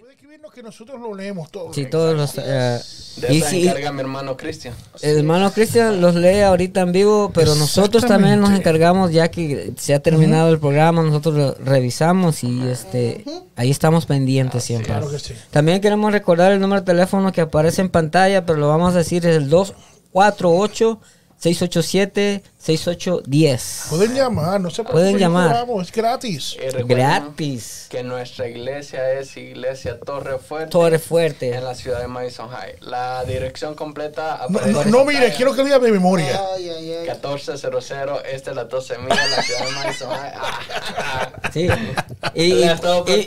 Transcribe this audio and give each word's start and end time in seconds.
Puede 0.00 0.12
escribirnos 0.14 0.52
que 0.52 0.62
nosotros 0.62 1.00
lo 1.00 1.14
leemos 1.14 1.50
todo. 1.50 1.72
Sí, 1.72 1.86
todos 1.86 2.16
los... 2.16 2.34
eh, 2.38 2.80
De 3.16 3.34
y 3.34 3.38
esa 3.38 3.54
encarga 3.56 3.92
mi 3.92 4.00
hermano 4.00 4.36
Cristian. 4.36 4.74
el 5.02 5.18
hermano 5.18 5.52
Cristian 5.52 6.00
los 6.00 6.14
lee 6.14 6.40
ahorita 6.40 6.80
en 6.80 6.92
vivo, 6.92 7.30
pero 7.34 7.54
nosotros 7.54 8.04
también 8.06 8.40
nos 8.40 8.50
Exactamente. 8.50 8.68
encargamos, 8.70 9.12
ya 9.12 9.30
que 9.30 9.72
se 9.76 9.94
ha 9.94 10.00
terminado 10.00 10.50
el 10.50 10.58
programa, 10.58 11.02
nosotros 11.02 11.34
lo 11.34 11.54
revisamos 11.64 12.42
y 12.42 12.62
este 12.68 13.24
ahí 13.56 13.70
estamos 13.70 14.06
pendientes 14.06 14.64
siempre. 14.64 14.88
Claro 14.88 15.10
que 15.10 15.18
sí. 15.18 15.34
También 15.50 15.80
queremos 15.80 16.10
recordar 16.12 16.52
el 16.52 16.60
número 16.60 16.80
de 16.80 16.86
teléfono 16.86 17.30
que 17.32 17.42
aparece 17.42 17.80
en 17.82 17.90
pantalla, 17.90 18.46
pero 18.46 18.58
lo 18.58 18.68
vamos 18.68 18.94
a 18.94 18.98
decir, 18.98 19.26
es 19.26 19.36
el 19.36 19.48
248 19.50 21.00
687 21.42 22.40
6810. 22.56 23.86
Pueden 23.90 24.14
llamar, 24.14 24.60
no 24.60 24.70
se 24.70 24.84
Pueden 24.84 25.18
llamar. 25.18 25.66
es 25.82 25.90
gratis. 25.90 26.56
Gratis. 26.86 27.86
Que 27.90 28.04
nuestra 28.04 28.48
iglesia 28.48 29.12
es 29.14 29.36
Iglesia 29.36 29.98
Torre 29.98 30.38
Fuerte. 30.38 30.70
Torre 30.70 31.00
Fuerte. 31.00 31.52
En 31.52 31.64
la 31.64 31.74
ciudad 31.74 32.00
de 32.00 32.06
Madison 32.06 32.48
High. 32.48 32.76
La 32.82 33.24
dirección 33.24 33.74
completa 33.74 34.46
No, 34.48 34.58
aparece 34.60 34.88
no, 34.90 35.04
mire, 35.04 35.32
quiero 35.36 35.52
que 35.56 35.64
diga 35.64 35.80
mi 35.80 35.90
memoria. 35.90 36.40
Ay, 36.54 36.68
ay, 36.70 36.92
ay. 36.92 37.08
1400, 37.10 38.22
este 38.32 38.50
es 38.50 38.56
la 38.56 38.64
12 38.64 38.98
mil, 38.98 39.08
la 39.08 39.42
ciudad 39.42 39.64
de 39.66 39.70
Madison 39.72 40.10
High. 40.10 40.32
Ah. 41.04 41.32
Sí. 41.52 41.68
Y, 42.34 42.52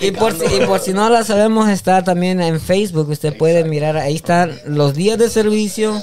y- 0.08 0.12
por 0.12 0.34
si, 0.38 0.56
y 0.56 0.62
por 0.66 0.80
si 0.80 0.94
no 0.94 1.10
la 1.10 1.24
sabemos, 1.26 1.70
está 1.70 2.04
también 2.04 2.42
en 2.42 2.62
Facebook. 2.62 3.10
Usted 3.10 3.36
puede 3.38 3.66
mirar, 3.66 3.98
ahí 3.98 4.16
están 4.16 4.58
los 4.66 4.94
días 4.96 5.18
de 5.18 5.30
servicio. 5.30 6.00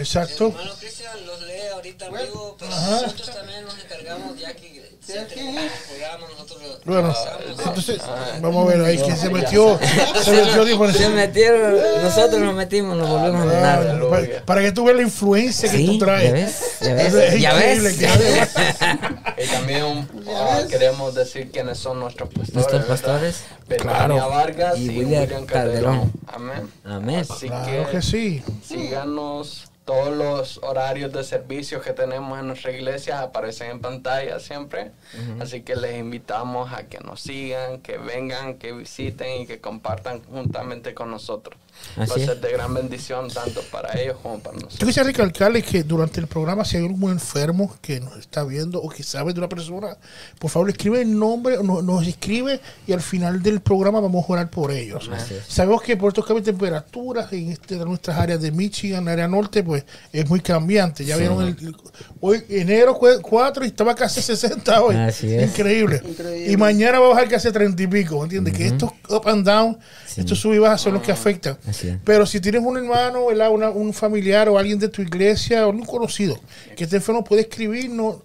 Encarga 0.00 0.26
mi 0.26 0.48
hermano 0.48 0.74
Cristian. 0.78 1.12
Exacto. 1.12 1.26
los 1.26 1.42
lee 1.42 1.68
ahorita 1.74 2.06
en 2.06 2.12
vivo, 2.12 2.56
pero 2.58 2.70
nosotros 2.70 3.30
también 3.34 3.64
nos 3.64 3.74
encargamos 3.84 4.38
ya 4.38 4.54
que 4.54 4.78
se 5.04 5.18
el 5.20 5.26
programa, 5.26 6.26
nosotros 6.32 6.62
lo 6.62 6.92
Bueno, 6.92 7.14
revisamos. 7.14 7.66
entonces, 7.66 8.00
vamos 8.42 8.66
a 8.66 8.76
ver 8.76 8.84
ahí 8.84 8.98
quién 8.98 9.16
se 9.16 9.30
metió. 9.30 9.78
Se 10.22 10.32
metió 10.32 10.64
tipo, 10.66 10.92
Se 10.92 11.08
metieron, 11.08 11.76
nosotros 12.02 12.40
nos 12.40 12.54
metimos, 12.54 12.94
nos 12.96 13.08
volvimos 13.08 13.42
a 13.42 13.52
ganar. 13.54 14.00
Para, 14.10 14.44
para 14.44 14.60
que 14.60 14.72
tú 14.72 14.84
veas 14.84 14.96
la 14.98 15.02
influencia 15.04 15.70
que 15.70 15.78
Sí, 15.78 15.86
tú 15.86 15.92
ya 15.94 15.98
traes. 16.04 16.32
ves, 16.32 16.60
ya 16.82 16.96
Es 17.00 17.12
ves, 17.14 17.40
ya 17.40 17.52
increíble, 17.54 17.88
ves. 17.88 17.98
ya 17.98 18.16
ves. 18.16 18.48
Y 19.38 19.46
también 19.46 20.08
ah, 20.34 20.60
queremos 20.68 21.14
decir 21.14 21.50
quiénes 21.52 21.78
son 21.78 22.00
nuestros 22.00 22.28
pastores. 22.28 22.54
Nuestros 22.54 22.84
pastores. 22.86 23.42
Claro. 23.78 24.16
Vargas 24.28 24.76
Y 24.78 24.86
y, 24.86 24.88
William 24.98 25.22
William, 25.22 25.46
Calderón. 25.46 25.46
Calderón. 25.46 26.12
Amén. 26.26 26.70
Amén. 26.84 27.26
Así 27.30 27.46
Claro 27.46 27.88
que 27.90 28.02
sí. 28.02 28.42
síganos. 28.66 29.67
Todos 29.88 30.14
los 30.14 30.58
horarios 30.62 31.14
de 31.14 31.24
servicio 31.24 31.80
que 31.80 31.94
tenemos 31.94 32.38
en 32.38 32.46
nuestra 32.46 32.72
iglesia 32.72 33.22
aparecen 33.22 33.70
en 33.70 33.80
pantalla 33.80 34.38
siempre. 34.38 34.90
Así 35.40 35.62
que 35.62 35.76
les 35.76 35.96
invitamos 35.96 36.70
a 36.74 36.88
que 36.88 36.98
nos 36.98 37.22
sigan, 37.22 37.80
que 37.80 37.96
vengan, 37.96 38.58
que 38.58 38.72
visiten 38.72 39.40
y 39.40 39.46
que 39.46 39.62
compartan 39.62 40.22
juntamente 40.24 40.92
con 40.92 41.10
nosotros. 41.10 41.58
Va 41.98 42.02
a 42.02 42.06
es. 42.06 42.26
ser 42.26 42.40
de 42.40 42.52
gran 42.52 42.72
bendición 42.74 43.28
tanto 43.28 43.60
para 43.72 43.98
ellos 44.00 44.16
como 44.22 44.38
para 44.38 44.54
nosotros. 44.56 44.78
Yo 44.78 44.86
quisiera 44.86 45.06
recalcarles 45.06 45.64
que 45.64 45.82
durante 45.82 46.20
el 46.20 46.26
programa, 46.28 46.64
si 46.64 46.76
hay 46.76 46.84
algún 46.86 47.10
enfermo 47.10 47.74
que 47.80 47.98
nos 48.00 48.16
está 48.18 48.44
viendo 48.44 48.80
o 48.80 48.88
que 48.88 49.02
sabe 49.02 49.32
de 49.32 49.40
una 49.40 49.48
persona, 49.48 49.96
por 50.38 50.50
favor 50.50 50.68
escribe 50.70 51.00
el 51.02 51.18
nombre, 51.18 51.58
o 51.58 51.62
no- 51.62 51.82
nos 51.82 52.06
escribe 52.06 52.60
y 52.86 52.92
al 52.92 53.00
final 53.00 53.42
del 53.42 53.60
programa 53.60 53.98
vamos 54.00 54.24
a 54.28 54.32
orar 54.32 54.50
por 54.50 54.70
ellos. 54.70 55.10
Sabemos 55.48 55.82
que 55.82 55.96
por 55.96 56.08
estos 56.08 56.24
cambios 56.24 56.46
de 56.46 56.52
temperaturas 56.52 57.32
en 57.32 57.50
este, 57.50 57.76
de 57.76 57.84
nuestras 57.84 58.16
áreas 58.18 58.40
de 58.40 58.52
Michigan, 58.52 59.08
área 59.08 59.26
norte, 59.26 59.62
pues 59.64 59.84
es 60.12 60.28
muy 60.28 60.40
cambiante. 60.40 61.04
Ya 61.04 61.16
vieron 61.16 61.42
el, 61.42 61.48
el- 61.60 61.76
hoy 62.20 62.44
enero 62.48 62.96
4 63.22 63.64
y 63.64 63.68
estaba 63.68 63.94
casi 63.94 64.22
60 64.22 64.82
hoy. 64.82 64.94
Así 64.94 65.32
es. 65.34 65.50
Increíble. 65.50 66.00
Increíble. 66.04 66.52
Y 66.52 66.56
mañana 66.56 67.00
va 67.00 67.06
a 67.06 67.08
bajar 67.10 67.28
casi 67.28 67.50
30 67.50 67.82
y 67.82 67.86
pico, 67.88 68.22
¿entiendes? 68.22 68.54
Que 68.54 68.66
estos 68.68 68.90
up 69.08 69.26
and 69.28 69.44
down, 69.44 69.78
estos 70.16 70.38
sub 70.38 70.52
y 70.54 70.58
bajas 70.58 70.80
son 70.80 70.94
los 70.94 71.02
que 71.02 71.12
afectan. 71.12 71.58
Así 71.68 71.88
es. 71.88 71.96
Pero 72.04 72.24
si 72.26 72.40
tienes 72.40 72.62
un 72.62 72.76
hermano, 72.76 73.26
¿verdad? 73.26 73.50
Una- 73.50 73.70
un 73.70 73.92
familiar 73.92 74.48
o 74.48 74.58
alguien 74.58 74.78
de 74.78 74.88
tu 74.88 75.02
iglesia 75.02 75.66
o 75.66 75.70
un 75.70 75.84
conocido 75.84 76.38
que 76.76 76.84
esté 76.84 76.96
enfermo, 76.96 77.22
puede 77.24 77.42
escribirnos, 77.42 78.16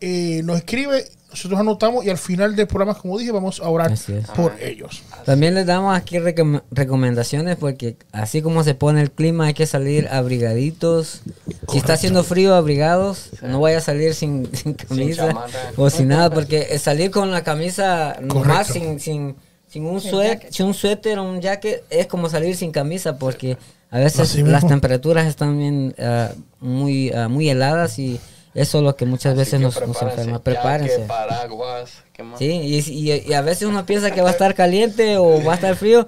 eh, 0.00 0.40
nos 0.44 0.56
escribe, 0.58 1.04
nosotros 1.30 1.58
anotamos 1.60 2.04
y 2.04 2.10
al 2.10 2.18
final 2.18 2.54
del 2.54 2.66
programa, 2.66 2.92
como 2.94 3.18
dije, 3.18 3.32
vamos 3.32 3.58
a 3.60 3.68
orar 3.70 3.90
por 4.36 4.52
ellos. 4.60 5.02
También 5.24 5.54
les 5.54 5.64
damos 5.64 5.96
aquí 5.96 6.16
recom- 6.18 6.62
recomendaciones 6.70 7.56
porque 7.56 7.96
así 8.12 8.42
como 8.42 8.62
se 8.64 8.74
pone 8.74 9.00
el 9.00 9.10
clima 9.10 9.46
hay 9.46 9.54
que 9.54 9.64
salir 9.66 10.08
abrigaditos. 10.52 11.22
Si 11.70 11.78
está 11.78 11.94
haciendo 11.94 12.22
frío, 12.24 12.54
abrigados. 12.54 13.30
No 13.42 13.60
vaya 13.60 13.78
a 13.78 13.80
salir 13.80 14.14
sin, 14.14 14.48
sin 14.54 14.74
camisa 14.74 15.34
o 15.76 15.88
sin 15.90 16.08
nada 16.08 16.28
porque 16.30 16.78
salir 16.78 17.10
con 17.10 17.30
la 17.30 17.42
camisa 17.42 18.16
nomás 18.20 18.66
sin, 18.66 19.00
sin, 19.00 19.36
sin 19.72 19.84
un 19.86 20.00
suéter, 20.00 20.52
sin 20.52 20.66
un 20.66 20.74
suéter 20.74 21.18
o 21.18 21.22
un 21.24 21.40
jacket 21.40 21.82
es 21.90 22.06
como 22.06 22.28
salir 22.28 22.54
sin 22.56 22.70
camisa 22.72 23.16
porque 23.18 23.56
a 23.90 23.98
veces 23.98 24.20
Así 24.20 24.42
las 24.42 24.62
mismo. 24.62 24.68
temperaturas 24.68 25.26
están 25.26 25.58
bien 25.58 25.94
ah, 25.98 26.30
muy 26.60 27.10
ah, 27.12 27.28
muy 27.28 27.48
heladas 27.48 27.98
y 27.98 28.20
eso 28.54 28.78
es 28.78 28.84
lo 28.84 28.94
que 28.96 29.06
muchas 29.06 29.32
Así 29.32 29.38
veces 29.38 29.54
que 29.54 29.58
nos, 29.60 29.80
nos 29.88 30.02
enferma. 30.02 30.38
Prepárense. 30.42 30.98
paraguas, 31.08 31.90
¿qué 32.12 32.22
más? 32.22 32.38
Sí, 32.38 32.46
y, 32.50 32.78
y- 33.10 33.22
y 33.26 33.32
a 33.32 33.40
veces 33.40 33.66
uno 33.66 33.86
piensa 33.86 34.10
que 34.10 34.20
va 34.20 34.28
a 34.28 34.32
estar 34.32 34.54
caliente 34.54 35.16
o 35.16 35.42
va 35.42 35.52
a 35.52 35.54
estar 35.54 35.74
frío. 35.76 36.06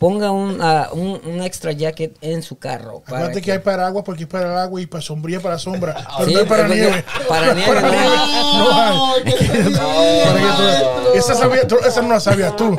Ponga 0.00 0.30
un, 0.30 0.58
ah, 0.62 0.88
un, 0.92 1.20
un 1.26 1.42
extra 1.42 1.72
jacket 1.72 2.16
en 2.22 2.42
su 2.42 2.58
carro. 2.58 3.00
para 3.04 3.18
Acuérdate 3.18 3.42
que 3.42 3.52
hay 3.52 3.58
paraguas 3.58 4.02
porque 4.02 4.22
es 4.22 4.28
para 4.30 4.50
el 4.50 4.58
agua 4.58 4.80
y 4.80 4.86
para 4.86 5.02
sombría 5.02 5.40
para 5.40 5.58
sombra. 5.58 5.94
Pero 6.16 6.26
Sí, 6.28 6.32
no 6.34 6.40
hay 6.40 6.46
para 6.46 6.68
nieve. 6.68 7.04
para 7.28 7.52
nieve, 7.52 7.80
no. 7.82 7.90
No 8.64 8.80
hay. 8.80 9.22
Que 11.12 11.18
esa, 11.18 11.34
sabía- 11.34 11.66
tú- 11.66 11.76
esa 11.86 12.00
no 12.02 12.08
la 12.08 12.20
sabías 12.20 12.54
tú. 12.56 12.78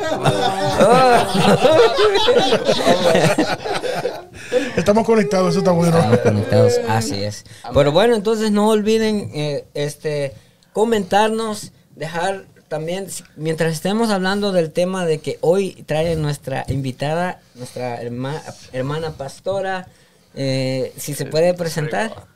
Estamos 4.76 5.04
conectados, 5.06 5.50
eso 5.50 5.58
está 5.60 5.70
bueno. 5.70 5.96
Estamos 5.98 6.18
conectados, 6.20 6.80
así 6.88 7.22
es. 7.22 7.44
Pero 7.74 7.92
bueno, 7.92 8.14
entonces 8.14 8.50
no 8.50 8.68
olviden 8.68 9.30
eh, 9.34 9.64
este 9.74 10.32
comentarnos, 10.72 11.72
dejar 11.94 12.46
también, 12.72 13.06
mientras 13.36 13.70
estemos 13.74 14.08
hablando 14.08 14.50
del 14.50 14.72
tema 14.72 15.04
de 15.04 15.18
que 15.18 15.36
hoy 15.42 15.84
trae 15.84 16.16
nuestra 16.16 16.64
invitada, 16.68 17.38
nuestra 17.54 18.00
herma- 18.02 18.42
hermana 18.72 19.10
pastora, 19.12 19.88
eh, 20.34 20.90
si 20.96 21.12
se 21.12 21.26
puede 21.26 21.52
presentar. 21.52 22.31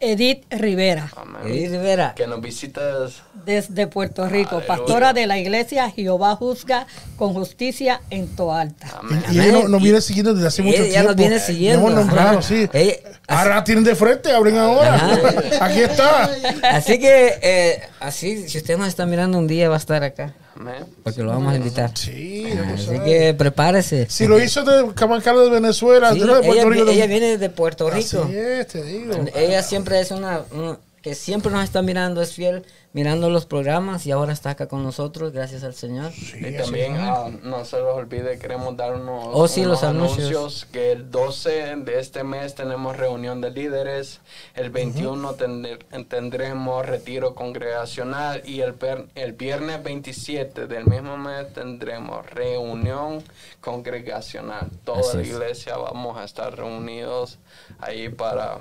Edith 0.00 0.44
Rivera, 0.50 1.10
Amén. 1.14 1.42
Edith 1.52 1.70
Rivera. 1.72 2.14
Que 2.16 2.26
nos 2.26 2.40
visites 2.40 3.22
desde 3.44 3.86
Puerto 3.86 4.26
Rico, 4.28 4.56
Aleluya. 4.56 4.66
pastora 4.66 5.12
de 5.12 5.26
la 5.26 5.38
iglesia 5.38 5.90
Jehová 5.90 6.36
Juzga 6.36 6.86
con 7.16 7.34
Justicia 7.34 8.00
en 8.10 8.28
Toalta. 8.34 8.86
Amén. 8.98 9.22
Y, 9.30 9.36
y 9.36 9.40
ella 9.40 9.52
no- 9.52 9.68
nos 9.68 9.82
viene 9.82 10.00
siguiendo 10.00 10.32
desde 10.34 10.48
hace 10.48 10.62
Ella 10.62 10.70
mucho 10.70 10.84
ya 10.84 10.90
tiempo. 10.90 11.08
nos 11.08 11.16
viene 11.16 11.38
siguiendo, 11.38 11.80
Hemos 11.88 11.94
nombrado, 11.94 12.42
sí. 12.42 12.68
Ella- 12.72 12.94
ahora 13.28 13.62
tienen 13.62 13.84
de 13.84 13.94
frente, 13.94 14.32
abren 14.32 14.56
ahora. 14.56 14.94
Ajá. 14.94 15.18
Aquí 15.66 15.80
está. 15.80 16.30
Así 16.70 16.98
que, 16.98 17.38
eh, 17.42 17.82
así, 18.00 18.48
si 18.48 18.58
usted 18.58 18.78
nos 18.78 18.88
está 18.88 19.04
mirando 19.06 19.36
un 19.38 19.46
día, 19.46 19.68
va 19.68 19.74
a 19.74 19.78
estar 19.78 20.02
acá. 20.02 20.34
Amén. 20.60 20.84
Porque 21.02 21.22
lo 21.22 21.30
vamos 21.30 21.54
a 21.54 21.56
invitar. 21.56 21.90
Sí, 21.96 22.44
Así 22.74 22.98
que 23.00 23.34
prepárese. 23.36 24.06
Si 24.10 24.26
lo 24.26 24.38
hizo 24.38 24.62
de 24.62 24.92
Camancalo 24.94 25.42
de 25.44 25.50
Venezuela, 25.50 26.12
Sí, 26.12 26.20
de, 26.20 26.26
de 26.26 26.32
Puerto 26.32 26.52
ella, 26.52 26.64
Rico. 26.64 26.74
ella 26.90 27.00
también. 27.00 27.08
viene 27.08 27.38
de 27.38 27.48
Puerto 27.50 27.88
Rico. 27.90 28.24
Así 28.24 28.36
es, 28.36 28.66
te 28.66 28.82
digo. 28.84 29.14
Ella 29.34 29.62
siempre 29.62 30.00
es 30.00 30.10
una, 30.10 30.42
una- 30.52 30.78
que 31.02 31.14
siempre 31.14 31.50
nos 31.50 31.64
está 31.64 31.80
mirando, 31.82 32.20
es 32.20 32.34
fiel, 32.34 32.64
mirando 32.92 33.30
los 33.30 33.46
programas 33.46 34.04
y 34.06 34.10
ahora 34.10 34.32
está 34.32 34.50
acá 34.50 34.68
con 34.68 34.82
nosotros, 34.82 35.32
gracias 35.32 35.62
al 35.64 35.74
Señor. 35.74 36.12
Y 36.38 36.56
también 36.56 36.96
ah, 36.98 37.30
no 37.42 37.64
se 37.64 37.78
los 37.78 37.94
olvide, 37.96 38.38
queremos 38.38 38.76
dar 38.76 38.94
unos, 38.96 39.28
Oh, 39.32 39.48
sí, 39.48 39.60
unos 39.60 39.72
los 39.72 39.84
anuncios. 39.84 40.66
que 40.72 40.92
el 40.92 41.10
12 41.10 41.76
de 41.76 42.00
este 42.00 42.22
mes 42.24 42.54
tenemos 42.54 42.96
reunión 42.96 43.40
de 43.40 43.50
líderes, 43.50 44.20
el 44.54 44.70
21 44.70 45.36
tendr- 45.36 46.06
tendremos 46.08 46.84
retiro 46.84 47.34
congregacional 47.34 48.42
y 48.44 48.60
el, 48.60 48.74
per- 48.74 49.06
el 49.14 49.32
viernes 49.32 49.82
27 49.82 50.66
del 50.66 50.84
mismo 50.86 51.16
mes 51.16 51.52
tendremos 51.54 52.28
reunión 52.30 53.22
congregacional. 53.60 54.68
Toda 54.84 55.00
Así 55.00 55.16
la 55.16 55.22
es. 55.22 55.28
iglesia 55.28 55.76
vamos 55.76 56.18
a 56.18 56.24
estar 56.24 56.54
reunidos 56.56 57.38
ahí 57.78 58.08
para 58.08 58.58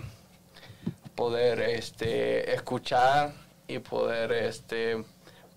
poder 1.24 1.60
este 1.60 2.54
escuchar 2.54 3.34
y 3.68 3.80
poder 3.80 4.32
este 4.32 5.04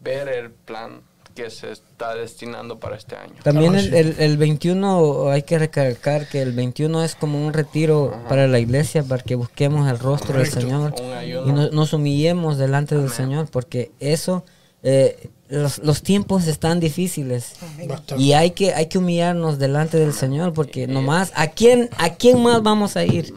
ver 0.00 0.26
el 0.28 0.50
plan 0.50 1.02
que 1.36 1.50
se 1.50 1.70
está 1.70 2.16
destinando 2.16 2.80
para 2.80 2.96
este 2.96 3.14
año. 3.14 3.34
También 3.44 3.76
el, 3.76 3.94
el, 3.94 4.16
el 4.18 4.36
21, 4.36 5.28
hay 5.30 5.42
que 5.44 5.58
recalcar 5.60 6.28
que 6.28 6.42
el 6.42 6.50
21 6.52 7.04
es 7.04 7.14
como 7.14 7.38
un 7.46 7.52
retiro 7.52 8.12
para 8.28 8.48
la 8.48 8.58
iglesia, 8.58 9.04
para 9.04 9.22
que 9.22 9.36
busquemos 9.36 9.88
el 9.88 10.00
rostro 10.00 10.36
del 10.36 10.50
Correcto. 10.50 10.60
Señor 10.60 10.94
Un 11.00 11.12
ayuno. 11.12 11.46
y 11.48 11.52
no- 11.52 11.70
nos 11.70 11.92
humillemos 11.92 12.58
delante 12.58 12.96
del 12.98 13.08
Señor, 13.10 13.48
porque 13.50 13.92
eso, 14.00 14.44
eh, 14.82 15.30
los, 15.52 15.78
los 15.78 16.02
tiempos 16.02 16.46
están 16.46 16.80
difíciles. 16.80 17.52
Bastante. 17.86 18.22
Y 18.22 18.32
hay 18.32 18.52
que, 18.52 18.72
hay 18.74 18.86
que 18.86 18.98
humillarnos 18.98 19.58
delante 19.58 19.98
del 19.98 20.12
Señor, 20.14 20.52
porque 20.54 20.86
nomás, 20.86 21.30
¿a 21.34 21.48
quién, 21.48 21.90
¿a 21.98 22.10
quién 22.14 22.42
más 22.42 22.62
vamos 22.62 22.96
a 22.96 23.04
ir? 23.04 23.34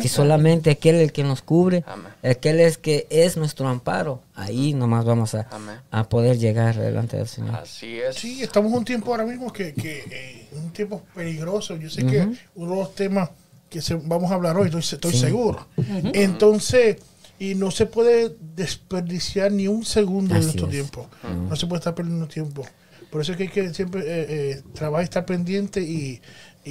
Si 0.00 0.08
solamente 0.08 0.70
aquel 0.70 0.94
el 0.96 1.12
que 1.12 1.22
nos 1.24 1.42
cubre, 1.42 1.84
Amén. 1.86 2.10
aquel 2.22 2.58
es 2.60 2.78
que 2.78 3.06
es 3.10 3.36
nuestro 3.36 3.68
amparo, 3.68 4.22
ahí 4.34 4.72
nomás 4.72 5.04
vamos 5.04 5.34
a, 5.34 5.46
a 5.90 6.08
poder 6.08 6.38
llegar 6.38 6.74
delante 6.76 7.18
del 7.18 7.28
Señor. 7.28 7.56
Así 7.56 7.98
es. 8.00 8.16
Sí, 8.16 8.42
estamos 8.42 8.72
en 8.72 8.78
un 8.78 8.84
tiempo 8.86 9.10
ahora 9.10 9.26
mismo 9.26 9.52
que, 9.52 9.74
que 9.74 10.04
eh, 10.10 10.48
un 10.52 10.70
tiempo 10.72 11.02
peligroso. 11.14 11.76
Yo 11.76 11.90
sé 11.90 12.06
que 12.06 12.28
uno 12.54 12.70
de 12.72 12.76
los 12.78 12.94
temas 12.94 13.28
que 13.68 13.82
se- 13.82 13.94
vamos 13.94 14.30
a 14.30 14.34
hablar 14.34 14.56
hoy, 14.56 14.66
estoy, 14.68 14.80
estoy 14.80 15.12
seguro. 15.12 15.66
Entonces, 16.14 16.96
y 17.38 17.54
no 17.54 17.70
se 17.70 17.86
puede 17.86 18.36
desperdiciar 18.54 19.50
ni 19.52 19.68
un 19.68 19.84
segundo 19.84 20.34
de 20.34 20.38
Así 20.40 20.46
nuestro 20.46 20.66
es. 20.66 20.72
tiempo. 20.72 21.08
No 21.48 21.56
se 21.56 21.66
puede 21.66 21.78
estar 21.80 21.94
perdiendo 21.94 22.26
tiempo. 22.28 22.64
Por 23.10 23.20
eso 23.20 23.32
es 23.32 23.36
que 23.38 23.42
hay 23.44 23.48
que 23.50 23.74
siempre 23.74 24.00
eh, 24.02 24.26
eh, 24.28 24.62
trabajar, 24.74 25.04
estar 25.04 25.26
pendiente 25.26 25.82
y, 25.82 26.20
y, 26.64 26.70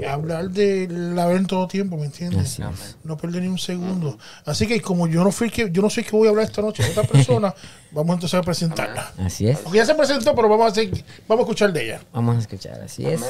y 0.00 0.04
hablar 0.08 0.50
de 0.50 0.88
la 0.88 1.30
en 1.32 1.46
todo 1.46 1.68
tiempo, 1.68 1.98
¿me 1.98 2.06
entiendes? 2.06 2.58
No 3.04 3.16
perder 3.18 3.42
ni 3.42 3.48
un 3.48 3.58
segundo. 3.58 4.18
Así 4.46 4.66
que 4.66 4.80
como 4.80 5.06
yo 5.08 5.22
no 5.24 5.32
fui 5.32 5.50
que 5.50 5.70
yo 5.70 5.82
no 5.82 5.90
sé 5.90 6.04
qué 6.04 6.12
voy 6.12 6.26
a 6.28 6.30
hablar 6.30 6.46
esta 6.46 6.62
noche, 6.62 6.84
otra 6.90 7.02
persona, 7.02 7.54
vamos 7.90 8.14
entonces 8.14 8.38
a 8.38 8.42
presentarla. 8.42 9.12
Así 9.18 9.48
es. 9.48 9.58
Porque 9.58 9.78
ya 9.78 9.86
se 9.86 9.94
presentó, 9.94 10.34
pero 10.34 10.48
vamos 10.48 10.66
a 10.66 10.68
hacer, 10.70 10.90
vamos 11.28 11.42
a 11.42 11.46
escuchar 11.46 11.72
de 11.72 11.84
ella. 11.84 12.00
Vamos 12.12 12.36
a 12.36 12.40
escuchar, 12.40 12.80
así 12.84 13.06
es. 13.06 13.20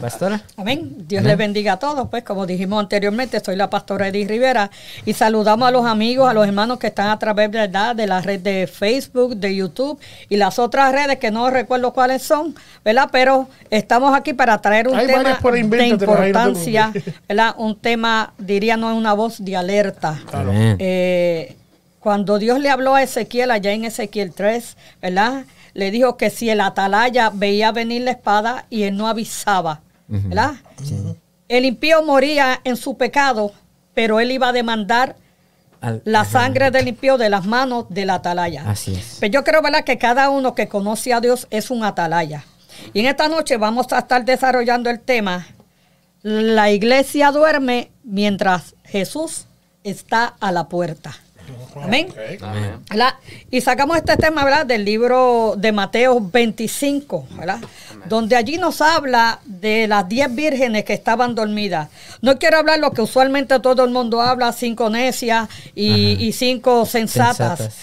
Pastora. 0.00 0.42
Amén. 0.56 1.04
Dios 1.06 1.22
les 1.24 1.36
bendiga 1.36 1.74
a 1.74 1.78
todos. 1.78 2.08
Pues 2.08 2.24
como 2.24 2.46
dijimos 2.46 2.80
anteriormente, 2.80 3.40
soy 3.44 3.56
la 3.56 3.70
pastora 3.70 4.08
Edith 4.08 4.28
Rivera 4.28 4.70
y 5.04 5.12
saludamos 5.12 5.68
a 5.68 5.70
los 5.70 5.86
amigos, 5.86 6.28
a 6.28 6.34
los 6.34 6.46
hermanos 6.46 6.78
que 6.78 6.88
están 6.88 7.08
a 7.08 7.18
través 7.18 7.50
¿verdad? 7.50 7.94
de 7.96 8.06
la 8.06 8.20
red 8.20 8.40
de 8.40 8.66
Facebook, 8.66 9.36
de 9.36 9.54
YouTube 9.54 9.98
y 10.28 10.36
las 10.36 10.58
otras 10.58 10.92
redes 10.92 11.18
que 11.18 11.30
no 11.30 11.50
recuerdo 11.50 11.92
cuáles 11.92 12.22
son, 12.22 12.54
¿verdad? 12.84 13.08
Pero 13.12 13.48
estamos 13.70 14.14
aquí 14.14 14.32
para 14.32 14.60
traer 14.60 14.88
un 14.88 14.96
Hay 14.96 15.06
tema 15.06 15.38
de 15.40 15.86
importancia. 15.86 16.92
¿verdad? 17.28 17.54
Un 17.58 17.76
tema, 17.76 18.34
diría, 18.38 18.76
no 18.76 18.90
es 18.90 18.96
una 18.96 19.12
voz 19.12 19.44
de 19.44 19.56
alerta. 19.56 20.20
Amén. 20.32 20.76
Eh, 20.78 21.56
cuando 22.04 22.38
Dios 22.38 22.60
le 22.60 22.68
habló 22.68 22.94
a 22.94 23.02
Ezequiel, 23.02 23.50
allá 23.50 23.72
en 23.72 23.86
Ezequiel 23.86 24.34
3, 24.34 24.76
¿verdad? 25.00 25.46
Le 25.72 25.90
dijo 25.90 26.18
que 26.18 26.28
si 26.28 26.50
el 26.50 26.60
atalaya 26.60 27.30
veía 27.32 27.72
venir 27.72 28.02
la 28.02 28.10
espada 28.10 28.66
y 28.68 28.82
él 28.82 28.94
no 28.96 29.08
avisaba, 29.08 29.80
¿verdad? 30.06 30.52
El 31.48 31.64
impío 31.64 32.02
moría 32.04 32.60
en 32.62 32.76
su 32.76 32.98
pecado, 32.98 33.52
pero 33.94 34.20
él 34.20 34.30
iba 34.32 34.48
a 34.48 34.52
demandar 34.52 35.16
Al- 35.80 36.02
la 36.04 36.26
sangre 36.26 36.70
del 36.70 36.88
impío 36.88 37.16
de 37.16 37.30
las 37.30 37.46
manos 37.46 37.86
del 37.88 38.10
atalaya. 38.10 38.64
Así 38.70 38.94
es. 38.94 39.16
Pero 39.20 39.32
yo 39.32 39.42
creo, 39.44 39.62
¿verdad?, 39.62 39.82
que 39.84 39.96
cada 39.96 40.28
uno 40.28 40.54
que 40.54 40.68
conoce 40.68 41.14
a 41.14 41.22
Dios 41.22 41.46
es 41.48 41.70
un 41.70 41.84
atalaya. 41.84 42.44
Y 42.92 43.00
en 43.00 43.06
esta 43.06 43.28
noche 43.28 43.56
vamos 43.56 43.90
a 43.94 44.00
estar 44.00 44.26
desarrollando 44.26 44.90
el 44.90 45.00
tema, 45.00 45.46
la 46.22 46.70
iglesia 46.70 47.30
duerme 47.32 47.90
mientras 48.02 48.74
Jesús 48.84 49.46
está 49.84 50.34
a 50.38 50.52
la 50.52 50.68
puerta. 50.68 51.14
Amén. 51.82 52.08
Y 53.50 53.60
sacamos 53.60 53.96
este 53.96 54.16
tema 54.16 54.44
¿verdad? 54.44 54.66
del 54.66 54.84
libro 54.84 55.54
de 55.56 55.72
Mateo 55.72 56.20
25, 56.20 57.26
¿verdad? 57.36 57.60
donde 58.06 58.36
allí 58.36 58.58
nos 58.58 58.80
habla 58.80 59.40
de 59.44 59.88
las 59.88 60.08
diez 60.08 60.32
vírgenes 60.34 60.84
que 60.84 60.92
estaban 60.92 61.34
dormidas. 61.34 61.88
No 62.20 62.38
quiero 62.38 62.58
hablar 62.58 62.78
lo 62.78 62.92
que 62.92 63.02
usualmente 63.02 63.58
todo 63.60 63.84
el 63.84 63.90
mundo 63.90 64.20
habla, 64.20 64.52
cinco 64.52 64.90
necias 64.90 65.48
y, 65.74 66.32
cinco 66.32 66.86
sensatas. 66.86 67.58
Sensatas. 67.58 67.76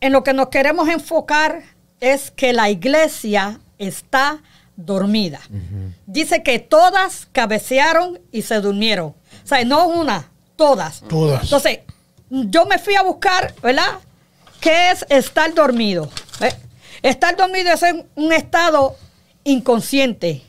En 0.00 0.12
lo 0.12 0.24
que 0.24 0.32
nos 0.32 0.48
queremos 0.48 0.88
enfocar 0.88 1.62
es 2.00 2.30
que 2.30 2.52
la 2.52 2.70
iglesia 2.70 3.60
está 3.78 4.40
dormida. 4.76 5.40
Dice 6.06 6.42
que 6.42 6.58
todas 6.58 7.28
cabecearon 7.32 8.20
y 8.30 8.42
se 8.42 8.60
durmieron. 8.60 9.08
O 9.08 9.46
sea, 9.46 9.64
no 9.64 9.86
una, 9.86 10.30
todas. 10.56 11.02
Todas. 11.08 11.44
Entonces, 11.44 11.80
yo 12.32 12.64
me 12.64 12.78
fui 12.78 12.94
a 12.94 13.02
buscar, 13.02 13.54
¿verdad? 13.62 14.00
¿Qué 14.60 14.90
es 14.90 15.04
estar 15.10 15.52
dormido? 15.52 16.08
¿Eh? 16.40 16.54
Estar 17.02 17.36
dormido 17.36 17.72
es 17.72 17.82
en 17.82 18.06
un 18.14 18.32
estado 18.32 18.96
inconsciente 19.44 20.42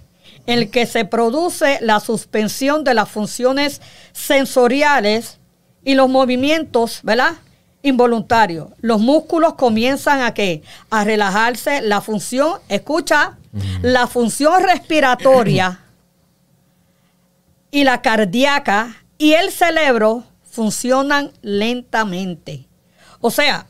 en 0.46 0.60
el 0.60 0.72
que 0.72 0.86
se 0.86 1.04
produce 1.04 1.80
la 1.82 2.00
suspensión 2.00 2.84
de 2.84 2.94
las 2.94 3.10
funciones 3.10 3.82
sensoriales 4.14 5.40
y 5.84 5.96
los 5.96 6.10
movimientos, 6.10 7.02
¿verdad? 7.04 7.34
Involuntarios. 7.82 8.70
Los 8.80 9.02
músculos 9.02 9.56
comienzan 9.56 10.22
a 10.22 10.34
qué? 10.34 10.64
A 10.90 11.04
relajarse. 11.04 11.82
La 11.82 12.00
función, 12.00 12.60
escucha, 12.70 13.38
la 13.82 14.08
función 14.08 14.64
respiratoria 14.64 15.82
y 17.72 17.84
la 17.84 18.02
cardíaca 18.02 19.04
y 19.18 19.34
el 19.34 19.52
cerebro 19.52 20.24
funcionan 20.54 21.32
lentamente. 21.42 22.68
O 23.20 23.32
sea, 23.32 23.66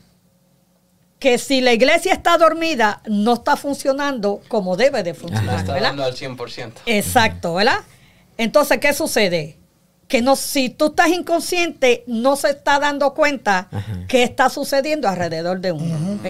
que 1.18 1.38
si 1.38 1.62
la 1.62 1.72
iglesia 1.72 2.12
está 2.12 2.36
dormida, 2.36 3.00
no 3.06 3.32
está 3.34 3.56
funcionando 3.56 4.42
como 4.48 4.76
debe 4.76 5.02
de 5.02 5.14
No 5.14 5.18
funcionar, 5.18 5.60
está 5.60 5.72
¿verdad? 5.72 5.88
dando 5.88 6.04
al 6.04 6.14
100%. 6.14 6.72
Exacto, 6.84 7.54
¿verdad? 7.54 7.78
Entonces, 8.36 8.78
¿qué 8.80 8.92
sucede? 8.92 9.56
Que 10.08 10.20
no, 10.20 10.36
si 10.36 10.68
tú 10.68 10.88
estás 10.88 11.08
inconsciente, 11.08 12.04
no 12.06 12.36
se 12.36 12.50
está 12.50 12.78
dando 12.78 13.14
cuenta 13.14 13.68
Ajá. 13.72 14.04
qué 14.06 14.22
está 14.22 14.50
sucediendo 14.50 15.08
alrededor 15.08 15.60
de 15.60 15.72
uno. 15.72 16.20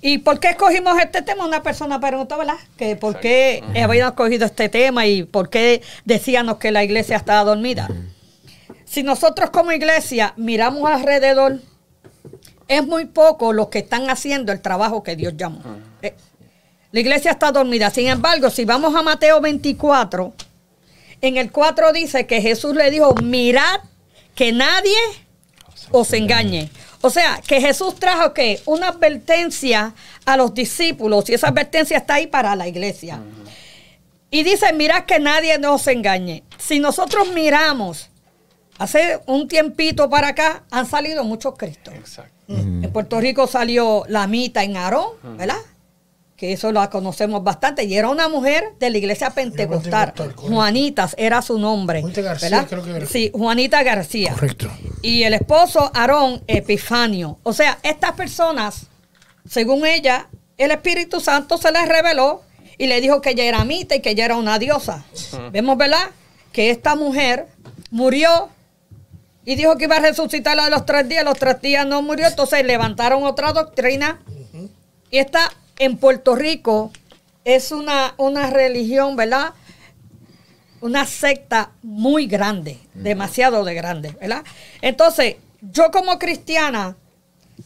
¿Y 0.00 0.18
por 0.18 0.38
qué 0.38 0.50
escogimos 0.50 0.96
este 1.00 1.22
tema? 1.22 1.44
Una 1.44 1.64
persona 1.64 1.98
preguntó, 1.98 2.38
¿verdad? 2.38 2.58
Que 2.76 2.94
por 2.94 3.18
qué 3.18 3.64
habíamos 3.82 4.12
escogido 4.12 4.46
este 4.46 4.68
tema 4.68 5.06
y 5.06 5.24
por 5.24 5.50
qué 5.50 5.82
decíamos 6.04 6.58
que 6.58 6.70
la 6.70 6.84
iglesia 6.84 7.16
estaba 7.16 7.42
dormida. 7.42 7.88
Si 8.96 9.02
nosotros 9.02 9.50
como 9.50 9.72
iglesia 9.72 10.32
miramos 10.38 10.88
alrededor, 10.88 11.60
es 12.66 12.86
muy 12.86 13.04
poco 13.04 13.52
los 13.52 13.68
que 13.68 13.80
están 13.80 14.08
haciendo 14.08 14.52
el 14.52 14.62
trabajo 14.62 15.02
que 15.02 15.16
Dios 15.16 15.34
llamó. 15.36 15.60
Eh, 16.00 16.14
La 16.92 17.00
iglesia 17.00 17.32
está 17.32 17.52
dormida. 17.52 17.90
Sin 17.90 18.06
embargo, 18.06 18.48
si 18.48 18.64
vamos 18.64 18.94
a 18.94 19.02
Mateo 19.02 19.42
24, 19.42 20.32
en 21.20 21.36
el 21.36 21.52
4 21.52 21.92
dice 21.92 22.26
que 22.26 22.40
Jesús 22.40 22.74
le 22.74 22.90
dijo, 22.90 23.14
mirad 23.16 23.80
que 24.34 24.50
nadie 24.52 24.96
os 25.90 26.10
engañe. 26.14 26.70
O 27.02 27.10
sea, 27.10 27.42
que 27.46 27.60
Jesús 27.60 27.96
trajo 27.96 28.32
que 28.32 28.62
una 28.64 28.88
advertencia 28.88 29.92
a 30.24 30.38
los 30.38 30.54
discípulos 30.54 31.28
y 31.28 31.34
esa 31.34 31.48
advertencia 31.48 31.98
está 31.98 32.14
ahí 32.14 32.28
para 32.28 32.56
la 32.56 32.66
iglesia. 32.66 33.20
Y 34.30 34.42
dice, 34.42 34.72
mirad 34.72 35.04
que 35.04 35.20
nadie 35.20 35.58
nos 35.58 35.86
engañe. 35.86 36.44
Si 36.56 36.80
nosotros 36.80 37.28
miramos, 37.34 38.08
hace 38.78 39.20
un 39.26 39.48
tiempito 39.48 40.08
para 40.10 40.28
acá 40.28 40.64
han 40.70 40.86
salido 40.86 41.24
muchos 41.24 41.54
cristos. 41.56 41.94
Exacto. 41.94 42.32
En 42.48 42.90
Puerto 42.92 43.20
Rico 43.20 43.46
salió 43.46 44.04
la 44.08 44.26
mita 44.26 44.62
en 44.62 44.76
Aarón, 44.76 45.08
¿verdad? 45.36 45.56
Que 46.36 46.52
eso 46.52 46.70
la 46.70 46.90
conocemos 46.90 47.42
bastante. 47.42 47.84
Y 47.84 47.96
era 47.96 48.08
una 48.08 48.28
mujer 48.28 48.74
de 48.78 48.90
la 48.90 48.98
iglesia 48.98 49.30
pentecostal. 49.30 50.12
Juanitas 50.36 51.14
era 51.18 51.42
su 51.42 51.58
nombre. 51.58 52.02
Juanita 52.02 52.22
García, 52.22 52.50
¿verdad? 52.50 52.66
creo 52.68 52.84
que 52.84 52.90
era. 52.90 53.06
Sí, 53.06 53.30
Juanita 53.32 53.82
García. 53.82 54.32
Correcto. 54.32 54.70
Y 55.02 55.22
el 55.24 55.34
esposo 55.34 55.90
Aarón 55.94 56.42
Epifanio. 56.46 57.38
O 57.42 57.52
sea, 57.52 57.78
estas 57.82 58.12
personas, 58.12 58.86
según 59.48 59.86
ella, 59.86 60.28
el 60.58 60.70
Espíritu 60.70 61.20
Santo 61.20 61.58
se 61.58 61.72
les 61.72 61.88
reveló 61.88 62.42
y 62.78 62.86
le 62.86 63.00
dijo 63.00 63.20
que 63.20 63.30
ella 63.30 63.44
era 63.44 63.64
mita 63.64 63.96
y 63.96 64.00
que 64.00 64.10
ella 64.10 64.26
era 64.26 64.36
una 64.36 64.58
diosa. 64.58 65.04
Vemos, 65.50 65.76
¿verdad? 65.76 66.10
Que 66.52 66.70
esta 66.70 66.94
mujer 66.94 67.46
murió 67.90 68.50
y 69.46 69.54
dijo 69.54 69.78
que 69.78 69.84
iba 69.84 69.96
a 69.96 70.00
resucitar 70.00 70.58
a 70.58 70.68
los 70.68 70.84
tres 70.84 71.08
días. 71.08 71.24
Los 71.24 71.38
tres 71.38 71.62
días 71.62 71.86
no 71.86 72.02
murió, 72.02 72.26
entonces 72.26 72.66
levantaron 72.66 73.22
otra 73.22 73.52
doctrina. 73.52 74.20
Y 75.10 75.18
esta 75.18 75.52
en 75.78 75.96
Puerto 75.96 76.34
Rico 76.34 76.90
es 77.44 77.70
una, 77.70 78.14
una 78.16 78.50
religión, 78.50 79.14
¿verdad? 79.14 79.54
Una 80.80 81.06
secta 81.06 81.70
muy 81.82 82.26
grande, 82.26 82.80
demasiado 82.92 83.64
de 83.64 83.74
grande, 83.74 84.10
¿verdad? 84.20 84.42
Entonces, 84.82 85.36
yo 85.60 85.92
como 85.92 86.18
cristiana 86.18 86.96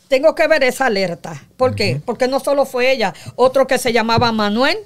tengo 0.09 0.35
que 0.35 0.47
ver 0.49 0.63
esa 0.63 0.87
alerta. 0.87 1.43
¿Por 1.57 1.75
qué? 1.75 2.01
Porque 2.05 2.29
no 2.29 2.41
solo 2.41 2.67
fue 2.67 2.93
ella, 2.93 3.15
otro 3.37 3.67
que 3.67 3.79
se 3.79 3.95
llamaba 3.95 4.33
Manuel, 4.33 4.77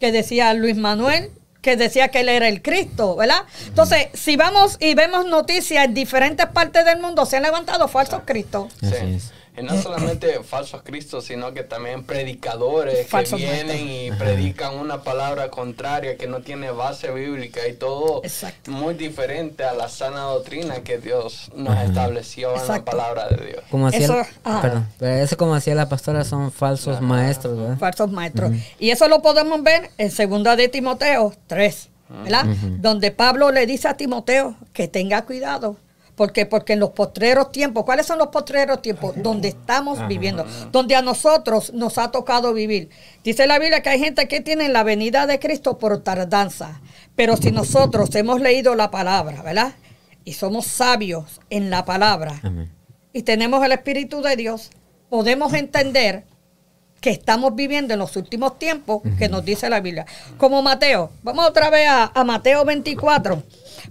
que 0.00 0.10
decía 0.10 0.52
Luis 0.52 0.76
Manuel, 0.76 1.30
que 1.62 1.76
decía 1.76 2.08
que 2.08 2.20
él 2.20 2.28
era 2.28 2.48
el 2.48 2.62
Cristo, 2.62 3.16
¿verdad? 3.16 3.42
Entonces, 3.66 4.08
si 4.14 4.36
vamos 4.36 4.76
y 4.80 4.94
vemos 4.94 5.26
noticias 5.26 5.84
en 5.84 5.94
diferentes 5.94 6.46
partes 6.46 6.84
del 6.84 7.00
mundo, 7.00 7.26
se 7.26 7.36
han 7.36 7.42
levantado 7.42 7.86
falsos 7.88 8.22
cristos. 8.24 8.72
Así 8.82 8.94
Sí. 8.94 9.14
es. 9.16 9.32
Y 9.60 9.64
no 9.64 9.80
solamente 9.82 10.42
falsos 10.42 10.82
cristos, 10.82 11.24
sino 11.26 11.52
que 11.52 11.62
también 11.62 12.04
predicadores 12.04 13.06
Falsos 13.08 13.38
que 13.40 13.46
vienen 13.46 13.88
y 13.88 14.10
predican 14.12 14.76
una 14.76 15.02
palabra 15.02 15.50
contraria 15.50 16.16
que 16.16 16.26
no 16.26 16.40
tiene 16.40 16.70
base 16.70 17.10
bíblica 17.10 17.66
y 17.68 17.74
todo 17.74 18.20
Exacto. 18.24 18.70
muy 18.70 18.94
diferente 18.94 19.64
a 19.64 19.72
la 19.74 19.88
sana 19.88 20.20
doctrina 20.22 20.82
que 20.82 20.98
Dios 20.98 21.50
nos 21.54 21.78
estableció 21.82 22.50
en 22.50 22.54
la 22.56 22.60
Exacto. 22.62 22.90
palabra 22.92 23.28
de 23.28 23.46
Dios. 23.46 23.62
Como 23.70 23.86
hacía, 23.88 24.04
Eso- 24.04 24.22
ajá. 24.44 24.62
perdón, 24.62 24.86
pero 24.98 25.12
eso 25.14 25.36
como 25.36 25.54
hacía 25.54 25.74
la 25.74 25.88
pastora 25.88 26.24
son 26.24 26.50
falsos 26.52 27.00
maestros, 27.00 27.58
¿verdad? 27.58 27.78
falsos 27.78 28.10
maestros. 28.10 28.52
Y 28.78 28.90
eso 28.90 29.08
lo 29.08 29.20
podemos 29.22 29.62
ver 29.62 29.90
en 29.98 30.10
segunda 30.10 30.56
de 30.56 30.68
Timoteo 30.68 31.34
3, 31.46 31.88
¿verdad? 32.24 32.44
Donde 32.78 33.10
Pablo 33.10 33.50
le 33.52 33.66
dice 33.66 33.88
a 33.88 33.96
Timoteo 33.96 34.56
que 34.72 34.88
tenga 34.88 35.22
cuidado. 35.26 35.76
Porque 36.20 36.44
Porque 36.44 36.74
en 36.74 36.80
los 36.80 36.90
postreros 36.90 37.50
tiempos, 37.50 37.82
¿cuáles 37.86 38.04
son 38.04 38.18
los 38.18 38.28
postreros 38.28 38.82
tiempos? 38.82 39.14
Donde 39.22 39.48
estamos 39.48 40.06
viviendo, 40.06 40.44
donde 40.70 40.94
a 40.94 41.00
nosotros 41.00 41.72
nos 41.72 41.96
ha 41.96 42.10
tocado 42.10 42.52
vivir. 42.52 42.90
Dice 43.24 43.46
la 43.46 43.58
Biblia 43.58 43.80
que 43.80 43.88
hay 43.88 44.00
gente 44.00 44.28
que 44.28 44.42
tiene 44.42 44.68
la 44.68 44.82
venida 44.82 45.26
de 45.26 45.38
Cristo 45.38 45.78
por 45.78 46.02
tardanza, 46.02 46.82
pero 47.16 47.38
si 47.38 47.52
nosotros 47.52 48.14
hemos 48.16 48.42
leído 48.42 48.74
la 48.74 48.90
palabra, 48.90 49.40
¿verdad? 49.40 49.72
Y 50.22 50.34
somos 50.34 50.66
sabios 50.66 51.40
en 51.48 51.70
la 51.70 51.86
palabra 51.86 52.38
Amén. 52.42 52.70
y 53.14 53.22
tenemos 53.22 53.64
el 53.64 53.72
Espíritu 53.72 54.20
de 54.20 54.36
Dios, 54.36 54.68
podemos 55.08 55.54
entender 55.54 56.24
que 57.00 57.08
estamos 57.08 57.54
viviendo 57.54 57.94
en 57.94 57.98
los 57.98 58.14
últimos 58.16 58.58
tiempos 58.58 59.00
que 59.18 59.30
nos 59.30 59.42
dice 59.42 59.70
la 59.70 59.80
Biblia. 59.80 60.04
Como 60.36 60.60
Mateo, 60.60 61.12
vamos 61.22 61.48
otra 61.48 61.70
vez 61.70 61.88
a, 61.88 62.12
a 62.14 62.24
Mateo 62.24 62.66
24, 62.66 63.42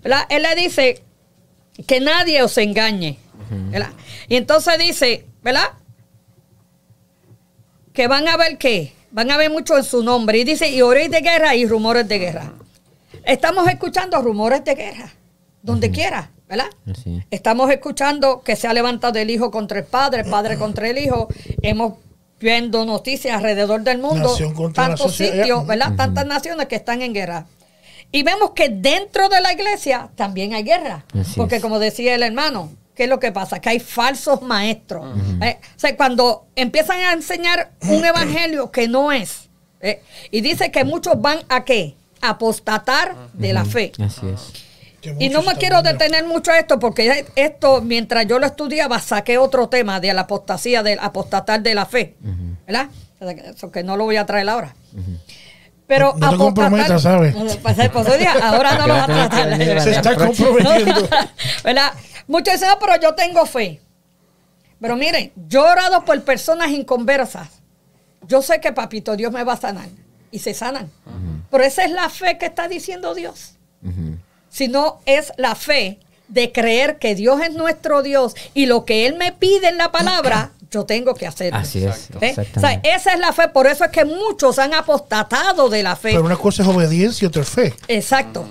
¿verdad? 0.03 0.27
Él 0.29 0.43
le 0.43 0.53
dice 0.53 1.08
que 1.87 1.99
nadie 1.99 2.41
os 2.43 2.57
engañe, 2.57 3.17
¿verdad? 3.69 3.91
Y 4.27 4.35
entonces 4.35 4.77
dice, 4.77 5.25
¿verdad? 5.41 5.69
Que 7.93 8.07
van 8.07 8.27
a 8.27 8.37
ver 8.37 8.57
qué, 8.57 8.93
van 9.11 9.31
a 9.31 9.37
ver 9.37 9.49
mucho 9.49 9.77
en 9.77 9.83
su 9.83 10.03
nombre. 10.03 10.37
Y 10.39 10.43
dice, 10.43 10.69
y 10.69 10.81
oréis 10.81 11.11
de 11.11 11.21
guerra 11.21 11.55
y 11.55 11.65
rumores 11.65 12.07
de 12.07 12.19
guerra. 12.19 12.53
Estamos 13.23 13.67
escuchando 13.67 14.21
rumores 14.21 14.63
de 14.63 14.75
guerra, 14.75 15.11
donde 15.61 15.91
quiera, 15.91 16.31
¿verdad? 16.47 16.69
Estamos 17.29 17.69
escuchando 17.69 18.41
que 18.41 18.55
se 18.55 18.67
ha 18.67 18.73
levantado 18.73 19.19
el 19.19 19.29
hijo 19.29 19.51
contra 19.51 19.79
el 19.79 19.85
padre, 19.85 20.21
el 20.21 20.29
padre 20.29 20.57
contra 20.57 20.89
el 20.89 20.97
hijo. 20.97 21.27
Hemos 21.61 21.93
viendo 22.39 22.85
noticias 22.85 23.35
alrededor 23.35 23.81
del 23.81 23.99
mundo, 23.99 24.29
Nación 24.29 24.53
contra 24.53 24.83
la 24.83 24.89
tantos 24.89 25.15
sitios, 25.15 25.67
¿verdad? 25.67 25.95
Tantas 25.95 26.25
naciones 26.25 26.67
que 26.67 26.75
están 26.75 27.01
en 27.01 27.13
guerra. 27.13 27.45
Y 28.11 28.23
vemos 28.23 28.51
que 28.51 28.69
dentro 28.69 29.29
de 29.29 29.39
la 29.41 29.53
iglesia 29.53 30.09
también 30.15 30.53
hay 30.53 30.63
guerra. 30.63 31.05
Así 31.19 31.33
porque 31.35 31.57
es. 31.57 31.61
como 31.61 31.77
decía 31.79 32.15
el 32.15 32.23
hermano, 32.23 32.71
¿qué 32.95 33.03
es 33.03 33.09
lo 33.09 33.19
que 33.19 33.31
pasa? 33.31 33.59
Que 33.59 33.69
hay 33.69 33.79
falsos 33.79 34.41
maestros. 34.41 35.05
Eh, 35.41 35.59
o 35.61 35.79
sea, 35.79 35.95
cuando 35.95 36.47
empiezan 36.55 36.99
a 37.01 37.13
enseñar 37.13 37.71
un 37.81 38.03
evangelio 38.13 38.71
que 38.71 38.87
no 38.87 39.11
es. 39.11 39.49
eh, 39.81 40.01
y 40.31 40.41
dice 40.41 40.71
que 40.71 40.83
muchos 40.83 41.21
van 41.21 41.39
a 41.49 41.63
qué? 41.65 41.95
Apostatar 42.21 43.15
de 43.33 43.53
la 43.53 43.63
fe. 43.65 43.91
Así 44.03 44.27
es. 44.27 44.53
Y 45.17 45.29
no 45.29 45.41
me 45.43 45.55
quiero 45.55 45.81
detener 45.81 46.25
mucho 46.25 46.51
a 46.51 46.59
esto 46.59 46.77
porque 46.79 47.25
esto, 47.35 47.81
mientras 47.81 48.27
yo 48.27 48.37
lo 48.39 48.45
estudiaba, 48.45 48.99
saqué 48.99 49.37
otro 49.37 49.69
tema 49.69 49.99
de 50.01 50.13
la 50.13 50.21
apostasía, 50.21 50.83
del 50.83 50.99
apostatar 50.99 51.61
de 51.61 51.73
la 51.75 51.85
fe. 51.85 52.15
¿Verdad? 52.67 52.89
Eso 53.55 53.71
que 53.71 53.83
no 53.83 53.95
lo 53.97 54.03
voy 54.05 54.17
a 54.17 54.25
traer 54.25 54.49
ahora. 54.49 54.75
Pero 55.89 56.13
No 56.17 56.29
te 56.29 56.37
comprometas, 56.37 57.01
¿sabes? 57.01 57.33
Pues, 57.35 57.57
pues, 57.91 58.07
ahora 58.43 58.77
no 58.77 58.85
lo 58.85 58.93
vas 58.93 59.09
a 59.09 59.27
tratar. 59.27 59.81
Se 59.81 59.89
está 59.89 60.15
comprometiendo. 60.15 61.09
¿Verdad? 61.63 61.93
Muchos 62.27 62.53
dicen, 62.53 62.69
"Ah, 62.71 62.77
pero 62.79 63.01
yo 63.01 63.15
tengo 63.15 63.43
fe. 63.47 63.81
Pero 64.79 64.95
miren, 64.95 65.31
yo 65.47 65.67
he 65.67 65.71
orado 65.71 66.05
por 66.05 66.21
personas 66.21 66.69
inconversas. 66.69 67.49
Yo 68.27 68.43
sé 68.43 68.61
que 68.61 68.71
papito 68.71 69.15
Dios 69.17 69.31
me 69.31 69.43
va 69.43 69.53
a 69.53 69.57
sanar. 69.57 69.89
Y 70.29 70.37
se 70.37 70.53
sanan. 70.53 70.91
Pero 71.49 71.63
esa 71.63 71.83
es 71.83 71.89
la 71.91 72.07
fe 72.07 72.37
que 72.37 72.45
está 72.45 72.67
diciendo 72.67 73.15
Dios 73.15 73.55
Ujú. 73.83 74.19
sino 74.49 74.99
es 75.07 75.33
la 75.37 75.55
fe 75.55 75.97
de 76.27 76.51
creer 76.51 76.99
que 76.99 77.15
Dios 77.15 77.41
es 77.41 77.55
nuestro 77.55 78.03
Dios 78.03 78.35
y 78.53 78.67
lo 78.67 78.85
que 78.85 79.07
Él 79.07 79.15
me 79.15 79.31
pide 79.31 79.69
en 79.69 79.77
la 79.77 79.91
palabra, 79.91 80.51
yo 80.71 80.85
tengo 80.85 81.13
que 81.15 81.25
hacerlo. 81.25 81.59
Así 81.59 81.83
es, 81.83 82.09
exactamente. 82.21 82.89
esa 82.89 83.13
es 83.13 83.19
la 83.19 83.33
fe, 83.33 83.49
por 83.49 83.67
eso 83.67 83.85
es 83.85 83.91
que 83.91 84.05
muchos 84.05 84.59
han 84.59 84.73
apostatado 84.73 85.69
de 85.69 85.83
la 85.83 85.95
fe. 85.95 86.09
Pero 86.11 86.23
una 86.23 86.37
cosa 86.37 86.63
es 86.63 86.69
obediencia 86.69 87.25
y 87.25 87.27
otra 87.27 87.41
es 87.41 87.49
fe. 87.49 87.73
Exacto. 87.87 88.47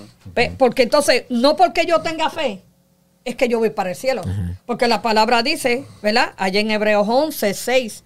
Porque 0.57 0.83
entonces, 0.83 1.23
no 1.29 1.55
porque 1.55 1.85
yo 1.85 2.01
tenga 2.01 2.29
fe, 2.29 2.61
es 3.25 3.35
que 3.35 3.47
yo 3.47 3.59
voy 3.59 3.69
para 3.69 3.91
el 3.91 3.95
cielo. 3.95 4.21
Porque 4.65 4.87
la 4.87 5.01
palabra 5.01 5.43
dice, 5.43 5.85
¿verdad? 6.01 6.33
Allá 6.37 6.59
en 6.59 6.71
Hebreos 6.71 7.07
11, 7.07 7.53
6, 7.53 8.03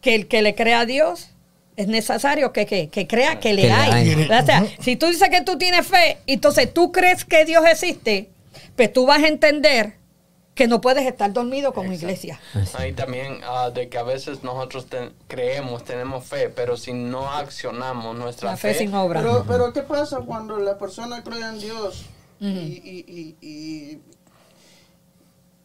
que 0.00 0.14
el 0.14 0.28
que 0.28 0.42
le 0.42 0.54
crea 0.54 0.80
a 0.80 0.86
Dios 0.86 1.30
es 1.76 1.86
necesario 1.86 2.52
que, 2.52 2.66
que, 2.66 2.88
que 2.88 3.06
crea 3.06 3.38
que 3.38 3.52
le 3.52 3.62
Que 3.62 3.68
le 3.68 3.74
hay. 3.74 4.24
O 4.24 4.46
sea, 4.46 4.66
si 4.80 4.96
tú 4.96 5.06
dices 5.06 5.28
que 5.30 5.42
tú 5.42 5.58
tienes 5.58 5.86
fe, 5.86 6.18
entonces 6.26 6.72
tú 6.72 6.90
crees 6.90 7.24
que 7.24 7.44
Dios 7.44 7.64
existe, 7.70 8.30
pues 8.74 8.92
tú 8.92 9.06
vas 9.06 9.22
a 9.22 9.28
entender 9.28 9.94
que 10.58 10.66
no 10.66 10.80
puedes 10.80 11.06
estar 11.06 11.32
dormido 11.32 11.72
como 11.72 11.92
iglesia. 11.92 12.40
Ahí 12.74 12.92
también 12.92 13.40
ah, 13.44 13.70
de 13.70 13.88
que 13.88 13.96
a 13.96 14.02
veces 14.02 14.42
nosotros 14.42 14.86
ten- 14.86 15.12
creemos, 15.28 15.84
tenemos 15.84 16.24
fe, 16.26 16.48
pero 16.50 16.76
si 16.76 16.92
no 16.92 17.30
accionamos 17.32 18.16
nuestra 18.16 18.50
La 18.50 18.56
fe 18.56 18.74
sin 18.74 18.92
obra. 18.92 19.20
Pero, 19.22 19.44
pero 19.46 19.72
¿qué 19.72 19.82
pasa 19.82 20.18
cuando 20.18 20.58
la 20.58 20.76
persona 20.76 21.22
cree 21.22 21.40
en 21.48 21.60
Dios 21.60 22.06
y, 22.40 22.46
y, 22.48 23.36
y, 23.40 23.46
y, 23.46 24.00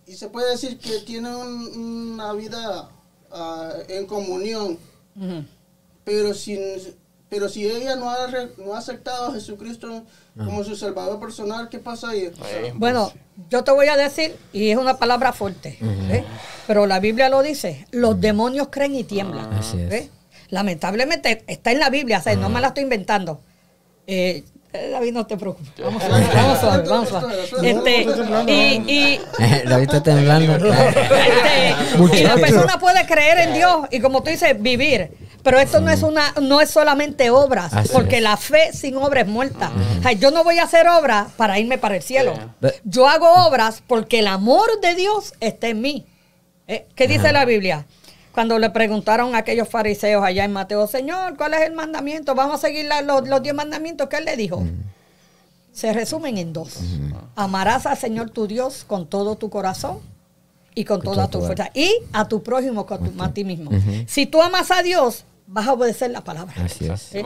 y 0.06 0.16
se 0.16 0.30
puede 0.30 0.52
decir 0.52 0.78
que 0.78 1.00
tiene 1.00 1.36
un- 1.36 2.14
una 2.14 2.34
vida 2.34 2.90
ah, 3.32 3.74
en 3.88 4.06
comunión, 4.06 4.78
Ujú. 5.16 5.44
pero 6.04 6.36
sin 6.36 6.60
pero 7.34 7.50
si 7.50 7.66
ella 7.66 7.96
no 7.96 8.12
ha, 8.12 8.28
re- 8.28 8.52
no 8.64 8.76
ha 8.76 8.78
aceptado 8.78 9.26
a 9.26 9.34
Jesucristo 9.34 10.04
como 10.38 10.64
su 10.64 10.76
salvador 10.76 11.20
personal, 11.20 11.68
¿qué 11.68 11.80
pasa 11.80 12.10
ahí? 12.10 12.28
O 12.28 12.36
sea, 12.36 12.46
Ahí, 12.46 12.72
Bueno, 12.76 13.12
yo 13.50 13.64
te 13.64 13.72
voy 13.72 13.88
a 13.88 13.98
decir, 13.98 14.36
y 14.52 14.70
es 14.70 14.78
una 14.78 14.98
palabra 14.98 15.34
fuerte, 15.34 15.80
¿eh? 15.82 16.24
pero 16.68 16.86
la 16.86 17.00
Biblia 17.00 17.30
lo 17.30 17.42
dice, 17.42 17.88
los 17.90 18.22
demonios 18.22 18.68
creen 18.70 18.94
y 18.94 19.04
tiemblan. 19.04 19.52
Así 19.52 19.82
es. 19.82 19.92
¿eh? 19.92 20.10
Lamentablemente 20.50 21.44
está 21.48 21.72
en 21.72 21.80
la 21.80 21.90
Biblia, 21.90 22.20
o 22.20 22.22
sea, 22.22 22.36
no 22.36 22.50
me 22.50 22.62
la 22.62 22.68
estoy 22.68 22.84
inventando. 22.84 23.42
Eh, 24.06 24.44
David, 24.72 25.14
no 25.14 25.26
te 25.26 25.36
preocupes. 25.36 25.72
Vamos 25.84 26.04
vamos 26.08 26.60
suave, 26.60 26.88
vamos 26.88 27.10
suave. 27.10 27.36
Este, 27.64 28.06
y, 28.48 28.92
y, 28.92 29.22
David 29.68 29.84
está 29.86 30.04
temblando. 30.04 30.56
este, 30.68 32.20
y 32.20 32.24
la 32.24 32.36
persona 32.36 32.80
puede 32.80 33.08
creer 33.08 33.40
en 33.40 33.54
Dios 33.56 33.88
y 33.90 34.00
como 34.00 34.22
tú 34.22 34.30
dices, 34.30 34.56
vivir. 34.62 35.10
Pero 35.44 35.60
esto 35.60 35.82
no 35.82 35.92
es 35.92 36.04
una, 36.04 36.34
no 36.42 36.62
es 36.62 36.70
solamente 36.72 37.30
obras, 37.30 37.74
Así 37.74 37.90
porque 37.92 38.18
es. 38.18 38.24
la 38.24 38.38
fe 38.38 38.72
sin 38.74 38.96
obra 38.96 39.22
es 39.22 39.28
muerta. 39.28 39.72
O 40.00 40.02
sea, 40.02 40.14
yo 40.14 40.32
no 40.32 40.44
voy 40.44 40.60
a 40.60 40.64
hacer 40.64 40.88
obras 40.88 41.32
para 41.36 41.60
irme 41.60 41.78
para 41.78 41.98
el 41.98 42.02
cielo. 42.02 42.34
Yo 42.86 43.08
hago 43.10 43.28
obras 43.46 43.84
porque 43.86 44.20
el 44.20 44.28
amor 44.28 44.80
de 44.82 44.96
Dios 44.96 45.34
está 45.42 45.68
en 45.68 45.82
mí. 45.82 46.06
¿Eh? 46.68 46.88
¿Qué 46.96 47.08
dice 47.08 47.34
la 47.34 47.44
Biblia? 47.44 47.86
Cuando 48.32 48.58
le 48.58 48.70
preguntaron 48.70 49.36
a 49.36 49.40
aquellos 49.40 49.68
fariseos 49.68 50.24
allá 50.24 50.46
en 50.46 50.54
Mateo, 50.54 50.88
Señor, 50.88 51.36
¿cuál 51.38 51.54
es 51.56 51.62
el 51.62 51.74
mandamiento? 51.74 52.34
Vamos 52.36 52.56
a 52.56 52.58
seguir 52.58 52.86
la- 52.86 53.02
los, 53.02 53.28
los 53.28 53.44
diez 53.44 53.54
mandamientos. 53.54 54.08
¿Qué 54.10 54.16
él 54.18 54.26
le 54.26 54.38
dijo? 54.38 54.64
Se 55.74 55.92
resumen 55.92 56.38
en 56.38 56.54
dos. 56.54 56.80
Amarás 57.36 57.86
al 57.86 57.98
Señor 57.98 58.30
tu 58.30 58.48
Dios 58.48 58.86
con 58.88 59.08
todo 59.08 59.36
tu 59.36 59.50
corazón 59.50 60.00
y 60.76 60.86
con 60.86 61.02
toda 61.02 61.16
toda 61.16 61.28
tu 61.28 61.40
tu 61.40 61.46
fuerza. 61.46 61.70
Y 61.74 61.92
a 62.14 62.28
tu 62.28 62.42
prójimo 62.44 62.86
con 62.86 63.04
tu, 63.14 63.22
a 63.24 63.34
ti 63.34 63.44
mismo. 63.44 63.72
Si 64.08 64.26
tú 64.26 64.42
amas 64.42 64.72
a 64.72 64.82
Dios, 64.84 65.26
vas 65.48 65.68
a 65.68 65.74
obedecer 65.74 66.12
la 66.12 66.24
palabra. 66.24 66.54
Así 66.64 66.86
es. 66.88 67.14
¿Eh? 67.16 67.24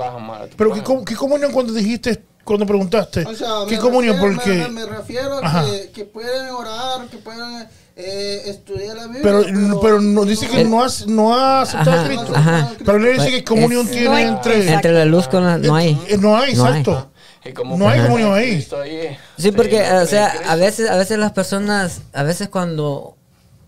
Pero 0.58 0.74
¿qué, 1.06 1.16
comunión 1.16 1.52
cuando 1.52 1.74
dijiste, 1.74 2.24
cuando 2.44 2.66
preguntaste? 2.66 3.26
O 3.26 3.34
sea, 3.36 3.50
¿Qué 3.68 3.76
me 3.76 3.82
comunión? 3.82 4.16
refiero- 4.16 4.36
Porque... 4.36 4.52
Me, 4.58 4.70
me 4.70 4.86
refiero 4.86 5.40
a 5.44 5.66
que, 5.66 5.92
que 5.92 6.06
pueden 6.06 6.50
orar, 6.50 7.08
que 7.08 7.18
pueden 7.18 7.68
eh, 7.96 8.42
estudiar 8.46 8.96
la 8.98 9.08
Biblia. 9.08 9.22
Pero, 9.24 9.80
pero 9.82 10.02
no 10.02 10.24
dice 10.26 10.48
que 10.48 10.64
no 10.64 10.84
has, 10.84 11.08
no 11.08 11.36
ha 11.36 11.62
aceptado 11.64 11.92
Ajá, 11.92 12.04
a 12.04 12.08
Cristo. 12.08 12.34
ajá. 12.36 12.72
Pero 12.86 13.00
le 13.00 13.14
dice 13.14 13.32
que 13.32 13.44
comunión 13.44 13.86
Es- 13.86 13.92
tiene 13.92 14.06
No 14.10 14.16
hay- 14.16 14.26
entre... 14.26 14.72
Entre 14.74 14.92
la 14.92 15.06
luz 15.06 15.28
con 15.28 15.44
la... 15.44 15.58
No 15.58 15.76
hay. 15.76 16.00
Eh, 16.08 16.18
No 16.18 16.38
hay, 16.38 16.54
No 16.56 16.66
hay. 16.66 16.80
exacto. 16.82 17.12
Como 17.56 17.78
No 17.78 17.88
hay 17.88 18.02
comunión 18.02 18.34
ahí. 18.34 18.52
Cristo 18.56 18.82
ahí, 18.82 19.18
Sí, 19.38 19.52
porque, 19.54 19.82
no 19.90 20.02
o 20.02 20.06
sea, 20.06 20.34
a 20.50 20.56
veces, 20.56 20.90
a 20.90 20.98
veces 20.98 21.18
las 21.18 21.32
personas, 21.32 22.02
a 22.14 22.24
veces 22.24 22.50
cuando 22.50 23.17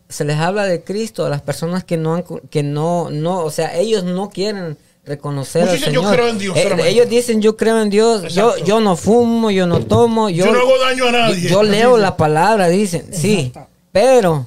se 0.10 0.26
les 0.26 0.38
habla 0.38 0.65
de 0.65 0.84
Cristo, 0.84 1.30
las 1.30 1.41
personas 1.41 1.84
que 1.84 1.95
no, 1.98 2.15
han 2.15 2.24
que 2.50 2.63
no, 2.63 3.10
no, 3.12 3.39
o 3.43 3.52
sea, 3.52 3.76
ellos 3.78 4.04
no 4.04 4.30
quieren 4.30 4.78
reconocer 5.06 5.62
Muchos 5.62 5.74
al 5.76 5.80
dicen, 5.80 5.93
"Yo 5.93 6.02
Señor. 6.02 6.15
creo 6.15 6.28
en 6.30 6.38
Dios 6.39 6.58
Eh, 6.58 6.63
solamente". 6.63 6.91
ellos 6.91 7.10
dicen, 7.10 7.41
yo 7.41 7.56
creo 7.58 7.82
en 7.82 7.89
Dios, 7.89 8.22
yo, 8.34 8.50
Exacto. 8.50 8.65
yo 8.65 8.80
no 8.82 8.95
fumo, 8.95 9.50
yo 9.52 9.65
no 9.67 9.80
tomo, 9.86 10.30
yo, 10.30 10.45
Yo 10.45 10.52
no 10.54 10.60
hago 10.60 10.78
daño 10.80 11.08
a 11.08 11.12
nadie. 11.12 11.48
yo 11.50 11.63
leo 11.63 11.98
la 12.00 12.17
palabra, 12.17 12.67
dicen, 12.69 13.06
sí, 13.13 13.48
Exacto. 13.48 13.69
pero 13.91 14.45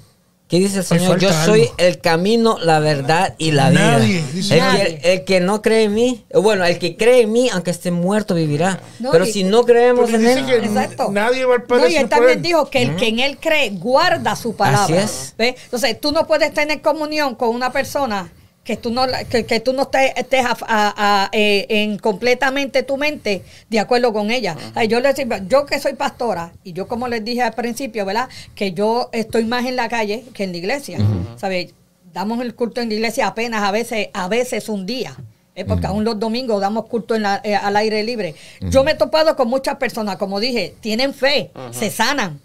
¿Qué 0.52 0.58
dice 0.58 0.80
el 0.80 0.84
Señor? 0.84 1.18
Yo 1.18 1.32
soy 1.32 1.62
algo. 1.62 1.74
el 1.78 1.98
camino, 1.98 2.58
la 2.60 2.78
verdad 2.78 3.34
y 3.38 3.52
la 3.52 3.70
vida. 3.70 3.92
Nadie, 3.98 4.22
dice 4.34 4.52
el, 4.52 4.60
nadie. 4.60 4.98
Que, 4.98 5.12
el 5.14 5.24
que 5.24 5.40
no 5.40 5.62
cree 5.62 5.84
en 5.84 5.94
mí, 5.94 6.26
bueno, 6.34 6.66
el 6.66 6.78
que 6.78 6.94
cree 6.94 7.22
en 7.22 7.32
mí, 7.32 7.48
aunque 7.50 7.70
esté 7.70 7.90
muerto, 7.90 8.34
vivirá. 8.34 8.78
No, 9.00 9.12
Pero 9.12 9.24
y- 9.24 9.32
si 9.32 9.44
no 9.44 9.64
creemos 9.64 10.12
en 10.12 10.26
él, 10.26 10.44
que 10.44 10.56
Exacto. 10.56 11.08
nadie 11.10 11.46
va 11.46 11.54
al 11.54 11.62
Padre 11.62 11.84
No, 11.84 11.88
y 11.88 11.96
él 11.96 12.06
también 12.10 12.36
él. 12.36 12.42
dijo 12.42 12.68
que 12.68 12.82
el 12.82 12.96
que 12.96 13.08
en 13.08 13.20
él 13.20 13.38
cree 13.40 13.70
guarda 13.70 14.36
su 14.36 14.54
palabra. 14.54 14.84
Así 14.84 14.92
es. 14.92 15.34
¿Ves? 15.38 15.54
Entonces, 15.64 15.98
tú 15.98 16.12
no 16.12 16.26
puedes 16.26 16.52
tener 16.52 16.82
comunión 16.82 17.34
con 17.34 17.48
una 17.48 17.72
persona 17.72 18.30
que 18.64 18.76
tú 18.76 18.90
no 18.90 19.06
que, 19.28 19.44
que 19.44 19.58
tú 19.60 19.72
no 19.72 19.82
estés, 19.82 20.12
estés 20.16 20.44
a- 20.44 20.56
a- 20.68 20.94
a- 21.24 21.28
eh, 21.32 21.66
en 21.68 21.98
completamente 21.98 22.82
tu 22.84 22.96
mente 22.96 23.42
de 23.68 23.80
acuerdo 23.80 24.12
con 24.12 24.30
ella. 24.30 24.56
Yo 24.88 25.00
les 25.00 25.16
digo, 25.16 25.34
yo 25.48 25.66
que 25.66 25.80
soy 25.80 25.94
pastora 25.94 26.52
y 26.62 26.72
yo 26.72 26.86
como 26.86 27.08
les 27.08 27.24
dije 27.24 27.42
al 27.42 27.54
principio, 27.54 28.04
¿verdad? 28.04 28.28
Que 28.54 28.72
yo 28.72 29.10
estoy 29.12 29.44
más 29.46 29.66
en 29.66 29.74
la 29.76 29.88
calle 29.88 30.24
que 30.32 30.44
en 30.44 30.52
la 30.52 30.58
iglesia. 30.58 30.98
¿Sabes? 31.36 31.74
Damos 32.12 32.40
el 32.40 32.54
culto 32.54 32.80
en 32.80 32.88
la 32.90 32.94
iglesia 32.94 33.26
apenas 33.26 33.62
a 33.62 33.70
veces 33.72 34.08
a 34.12 34.28
veces 34.28 34.68
un 34.68 34.86
día. 34.86 35.16
¿eh? 35.54 35.66
porque 35.66 35.86
aún 35.86 36.02
los 36.02 36.18
domingos 36.18 36.62
damos 36.62 36.86
culto 36.86 37.14
en 37.14 37.22
la- 37.24 37.40
eh, 37.44 37.54
al 37.54 37.76
aire 37.76 38.02
libre. 38.04 38.34
Yo 38.62 38.84
me 38.84 38.92
he 38.92 38.94
topado 38.94 39.36
con 39.36 39.48
muchas 39.48 39.76
personas, 39.76 40.16
como 40.16 40.40
dije, 40.40 40.74
tienen 40.80 41.12
fe, 41.12 41.50
se 41.72 41.90
sanan. 41.90 42.40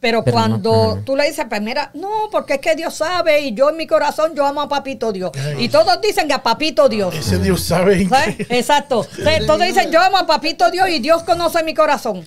Pero, 0.00 0.24
Pero 0.24 0.34
no, 0.38 0.42
cuando 0.42 1.02
tú 1.04 1.14
le 1.14 1.26
dices, 1.28 1.44
pues 1.46 1.60
mira, 1.60 1.90
no, 1.92 2.08
porque 2.32 2.54
es 2.54 2.60
que 2.60 2.74
Dios 2.74 2.94
sabe 2.94 3.40
y 3.40 3.52
yo 3.54 3.68
en 3.68 3.76
mi 3.76 3.86
corazón 3.86 4.34
yo 4.34 4.46
amo 4.46 4.62
a 4.62 4.68
Papito 4.68 5.12
Dios. 5.12 5.30
Ay. 5.38 5.64
Y 5.64 5.68
todos 5.68 6.00
dicen 6.00 6.26
que 6.26 6.32
a 6.32 6.42
Papito 6.42 6.88
Dios. 6.88 7.14
Ese 7.14 7.38
Dios 7.38 7.62
sabe. 7.62 8.08
¿Sabes? 8.08 8.36
Exacto. 8.48 9.06
Entonces, 9.18 9.46
Todos 9.46 9.60
dicen, 9.66 9.90
yo 9.92 10.00
amo 10.00 10.16
a 10.16 10.26
Papito 10.26 10.70
Dios 10.70 10.88
y 10.88 11.00
Dios 11.00 11.22
conoce 11.24 11.62
mi 11.62 11.74
corazón. 11.74 12.26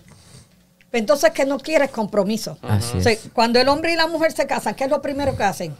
Entonces, 0.91 1.31
que 1.31 1.45
no 1.45 1.57
quieres 1.57 1.89
compromiso. 1.89 2.59
Así 2.61 2.97
O 2.97 3.01
sea, 3.01 3.11
es. 3.13 3.21
cuando 3.33 3.59
el 3.59 3.67
hombre 3.67 3.93
y 3.93 3.95
la 3.95 4.05
mujer 4.05 4.31
se 4.33 4.45
casan, 4.45 4.75
¿qué 4.75 4.83
es 4.83 4.89
lo 4.91 5.01
primero 5.01 5.35
que 5.35 5.43
hacen? 5.43 5.75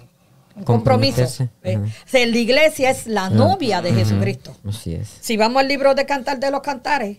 Un 0.56 0.64
compromiso. 0.64 1.22
¿eh? 1.64 1.76
Ajá. 1.76 1.86
O 1.86 2.10
sea, 2.10 2.26
la 2.26 2.38
iglesia 2.38 2.90
es 2.90 3.06
la 3.06 3.30
novia 3.30 3.84
de 3.84 3.90
Ujú. 3.92 4.00
Jesucristo. 4.00 4.56
Así 4.68 4.96
es. 4.96 5.10
Si 5.22 5.38
vamos 5.38 5.62
al 5.62 5.68
libro 5.68 5.94
de 5.94 6.08
Cantar 6.08 6.40
de 6.40 6.50
los 6.50 6.62
Cantares, 6.62 7.18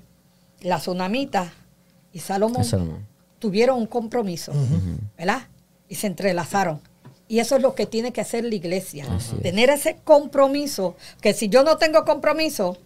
la 0.62 0.78
Tsunamita 0.78 1.52
y 2.12 2.18
Salomón 2.18 2.64
Salomón. 2.64 3.06
Tuvieron 3.44 3.78
un 3.78 3.86
compromiso, 3.86 4.52
¿verdad? 5.18 5.48
Y 5.86 5.96
se 5.96 6.06
entrelazaron. 6.06 6.80
Y 7.28 7.40
eso 7.40 7.56
es 7.56 7.62
lo 7.62 7.74
que 7.74 7.84
tiene 7.84 8.10
que 8.10 8.22
hacer 8.22 8.42
la 8.42 8.54
iglesia. 8.54 9.04
Así 9.10 9.34
es. 9.36 9.42
Tener 9.42 9.68
ese 9.68 9.98
compromiso, 10.02 10.96
que 11.20 11.34
si 11.34 11.50
yo 11.50 11.62
no 11.62 11.76
tengo 11.76 12.06
compromiso, 12.06 12.78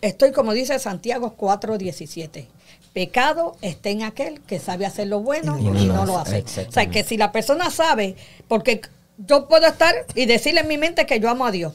estoy 0.00 0.32
como 0.32 0.54
dice 0.54 0.76
Santiago 0.80 1.36
4:17. 1.38 2.46
Pecado 2.92 3.56
está 3.62 3.90
en 3.90 4.02
aquel 4.02 4.40
que 4.40 4.58
sabe 4.58 4.86
hacer 4.86 5.06
lo 5.06 5.20
bueno 5.20 5.56
y 5.60 5.86
no, 5.86 6.04
lo 6.04 6.18
hace. 6.18 6.42
O 6.42 6.72
sea, 6.72 6.90
que 6.90 7.04
si 7.04 7.16
la 7.16 7.30
persona 7.30 7.70
sabe, 7.70 8.16
porque 8.48 8.80
yo 9.18 9.46
puedo 9.46 9.68
estar 9.68 9.94
y 10.16 10.26
decirle 10.26 10.62
en 10.62 10.68
mi 10.68 10.78
mente 10.78 11.06
que 11.06 11.20
yo 11.20 11.30
amo 11.30 11.46
a 11.46 11.52
Dios, 11.52 11.74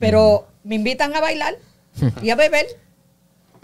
pero 0.00 0.48
me 0.64 0.74
invitan 0.74 1.14
a 1.14 1.20
bailar 1.20 1.54
y 2.20 2.30
a 2.30 2.34
beber, 2.34 2.66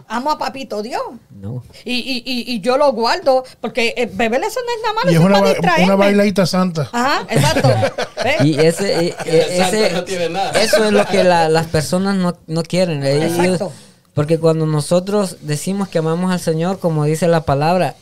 amo 0.08 0.30
a 0.30 0.38
papito 0.38 0.82
Dios. 0.82 1.02
No. 1.30 1.62
Y, 1.84 1.94
y, 1.94 2.22
y, 2.24 2.54
y 2.54 2.60
yo 2.60 2.76
lo 2.78 2.92
guardo, 2.92 3.44
porque 3.60 3.94
eh, 3.96 4.08
beber 4.12 4.42
eso 4.44 4.60
no 4.64 4.70
es 4.76 4.82
nada 4.82 4.94
malo, 4.94 5.10
Y 5.10 5.14
es 5.14 5.20
una, 5.20 5.38
para 5.38 5.50
distraerme. 5.50 5.84
una 5.84 5.96
bailadita 5.96 6.46
santa. 6.46 6.88
Ajá, 6.92 7.26
exacto. 7.28 7.68
Y 8.44 8.58
ese, 8.58 9.04
y- 9.04 9.14
e- 9.28 9.58
Santo 9.58 9.76
ese- 9.76 9.92
no 9.92 10.04
tiene 10.04 10.28
nada. 10.30 10.50
eso 10.60 10.84
es 10.84 10.92
lo 10.92 11.04
que 11.06 11.22
la- 11.22 11.48
las 11.48 11.66
personas 11.66 12.16
no, 12.16 12.36
no 12.46 12.62
quieren. 12.62 13.04
Ellos- 13.04 13.32
Exacto. 13.38 13.72
porque 14.14 14.38
cuando 14.38 14.66
nosotros 14.66 15.36
decimos 15.42 15.88
que 15.88 15.98
amamos 15.98 16.32
al 16.32 16.40
Señor, 16.40 16.78
como 16.80 17.04
dice 17.04 17.28
la 17.28 17.42
palabra, 17.42 17.94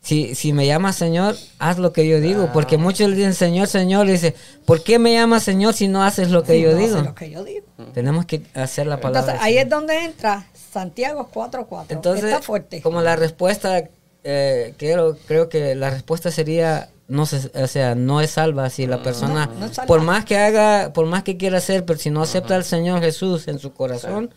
si, 0.00 0.34
si 0.36 0.52
me 0.52 0.64
llamas 0.66 0.96
Señor, 0.96 1.36
haz 1.58 1.78
lo 1.78 1.92
que 1.92 2.06
yo 2.08 2.20
digo. 2.20 2.44
Ah. 2.48 2.52
Porque 2.54 2.78
muchos 2.78 3.10
le 3.10 3.16
dicen 3.16 3.34
Señor, 3.34 3.66
Señor, 3.66 4.08
y 4.08 4.12
dice, 4.12 4.34
¿por 4.64 4.82
qué 4.82 4.98
me 4.98 5.12
llamas 5.12 5.42
Señor 5.42 5.74
si 5.74 5.88
no 5.88 6.02
haces 6.04 6.30
lo 6.30 6.44
que 6.44 6.60
yo 6.60 6.70
no 6.70 6.76
hace 6.78 6.86
digo? 6.86 7.02
lo 7.02 7.14
que 7.14 7.30
yo 7.30 7.44
digo. 7.44 7.66
Tenemos 7.92 8.24
que 8.24 8.42
hacer 8.54 8.86
la 8.86 9.00
palabra. 9.00 9.20
Entonces, 9.32 9.42
ahí 9.44 9.52
Señor. 9.54 9.64
es 9.64 9.70
donde 9.70 10.04
entra 10.04 10.46
Santiago 10.82 11.28
4.4. 11.34 11.86
Entonces, 11.88 12.24
Está 12.26 12.40
fuerte. 12.42 12.80
como 12.82 13.00
la 13.02 13.16
respuesta, 13.16 13.82
eh, 14.24 14.74
creo, 14.76 15.16
creo 15.26 15.48
que 15.48 15.74
la 15.74 15.90
respuesta 15.90 16.30
sería, 16.30 16.90
no 17.08 17.26
se, 17.26 17.50
o 17.60 17.66
sea, 17.66 17.94
no 17.96 18.20
es 18.20 18.30
salva 18.30 18.70
si 18.70 18.86
la 18.86 19.02
persona, 19.02 19.46
no 19.46 19.68
salva. 19.72 19.86
por 19.86 20.02
más 20.02 20.24
que 20.24 20.36
haga, 20.38 20.92
por 20.92 21.06
más 21.06 21.24
que 21.24 21.36
quiera 21.36 21.58
hacer, 21.58 21.84
pero 21.84 21.98
si 21.98 22.10
no 22.10 22.22
acepta 22.22 22.54
al 22.54 22.62
Señor 22.64 23.00
Jesús 23.00 23.48
en 23.48 23.58
su 23.58 23.72
corazón, 23.72 24.32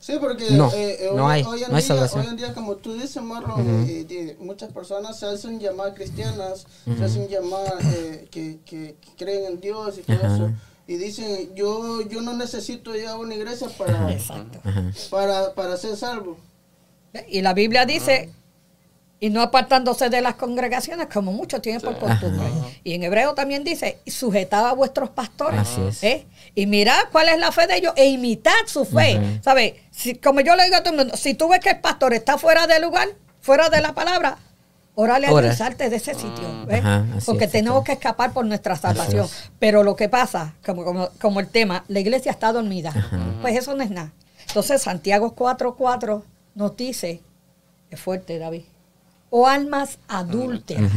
Sí, 0.00 0.14
porque 0.20 0.50
No, 0.50 0.68
eh, 0.72 0.96
eh, 0.98 1.10
no 1.14 1.26
hoy, 1.26 1.32
hay, 1.32 1.42
hoy 1.44 1.62
en 1.62 1.70
no 1.70 1.76
hay 1.76 1.82
día, 1.84 1.94
salvación. 1.94 2.22
hoy 2.24 2.30
en 2.30 2.36
día, 2.36 2.52
como 2.54 2.74
tú 2.74 2.92
dices, 2.94 3.22
Marlon, 3.22 3.86
eh, 3.88 4.02
de- 4.04 4.36
muchas 4.40 4.72
personas 4.72 5.16
se 5.16 5.26
hacen 5.26 5.60
llamar 5.60 5.94
cristianas, 5.94 6.66
se 6.98 7.04
hacen 7.04 7.28
llamar 7.28 7.72
eh, 7.84 8.26
que, 8.28 8.58
que- 8.66 8.96
que 9.00 9.10
creen 9.16 9.44
en 9.52 9.60
Dios 9.60 9.98
y 9.98 10.02
todo 10.02 10.16
Ajá. 10.16 10.34
eso. 10.34 10.50
Y 10.86 10.96
dicen, 10.96 11.54
yo, 11.54 12.02
yo 12.08 12.20
no 12.22 12.34
necesito 12.34 12.94
ir 12.96 13.06
a 13.06 13.16
una 13.16 13.34
iglesia 13.34 13.68
para, 13.78 14.08
para, 15.10 15.54
para 15.54 15.76
ser 15.76 15.96
salvo. 15.96 16.36
Y 17.28 17.40
la 17.42 17.54
Biblia 17.54 17.86
dice, 17.86 18.30
y 19.22 19.30
no 19.30 19.40
apartándose 19.40 20.10
de 20.10 20.20
las 20.20 20.34
congregaciones, 20.34 21.06
como 21.06 21.32
muchos 21.32 21.62
tienen 21.62 21.80
por 21.80 21.96
costumbre. 21.96 22.48
Y 22.82 22.94
en 22.94 23.04
hebreo 23.04 23.34
también 23.34 23.62
dice, 23.62 23.98
sujetad 24.04 24.66
a 24.66 24.72
vuestros 24.72 25.10
pastores. 25.10 25.60
Así 25.60 25.80
es. 25.80 26.02
¿eh? 26.02 26.26
Y 26.56 26.66
mirad 26.66 27.04
cuál 27.12 27.28
es 27.28 27.38
la 27.38 27.52
fe 27.52 27.68
de 27.68 27.76
ellos 27.76 27.92
e 27.94 28.06
imitad 28.06 28.50
su 28.66 28.84
fe. 28.84 29.38
¿Sabes? 29.40 29.74
Si, 29.92 30.16
como 30.16 30.40
yo 30.40 30.56
le 30.56 30.64
digo 30.64 30.74
a 30.74 30.80
todo 30.80 30.94
el 30.94 30.98
mundo, 30.98 31.16
si 31.16 31.34
tú 31.34 31.48
ves 31.48 31.60
que 31.60 31.70
el 31.70 31.80
pastor 31.80 32.14
está 32.14 32.36
fuera 32.36 32.66
de 32.66 32.80
lugar, 32.80 33.10
fuera 33.40 33.68
de 33.68 33.80
la 33.80 33.94
palabra, 33.94 34.38
órale 34.94 35.26
a 35.26 35.32
Ora. 35.32 35.46
Dios, 35.48 35.58
salte 35.58 35.88
de 35.90 35.96
ese 35.96 36.14
sitio. 36.14 36.66
¿ves? 36.66 36.80
Ajá, 36.80 37.06
así 37.16 37.26
Porque 37.26 37.44
es, 37.44 37.50
tenemos 37.52 37.82
que 37.84 37.92
escapar 37.92 38.32
por 38.32 38.44
nuestra 38.44 38.76
salvación. 38.76 39.24
es. 39.26 39.50
Pero 39.58 39.82
lo 39.82 39.96
que 39.96 40.08
pasa, 40.08 40.54
como, 40.64 40.84
como, 40.84 41.08
como 41.20 41.40
el 41.40 41.48
tema, 41.48 41.84
la 41.88 42.00
iglesia 42.00 42.30
está 42.32 42.52
dormida. 42.52 42.92
Pues 43.40 43.56
eso 43.56 43.74
no 43.74 43.82
es 43.82 43.90
nada. 43.90 44.12
Entonces, 44.48 44.82
Santiago 44.82 45.34
4.4 45.34 46.22
nos 46.54 46.76
dice, 46.76 47.22
es 47.90 48.00
fuerte, 48.00 48.38
David, 48.38 48.62
o 49.30 49.46
almas 49.46 49.98
adúlteras. 50.08 50.92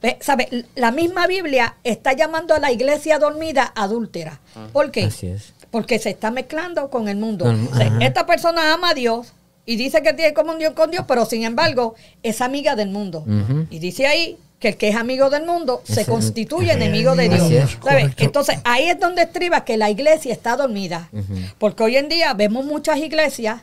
Ve, 0.00 0.18
¿Sabe? 0.20 0.66
La 0.74 0.90
misma 0.92 1.26
Biblia 1.26 1.76
está 1.82 2.12
llamando 2.12 2.54
a 2.54 2.58
la 2.58 2.70
iglesia 2.70 3.18
dormida 3.18 3.72
adúltera. 3.74 4.40
¿Por 4.72 4.90
qué? 4.90 5.04
Así 5.04 5.28
es. 5.28 5.54
Porque 5.70 5.98
se 5.98 6.10
está 6.10 6.30
mezclando 6.30 6.88
con 6.90 7.08
el 7.08 7.16
mundo. 7.16 7.46
Con- 7.46 7.68
O 7.68 7.74
sea, 7.74 7.86
ajá. 7.88 7.98
esta 8.04 8.26
persona 8.26 8.72
ama 8.74 8.90
a 8.90 8.94
Dios 8.94 9.32
y 9.66 9.76
dice 9.76 10.02
que 10.02 10.12
tiene 10.12 10.34
comunión 10.34 10.74
con 10.74 10.90
Dios, 10.90 11.04
pero 11.08 11.24
sin 11.24 11.44
embargo 11.44 11.94
es 12.22 12.40
amiga 12.40 12.76
del 12.76 12.90
mundo. 12.90 13.24
Y 13.70 13.78
dice 13.78 14.06
ahí 14.06 14.38
que 14.58 14.68
el 14.68 14.76
que 14.76 14.88
es 14.88 14.96
amigo 14.96 15.30
del 15.30 15.44
mundo 15.44 15.82
se 15.84 16.06
constituye 16.06 16.72
enemigo 16.72 17.14
de 17.16 17.28
Dios. 17.28 17.78
Entonces 18.18 18.58
ahí 18.64 18.88
es 18.88 18.98
donde 18.98 19.22
estriba 19.22 19.64
que 19.64 19.76
la 19.76 19.90
iglesia 19.90 20.32
está 20.32 20.56
dormida. 20.56 21.10
Porque 21.58 21.82
hoy 21.82 21.96
en 21.96 22.08
día 22.08 22.34
vemos 22.34 22.64
muchas 22.64 22.98
iglesias 22.98 23.62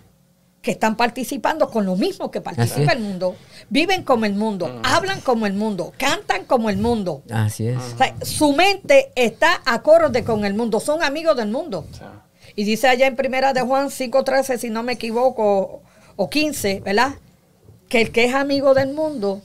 que 0.62 0.72
están 0.72 0.96
participando 0.96 1.72
con 1.72 1.86
lo 1.86 1.96
mismo 1.96 2.30
que 2.30 2.40
participa 2.40 2.92
el 2.92 3.00
mundo, 3.00 3.36
viven 3.70 4.04
como 4.04 4.26
el 4.26 4.36
mundo, 4.36 4.80
hablan 4.84 5.20
como 5.22 5.48
el 5.48 5.54
mundo, 5.54 5.92
cantan 5.98 6.46
como 6.46 6.70
el 6.70 6.78
mundo. 6.78 7.24
Así 7.32 7.68
es. 7.68 7.78
O 7.78 7.98
sea, 7.98 8.16
su 8.22 8.54
mente 8.54 9.12
está 9.16 9.62
acorde 9.66 10.24
con 10.24 10.46
el 10.46 10.54
mundo, 10.54 10.80
son 10.80 11.02
amigos 11.04 11.36
del 11.36 11.50
mundo. 11.50 11.88
Y 12.56 12.64
dice 12.64 12.88
allá 12.88 13.08
en 13.08 13.16
primera 13.16 13.54
de 13.54 13.62
Juan 13.62 13.88
5.13, 13.88 14.58
si 14.58 14.70
no 14.70 14.84
me 14.84 14.94
equivoco, 14.94 15.82
o 16.22 16.30
15, 16.30 16.82
¿verdad? 16.86 17.14
Que 17.90 18.02
el 18.02 18.12
que 18.12 18.26
es 18.26 18.34
amigo 18.36 18.74
del 18.74 18.94
mundo, 18.94 19.42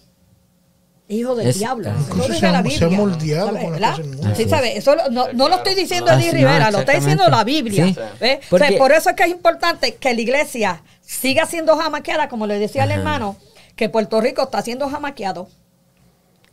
hijo 1.08 1.34
del 1.34 1.48
Es- 1.48 1.58
diablo. 1.58 1.90
Eso 1.90 2.28
dice 2.32 2.40
la 2.52 2.58
han- 2.58 2.64
se 2.64 2.70
Biblia. 2.70 2.86
han 2.88 2.96
moldeado 2.96 3.46
¿sabe? 3.46 3.60
con 3.60 3.70
las 3.72 3.80
¿verdad? 3.80 3.90
cosas 3.96 4.06
del 4.10 4.16
mundo. 4.18 4.34
Sí, 4.36 4.48
¿sabe? 4.48 4.76
Eso 4.76 4.94
lo- 4.94 5.08
no, 5.10 5.32
no 5.32 5.48
lo 5.48 5.54
estoy 5.56 5.74
diciendo 5.74 6.12
Eddie 6.12 6.32
Rivera, 6.32 6.66
no, 6.66 6.70
lo 6.72 6.78
está 6.80 6.92
diciendo 6.92 7.28
la 7.28 7.44
Biblia. 7.44 7.86
Sí. 7.86 7.96
¿ve? 8.20 8.40
O 8.50 8.58
sea, 8.58 8.66
Porque- 8.68 8.76
por 8.76 8.92
eso 8.92 9.10
es 9.10 9.16
que 9.16 9.22
es 9.24 9.30
importante 9.30 9.94
que 9.94 10.14
la 10.14 10.20
iglesia 10.20 10.82
siga 11.00 11.46
siendo 11.46 11.76
jamaqueada, 11.76 12.28
como 12.28 12.46
le 12.46 12.58
decía 12.58 12.82
al 12.82 12.90
hermano, 12.90 13.36
que 13.76 13.88
Puerto 13.88 14.20
Rico 14.20 14.42
está 14.42 14.60
siendo 14.62 14.88
jamaqueado. 14.88 15.48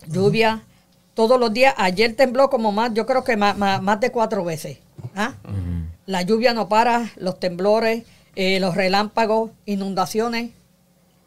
Lluvia, 0.08 0.64
todos 1.14 1.40
los 1.40 1.54
días. 1.54 1.74
Ayer 1.78 2.16
tembló 2.16 2.50
como 2.50 2.72
más, 2.72 2.94
yo 2.94 3.06
creo 3.06 3.24
que 3.24 3.38
más, 3.38 3.58
más, 3.58 3.82
más 3.82 4.00
de 4.00 4.12
cuatro 4.12 4.44
veces. 4.44 4.78
¿ah? 5.16 5.34
La 6.06 6.22
lluvia 6.22 6.54
no 6.54 6.68
para, 6.70 7.12
los 7.16 7.40
temblores, 7.40 8.04
eh, 8.36 8.60
los 8.60 8.76
relámpagos, 8.76 9.52
inundaciones. 9.66 10.52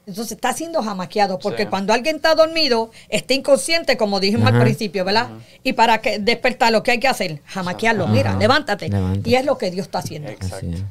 Entonces 0.07 0.33
está 0.33 0.53
siendo 0.53 0.83
jamaqueado, 0.83 1.38
porque 1.40 1.64
Sí. 1.64 1.69
cuando 1.69 1.92
alguien 1.92 2.16
está 2.16 2.37
dormido, 2.37 2.92
está 3.09 3.35
inconsciente, 3.35 3.97
como 3.97 4.21
dijimos 4.21 4.53
al 4.53 4.61
principio, 4.61 5.05
¿verdad? 5.05 5.31
Y 5.64 5.73
para 5.73 5.99
que 6.01 6.21
despertar, 6.21 6.71
lo 6.71 6.85
que 6.85 6.92
hay 6.92 7.01
que 7.01 7.09
hacer, 7.09 7.40
jamaquearlo. 7.45 8.07
Mira, 8.07 8.37
levántate. 8.37 8.88
Levántate. 8.88 9.29
Y 9.29 9.35
es 9.35 9.45
lo 9.45 9.59
que 9.59 9.73
Dios 9.73 9.87
está 9.87 9.99
haciendo. 9.99 10.29
Exacto. 10.29 10.57
Así 10.59 10.75
es. 10.75 10.83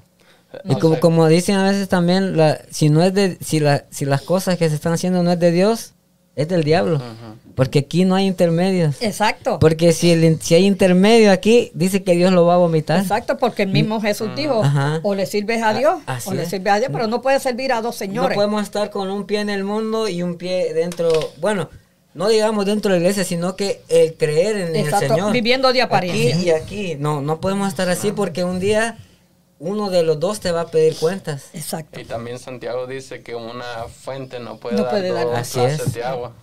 No 0.65 0.73
Y 0.77 0.79
como, 0.79 0.99
como 0.99 1.27
dicen 1.27 1.55
a 1.55 1.63
veces 1.63 1.87
también, 1.87 2.35
la, 2.35 2.59
si 2.71 2.89
no 2.89 3.03
es 3.03 3.13
de, 3.13 3.37
si 3.41 3.59
la, 3.61 3.85
si 3.89 4.03
las 4.05 4.21
cosas 4.21 4.57
que 4.57 4.67
se 4.69 4.75
están 4.75 4.91
haciendo 4.93 5.23
no 5.23 5.31
es 5.31 5.39
de 5.39 5.51
Dios, 5.51 5.93
es 6.35 6.47
del 6.49 6.63
diablo. 6.65 7.01
Porque 7.55 7.79
aquí 7.79 8.03
no 8.05 8.15
hay 8.15 8.25
intermedios. 8.27 9.01
Exacto. 9.01 9.59
Porque 9.59 9.93
si, 9.93 10.11
el, 10.11 10.41
si 10.41 10.55
hay 10.55 10.65
intermedio 10.65 11.31
aquí, 11.31 11.71
dice 11.73 12.03
que 12.03 12.11
Dios 12.13 12.33
lo 12.33 12.45
va 12.45 12.55
a 12.55 12.57
vomitar. 12.57 12.99
Exacto, 12.99 13.37
porque 13.37 13.63
el 13.63 13.69
mismo 13.69 14.01
Jesús 14.01 14.29
dijo, 14.35 14.61
Ajá. 14.63 14.99
o 15.03 15.15
le 15.15 15.25
sirves 15.25 15.63
a 15.63 15.73
Dios, 15.73 15.99
A- 16.05 16.15
así 16.15 16.29
o 16.29 16.33
le 16.33 16.43
es. 16.43 16.49
sirves 16.49 16.73
a 16.73 16.79
Dios, 16.79 16.89
pero 16.91 17.07
no 17.07 17.21
puedes 17.21 17.41
servir 17.41 17.71
a 17.71 17.77
dos 17.77 17.95
No 17.95 17.99
señores. 17.99 18.35
podemos 18.35 18.61
estar 18.63 18.89
con 18.89 19.09
un 19.09 19.25
pie 19.25 19.39
en 19.39 19.49
el 19.49 19.63
mundo 19.63 20.07
y 20.09 20.21
un 20.21 20.35
pie 20.35 20.73
dentro. 20.73 21.09
Bueno, 21.37 21.69
no 22.13 22.27
digamos 22.27 22.65
dentro 22.65 22.91
de 22.93 22.99
la 22.99 23.03
iglesia, 23.03 23.23
sino 23.23 23.55
que 23.55 23.81
el 23.89 24.15
creer 24.15 24.57
en 24.57 24.75
Exacto, 24.75 25.05
el 25.05 25.11
Señor. 25.11 25.31
viviendo 25.31 25.71
de 25.71 25.81
apariencia. 25.81 26.35
Aquí 26.35 26.45
y 26.45 26.49
aquí. 26.91 26.95
No, 26.99 27.21
no 27.21 27.39
podemos 27.39 27.67
estar 27.69 27.89
así 27.89 28.11
porque 28.11 28.43
un 28.43 28.59
día 28.59 28.97
uno 29.59 29.89
de 29.89 30.03
los 30.03 30.19
dos 30.19 30.41
te 30.41 30.51
va 30.51 30.61
a 30.61 30.67
pedir 30.67 30.95
cuentas. 30.97 31.45
Exacto. 31.53 31.99
Y 32.01 32.03
también 32.03 32.37
Santiago 32.39 32.85
dice 32.87 33.21
que 33.21 33.33
una 33.35 33.63
fuente 33.89 34.39
no 34.39 34.57
puede 34.57 34.75
No 34.75 34.83
dar 34.83 34.91
puede 34.91 35.11
dar. 35.13 35.25
dos 35.25 35.35
Así 35.37 35.59
clases 35.59 35.87
es. 35.87 35.93
de 35.93 36.03
agua. 36.03 36.33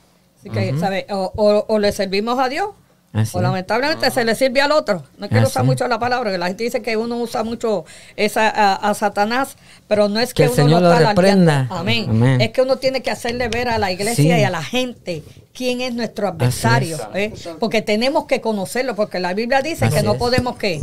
Así 0.42 0.50
que, 0.50 0.78
¿sabe? 0.78 1.06
O, 1.10 1.32
o- 1.36 1.64
o 1.68 1.78
le 1.78 1.92
servimos 1.92 2.38
a 2.38 2.48
Dios, 2.48 2.70
Así 3.12 3.36
o 3.36 3.42
lamentablemente 3.42 4.10
se 4.10 4.24
le 4.24 4.34
sirve 4.34 4.60
al 4.62 4.72
otro. 4.72 5.04
No 5.18 5.28
quiero 5.28 5.42
Así 5.44 5.52
usar 5.52 5.64
mucho 5.64 5.86
la 5.86 5.98
palabra, 5.98 6.32
que 6.32 6.38
la 6.38 6.46
gente 6.48 6.64
dice 6.64 6.80
que 6.82 6.96
uno 6.96 7.18
usa 7.18 7.44
mucho 7.44 7.84
esa, 8.16 8.48
a, 8.48 8.74
a 8.74 8.94
Satanás, 8.94 9.56
pero 9.86 10.08
no 10.08 10.18
es 10.18 10.32
que, 10.32 10.44
Que 10.44 10.44
el 10.44 10.48
uno 10.52 10.56
Señor 10.64 10.82
lo 10.82 10.92
está 10.94 11.08
reprenda. 11.10 11.66
Amén. 11.70 12.06
Amén. 12.08 12.40
Es 12.40 12.50
que 12.52 12.62
uno 12.62 12.76
tiene 12.76 13.02
que 13.02 13.10
hacerle 13.10 13.48
ver 13.48 13.68
a 13.68 13.76
la 13.78 13.92
iglesia 13.92 14.34
Sí. 14.36 14.40
y 14.40 14.44
a 14.44 14.50
la 14.50 14.62
gente 14.62 15.22
quién 15.54 15.80
es 15.82 15.94
nuestro 15.94 16.26
adversario. 16.28 16.96
es. 17.14 17.46
¿eh? 17.46 17.54
Porque 17.60 17.82
tenemos 17.82 18.24
que 18.24 18.40
conocerlo, 18.40 18.96
porque 18.96 19.20
la 19.20 19.34
Biblia 19.34 19.60
dice 19.60 19.84
Así 19.84 19.96
que 19.96 20.02
no 20.02 20.14
podemos 20.14 20.56
que 20.56 20.80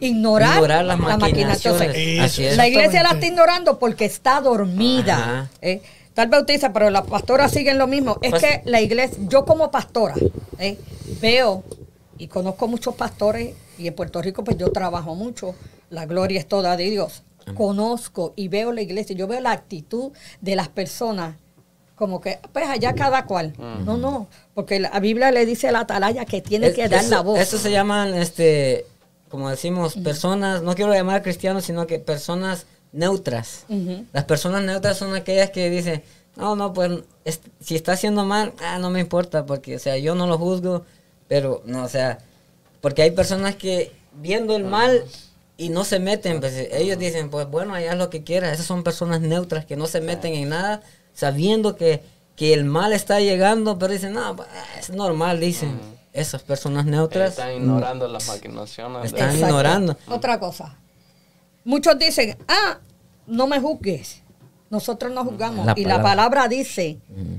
ignorar, 0.00 0.54
Ignorar 0.54 0.84
las 0.84 0.98
la 1.00 1.16
maquinación. 1.18 1.78
maquinaciones. 1.78 2.20
Así 2.20 2.44
es. 2.44 2.56
La 2.56 2.68
iglesia 2.68 3.02
la 3.02 3.10
está 3.10 3.26
ignorando 3.26 3.78
porque 3.80 4.04
está 4.04 4.40
dormida. 4.40 5.16
Ajá. 5.16 5.50
¿eh? 5.60 5.82
Tal 6.14 6.28
dice, 6.46 6.70
pero 6.70 6.90
las 6.90 7.06
pastoras 7.06 7.50
siguen 7.52 7.78
lo 7.78 7.86
mismo. 7.86 8.18
Es 8.22 8.30
Pues- 8.30 8.42
que 8.42 8.62
la 8.64 8.80
iglesia, 8.80 9.18
yo 9.28 9.44
como 9.44 9.70
pastora, 9.70 10.14
¿eh? 10.58 10.76
veo 11.20 11.62
y 12.18 12.28
conozco 12.28 12.68
muchos 12.68 12.94
pastores 12.94 13.54
y 13.78 13.86
en 13.88 13.94
Puerto 13.94 14.20
Rico 14.20 14.44
pues 14.44 14.56
yo 14.58 14.70
trabajo 14.72 15.14
mucho. 15.14 15.54
La 15.90 16.06
gloria 16.06 16.38
es 16.38 16.46
toda 16.46 16.76
de 16.76 16.84
Dios. 16.90 17.22
Conozco 17.54 18.32
y 18.36 18.48
veo 18.48 18.72
la 18.72 18.82
iglesia, 18.82 19.16
yo 19.16 19.26
veo 19.26 19.40
la 19.40 19.52
actitud 19.52 20.12
de 20.40 20.54
las 20.56 20.68
personas 20.68 21.36
como 21.96 22.20
que, 22.20 22.38
pues 22.52 22.66
allá 22.68 22.94
cada 22.94 23.26
cual. 23.26 23.52
No, 23.84 23.96
no, 23.96 24.26
porque 24.54 24.80
la 24.80 24.98
Biblia 25.00 25.30
le 25.30 25.46
dice 25.46 25.68
a 25.68 25.72
la 25.72 25.80
atalaya 25.80 26.24
que 26.24 26.40
tiene 26.40 26.68
Es- 26.68 26.74
que 26.74 26.88
dar 26.88 27.00
eso, 27.00 27.10
la 27.10 27.20
voz. 27.20 27.38
Eso 27.38 27.58
se 27.58 27.70
llaman, 27.70 28.14
este, 28.14 28.86
como 29.28 29.48
decimos, 29.50 29.94
personas, 29.96 30.62
no 30.62 30.74
quiero 30.74 30.92
llamar 30.92 31.22
cristianos, 31.22 31.64
sino 31.64 31.86
que 31.86 31.98
personas 31.98 32.66
neutras. 32.92 33.64
Ujú. 33.68 34.04
Las 34.12 34.24
personas 34.24 34.62
neutras 34.62 34.96
son 34.98 35.14
aquellas 35.14 35.50
que 35.50 35.70
dicen, 35.70 36.02
no, 36.36 36.56
no, 36.56 36.72
pues 36.72 36.90
es- 37.24 37.40
si 37.60 37.74
está 37.74 37.92
haciendo 37.92 38.24
mal, 38.24 38.52
ah, 38.62 38.78
no 38.78 38.90
me 38.90 39.00
importa, 39.00 39.44
porque, 39.46 39.76
o 39.76 39.78
sea, 39.78 39.96
yo 39.98 40.14
no 40.14 40.26
lo 40.26 40.38
juzgo, 40.38 40.84
pero, 41.28 41.62
no, 41.64 41.84
o 41.84 41.88
sea, 41.88 42.18
porque 42.80 43.02
hay 43.02 43.10
personas 43.12 43.56
que 43.56 43.92
viendo 44.20 44.56
el 44.56 44.64
mal 44.64 45.04
y 45.56 45.68
no 45.68 45.84
se 45.84 45.98
meten, 45.98 46.40
pues 46.40 46.54
ellos 46.72 46.98
dicen, 46.98 47.30
pues 47.30 47.48
bueno, 47.48 47.74
allá 47.74 47.92
es 47.92 47.98
lo 47.98 48.10
que 48.10 48.24
quiera. 48.24 48.52
Esas 48.52 48.66
son 48.66 48.82
personas 48.82 49.20
neutras 49.20 49.64
que 49.64 49.76
no 49.76 49.86
se 49.86 50.00
meten 50.00 50.34
en 50.34 50.48
nada, 50.50 50.82
sabiendo 51.14 51.76
que, 51.76 52.02
que 52.36 52.52
el 52.54 52.64
mal 52.64 52.92
está 52.92 53.20
llegando, 53.20 53.78
pero 53.78 53.92
dicen, 53.92 54.12
no, 54.14 54.36
pues, 54.36 54.48
es 54.78 54.90
normal, 54.90 55.40
dicen. 55.40 55.78
Esas 56.14 56.42
personas 56.42 56.84
neutras 56.84 57.30
Están 57.30 57.54
ignorando 57.54 58.06
las 58.06 58.28
maquinaciones. 58.28 59.04
Están 59.06 59.34
ignorando. 59.34 59.96
Otra 60.08 60.38
cosa. 60.38 60.76
Muchos 61.64 61.98
dicen, 61.98 62.36
ah, 62.48 62.78
no 63.26 63.46
me 63.46 63.60
juzgues. 63.60 64.22
Nosotros 64.70 65.12
no 65.12 65.24
juzgamos. 65.24 65.66
La 65.66 65.74
y 65.76 65.84
la 65.84 66.02
palabra. 66.02 66.48
dice 66.48 66.98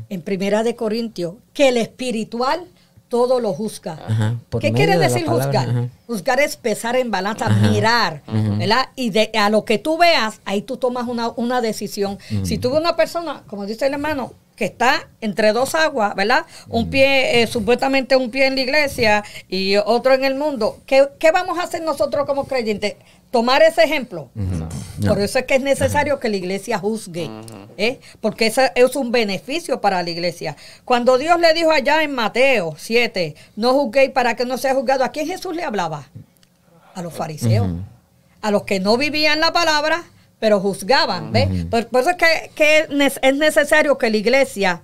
en 0.09 0.21
Primera 0.21 0.63
de 0.63 0.75
Corintios 0.75 1.35
que 1.53 1.69
el 1.69 1.77
espiritual 1.77 2.65
todo 3.09 3.39
lo 3.39 3.53
juzga. 3.53 3.99
Ajá, 4.07 4.35
¿Qué 4.59 4.71
quiere 4.71 4.93
de 4.93 4.99
decir 5.07 5.25
palabra, 5.25 5.45
juzgar? 5.45 5.69
ajá. 5.69 5.87
Juzgar 6.07 6.39
es 6.39 6.57
pesar 6.57 6.95
en 6.95 7.11
balanza, 7.11 7.45
Ajá. 7.45 7.69
mirar, 7.69 8.23
¿verdad? 8.27 8.89
Y 8.95 9.11
de, 9.11 9.29
a 9.35 9.49
lo 9.51 9.65
que 9.65 9.77
tú 9.77 9.97
veas, 9.99 10.41
ahí 10.45 10.61
tú 10.63 10.77
tomas 10.77 11.07
una, 11.07 11.29
una 11.29 11.61
decisión. 11.61 12.17
Si 12.43 12.57
tú 12.57 12.69
ves 12.71 12.79
una 12.79 12.95
persona, 12.95 13.43
como 13.47 13.65
dice 13.67 13.85
el 13.87 13.93
hermano, 13.93 14.33
que 14.55 14.65
está 14.65 15.07
entre 15.21 15.53
dos 15.53 15.73
aguas, 15.75 16.15
¿verdad? 16.15 16.45
Un 16.69 16.89
pie, 16.89 17.41
eh, 17.41 17.47
supuestamente 17.47 18.15
un 18.15 18.29
pie 18.29 18.45
en 18.47 18.55
la 18.55 18.61
iglesia 18.61 19.23
y 19.47 19.75
otro 19.77 20.13
en 20.13 20.23
el 20.23 20.35
mundo, 20.35 20.79
¿qué, 20.85 21.07
qué 21.19 21.31
vamos 21.31 21.57
a 21.59 21.63
hacer 21.63 21.81
nosotros 21.83 22.25
como 22.27 22.45
creyentes? 22.45 22.95
Tomar 23.33 23.63
ese 23.63 23.81
ejemplo. 23.81 24.29
No. 24.35 24.69
Por 25.07 25.19
eso 25.19 25.39
es 25.39 25.45
que 25.45 25.55
es 25.55 25.61
necesario 25.61 26.19
que 26.19 26.29
la 26.29 26.37
iglesia 26.37 26.77
juzgue, 26.77 27.31
¿eh? 27.77 27.99
porque 28.21 28.45
eso 28.45 28.61
es 28.75 28.95
un 28.95 29.11
beneficio 29.11 29.81
para 29.81 30.03
la 30.03 30.09
iglesia. 30.11 30.55
Cuando 30.85 31.17
Dios 31.17 31.39
le 31.39 31.51
dijo 31.55 31.71
allá 31.71 32.03
en 32.03 32.13
Mateo 32.13 32.75
7, 32.77 33.33
no 33.55 33.73
juzguéis 33.73 34.11
para 34.11 34.35
que 34.35 34.45
no 34.45 34.59
sea 34.59 34.75
juzgado, 34.75 35.03
¿a 35.03 35.09
quién 35.09 35.25
Jesús 35.25 35.55
le 35.55 35.63
hablaba? 35.63 36.09
A 36.93 37.01
los 37.01 37.11
fariseos, 37.11 37.71
a 38.39 38.51
los 38.51 38.65
que 38.65 38.79
no 38.79 38.97
vivían 38.97 39.39
la 39.39 39.51
palabra, 39.51 40.03
pero 40.37 40.59
juzgaban. 40.59 41.31
¿ves? 41.31 41.65
por, 41.71 41.87
por 41.87 42.01
eso 42.01 42.11
es 42.11 42.51
que, 42.53 42.87
es 43.19 43.35
necesario 43.35 43.97
que 43.97 44.11
la 44.11 44.17
iglesia 44.17 44.83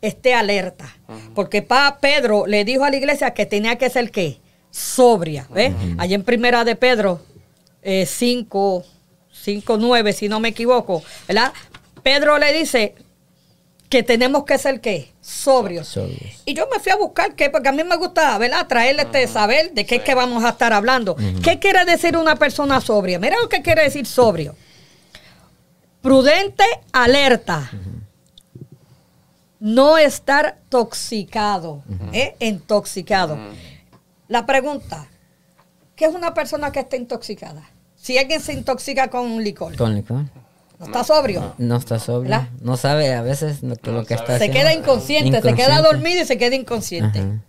esté 0.00 0.32
alerta, 0.32 0.96
porque 1.34 1.60
pa 1.60 1.98
Pedro 2.00 2.46
le 2.46 2.64
dijo 2.64 2.82
a 2.84 2.88
la 2.88 2.96
iglesia 2.96 3.34
que 3.34 3.44
tenía 3.44 3.76
que 3.76 3.90
ser 3.90 4.10
qué? 4.10 4.40
Sobria. 4.70 5.46
¿ves? 5.50 5.74
Allá 5.98 6.14
en 6.14 6.24
primera 6.24 6.64
de 6.64 6.76
Pedro 6.76 7.20
5, 7.82 8.84
5, 9.32 9.76
9, 9.78 10.12
si 10.12 10.28
no 10.28 10.40
me 10.40 10.48
equivoco, 10.48 11.02
¿verdad? 11.26 11.52
Pedro 12.02 12.38
le 12.38 12.52
dice 12.52 12.94
que 13.88 14.02
tenemos 14.04 14.44
que 14.44 14.56
ser 14.56 14.80
qué? 14.80 15.12
Sobrios. 15.20 15.88
Sobrios. 15.88 16.42
Y 16.46 16.54
yo 16.54 16.68
me 16.72 16.78
fui 16.78 16.92
a 16.92 16.96
buscar 16.96 17.34
qué, 17.34 17.50
porque 17.50 17.68
a 17.68 17.72
mí 17.72 17.82
me 17.82 17.96
gusta, 17.96 18.38
¿verdad? 18.38 18.66
Traerle 18.68 19.02
este 19.02 19.26
saber 19.26 19.72
de 19.72 19.84
qué 19.84 19.96
es 19.96 20.02
que 20.02 20.14
vamos 20.14 20.44
a 20.44 20.50
estar 20.50 20.72
hablando. 20.72 21.16
¿Qué 21.42 21.58
quiere 21.58 21.84
decir 21.84 22.16
una 22.16 22.36
persona 22.36 22.80
sobria? 22.80 23.18
Mira 23.18 23.36
lo 23.42 23.48
que 23.48 23.62
quiere 23.62 23.82
decir 23.82 24.06
sobrio. 24.06 24.54
Prudente, 26.00 26.64
alerta. 26.92 27.70
No 29.58 29.98
estar 29.98 30.58
toxicado, 30.68 31.82
¿eh? 32.12 32.36
Intoxicado. 32.38 33.36
La 34.28 34.46
pregunta, 34.46 35.08
¿qué 36.00 36.06
es 36.06 36.14
una 36.14 36.32
persona 36.32 36.72
que 36.72 36.80
está 36.80 36.96
intoxicada? 36.96 37.62
Si 37.94 38.16
alguien 38.16 38.40
se 38.40 38.54
intoxica 38.54 39.10
con 39.10 39.44
licor, 39.44 39.76
Con 39.76 39.94
licor. 39.94 40.24
¿no 40.78 40.86
está 40.86 41.04
sobrio? 41.04 41.54
No 41.58 41.76
está 41.76 41.98
sobrio. 41.98 42.30
¿Verdad? 42.30 42.48
No 42.62 42.78
sabe 42.78 43.12
a 43.12 43.20
veces 43.20 43.62
lo 43.62 43.76
que, 43.76 43.90
lo 43.90 44.06
que 44.06 44.14
está 44.14 44.26
Se 44.28 44.32
haciendo. 44.36 44.58
queda 44.58 44.72
inconsciente, 44.72 45.42
se 45.42 45.54
queda 45.54 45.82
dormido 45.82 46.22
y 46.22 46.24
se 46.24 46.38
queda 46.38 46.56
inconsciente. 46.56 47.18
Ajá. 47.18 47.42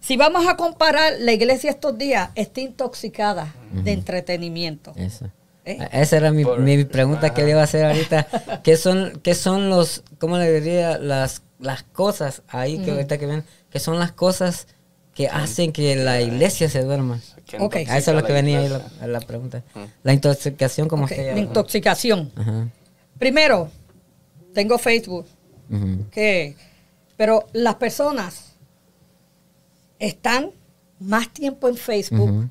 Si 0.00 0.16
vamos 0.16 0.46
a 0.48 0.56
comparar, 0.56 1.12
la 1.18 1.32
iglesia 1.32 1.68
estos 1.70 1.98
días 1.98 2.30
está 2.36 2.60
intoxicada 2.62 3.54
de 3.72 3.92
entretenimiento. 3.92 4.92
Eso. 4.96 5.26
¿Eh? 5.66 5.78
Esa 5.92 6.16
era 6.16 6.30
mi, 6.30 6.44
Por- 6.44 6.60
mi 6.60 6.84
pregunta 6.84 7.34
que 7.34 7.42
le 7.44 7.50
iba 7.50 7.60
a 7.60 7.64
hacer 7.64 7.84
ahorita. 7.84 8.26
¿Qué 8.64 8.78
son, 8.78 9.20
qué 9.22 9.34
son 9.34 9.68
los, 9.68 10.02
cómo 10.18 10.38
le 10.38 10.50
diría, 10.60 10.96
las, 10.98 11.42
las 11.58 11.82
cosas 11.82 12.40
ahí 12.48 12.78
que 12.78 12.92
ahorita 12.92 13.18
que 13.18 13.26
ven, 13.26 13.44
que 13.70 13.78
son 13.78 13.98
las 13.98 14.12
cosas 14.12 14.66
que 15.14 15.28
hacen 15.28 15.72
que 15.72 15.96
la 15.96 16.20
iglesia 16.20 16.68
se 16.68 16.82
duerma? 16.82 17.20
que 17.46 17.56
Ok. 17.58 17.76
intoxica 17.76 17.92
A 17.94 17.98
eso 17.98 18.10
es 18.10 18.16
lo 18.16 18.24
que 18.24 18.32
venía 18.32 18.58
ahí 18.60 18.68
la, 18.68 19.06
la 19.06 19.20
pregunta. 19.20 19.62
La 20.02 20.12
intoxicación, 20.12 20.88
como 20.88 21.04
Ok, 21.04 21.10
usted 21.10 21.34
la 21.34 21.40
intoxicación. 21.40 22.32
Ajá. 22.36 22.68
Primero, 23.18 23.70
tengo 24.54 24.78
Facebook, 24.78 25.26
que, 26.10 26.56
pero 27.16 27.46
las 27.52 27.76
personas 27.76 28.56
están 29.98 30.50
más 31.00 31.28
tiempo 31.32 31.68
en 31.68 31.76
Facebook 31.76 32.48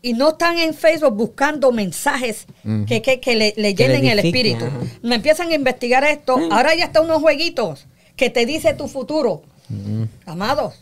y 0.00 0.12
no 0.12 0.30
están 0.30 0.58
en 0.58 0.74
Facebook 0.74 1.14
buscando 1.14 1.72
mensajes 1.72 2.46
que, 2.86 3.02
que, 3.02 3.20
que 3.20 3.34
le, 3.34 3.52
le 3.56 3.74
Que 3.74 3.88
le 3.88 3.94
llenen 3.94 4.10
el 4.10 4.18
espíritu. 4.20 4.64
Me 5.02 5.16
empiezan 5.16 5.48
a 5.50 5.54
investigar 5.54 6.04
esto. 6.04 6.38
Ahora 6.50 6.74
ya 6.74 6.84
están 6.84 7.04
unos 7.04 7.20
jueguitos 7.20 7.86
que 8.16 8.30
te 8.30 8.46
dice 8.46 8.74
tu 8.74 8.86
futuro. 8.88 9.42
Ujú. 9.70 10.08
Amados, 10.26 10.74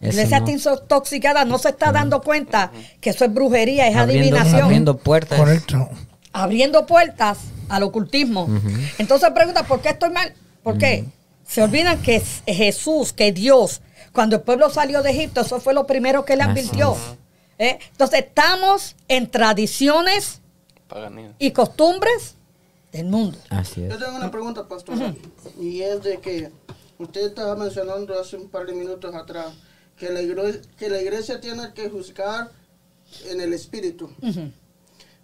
iglesia 0.00 0.40
no. 0.40 0.46
está 0.48 0.72
intoxicada, 0.72 1.44
no 1.44 1.58
se 1.58 1.70
está 1.70 1.92
dando 1.92 2.22
cuenta 2.22 2.72
que 3.00 3.10
eso 3.10 3.24
es 3.24 3.32
brujería, 3.32 3.88
es 3.88 3.96
abriendo, 3.96 4.36
adivinación. 4.36 4.62
abriendo 4.62 4.96
puertas. 4.98 5.38
Correcto. 5.38 5.88
abriendo 6.32 6.86
puertas 6.86 7.38
al 7.68 7.82
ocultismo. 7.82 8.48
Entonces 8.98 9.30
pregunta, 9.30 9.64
¿por 9.64 9.80
qué 9.80 9.90
estoy 9.90 10.10
mal? 10.10 10.34
¿Por 10.62 10.78
qué? 10.78 11.04
Se 11.46 11.62
olvidan 11.62 12.00
que 12.02 12.16
es 12.16 12.42
Jesús, 12.46 13.12
que 13.12 13.32
Dios, 13.32 13.80
cuando 14.12 14.36
el 14.36 14.42
pueblo 14.42 14.70
salió 14.70 15.02
de 15.02 15.10
Egipto, 15.10 15.40
eso 15.40 15.60
fue 15.60 15.74
lo 15.74 15.86
primero 15.86 16.24
que 16.24 16.36
le 16.36 16.42
advirtió. 16.44 16.96
¿Eh? 17.58 17.78
Entonces 17.90 18.20
estamos 18.20 18.96
en 19.08 19.30
tradiciones 19.30 20.40
y 21.38 21.50
costumbres 21.50 22.36
del 22.92 23.06
mundo. 23.06 23.38
Así 23.50 23.82
es. 23.82 23.90
Yo 23.90 23.98
tengo 23.98 24.16
una 24.16 24.30
pregunta, 24.30 24.66
pastor. 24.66 24.96
Y 25.60 25.82
es 25.82 26.02
de 26.02 26.18
que 26.18 26.50
usted 27.00 27.26
estaba 27.26 27.56
mencionando 27.56 28.18
hace 28.18 28.36
un 28.36 28.48
par 28.48 28.66
de 28.66 28.72
minutos 28.74 29.14
atrás 29.14 29.46
que 29.96 30.10
la, 30.10 30.20
igre- 30.22 30.60
que 30.78 30.88
la 30.88 31.00
iglesia 31.00 31.40
tiene 31.40 31.72
que 31.74 31.88
juzgar 31.90 32.50
en 33.28 33.40
el 33.40 33.52
espíritu. 33.52 34.10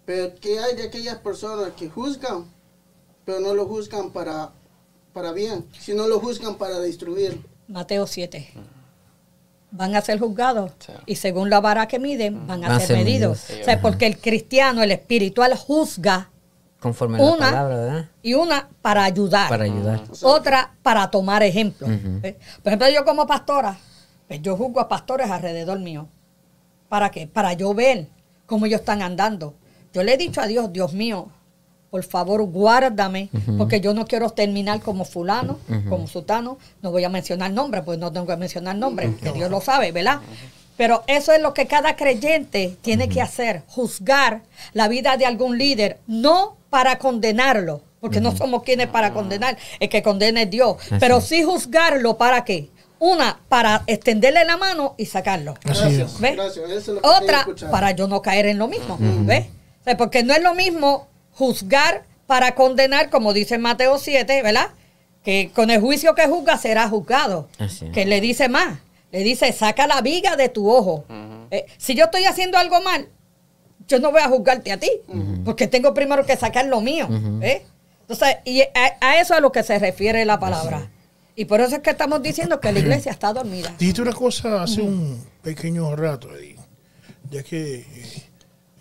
Pero 0.05 0.33
¿qué 0.39 0.59
hay 0.59 0.75
de 0.75 0.83
aquellas 0.83 1.17
personas 1.17 1.71
que 1.77 1.89
juzgan, 1.89 2.45
pero 3.25 3.39
no 3.39 3.53
lo 3.53 3.65
juzgan 3.65 4.11
para, 4.11 4.51
para 5.13 5.31
bien, 5.31 5.65
sino 5.79 6.07
lo 6.07 6.19
juzgan 6.19 6.57
para 6.57 6.79
destruir? 6.79 7.41
Mateo 7.67 8.07
7. 8.07 8.49
Van 9.71 9.95
a 9.95 10.01
ser 10.01 10.19
juzgados 10.19 10.71
Sí. 10.79 10.93
y 11.05 11.15
según 11.15 11.49
la 11.49 11.59
vara 11.59 11.87
que 11.89 11.99
miden 11.99 12.47
van 12.47 12.63
a 12.63 12.69
Van 12.69 12.79
ser 12.79 12.87
ser 12.87 12.97
medidos. 12.97 13.43
medidos. 13.49 13.61
O 13.61 13.65
sea, 13.65 13.81
porque 13.81 14.05
el 14.07 14.17
cristiano, 14.17 14.81
el 14.81 14.91
espiritual, 14.91 15.55
juzga 15.57 16.29
Conforme 16.79 17.17
a 17.17 17.21
la 17.21 17.37
palabra, 17.37 17.75
¿verdad? 17.75 18.05
y 18.21 18.33
una 18.35 18.69
para 18.81 19.03
ayudar. 19.03 19.49
Para 19.49 19.63
ayudar. 19.63 20.03
Otra 20.21 20.75
para 20.83 21.09
tomar 21.09 21.41
ejemplo. 21.43 21.87
¿eh? 21.89 22.37
Por 22.61 22.71
ejemplo, 22.71 22.89
yo 22.89 23.03
como 23.03 23.25
pastora, 23.25 23.77
pues 24.27 24.41
yo 24.41 24.55
juzgo 24.55 24.79
a 24.79 24.87
pastores 24.87 25.29
alrededor 25.31 25.79
mío. 25.79 26.07
¿Para 26.87 27.09
qué? 27.09 27.27
Para 27.27 27.53
yo 27.53 27.73
ver 27.73 28.07
cómo 28.45 28.65
ellos 28.65 28.81
están 28.81 29.01
andando. 29.01 29.55
Yo 29.93 30.03
le 30.03 30.13
he 30.13 30.17
dicho 30.17 30.39
a 30.41 30.47
Dios, 30.47 30.71
Dios 30.71 30.93
mío, 30.93 31.29
por 31.89 32.03
favor, 32.03 32.43
guárdame, 32.43 33.29
porque 33.57 33.81
yo 33.81 33.93
no 33.93 34.05
quiero 34.05 34.29
terminar 34.29 34.81
como 34.81 35.05
fulano, 35.05 35.57
como 35.89 36.07
sutano. 36.07 36.57
No 36.81 36.91
voy 36.91 37.03
a 37.03 37.09
mencionar 37.09 37.51
nombres, 37.51 37.83
pues 37.83 37.97
no 37.97 38.11
tengo 38.11 38.27
que 38.27 38.37
mencionar 38.37 38.75
nombres, 38.75 39.15
que 39.21 39.31
Dios 39.31 39.49
lo 39.49 39.61
sabe, 39.61 39.91
¿verdad? 39.91 40.19
Pero 40.77 41.03
eso 41.07 41.33
es 41.33 41.41
lo 41.41 41.53
que 41.53 41.65
cada 41.65 41.95
creyente 41.95 42.77
tiene 42.81 43.09
que 43.09 43.21
hacer, 43.21 43.63
juzgar 43.67 44.41
la 44.73 44.87
vida 44.87 45.17
de 45.17 45.25
algún 45.25 45.57
líder, 45.57 45.97
no 46.05 46.55
para 46.69 46.99
condenarlo, 46.99 47.81
porque 47.99 48.21
no 48.21 48.35
somos 48.37 48.63
quienes 48.63 48.87
para 48.87 49.11
condenar, 49.11 49.57
el 49.79 49.89
que 49.89 50.03
condena 50.03 50.43
es 50.43 50.49
Dios, 50.49 50.77
Así 50.79 50.95
pero 50.99 51.19
sí 51.19 51.43
juzgarlo 51.43 52.17
para 52.17 52.45
qué? 52.45 52.69
Una, 52.99 53.39
para 53.49 53.83
extenderle 53.87 54.43
la 54.45 54.57
mano 54.57 54.95
y 54.97 55.05
sacarlo. 55.05 55.55
Gracias, 55.63 55.93
es. 56.13 56.19
¿Ves? 56.19 56.35
gracias. 56.35 56.69
Eso 56.69 56.77
es 56.77 56.87
lo 56.87 57.01
que 57.01 57.25
quería 57.25 57.41
Otra, 57.43 57.71
para 57.71 57.91
yo 57.91 58.07
no 58.07 58.21
caer 58.21 58.47
en 58.47 58.57
lo 58.57 58.67
mismo. 58.67 58.97
¿Ves? 58.99 59.45
O 59.81 59.83
sea, 59.83 59.97
porque 59.97 60.23
no 60.23 60.33
es 60.33 60.41
lo 60.41 60.55
mismo 60.55 61.07
juzgar 61.33 62.05
para 62.25 62.55
condenar, 62.55 63.09
como 63.09 63.33
dice 63.33 63.59
Mateo 63.59 63.99
7, 63.99 64.41
¿verdad? 64.41 64.69
Que 65.23 65.51
con 65.53 65.69
el 65.69 65.79
juicio 65.79 66.15
que 66.15 66.27
juzga 66.27 66.57
será 66.57 66.89
juzgado. 66.89 67.47
Así. 67.59 67.89
Que 67.91 68.05
le 68.05 68.19
dice 68.19 68.49
más. 68.49 68.79
Le 69.11 69.19
dice, 69.23 69.51
saca 69.53 69.87
la 69.87 70.01
viga 70.01 70.35
de 70.35 70.49
tu 70.49 70.69
ojo. 70.69 71.05
Eh, 71.51 71.65
si 71.77 71.95
yo 71.95 72.05
estoy 72.05 72.25
haciendo 72.25 72.57
algo 72.57 72.81
mal, 72.81 73.07
yo 73.87 73.99
no 73.99 74.11
voy 74.11 74.21
a 74.21 74.27
juzgarte 74.27 74.71
a 74.71 74.77
ti, 74.79 74.91
porque 75.45 75.67
tengo 75.67 75.93
primero 75.93 76.25
que 76.25 76.35
sacar 76.35 76.65
lo 76.65 76.81
mío. 76.81 77.07
¿eh? 77.41 77.63
Entonces, 78.01 78.37
y 78.45 78.61
a, 78.61 78.67
a 79.01 79.15
eso 79.21 79.33
es 79.33 79.37
a 79.37 79.41
lo 79.41 79.51
que 79.51 79.63
se 79.63 79.79
refiere 79.79 80.25
la 80.25 80.39
palabra. 80.39 80.89
Y 81.35 81.45
por 81.45 81.61
eso 81.61 81.75
es 81.75 81.81
que 81.81 81.91
estamos 81.91 82.21
diciendo 82.23 82.59
que 82.59 82.71
la 82.71 82.79
iglesia 82.79 83.11
está 83.11 83.31
dormida. 83.31 83.73
Dijiste 83.77 84.01
una 84.01 84.13
cosa 84.13 84.63
hace 84.63 84.81
un 84.81 85.23
pequeño 85.43 85.95
rato, 85.95 86.29
ya 87.29 87.43
que 87.43 87.85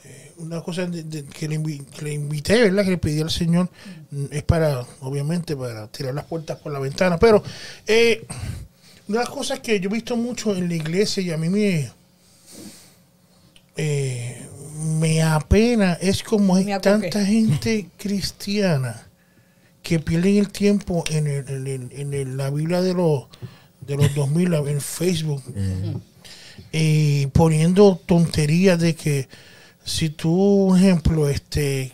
eh, 0.04 0.32
una 0.38 0.62
cosa 0.62 0.86
de- 0.86 1.02
de- 1.02 1.24
que, 1.24 1.48
le 1.48 1.62
que 1.96 2.04
le 2.04 2.12
invité, 2.14 2.62
¿verdad? 2.62 2.84
Que 2.84 2.90
le 2.90 2.98
pedí 2.98 3.20
al 3.20 3.30
Señor 3.30 3.68
es 4.30 4.42
para, 4.42 4.86
obviamente, 5.00 5.54
para 5.56 5.86
tirar 5.88 6.14
las 6.14 6.24
puertas 6.24 6.58
por 6.58 6.72
la 6.72 6.78
ventana. 6.78 7.18
Pero 7.18 7.42
eh, 7.86 8.24
de 9.08 9.18
las 9.18 9.28
cosas 9.28 9.60
que 9.60 9.78
yo 9.80 9.88
he 9.88 9.92
visto 9.92 10.16
mucho 10.16 10.54
en 10.54 10.68
la 10.68 10.74
iglesia 10.74 11.22
y 11.22 11.30
a 11.30 11.36
mí 11.36 11.48
me, 11.48 11.90
eh, 13.76 14.46
me 14.98 15.22
apena 15.22 15.94
es 15.94 16.22
como 16.22 16.56
hay 16.56 16.64
tanta 16.80 17.24
gente 17.24 17.88
cristiana 17.96 19.06
que 19.82 20.00
pierden 20.00 20.38
el 20.38 20.48
tiempo 20.50 21.04
en, 21.10 21.26
el- 21.26 21.48
en 21.48 21.66
el- 21.66 21.92
en 21.92 22.14
el- 22.14 22.36
la 22.36 22.50
Biblia 22.50 22.82
de 22.82 22.94
los 22.94 23.24
de 23.80 23.96
los 23.96 24.12
2000 24.16 24.52
en 24.68 24.80
Facebook 24.80 25.42
y 26.72 27.26
poniendo 27.28 28.00
tonterías 28.04 28.80
de 28.80 28.96
que 28.96 29.28
si 29.84 30.08
tú, 30.10 30.32
un 30.32 30.76
ejemplo, 30.78 31.28
este 31.28 31.92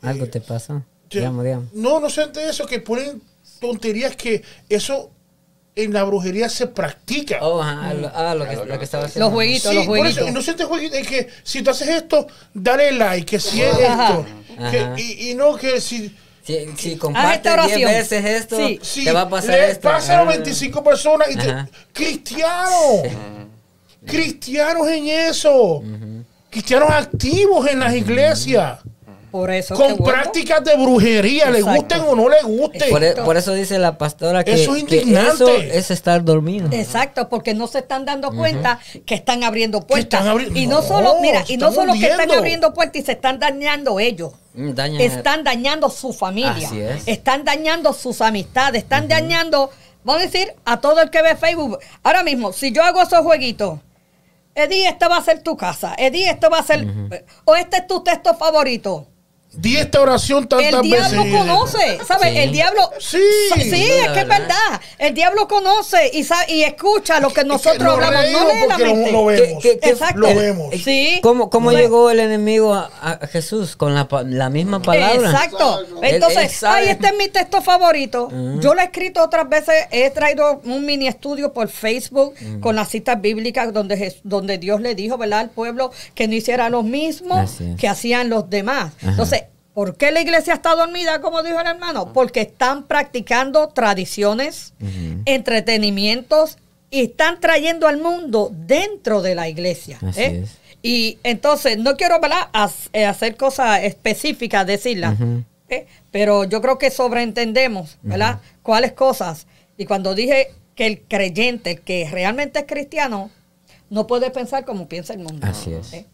¿Algo 0.00 0.26
te 0.28 0.40
pasa? 0.40 0.82
te- 1.08 1.18
Digamos, 1.18 1.44
digamos. 1.44 1.74
no, 1.74 2.00
no 2.00 2.08
sé 2.08 2.28
de 2.28 2.48
eso, 2.48 2.64
que 2.66 2.78
ponen 2.78 3.20
tonterías 3.60 4.16
que 4.16 4.42
eso 4.70 5.10
en 5.84 5.92
la 5.92 6.04
brujería 6.04 6.48
se 6.48 6.66
practica. 6.66 7.38
Oh, 7.40 7.60
ajá, 7.62 7.94
lo, 7.94 8.10
ah, 8.14 8.34
lo 8.34 8.48
que, 8.48 8.56
lo 8.56 8.78
que 8.78 8.84
estaba 8.84 9.04
haciendo. 9.06 9.26
Los 9.26 9.34
jueguitos, 9.34 9.70
Sí, 9.70 9.76
los 9.76 9.86
por 9.86 9.96
jueguitos. 9.98 10.22
eso, 10.22 10.28
y 10.30 10.32
no 10.32 10.42
se 10.42 10.54
te 10.54 10.64
juegue 10.64 10.90
de 10.90 11.02
que 11.02 11.28
si 11.42 11.62
tú 11.62 11.70
haces 11.70 11.88
esto, 11.88 12.26
dale 12.54 12.92
like, 12.92 13.24
que 13.26 13.40
si 13.40 13.62
es 13.62 13.74
Ajá. 13.74 14.08
esto, 14.08 14.26
que- 14.70 14.78
Ajá. 14.80 14.94
y, 14.98 15.30
y 15.30 15.34
no 15.34 15.56
que 15.56 15.80
si, 15.80 16.14
Si, 16.44 16.66
si 16.76 16.96
compartes 16.96 17.42
10 17.42 17.54
oración. 17.54 17.90
veces 17.92 18.24
esto, 18.24 18.56
Sí. 18.56 18.78
si 18.82 19.04
te 19.04 19.12
va 19.12 19.22
a 19.22 19.28
pasar 19.28 19.50
le 19.50 19.70
esto. 19.70 19.88
pasa 19.88 20.18
a 20.18 20.22
Ah. 20.22 20.24
25 20.24 20.82
personas 20.82 21.28
y 21.30 21.36
te, 21.36 21.54
cristianos, 21.92 23.02
cristianos 24.06 24.88
en 24.88 25.08
eso, 25.08 25.82
cristianos 26.50 26.90
activos 26.90 27.68
en 27.68 27.80
las 27.80 27.94
iglesias, 27.94 28.78
Por 29.30 29.50
eso 29.50 29.74
con 29.74 29.98
prácticas 29.98 30.64
de 30.64 30.76
brujería, 30.76 31.50
le 31.50 31.60
gusten 31.60 32.00
o 32.00 32.14
no 32.16 32.28
le 32.30 32.40
gusten. 32.42 32.88
Por, 32.90 33.04
e- 33.04 33.14
por 33.14 33.36
eso 33.36 33.52
dice 33.52 33.78
la 33.78 33.98
pastora 33.98 34.42
que 34.42 34.54
Eso 34.54 34.74
es 34.74 34.80
indignante. 34.80 35.32
eso 35.32 35.48
es 35.78 35.90
estar 35.90 36.24
dormido. 36.24 36.68
Exacto, 36.72 37.28
porque 37.28 37.52
no 37.52 37.66
se 37.66 37.80
están 37.80 38.04
dando 38.06 38.30
cuenta 38.32 38.78
que 39.04 39.14
están 39.14 39.44
abriendo 39.44 39.86
puertas. 39.86 40.20
están 40.20 40.34
abri- 40.34 40.50
y 40.56 40.66
no, 40.66 40.76
No, 40.80 40.82
solo, 40.82 41.16
mira, 41.20 41.44
y 41.46 41.56
no 41.58 41.68
están 41.68 41.74
solo 41.74 41.92
que 42.00 42.06
están 42.06 42.30
abriendo 42.30 42.72
puertas 42.72 43.02
y 43.02 43.04
se 43.04 43.12
están 43.12 43.38
dañando 43.38 44.00
ellos. 44.00 44.32
Mm, 44.54 44.70
dañan- 44.72 45.00
Están 45.02 45.44
dañando 45.44 45.90
su 45.90 46.12
familia. 46.14 46.52
Así 46.66 46.80
es. 46.80 47.06
Están 47.06 47.44
dañando 47.44 47.92
sus 47.92 48.20
amistades. 48.22 48.82
Están 48.82 49.08
dañando, 49.08 49.70
vamos 50.04 50.22
a 50.22 50.26
decir, 50.26 50.54
a 50.64 50.80
todo 50.80 51.00
el 51.02 51.10
que 51.10 51.20
ve 51.22 51.36
Facebook. 51.36 51.78
Ahora 52.02 52.22
mismo, 52.22 52.52
si 52.54 52.72
yo 52.72 52.82
hago 52.82 53.02
esos 53.02 53.20
jueguitos, 53.20 53.78
Eddie, 54.54 54.88
esta 54.88 55.06
va 55.06 55.18
a 55.18 55.22
ser 55.22 55.42
tu 55.42 55.56
casa. 55.56 55.94
Eddie, 55.96 56.30
esto 56.30 56.50
va 56.50 56.58
a 56.58 56.62
ser. 56.64 56.84
O 57.44 57.54
este 57.54 57.76
es 57.76 57.86
tu 57.86 58.02
texto 58.02 58.34
favorito. 58.34 59.06
Di 59.60 59.76
esta 59.76 60.00
oración 60.00 60.46
tantas 60.48 60.72
El 60.72 60.82
diablo 60.82 61.24
veces. 61.24 61.36
conoce, 61.38 61.98
¿sabes? 62.06 62.30
Sí. 62.32 62.38
El 62.38 62.52
diablo. 62.52 62.90
Sí. 63.00 63.18
sí, 63.54 63.82
es 64.04 64.08
que 64.12 64.20
es 64.20 64.28
verdad. 64.28 64.80
El 64.98 65.14
diablo 65.14 65.48
conoce 65.48 66.10
y, 66.14 66.22
sa- 66.22 66.48
y 66.48 66.62
escucha 66.62 67.18
lo 67.18 67.28
que 67.30 67.40
Es 67.40 67.44
que 67.44 67.48
nosotros 67.48 67.98
nos 67.98 68.06
hablamos. 68.06 68.30
No 68.30 68.48
lee 68.48 68.68
la 68.68 68.78
lo- 68.78 68.94
mente. 68.94 69.12
lo 69.12 69.24
vemos. 69.24 69.62
¿Qué- 69.62 69.78
qué- 69.80 69.88
Exacto. 69.90 70.20
Lo 70.20 70.28
vemos. 70.34 70.74
Sí. 70.84 71.18
¿Cómo, 71.24 71.50
cómo 71.50 71.72
No, 71.72 71.78
llegó 71.78 72.08
el 72.10 72.20
enemigo 72.20 72.72
a, 72.72 72.88
a 73.02 73.26
Jesús? 73.26 73.74
Con 73.74 73.94
la, 73.96 74.06
pa- 74.06 74.22
la 74.22 74.48
misma 74.48 74.80
palabra. 74.80 75.28
Exacto. 75.30 75.80
Entonces, 76.02 76.38
Él- 76.38 76.44
él 76.44 76.50
sabe. 76.50 76.80
ay, 76.82 76.88
este 76.90 77.08
es 77.08 77.14
mi 77.18 77.28
texto 77.28 77.60
favorito. 77.60 78.28
Yo 78.60 78.74
lo 78.74 78.80
he 78.80 78.84
escrito 78.84 79.24
otras 79.24 79.48
veces, 79.48 79.74
he 79.90 80.08
traído 80.10 80.60
un 80.64 80.86
mini 80.86 81.08
estudio 81.08 81.52
por 81.52 81.66
Facebook 81.68 82.34
con 82.60 82.76
las 82.76 82.90
citas 82.90 83.20
bíblicas 83.20 83.72
donde, 83.72 84.14
donde 84.22 84.58
Dios 84.58 84.80
le 84.80 84.94
dijo, 84.94 85.18
¿verdad?, 85.18 85.40
al 85.40 85.50
pueblo 85.50 85.90
que 86.14 86.28
no 86.28 86.34
hiciera 86.34 86.68
lo 86.70 86.84
mismo 86.84 87.44
que 87.76 87.88
hacían 87.88 88.28
los 88.30 88.48
demás. 88.48 88.92
Ajá. 89.02 89.10
Entonces, 89.10 89.42
¿por 89.78 89.94
qué 89.94 90.10
la 90.10 90.20
iglesia 90.20 90.54
está 90.54 90.74
dormida, 90.74 91.20
como 91.20 91.40
dijo 91.44 91.60
el 91.60 91.66
hermano? 91.68 92.12
Porque 92.12 92.40
están 92.40 92.88
practicando 92.88 93.68
tradiciones, 93.68 94.74
entretenimientos 95.24 96.58
y 96.90 97.02
están 97.02 97.38
trayendo 97.38 97.86
al 97.86 97.98
mundo 97.98 98.50
dentro 98.52 99.22
de 99.22 99.36
la 99.36 99.48
iglesia. 99.48 100.00
Así 100.04 100.20
¿eh? 100.20 100.40
es. 100.42 100.58
Y 100.82 101.18
entonces, 101.22 101.78
no 101.78 101.96
quiero 101.96 102.18
¿verdad? 102.18 102.48
Eh, 102.92 103.04
hacer 103.04 103.36
cosas 103.36 103.84
específicas, 103.84 104.66
decirlas. 104.66 105.16
¿eh? 105.68 105.86
pero 106.10 106.42
yo 106.42 106.60
creo 106.60 106.76
que 106.76 106.90
sobreentendemos, 106.90 107.98
¿verdad? 108.02 108.40
Cuáles 108.64 108.94
cosas. 108.94 109.46
Y 109.76 109.84
cuando 109.84 110.16
dije 110.16 110.48
que 110.74 110.88
el 110.88 111.02
creyente, 111.02 111.70
el 111.70 111.80
que 111.82 112.08
realmente 112.10 112.58
es 112.58 112.64
cristiano, 112.66 113.30
no 113.90 114.08
puede 114.08 114.32
pensar 114.32 114.64
como 114.64 114.88
piensa 114.88 115.12
el 115.12 115.20
mundo. 115.20 115.46
Así 115.46 115.72
es. 115.72 115.92
¿eh? 115.92 116.04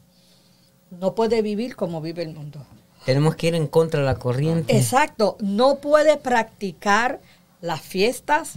No 0.91 1.15
puede 1.15 1.41
vivir 1.41 1.77
como 1.77 2.03
vive 2.03 2.25
el 2.25 2.35
mundo. 2.35 2.67
Tenemos 3.05 3.37
que 3.37 3.49
ir 3.49 3.55
en 3.55 3.67
contra 3.67 4.01
de 4.01 4.07
la 4.07 4.17
corriente. 4.17 4.77
Exacto, 4.77 5.37
no 5.41 5.77
puede 5.77 6.17
practicar 6.17 7.21
las 7.61 7.81
fiestas 7.81 8.53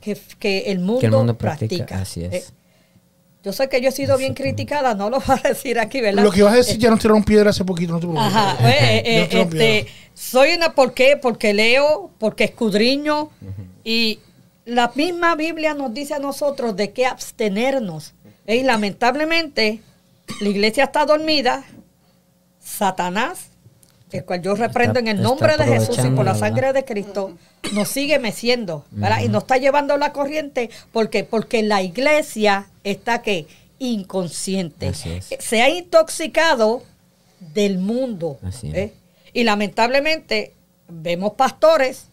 que, 0.00 0.18
que 0.38 0.70
el 0.72 0.78
mundo, 0.80 1.00
Que 1.00 1.06
el 1.06 1.12
mundo 1.12 1.36
practica. 1.38 1.76
practica, 1.86 2.02
así 2.02 2.24
es. 2.24 2.32
¿eh? 2.32 2.44
Yo 3.44 3.52
sé 3.52 3.68
que 3.68 3.80
yo 3.80 3.88
he 3.88 3.92
sido 3.92 4.18
bien 4.18 4.34
criticada, 4.34 4.94
no 4.94 5.10
lo 5.10 5.20
voy 5.26 5.36
a 5.44 5.48
decir 5.48 5.78
aquí, 5.78 6.00
¿verdad? 6.00 6.22
Lo 6.22 6.30
que 6.32 6.42
vas 6.42 6.54
a 6.54 6.56
decir 6.56 6.78
ya 6.78 6.90
nos 6.90 7.00
tiraron 7.00 7.22
piedra 7.24 7.50
hace 7.50 7.64
poquito, 7.64 7.92
no 7.92 8.00
te 8.00 8.06
preocupes. 8.06 8.34
Ajá, 8.34 8.56
eh, 8.68 9.02
eh, 9.04 9.28
este, 9.30 9.86
soy 10.14 10.54
una, 10.54 10.74
¿por 10.74 10.92
qué? 10.92 11.16
Porque 11.16 11.54
leo, 11.54 12.10
porque 12.18 12.44
escudriño 12.44 13.30
y 13.84 14.18
la 14.64 14.90
misma 14.94 15.34
Biblia 15.36 15.74
nos 15.74 15.94
dice 15.94 16.14
a 16.14 16.18
nosotros 16.18 16.76
de 16.76 16.92
qué 16.92 17.06
abstenernos. 17.06 18.14
Eh, 18.46 18.56
Y 18.56 18.62
lamentablemente 18.64 19.80
la 20.40 20.48
iglesia 20.48 20.84
está 20.84 21.06
dormida, 21.06 21.64
Satanás, 22.60 23.50
el 24.10 24.24
cual 24.24 24.42
yo 24.42 24.54
reprendo 24.54 24.98
en 24.98 25.08
el 25.08 25.20
nombre 25.20 25.56
de 25.56 25.64
Jesús 25.64 25.98
y 26.04 26.10
por 26.10 26.24
la 26.24 26.34
sangre 26.34 26.72
de 26.72 26.84
Cristo, 26.84 27.36
nos 27.72 27.88
sigue 27.88 28.18
meciendo, 28.18 28.84
¿verdad? 28.90 29.20
Y 29.22 29.28
nos 29.28 29.42
está 29.42 29.58
llevando 29.58 29.96
la 29.96 30.12
corriente 30.12 30.70
porque 30.92 31.24
porque 31.24 31.62
la 31.62 31.82
iglesia 31.82 32.66
está 32.84 33.22
que 33.22 33.46
inconsciente. 33.78 34.92
Se 34.94 35.62
ha 35.62 35.68
intoxicado 35.68 36.82
del 37.40 37.78
mundo. 37.78 38.38
¿eh? 38.62 38.92
Y 39.32 39.44
lamentablemente 39.44 40.54
vemos 40.88 41.34
pastores 41.34 42.06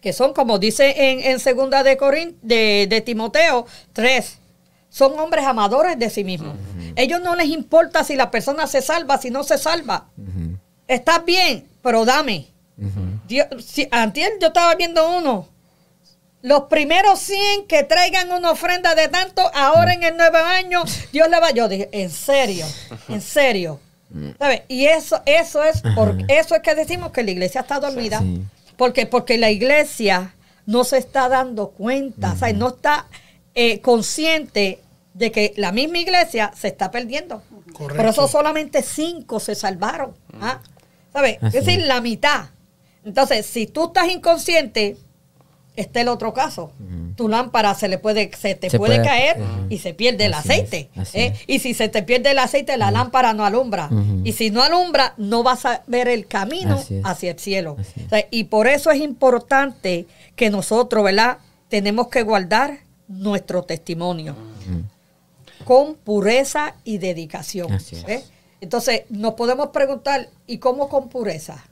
que 0.00 0.12
son, 0.12 0.32
como 0.32 0.58
dice 0.58 1.10
en, 1.10 1.20
en 1.20 1.40
segunda 1.40 1.82
de, 1.82 1.96
Corin, 1.96 2.36
de, 2.42 2.86
de 2.88 3.00
Timoteo 3.02 3.66
3, 3.92 4.38
son 4.88 5.18
hombres 5.18 5.44
amadores 5.44 5.98
de 5.98 6.10
sí 6.10 6.24
mismos. 6.24 6.56
Ellos 6.96 7.20
no 7.22 7.36
les 7.36 7.48
importa 7.48 8.02
si 8.02 8.16
la 8.16 8.30
persona 8.30 8.66
se 8.66 8.82
salva, 8.82 9.18
si 9.18 9.30
no 9.30 9.44
se 9.44 9.56
salva. 9.56 10.08
Ujú, 10.16 10.49
Estás 10.90 11.24
bien, 11.24 11.68
pero 11.82 12.04
dame. 12.04 12.48
Dios, 13.28 13.46
si, 13.64 13.86
antier 13.92 14.32
yo 14.40 14.48
estaba 14.48 14.74
viendo 14.74 15.08
uno. 15.18 15.46
Los 16.42 16.62
primeros 16.62 17.20
100 17.20 17.68
que 17.68 17.84
traigan 17.84 18.32
una 18.32 18.50
ofrenda 18.50 18.96
de 18.96 19.06
tanto, 19.06 19.48
ahora 19.54 19.94
en 19.94 20.02
el 20.02 20.16
nuevo 20.16 20.38
año, 20.38 20.82
Dios 21.12 21.30
le 21.30 21.38
va. 21.38 21.52
Yo 21.52 21.68
dije, 21.68 21.88
en 21.92 22.10
serio, 22.10 22.66
en 23.08 23.20
serio. 23.20 23.78
¿Sabe? 24.36 24.64
Y 24.66 24.86
eso, 24.86 25.22
eso 25.26 25.62
es, 25.62 25.80
por, 25.94 26.16
eso 26.26 26.56
es 26.56 26.62
que 26.62 26.74
decimos 26.74 27.12
que 27.12 27.22
la 27.22 27.30
iglesia 27.30 27.60
está 27.60 27.78
dormida. 27.78 28.18
Sí. 28.18 28.42
Porque, 28.76 29.06
porque 29.06 29.38
la 29.38 29.50
iglesia 29.50 30.34
no 30.66 30.82
se 30.82 30.98
está 30.98 31.28
dando 31.28 31.68
cuenta, 31.68 32.32
o 32.32 32.36
sea, 32.36 32.52
no 32.52 32.68
está 32.68 33.06
eh, 33.54 33.80
consciente 33.80 34.80
de 35.14 35.30
que 35.30 35.52
la 35.56 35.70
misma 35.70 35.98
iglesia 35.98 36.50
se 36.56 36.66
está 36.66 36.90
perdiendo. 36.90 37.44
Correcto. 37.74 37.96
Por 37.96 38.06
eso 38.06 38.26
solamente 38.26 38.82
cinco 38.82 39.38
se 39.38 39.54
salvaron. 39.54 40.16
¿ah? 40.40 40.60
¿Sabes? 41.12 41.38
Así 41.42 41.58
Es 41.58 41.64
decir, 41.66 41.84
la 41.86 42.00
mitad. 42.00 42.46
Entonces, 43.04 43.46
si 43.46 43.66
tú 43.66 43.86
estás 43.86 44.10
inconsciente, 44.10 44.96
está 45.76 46.00
el 46.02 46.08
otro 46.08 46.34
caso. 46.34 46.72
Tu 47.16 47.28
lámpara 47.28 47.74
se 47.74 47.88
le 47.88 47.98
puede, 47.98 48.30
se 48.38 48.54
te 48.54 48.68
Se 48.70 48.78
puede, 48.78 48.96
puede- 48.96 49.08
caer 49.08 49.36
y 49.70 49.78
se 49.78 49.94
pierde 49.94 50.26
el 50.26 50.34
Así 50.34 50.48
aceite. 50.50 50.90
es, 50.96 51.14
¿eh? 51.14 51.34
Y 51.46 51.58
si 51.60 51.74
se 51.74 51.88
te 51.88 52.02
pierde 52.02 52.30
el 52.32 52.38
aceite, 52.38 52.76
la 52.76 52.90
lámpara 52.90 53.32
no 53.32 53.44
alumbra. 53.44 53.88
Y 54.24 54.32
si 54.32 54.50
no 54.50 54.62
alumbra, 54.62 55.14
no 55.16 55.42
vas 55.42 55.64
a 55.66 55.82
ver 55.86 56.08
el 56.08 56.26
camino 56.26 56.78
hacia 57.04 57.30
el 57.32 57.38
cielo. 57.38 57.76
O 58.06 58.08
sea, 58.10 58.26
y 58.30 58.44
por 58.44 58.66
eso 58.68 58.90
es 58.90 59.00
importante 59.00 60.06
que 60.36 60.50
nosotros, 60.50 61.02
¿verdad? 61.04 61.38
Tenemos 61.68 62.08
que 62.08 62.22
guardar 62.22 62.80
nuestro 63.08 63.62
testimonio 63.62 64.36
con 65.64 65.94
pureza 65.94 66.74
y 66.84 66.98
dedicación. 66.98 67.72
¿eh? 68.06 68.22
Entonces, 68.60 69.02
nos 69.08 69.34
podemos 69.34 69.68
preguntar, 69.68 70.28
¿y 70.46 70.58
cómo 70.58 70.88
con 70.88 71.08
pureza? 71.08 71.64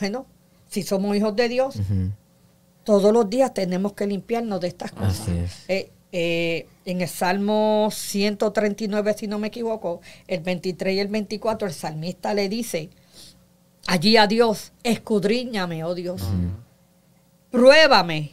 Bueno, 0.00 0.26
si 0.68 0.82
somos 0.82 1.16
hijos 1.16 1.36
de 1.36 1.48
Dios, 1.48 1.76
todos 2.84 3.12
los 3.12 3.30
días 3.30 3.54
tenemos 3.54 3.92
que 3.92 4.06
limpiarnos 4.06 4.60
de 4.60 4.68
estas 4.68 4.92
cosas. 4.92 5.20
Así 5.20 5.38
es. 5.38 5.64
Eh, 5.68 5.90
eh, 6.16 6.68
en 6.84 7.00
el 7.00 7.08
Salmo 7.08 7.88
139, 7.90 9.14
si 9.18 9.26
no 9.26 9.38
me 9.38 9.48
equivoco, 9.48 10.00
el 10.28 10.40
23 10.40 10.94
y 10.94 11.00
el 11.00 11.08
24, 11.08 11.66
el 11.66 11.74
salmista 11.74 12.34
le 12.34 12.48
dice 12.48 12.90
allí 13.86 14.16
a 14.16 14.26
Dios, 14.26 14.72
escudriñame, 14.82 15.82
oh 15.84 15.94
Dios, 15.94 16.22
pruébame, 17.50 18.32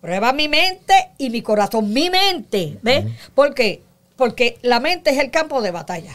prueba 0.00 0.32
mi 0.32 0.48
mente 0.48 0.94
y 1.18 1.30
mi 1.30 1.42
corazón, 1.42 1.92
mi 1.92 2.10
mente, 2.10 2.78
¿ves? 2.82 3.04
¿Por 3.34 3.54
qué? 3.54 3.82
Porque 4.16 4.58
la 4.62 4.80
mente 4.80 5.10
es 5.10 5.18
el 5.18 5.30
campo 5.30 5.60
de 5.62 5.70
batalla. 5.70 6.14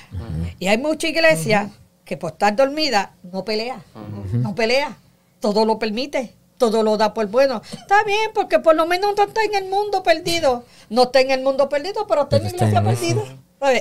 Y 0.60 0.68
hay 0.68 0.78
mucha 0.78 1.08
iglesia 1.08 1.70
que 2.06 2.18
por 2.18 2.32
estar 2.32 2.56
dormida 2.56 3.14
no 3.24 3.46
pelea, 3.46 3.84
no 4.32 4.56
pelea, 4.56 4.98
todo 5.40 5.66
lo 5.66 5.78
permite, 5.80 6.34
todo 6.58 6.82
lo 6.84 6.98
da 6.98 7.14
por 7.14 7.28
bueno. 7.28 7.62
Está 7.72 8.04
bien, 8.04 8.32
porque 8.34 8.60
por 8.60 8.76
lo 8.76 8.86
menos 8.86 9.16
no 9.16 9.24
está 9.24 9.42
en 9.44 9.56
el 9.56 9.70
mundo 9.70 10.02
perdido. 10.04 10.66
No 10.90 11.04
está 11.04 11.22
en 11.22 11.32
el 11.32 11.42
mundo 11.42 11.70
perdido, 11.70 12.08
pero 12.08 12.24
está 12.24 12.38
en 12.38 12.44
la 12.44 12.50
iglesia 12.50 12.84
perdida. 12.84 13.22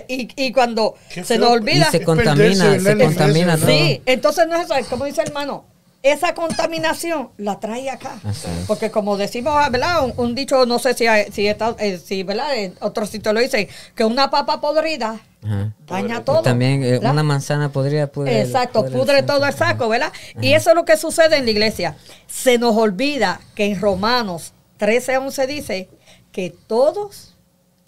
Y, 0.09 0.29
y 0.37 0.53
cuando 0.53 0.97
se 1.09 1.39
nos 1.39 1.51
Y 1.51 1.53
olvida... 1.53 1.91
se 1.91 2.03
contamina, 2.03 2.81
se 2.81 2.99
contamina. 2.99 3.57
Sí, 3.57 4.03
entonces 4.07 4.49
no 4.49 4.57
es 4.57 4.65
eso, 4.65 4.75
es 4.75 4.89
como 4.89 5.05
dice 5.05 5.23
el 5.23 5.29
hermano, 5.29 5.65
esa 6.09 6.35
contaminación 6.35 7.31
la 7.37 7.59
trae 7.61 7.91
acá. 7.91 8.19
Porque 8.67 8.91
como 8.91 9.17
decimos, 9.17 9.55
¿verdad? 9.71 10.05
Un, 10.05 10.13
un 10.17 10.35
dicho, 10.35 10.67
no 10.67 10.79
sé 10.79 10.95
si, 10.95 11.07
hay- 11.07 11.31
si, 11.33 11.47
está, 11.47 11.75
eh, 11.79 11.99
si 11.99 12.23
¿verdad? 12.23 12.55
En 12.57 12.75
otro 12.81 13.07
sitio 13.07 13.33
lo 13.33 13.41
dicen, 13.41 13.69
que 13.95 14.05
una 14.05 14.31
papa 14.31 14.61
podrida 14.61 15.21
Ajá. 15.45 15.73
daña 15.87 16.25
todo. 16.25 16.43
También 16.43 16.83
eh, 16.85 16.99
una 16.99 17.23
manzana 17.23 17.71
podría 17.71 18.11
pudre. 18.11 18.41
Exacto, 18.43 18.85
pudre 18.87 19.23
todo 19.23 19.45
el 19.47 19.53
saco, 19.55 19.89
¿verdad? 19.89 20.13
Y 20.41 20.53
eso 20.53 20.71
es 20.71 20.77
lo 20.77 20.85
que 20.85 20.97
sucede 20.97 21.37
en 21.37 21.45
la 21.45 21.51
iglesia. 21.51 21.97
Se 22.27 22.59
nos 22.59 22.77
olvida 22.77 23.41
que 23.55 23.67
en 23.67 23.81
Romanos 23.81 24.53
13, 24.79 25.19
11 25.19 25.47
dice 25.47 25.89
que 26.33 26.55
todos 26.67 27.35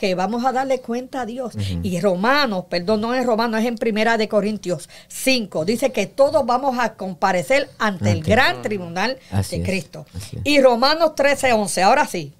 que 0.01 0.15
vamos 0.15 0.47
a 0.47 0.53
darle 0.53 0.81
cuenta 0.81 1.21
a 1.21 1.27
Dios. 1.27 1.53
Y 1.83 2.01
Romanos, 2.01 2.65
perdón, 2.71 3.03
no 3.03 3.15
es 3.15 3.27
Romanos, 3.27 3.61
es 3.61 3.67
en 3.67 3.77
Primera 3.77 4.17
de 4.17 4.29
Corintios 4.29 4.89
5. 5.09 5.67
Dice 5.67 5.93
que 5.93 6.07
todos 6.07 6.47
vamos 6.47 6.79
a 6.79 6.95
comparecer 6.95 7.69
ante 7.79 8.11
el 8.11 8.23
gran 8.23 8.63
tribunal 8.63 9.19
Así 9.31 9.59
de 9.59 9.65
Cristo. 9.67 10.07
Y 10.43 10.63
Romanos 10.63 11.15
13, 11.15 11.53
11, 11.53 11.83
ahora 11.83 12.07
sí, 12.07 12.33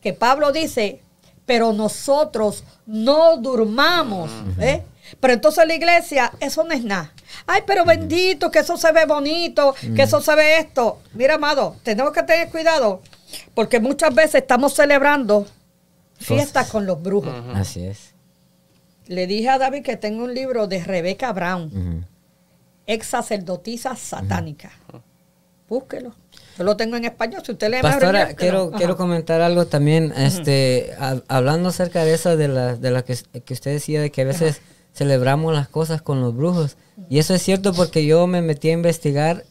que 0.00 0.14
Pablo 0.14 0.50
dice, 0.50 1.02
pero 1.44 1.74
nosotros 1.74 2.64
no 2.86 3.36
durmamos. 3.36 4.30
¿eh? 4.58 4.82
Pero 5.20 5.34
entonces 5.34 5.66
la 5.68 5.74
iglesia, 5.74 6.32
eso 6.40 6.64
no 6.64 6.72
es 6.72 6.82
nada. 6.82 7.12
Ay, 7.46 7.64
pero 7.66 7.84
bendito, 7.84 8.50
que 8.50 8.60
eso 8.60 8.78
se 8.78 8.90
ve 8.92 9.04
bonito, 9.04 9.74
que 9.94 10.04
eso 10.04 10.22
se 10.22 10.34
ve 10.34 10.56
esto. 10.56 11.00
Mira, 11.12 11.34
amado, 11.34 11.76
tenemos 11.82 12.14
que 12.14 12.22
tener 12.22 12.48
cuidado, 12.48 13.02
porque 13.54 13.78
muchas 13.78 14.14
veces 14.14 14.36
estamos 14.36 14.72
celebrando 14.72 15.46
fiestas 16.18 16.70
con 16.70 16.86
los 16.86 17.02
brujos. 17.02 17.34
Así 17.54 17.84
es. 17.84 18.14
Le 19.06 19.26
dije 19.26 19.48
a 19.48 19.58
David 19.58 19.82
que 19.82 19.96
tengo 19.96 20.24
un 20.24 20.34
libro 20.34 20.66
de 20.66 20.84
Rebecca 20.84 21.32
Brown, 21.32 21.64
Ujú. 21.66 22.04
ex 22.86 23.06
sacerdotisa 23.06 23.96
satánica. 23.96 24.70
Búsquelo. 25.68 26.14
Yo 26.56 26.64
lo 26.64 26.76
tengo 26.76 26.96
en 26.96 27.04
español. 27.04 27.42
Si 27.44 27.52
usted 27.52 27.68
lee 27.68 27.76
mejor 27.76 27.90
Pastora, 27.92 28.20
inglés, 28.22 28.36
quiero, 28.36 28.70
quiero 28.72 28.96
comentar 28.96 29.40
algo 29.42 29.66
también, 29.66 30.12
este, 30.16 30.94
hab- 30.98 31.22
hablando 31.28 31.68
acerca 31.68 32.04
de 32.04 32.14
eso, 32.14 32.36
de 32.36 32.48
la, 32.48 32.74
de 32.76 32.90
la 32.90 33.02
que, 33.04 33.16
que 33.44 33.54
usted 33.54 33.72
decía, 33.72 34.00
de 34.00 34.10
que 34.10 34.22
a 34.22 34.24
veces 34.24 34.60
celebramos 34.94 35.52
las 35.54 35.68
cosas 35.68 36.02
con 36.02 36.20
los 36.20 36.34
brujos. 36.34 36.76
Y 37.08 37.18
eso 37.18 37.34
es 37.34 37.42
cierto 37.42 37.74
porque 37.74 38.04
yo 38.06 38.26
me 38.26 38.42
metí 38.42 38.70
a 38.70 38.72
investigar, 38.72 39.44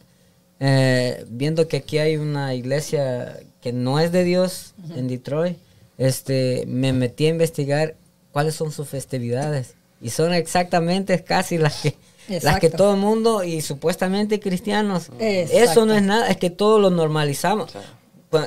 eh, 0.60 1.24
viendo 1.30 1.66
que 1.68 1.78
aquí 1.78 1.98
hay 1.98 2.16
una 2.16 2.54
iglesia 2.54 3.38
que 3.62 3.72
no 3.72 3.98
es 4.00 4.12
de 4.12 4.24
Dios 4.24 4.74
en 4.94 5.08
Detroit, 5.08 5.56
este, 5.98 6.64
me 6.66 6.92
metí 6.92 7.26
a 7.26 7.30
investigar 7.30 7.96
cuáles 8.32 8.54
son 8.54 8.72
sus 8.72 8.88
festividades. 8.88 9.74
Y 10.00 10.10
son 10.10 10.32
exactamente 10.32 11.22
casi 11.24 11.58
las 11.58 11.82
que, 11.82 11.96
las 12.28 12.60
que 12.60 12.70
todo 12.70 12.94
el 12.94 13.00
mundo 13.00 13.42
y 13.42 13.60
supuestamente 13.60 14.38
cristianos. 14.38 15.10
Exacto. 15.18 15.70
Eso 15.72 15.86
no 15.86 15.94
es 15.94 16.02
nada, 16.02 16.28
es 16.28 16.36
que 16.36 16.50
todo 16.50 16.78
lo 16.78 16.90
normalizamos. 16.90 17.72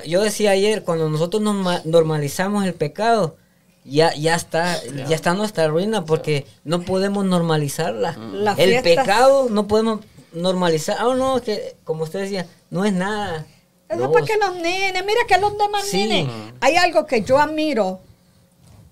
Yo 0.07 0.21
decía 0.21 0.51
ayer, 0.51 0.83
cuando 0.83 1.09
nosotros 1.09 1.41
norma- 1.41 1.81
normalizamos 1.85 2.65
el 2.65 2.73
pecado, 2.73 3.35
ya, 3.83 4.13
ya 4.13 4.35
está, 4.35 4.79
ya 5.07 5.15
está 5.15 5.33
nuestra 5.33 5.67
ruina 5.67 6.05
porque 6.05 6.45
no 6.63 6.81
podemos 6.83 7.25
normalizarla. 7.25 8.15
Las 8.31 8.59
el 8.59 8.81
pecado 8.83 9.47
no 9.49 9.67
podemos 9.67 10.01
normalizar. 10.33 10.97
Ah, 10.99 11.13
no, 11.17 11.41
que 11.41 11.75
como 11.83 12.03
usted 12.03 12.21
decía, 12.21 12.45
no 12.69 12.85
es 12.85 12.93
nada. 12.93 13.45
Eso 13.91 13.99
No, 13.99 14.05
es 14.05 14.11
porque 14.11 14.37
los 14.37 14.55
nenes, 14.55 15.03
mira 15.05 15.19
que 15.27 15.37
los 15.37 15.57
demás 15.57 15.83
Sí. 15.85 16.07
nenes. 16.07 16.31
Hay 16.61 16.75
algo 16.77 17.05
que 17.05 17.21
yo 17.23 17.39
admiro 17.39 17.99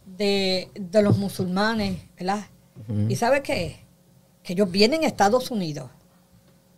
de, 0.05 0.69
de 0.75 1.01
los 1.01 1.17
musulmanes, 1.17 1.97
¿verdad? 2.17 2.45
¿Y 3.07 3.15
sabe 3.15 3.41
qué? 3.43 3.79
Que 4.43 4.53
ellos 4.53 4.69
vienen 4.71 5.03
a 5.03 5.07
Estados 5.07 5.51
Unidos, 5.51 5.89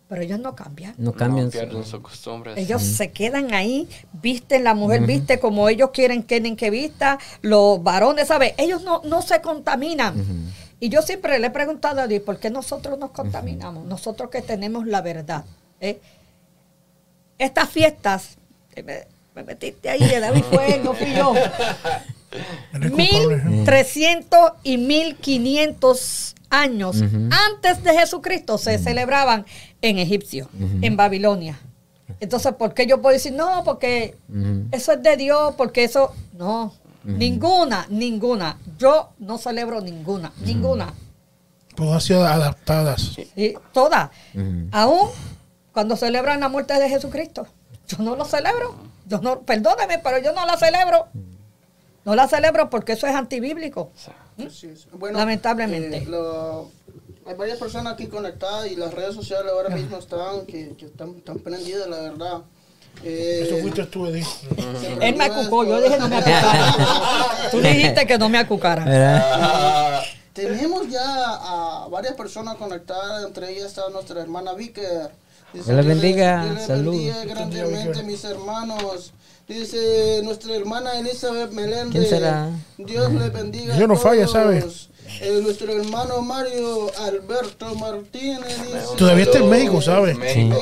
pero 0.08 0.20
ellos 0.22 0.38
no 0.38 0.54
cambian. 0.54 0.94
no 0.98 1.12
cambian. 1.12 1.46
No 1.46 1.50
pierden 1.50 1.84
sus 1.84 2.00
costumbres. 2.00 2.56
Ellos 2.58 2.82
se 2.82 3.10
quedan 3.12 3.54
ahí, 3.54 3.88
visten, 4.12 4.62
la 4.64 4.74
mujer 4.74 5.00
viste 5.06 5.40
como 5.40 5.68
ellos 5.70 5.90
quieren, 5.92 6.22
quieren 6.22 6.54
que 6.54 6.68
vista, 6.70 7.18
los 7.40 7.82
varones, 7.82 8.28
¿sabes? 8.28 8.52
Ellos 8.58 8.82
no, 8.82 9.00
no 9.04 9.22
se 9.22 9.40
contaminan. 9.40 10.14
Y 10.80 10.88
yo 10.90 11.00
siempre 11.00 11.38
le 11.38 11.46
he 11.46 11.50
preguntado 11.50 12.00
a 12.02 12.06
Dios, 12.06 12.22
¿por 12.22 12.38
qué 12.38 12.50
nosotros 12.50 12.98
nos 12.98 13.12
contaminamos? 13.12 13.86
Nosotros 13.86 14.28
que 14.30 14.42
tenemos 14.42 14.86
la 14.86 15.00
verdad. 15.00 15.44
¿eh? 15.80 15.98
Estas 17.42 17.68
fiestas, 17.68 18.38
me, 18.76 19.00
me 19.34 19.42
metiste 19.42 19.90
ahí, 19.90 19.98
de 19.98 20.20
David 20.20 20.44
fue 20.48 20.76
él, 20.76 20.84
no 20.84 20.94
fui 20.94 21.12
yo. 21.12 21.34
Eres 22.72 22.90
culpable, 22.92 23.34
¿eh? 23.34 23.44
1300 23.44 24.52
y 24.62 24.78
1500 24.78 26.34
años 26.50 27.02
antes 27.02 27.82
de 27.82 27.98
Jesucristo 27.98 28.58
se 28.58 28.78
celebraban 28.78 29.44
en 29.80 29.98
Egipcio, 29.98 30.48
en 30.82 30.96
Babilonia. 30.96 31.58
Entonces, 32.20 32.52
¿por 32.54 32.74
qué 32.74 32.86
yo 32.86 33.02
puedo 33.02 33.14
decir 33.14 33.32
no? 33.32 33.64
Porque 33.64 34.16
eso 34.70 34.92
es 34.92 35.02
de 35.02 35.16
Dios, 35.16 35.54
porque 35.56 35.82
eso. 35.82 36.14
No, 36.38 36.74
ninguna, 37.02 37.86
ninguna. 37.88 38.58
Yo 38.78 39.10
no 39.18 39.38
celebro 39.38 39.80
ninguna, 39.80 40.30
ninguna. 40.44 40.94
Todas 41.74 42.04
sido 42.04 42.24
adaptadas. 42.24 43.18
Y 43.34 43.54
todas. 43.72 44.10
Aún 44.70 45.08
cuando 45.72 45.96
celebran 45.96 46.40
la 46.40 46.48
muerte 46.48 46.74
de 46.78 46.88
Jesucristo. 46.88 47.46
Yo 47.88 47.98
no 47.98 48.16
lo 48.16 48.24
celebro. 48.24 48.74
Yo 49.06 49.18
no, 49.20 49.40
perdóneme, 49.40 49.98
pero 49.98 50.18
yo 50.18 50.32
no 50.32 50.44
la 50.46 50.56
celebro. 50.56 51.08
No 52.04 52.14
la 52.14 52.26
celebro 52.28 52.70
porque 52.70 52.92
eso 52.92 53.06
es 53.06 53.14
antibíblico. 53.14 53.90
Es. 54.38 54.86
Bueno, 54.92 55.18
Lamentablemente. 55.18 55.98
eh, 55.98 56.06
lo- 56.06 56.68
hay 57.26 57.34
varias 57.36 57.58
personas 57.58 57.92
aquí 57.92 58.06
conectadas 58.08 58.68
y 58.70 58.74
las 58.76 58.92
redes 58.92 59.14
sociales 59.14 59.52
ahora 59.52 59.68
mismo 59.68 59.96
están 59.98 60.44
que, 60.46 60.74
que 60.76 60.86
están, 60.86 61.10
están 61.18 61.38
prendidas, 61.38 61.86
la 61.86 62.00
verdad. 62.00 62.38
Eh, 63.04 63.44
Eso 63.46 63.56
fuiste 63.58 63.84
tú, 63.86 64.06
Edith. 64.06 64.26
Él 65.00 65.16
me 65.16 65.24
acucó, 65.24 65.64
yo 65.64 65.80
dije 65.80 65.98
no 65.98 66.08
me 66.08 66.16
acucara. 66.16 66.74
Tú 67.50 67.60
dijiste 67.60 68.06
que 68.06 68.18
no 68.18 68.28
me 68.28 68.38
acucara. 68.38 70.02
Tenemos 70.32 70.88
ya 70.88 71.02
a 71.04 71.88
varias 71.90 72.14
personas 72.14 72.56
conectadas, 72.56 73.24
entre 73.24 73.50
ellas 73.50 73.66
está 73.66 73.88
nuestra 73.90 74.20
hermana 74.20 74.54
Vicker. 74.54 75.10
Dice, 75.52 75.72
Dios 75.72 75.76
le 75.76 75.82
"Dios 75.82 75.86
bendiga, 75.86 76.44
Dios 76.44 76.54
le 76.60 76.66
salud". 76.66 76.92
bendiga 76.92 77.24
grandemente, 77.24 78.02
mis 78.04 78.24
hermanos. 78.24 79.12
Dice 79.48 80.20
nuestra 80.22 80.54
hermana 80.54 80.98
Elizabeth 80.98 81.50
Meléndez. 81.52 81.90
¿Quién 81.92 82.06
será? 82.06 82.50
Dios 82.78 83.12
le 83.12 83.28
bendiga. 83.28 83.76
Dios 83.76 83.88
no 83.88 83.96
falla, 83.96 84.24
todos. 84.26 84.32
¿sabe? 84.32 84.64
Eh, 85.20 85.40
nuestro 85.42 85.70
hermano 85.72 86.22
Mario 86.22 86.90
Alberto 87.00 87.74
Martínez 87.74 88.46
dice, 88.62 88.78
Todavía 88.96 89.24
está 89.24 89.38
en 89.38 89.50
México, 89.50 89.82
¿sabes? 89.82 90.16
México, 90.16 90.56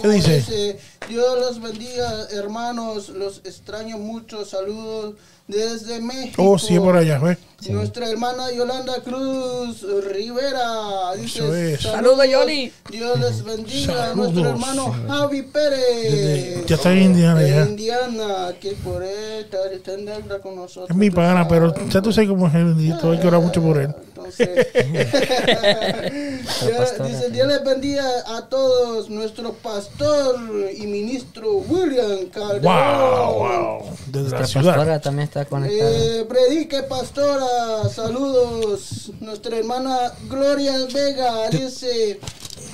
¿Qué 0.00 0.08
dice? 0.08 0.78
Dios 1.08 1.38
los 1.38 1.60
bendiga, 1.60 2.26
hermanos, 2.32 3.08
los 3.10 3.38
extraño 3.44 3.98
mucho, 3.98 4.44
saludos 4.44 5.14
desde 5.46 6.00
México. 6.00 6.42
Oh, 6.42 6.58
sí, 6.58 6.76
por 6.80 6.96
allá, 6.96 7.18
¿ves? 7.20 7.38
Nuestra 7.70 8.08
hermana 8.10 8.52
Yolanda 8.52 8.94
Cruz 9.02 9.82
Rivera 10.12 11.14
dice 11.16 11.38
Eso 11.38 11.54
es. 11.56 11.80
Saludos, 11.80 12.26
Yoli. 12.28 12.70
Dios 12.90 13.18
les 13.20 13.42
bendiga. 13.44 13.94
Saludos. 14.08 14.32
Nuestro 14.34 14.50
hermano 14.50 14.94
Javi 15.08 15.42
Pérez. 15.42 16.02
Desde- 16.12 16.64
ya 16.66 16.74
está 16.76 16.92
en 16.92 17.02
Indiana, 17.02 17.40
de 17.40 17.50
ya. 17.50 17.64
Indiana, 17.64 18.54
que 18.60 18.72
por 18.72 19.02
él 19.02 19.46
está, 19.74 19.94
en 19.94 20.04
deuda 20.04 20.38
con 20.40 20.56
nosotros. 20.56 20.90
Es 20.90 20.96
mi 20.96 21.10
pana, 21.10 21.46
pero 21.48 21.72
ya 21.88 22.02
tú 22.02 22.12
sabes 22.12 22.28
cómo 22.28 22.46
es 22.48 22.54
el 22.54 22.64
bendito, 22.74 23.10
hay 23.10 23.20
que 23.20 23.26
orar 23.26 23.40
mucho 23.40 23.62
por 23.62 23.78
él. 23.78 23.94
Entonces, 24.08 24.48
Dios- 26.66 27.08
dice, 27.08 27.30
Dios 27.30 27.48
les 27.48 27.64
bendiga 27.64 28.04
a 28.36 28.42
todos, 28.48 29.08
nuestro 29.08 29.52
pastor 29.54 30.36
y 30.76 30.86
ministro 30.96 31.58
William 31.68 32.26
Calderón. 32.32 32.62
Wow, 32.62 33.34
wow. 33.34 33.82
Desde 34.06 34.30
la 34.30 34.38
Nuestra 34.38 34.46
ciudad. 34.46 34.74
pastora 34.74 35.00
también 35.00 35.28
está 35.28 35.44
conectada. 35.44 35.90
Eh, 35.90 36.24
predique 36.28 36.82
pastora, 36.82 37.88
saludos. 37.88 39.12
Nuestra 39.20 39.56
hermana 39.56 40.12
Gloria 40.28 40.72
Vega 40.92 41.48
dice, 41.50 42.18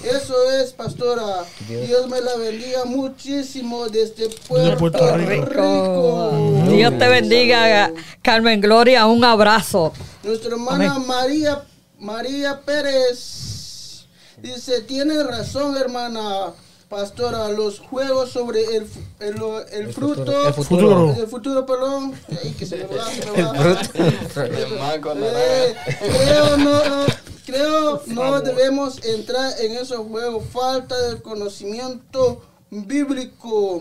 eso 0.05 0.51
es 0.53 0.73
pastora. 0.73 1.45
Dios, 1.69 2.09
me 2.09 2.21
la 2.21 2.37
bendiga 2.37 2.85
muchísimo 2.85 3.89
desde 3.89 4.29
Puerto, 4.49 4.79
Puerto 4.79 5.17
Rico. 5.17 5.47
Rico. 5.47 6.33
Dios 6.71 6.99
te 6.99 7.09
bendiga, 7.09 7.93
Carmen 8.23 8.61
Gloria. 8.61 9.07
Un 9.07 9.25
abrazo. 9.25 9.93
Nuestra 10.23 10.51
hermana 10.53 10.99
María 10.99 11.65
María 11.99 12.61
Pérez 12.61 14.07
dice, 14.43 14.81
tiene 14.81 15.23
razón 15.23 15.77
hermana 15.77 16.53
pastora, 16.93 17.49
los 17.49 17.79
juegos 17.79 18.31
sobre 18.33 18.63
el, 18.77 18.87
el, 19.21 19.35
el 19.73 19.93
fruto, 19.95 20.47
el 20.47 20.53
futuro. 20.53 21.15
el 21.19 21.27
futuro, 21.27 21.65
perdón, 21.65 22.13
Ay, 22.29 22.51
que 22.51 22.67
se 22.67 22.77
me 22.77 22.85
va, 22.85 23.07
se 23.07 23.31
me 23.31 23.43
va. 23.43 24.47
El 24.47 24.79
mago 24.79 25.15
naranja. 25.15 25.41
Eh, 25.41 25.75
creo 25.99 26.57
no 26.59 26.81
creo 27.47 28.03
no 28.09 28.41
debemos 28.43 29.03
entrar 29.07 29.59
en 29.61 29.73
esos 29.73 30.07
juegos 30.07 30.45
falta 30.53 30.95
de 31.09 31.23
conocimiento 31.23 32.43
bíblico 32.71 33.81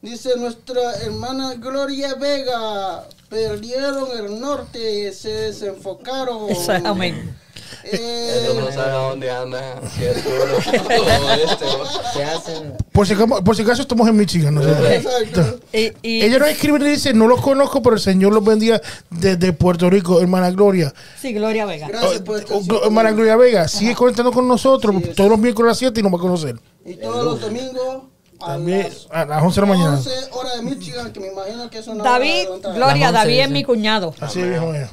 dice 0.00 0.36
nuestra 0.38 0.94
hermana 1.02 1.54
Gloria 1.56 2.14
Vega 2.14 3.06
perdieron 3.28 4.08
el 4.16 4.40
norte 4.40 5.12
se 5.12 5.28
desenfocaron 5.28 6.48
amén. 6.84 7.36
Eh, 7.84 8.40
Eso 8.44 8.60
no 8.60 8.66
sabe 8.72 8.90
a 8.90 8.94
dónde 8.94 9.30
anda. 9.30 9.80
Si 9.96 10.04
es 10.04 10.22
sur 10.22 10.32
o 10.32 10.58
este. 11.52 12.24
Hacen. 12.24 12.72
Por 12.92 13.06
si, 13.06 13.12
acaso- 13.14 13.44
por 13.44 13.56
si 13.56 13.62
acaso 13.62 13.82
estamos 13.82 14.08
en 14.08 14.16
Michigan, 14.16 14.54
no. 14.54 14.62
Y, 15.72 15.92
y- 16.02 16.22
Ella 16.22 16.38
nos 16.38 16.48
escribe 16.48 16.78
y 16.80 16.90
dice, 16.90 17.12
no 17.12 17.26
los 17.28 17.40
conozco, 17.40 17.82
pero 17.82 17.96
el 17.96 18.00
Señor 18.02 18.32
los 18.32 18.44
bendiga 18.44 18.80
desde 19.10 19.52
Puerto 19.52 19.90
Rico, 19.90 20.20
hermana 20.20 20.50
Gloria. 20.50 20.92
sí, 21.20 21.32
Gloria 21.32 21.66
Vega. 21.66 21.88
gracias 21.88 22.20
por 22.22 22.36
Oh, 22.50 22.58
estar 22.60 22.76
hermana 22.84 23.12
Gloria 23.12 23.36
Vega, 23.36 23.68
sigue 23.68 23.94
conectando 23.94 24.32
con 24.32 24.46
nosotros 24.48 24.94
Sí, 25.04 25.10
todos 25.14 25.28
los 25.30 25.38
miércoles 25.38 25.68
a 25.68 25.70
las 25.72 25.78
7 25.78 26.00
y 26.00 26.02
nos 26.02 26.12
va 26.12 26.16
a 26.16 26.20
conocer. 26.20 26.56
y 26.84 26.94
todos 26.94 27.24
los 27.24 27.40
domingos 27.40 28.02
a 28.40 28.46
También 28.48 28.82
las 28.82 29.06
a 29.10 29.24
las 29.24 29.42
11 29.42 29.60
de 29.60 29.66
la 29.66 29.72
mañana. 29.72 29.96
11 29.96 30.10
horas 30.32 30.56
de 30.56 30.62
Michigan 30.62 31.12
que 31.12 31.20
me 31.20 31.28
imagino 31.28 31.68
que 31.70 31.78
es 31.78 31.86
una 31.86 32.02
hora 32.02 32.10
David. 32.12 32.46
Gloria, 32.74 33.12
David 33.12 33.40
es 33.40 33.50
mi 33.50 33.64
cuñado. 33.64 34.14
Así 34.20 34.40
es, 34.40 34.48
viejo 34.48 34.66
mío. 34.66 34.86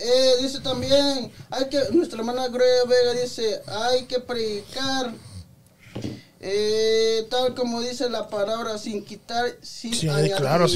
Eh, 0.00 0.34
dice 0.42 0.60
también, 0.60 1.30
hay 1.50 1.68
que, 1.68 1.80
nuestra 1.90 2.20
hermana 2.20 2.46
Gloria 2.48 2.84
Vega 2.86 3.20
dice, 3.20 3.60
hay 3.66 4.04
que 4.04 4.20
predicar, 4.20 5.12
eh, 6.40 7.26
tal 7.28 7.52
como 7.56 7.80
dice 7.80 8.08
la 8.08 8.28
palabra, 8.28 8.78
sin 8.78 9.04
quitar, 9.04 9.56
sin 9.60 9.92
Sí, 9.92 10.08
añadir. 10.08 10.36
claro. 10.36 10.66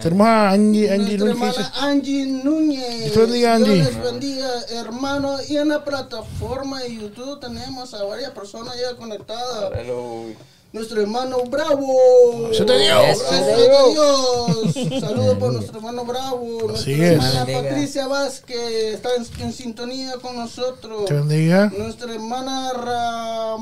Tenemos 0.00 0.26
a 0.28 0.50
Angie, 0.50 0.92
Angie 0.92 1.18
Nuestra 1.18 1.18
Núñez 1.18 1.18
que 1.18 1.30
hermana 1.30 1.72
Angie 1.74 2.26
Núñez. 2.26 3.12
Dios 3.12 3.30
les 3.30 4.02
bendiga, 4.02 4.48
hermano. 4.70 5.38
Y 5.48 5.56
en 5.56 5.68
la 5.70 5.84
plataforma 5.84 6.82
de 6.82 6.94
YouTube 6.94 7.40
tenemos 7.40 7.94
a 7.94 8.04
varias 8.04 8.30
personas 8.30 8.76
ya 8.80 8.96
conectadas. 8.96 9.72
Aleluya. 9.72 10.36
Nuestro 10.72 11.00
hermano 11.00 11.38
Bravo. 11.44 12.48
Eso 12.50 12.66
te 12.66 12.78
dio. 12.78 13.00
Gracias 13.00 13.32
a 13.32 13.56
Dios. 13.56 14.74
Saludos 15.00 15.38
por 15.38 15.52
nuestro 15.54 15.76
hermano 15.78 16.04
Bravo. 16.04 16.70
Así 16.74 16.94
Nuestra 16.96 17.06
es. 17.06 17.12
hermana 17.12 17.44
Bendiga. 17.44 17.62
Patricia 17.70 18.06
Vázquez 18.08 18.94
está 18.94 19.08
en, 19.14 19.26
en 19.40 19.52
sintonía 19.54 20.14
con 20.20 20.36
nosotros. 20.36 21.06
te 21.06 21.14
bendiga. 21.14 21.72
Nuestra 21.78 22.12
hermana 22.12 22.72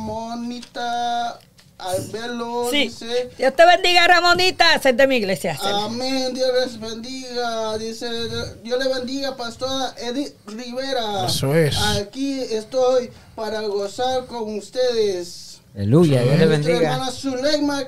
Ramonita 0.05 1.39
Albelo 1.79 2.69
Sí. 2.71 2.85
dice. 2.89 3.31
Dios 3.37 3.55
te 3.55 3.67
bendiga, 3.67 4.07
Ramonita. 4.09 4.79
De 4.79 5.07
mi 5.07 5.17
iglesia. 5.17 5.57
Amén, 5.63 6.33
Dios 6.35 6.49
les 6.65 6.81
bendiga. 6.81 7.77
Dice, 7.79 8.09
Dios 8.63 8.83
le 8.85 8.93
bendiga, 8.93 9.37
pastora 9.37 9.95
Edith 9.99 10.35
Rivera. 10.47 11.27
Eso 11.27 11.55
es. 11.55 11.77
Aquí 11.97 12.41
estoy 12.41 13.11
para 13.37 13.61
gozar 13.63 14.27
con 14.27 14.57
ustedes. 14.59 15.54
Aleluya, 15.75 16.23
Dios 16.23 16.39
le 16.39 16.47
Nuestra 16.47 16.73
bendiga. 16.73 17.11
hermana 17.11 17.11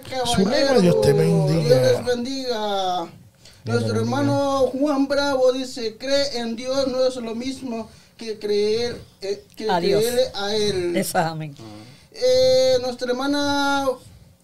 Caballero. 0.00 0.26
Zuleima, 0.34 0.80
Dios 0.80 1.00
te 1.02 1.12
bendiga. 1.12 1.78
Dios 1.78 1.92
les 1.92 2.04
bendiga. 2.04 3.06
Nuestro 3.64 3.96
hermano 4.00 4.70
Juan 4.78 5.08
Bravo 5.08 5.52
dice, 5.52 5.96
cree 5.96 6.38
en 6.38 6.56
Dios 6.56 6.88
no 6.88 7.06
es 7.06 7.16
lo 7.16 7.34
mismo 7.34 7.88
que 8.16 8.38
creer 8.38 9.00
eh, 9.20 9.44
que 9.56 9.70
A 9.70 9.78
creerle 9.78 10.22
a 10.34 10.54
Él. 10.56 11.04
Amén. 11.14 11.54
Eh, 12.12 12.78
nuestra 12.80 13.10
hermana, 13.10 13.86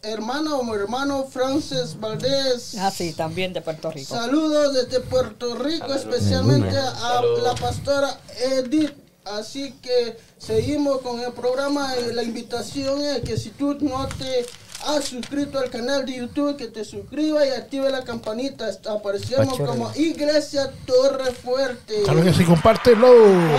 hermana 0.03 0.57
o 0.57 0.75
hermano 0.75 1.25
Francis 1.25 1.99
Valdés. 1.99 2.77
Ah, 2.79 2.91
sí, 2.91 3.13
también 3.13 3.53
de 3.53 3.61
Puerto 3.61 3.91
Rico. 3.91 4.15
Saludos 4.15 4.75
desde 4.75 5.01
Puerto 5.01 5.55
Rico, 5.57 5.93
especialmente 5.95 6.77
a 6.77 7.23
la 7.43 7.55
pastora 7.55 8.21
Edith. 8.41 8.93
Así 9.25 9.73
que 9.83 10.17
seguimos 10.39 11.01
con 11.01 11.21
el 11.21 11.33
programa 11.33 11.95
y 11.99 12.13
la 12.13 12.23
invitación 12.23 13.03
es 13.05 13.21
que 13.21 13.37
si 13.37 13.51
tú 13.51 13.77
no 13.81 14.07
te 14.19 14.45
has 14.87 15.05
suscrito 15.05 15.59
al 15.61 15.71
canal 15.71 16.05
de 16.05 16.17
YouTube, 16.17 16.57
que 16.57 16.67
te 16.67 16.85
suscribas 16.85 17.47
y 17.47 17.51
active 17.51 17.89
la 17.91 18.03
campanita. 18.03 18.69
Aparecemos 18.91 19.57
como 19.59 19.93
Iglesia 19.95 20.73
Torre 20.87 21.33
Fuerte. 21.33 22.03
Claro 22.03 22.23
que 22.25 22.35
sí, 22.35 22.45
compártelo. 22.45 23.09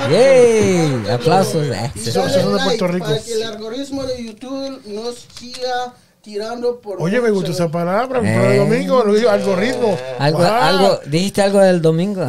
¡Yay! 0.09 1.05
Aplausos. 1.09 1.66
Y 1.95 1.99
Eso- 2.09 2.20
dale 2.20 2.32
eso 2.32 2.39
es 2.39 2.45
de 2.45 2.51
like 2.51 2.66
Puerto 2.78 2.88
Rico. 2.88 3.05
Para 3.05 3.20
que 3.24 3.34
el 3.34 3.43
algoritmo 3.43 4.03
de 4.03 4.24
YouTube 4.24 4.82
nos 4.88 5.28
siga 5.39 5.93
tirando 6.24 6.80
por 6.80 7.01
Oye, 7.01 7.19
me 7.19 7.30
gusta 7.32 7.51
esa 7.51 7.67
palabra, 7.69 8.21
para 8.21 8.47
el 8.47 8.53
Eh. 8.53 8.57
domingo, 8.59 9.03
lo 9.03 9.13
digo, 9.13 9.30
algoritmo. 9.30 9.97
Algo, 10.19 10.38
Wow. 10.39 10.47
algo, 10.47 10.99
dijiste 11.05 11.41
algo 11.41 11.59
del 11.59 11.82
domingo. 11.82 12.26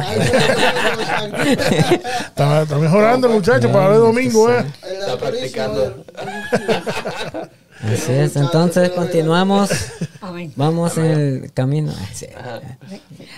Está, 2.25 2.63
está 2.63 2.77
mejorando, 2.77 3.29
muchachos, 3.29 3.71
para 3.71 3.93
el 3.95 4.01
domingo, 4.01 4.51
¿eh? 4.51 4.65
El 4.83 4.95
Está 4.97 5.17
practicando. 5.17 6.03
Así 7.83 8.11
es, 8.11 8.35
entonces 8.35 8.89
continuamos. 8.89 9.69
Vamos 10.57 10.97
en 10.97 11.05
el 11.05 11.53
camino. 11.53 11.93
Ah, 11.97 12.05
sí. 12.13 12.27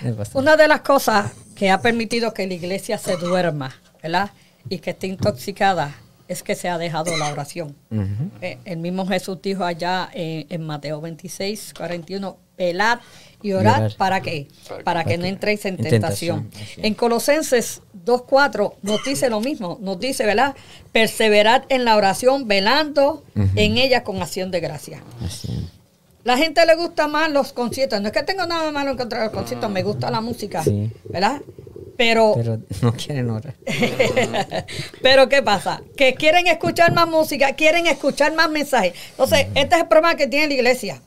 El. 0.04 0.16
Una 0.34 0.56
de 0.58 0.68
las 0.68 0.82
cosas 0.82 1.32
que 1.56 1.70
ha 1.70 1.82
permitido 1.82 2.34
que 2.34 2.48
la 2.48 2.54
iglesia 2.56 2.98
se 2.98 3.16
duerma, 3.18 3.76
¿verdad? 4.02 4.32
Y 4.70 4.80
que 4.80 4.90
esté 4.92 5.06
intoxicada 5.08 5.94
es 6.28 6.44
que 6.44 6.56
se 6.56 6.70
ha 6.70 6.78
dejado 6.78 7.16
la 7.18 7.32
oración. 7.32 7.76
Eh, 8.42 8.58
el 8.66 8.78
mismo 8.78 9.06
Jesús 9.08 9.38
dijo 9.42 9.64
allá 9.64 10.10
en, 10.14 10.46
en 10.50 10.66
Mateo 10.66 11.00
26, 11.02 11.74
41, 11.78 12.38
velad 12.58 13.00
y 13.42 13.52
orad 13.54 13.78
orar. 13.78 13.96
para 13.98 14.22
qué? 14.22 14.48
Para 14.68 14.84
Para 14.84 15.04
que- 15.04 15.12
que 15.12 15.18
no 15.20 15.26
entréis 15.26 15.66
en 15.66 15.76
en 15.76 15.90
tentación. 15.90 16.50
En 16.78 16.94
Colosenses 16.96 17.82
2.4 18.06 18.74
nos 18.82 19.04
dice 19.04 19.30
lo 19.30 19.42
mismo, 19.42 19.78
nos 19.82 20.00
dice, 20.00 20.26
¿verdad? 20.26 20.56
Perseverad 20.92 21.64
en 21.70 21.86
la 21.86 21.96
oración, 21.96 22.48
velando 22.48 23.24
en 23.56 23.78
ella 23.78 24.04
con 24.04 24.22
acción 24.22 24.50
de 24.52 24.60
gracia. 24.60 25.02
Así. 25.24 25.70
La 26.24 26.36
gente 26.38 26.66
le 26.66 26.76
gusta 26.76 27.08
más 27.08 27.32
los 27.32 27.54
conciertos. 27.54 28.02
No 28.02 28.08
es 28.08 28.14
que 28.14 28.22
tengo 28.24 28.46
nada 28.46 28.70
malo 28.72 28.92
en 28.92 28.98
contra 28.98 29.20
de 29.20 29.26
los 29.28 29.34
conciertos, 29.34 29.70
me 29.72 29.82
gusta 29.84 30.12
la 30.12 30.20
música, 30.20 30.62
Sí. 30.64 30.92
¿verdad? 31.10 31.42
Pero, 31.98 32.34
Pero 32.36 32.60
no 32.84 32.94
quieren 32.94 33.30
orar. 33.32 33.56
pero 35.02 35.28
¿qué 35.30 35.42
pasa? 35.42 35.82
Que 35.96 36.14
quieren 36.14 36.48
escuchar 36.48 36.94
más 36.94 37.08
música, 37.08 37.54
quieren 37.54 37.88
escuchar 37.88 38.34
más 38.36 38.50
mensajes. 38.50 38.94
Entonces, 39.12 39.48
este 39.56 39.76
es 39.76 39.82
el 39.82 39.88
problema 39.88 40.16
que 40.16 40.28
tiene 40.28 40.48
la 40.48 40.54
iglesia. 40.54 41.02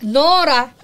No 0.00 0.40
ora, 0.42 0.74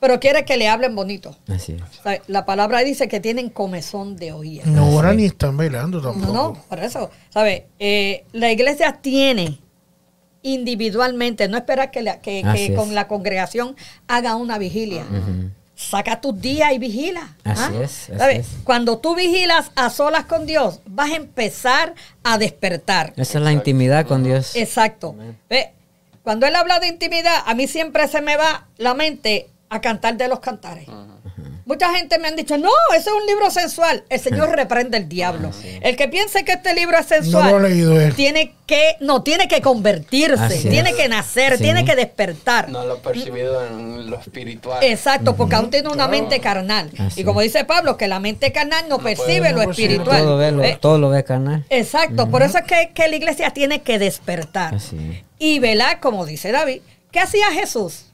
pero 0.00 0.18
quiere 0.20 0.44
que 0.44 0.56
le 0.56 0.68
hablen 0.68 0.94
bonito. 0.94 1.36
Así 1.48 1.72
es. 1.72 1.82
O 2.00 2.02
sea, 2.02 2.20
La 2.26 2.44
palabra 2.44 2.80
dice 2.80 3.06
que 3.08 3.20
tienen 3.20 3.48
comezón 3.48 4.16
de 4.16 4.32
oír. 4.32 4.66
No 4.66 4.90
oran 4.94 5.16
ni 5.18 5.24
están 5.26 5.56
No, 5.56 6.00
tampoco. 6.02 6.32
no, 6.32 6.52
por 6.68 6.80
eso, 6.80 7.10
¿sabe? 7.30 7.66
Eh, 7.78 8.24
la 8.32 8.50
iglesia 8.52 8.98
tiene 9.00 9.60
individualmente, 10.42 11.48
no 11.48 11.56
esperar 11.56 11.90
que, 11.90 12.02
la- 12.02 12.20
que, 12.20 12.42
Así 12.44 12.66
que 12.66 12.72
es. 12.74 12.78
con 12.78 12.94
la 12.94 13.08
congregación 13.08 13.76
haga 14.08 14.36
una 14.36 14.58
vigilia. 14.58 15.02
Ujú. 15.02 15.50
Saca 15.84 16.20
tus 16.20 16.40
días 16.40 16.72
y 16.72 16.78
vigila. 16.78 17.36
Así 17.44 17.62
¿ah? 17.62 17.82
es, 17.82 18.10
así 18.10 18.18
¿Sabes? 18.18 18.38
es. 18.38 18.46
Cuando 18.64 18.98
tú 18.98 19.14
vigilas 19.14 19.70
a 19.76 19.90
solas 19.90 20.24
con 20.24 20.46
Dios, 20.46 20.80
vas 20.86 21.10
a 21.12 21.16
empezar 21.16 21.94
a 22.22 22.38
despertar. 22.38 23.12
Esa 23.16 23.38
es 23.38 23.44
la 23.44 23.52
intimidad 23.52 24.06
con 24.06 24.24
Dios. 24.24 24.56
Exacto. 24.56 25.14
Ve, 25.48 25.72
Cuando 26.22 26.46
él 26.46 26.56
habla 26.56 26.80
de 26.80 26.88
intimidad, 26.88 27.42
a 27.46 27.54
mí 27.54 27.66
siempre 27.68 28.08
se 28.08 28.20
me 28.20 28.36
va 28.36 28.66
la 28.78 28.94
mente 28.94 29.48
a 29.68 29.80
cantar 29.80 30.16
de 30.16 30.28
los 30.28 30.40
cantares. 30.40 30.88
Mucha 31.66 31.94
gente 31.94 32.18
me 32.18 32.28
han 32.28 32.36
dicho, 32.36 32.58
no, 32.58 32.68
eso 32.94 33.10
es 33.10 33.22
un 33.22 33.26
libro 33.26 33.50
sensual. 33.50 34.04
El 34.10 34.20
Señor 34.20 34.50
reprende 34.56 34.98
el 34.98 35.08
diablo. 35.08 35.50
El 35.80 35.96
que 35.96 36.08
piense 36.08 36.44
que 36.44 36.52
este 36.52 36.74
libro 36.74 36.98
es 36.98 37.06
sensual, 37.06 37.44
No 37.52 37.58
lo 37.58 37.66
ha 37.66 37.68
leído 37.70 37.98
él. 38.00 38.14
tiene 38.14 38.54
que, 38.66 38.96
no, 39.00 39.22
tiene 39.22 39.48
que 39.48 39.62
convertirse, 39.62 40.42
Así 40.42 40.68
tiene 40.68 40.90
es. 40.90 40.96
que 40.96 41.08
nacer, 41.08 41.56
Sí. 41.56 41.62
tiene 41.64 41.84
que 41.86 41.96
despertar. 41.96 42.68
No 42.68 42.84
lo 42.84 42.96
he 42.96 42.98
percibido 42.98 43.66
en 43.66 44.10
lo 44.10 44.18
espiritual. 44.18 44.82
Exacto, 44.84 45.36
porque 45.36 45.54
aún 45.54 45.70
tiene 45.70 45.88
una 45.88 46.06
mente 46.08 46.38
carnal. 46.40 46.90
Así 46.98 47.22
Y 47.22 47.24
como 47.24 47.40
dice 47.40 47.64
Pablo, 47.64 47.96
que 47.96 48.08
la 48.08 48.20
mente 48.20 48.52
carnal 48.52 48.84
no, 48.88 48.98
percibe 48.98 49.52
lo 49.52 49.62
espiritual. 49.62 50.18
todo, 50.22 50.36
ve, 50.36 50.52
lo, 50.52 50.62
Eh, 50.62 50.78
todo 50.80 50.98
lo 50.98 51.08
ve 51.10 51.24
carnal. 51.24 51.64
Exacto, 51.70 52.28
por 52.28 52.42
eso 52.42 52.58
es 52.58 52.64
que, 52.64 52.90
que 52.94 53.08
la 53.08 53.16
iglesia 53.16 53.50
tiene 53.50 53.80
que 53.82 53.98
despertar. 53.98 54.74
Así. 54.74 55.22
Y 55.38 55.58
velar, 55.60 56.00
como 56.00 56.26
dice 56.26 56.52
David, 56.52 56.80
¿qué 57.10 57.20
hacía 57.20 57.50
Jesús? 57.52 58.06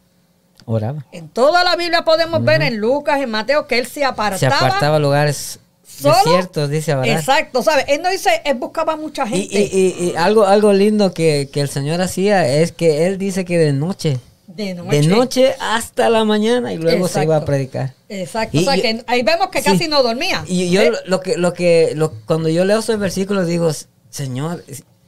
Oraba. 0.73 1.05
En 1.13 1.29
toda 1.29 1.65
la 1.65 1.77
Biblia 1.77 2.03
podemos 2.03 2.45
ver 2.45 2.63
en 2.63 2.77
Lucas, 2.79 3.21
en 3.21 3.31
Mateo, 3.31 3.67
que 3.67 3.79
él 3.79 3.87
se 3.87 4.05
apartaba. 4.05 4.39
Se 4.39 4.47
apartaba 4.47 4.97
a 4.97 5.01
lugares 5.01 5.59
solo- 5.85 6.15
desiertos, 6.25 6.71
dice 6.71 6.93
ahora. 6.93 7.13
Exacto, 7.13 7.63
¿sabes? 7.63 7.85
Él 7.89 8.01
no 8.03 8.11
dice, 8.11 8.31
él 8.45 8.55
buscaba 8.57 8.97
mucha 8.97 9.27
gente. 9.27 9.49
y- 9.59 9.63
y- 9.99 10.11
y 10.11 10.17
algo, 10.17 10.47
algo 10.47 10.73
lindo 10.73 11.13
que, 11.13 11.49
que 11.53 11.61
el 11.61 11.69
Señor 11.69 12.01
hacía 12.01 12.47
es 12.49 12.73
que 12.73 13.07
Él 13.07 13.19
dice 13.19 13.45
que 13.45 13.59
de 13.59 13.73
noche, 13.73 14.19
de 14.47 14.75
noche. 14.75 15.01
de 15.01 15.07
noche 15.09 15.55
hasta 15.61 16.09
la 16.09 16.25
mañana 16.25 16.73
y 16.73 16.79
luego 16.79 17.09
se 17.09 17.23
iba 17.25 17.37
a 17.37 17.45
predicar. 17.45 17.95
Exacto, 18.09 18.57
Y- 18.57 18.61
o 18.61 18.65
sea 18.65 18.81
que 18.81 19.03
ahí 19.07 19.23
vemos 19.23 19.49
que 19.49 19.59
sí. 19.63 19.65
casi 19.65 19.89
no 19.89 20.03
dormía. 20.03 20.45
Y 20.47 20.71
yo 20.71 20.83
¿Eh? 20.83 20.93
lo- 21.07 21.21
que, 21.21 21.37
lo 21.37 21.53
que, 21.53 21.93
lo, 21.97 22.13
cuando 22.27 22.49
yo 22.49 22.65
leo 22.65 22.79
esos 22.79 22.99
versículos 22.99 23.47
digo, 23.47 23.71
Señor, 24.11 24.65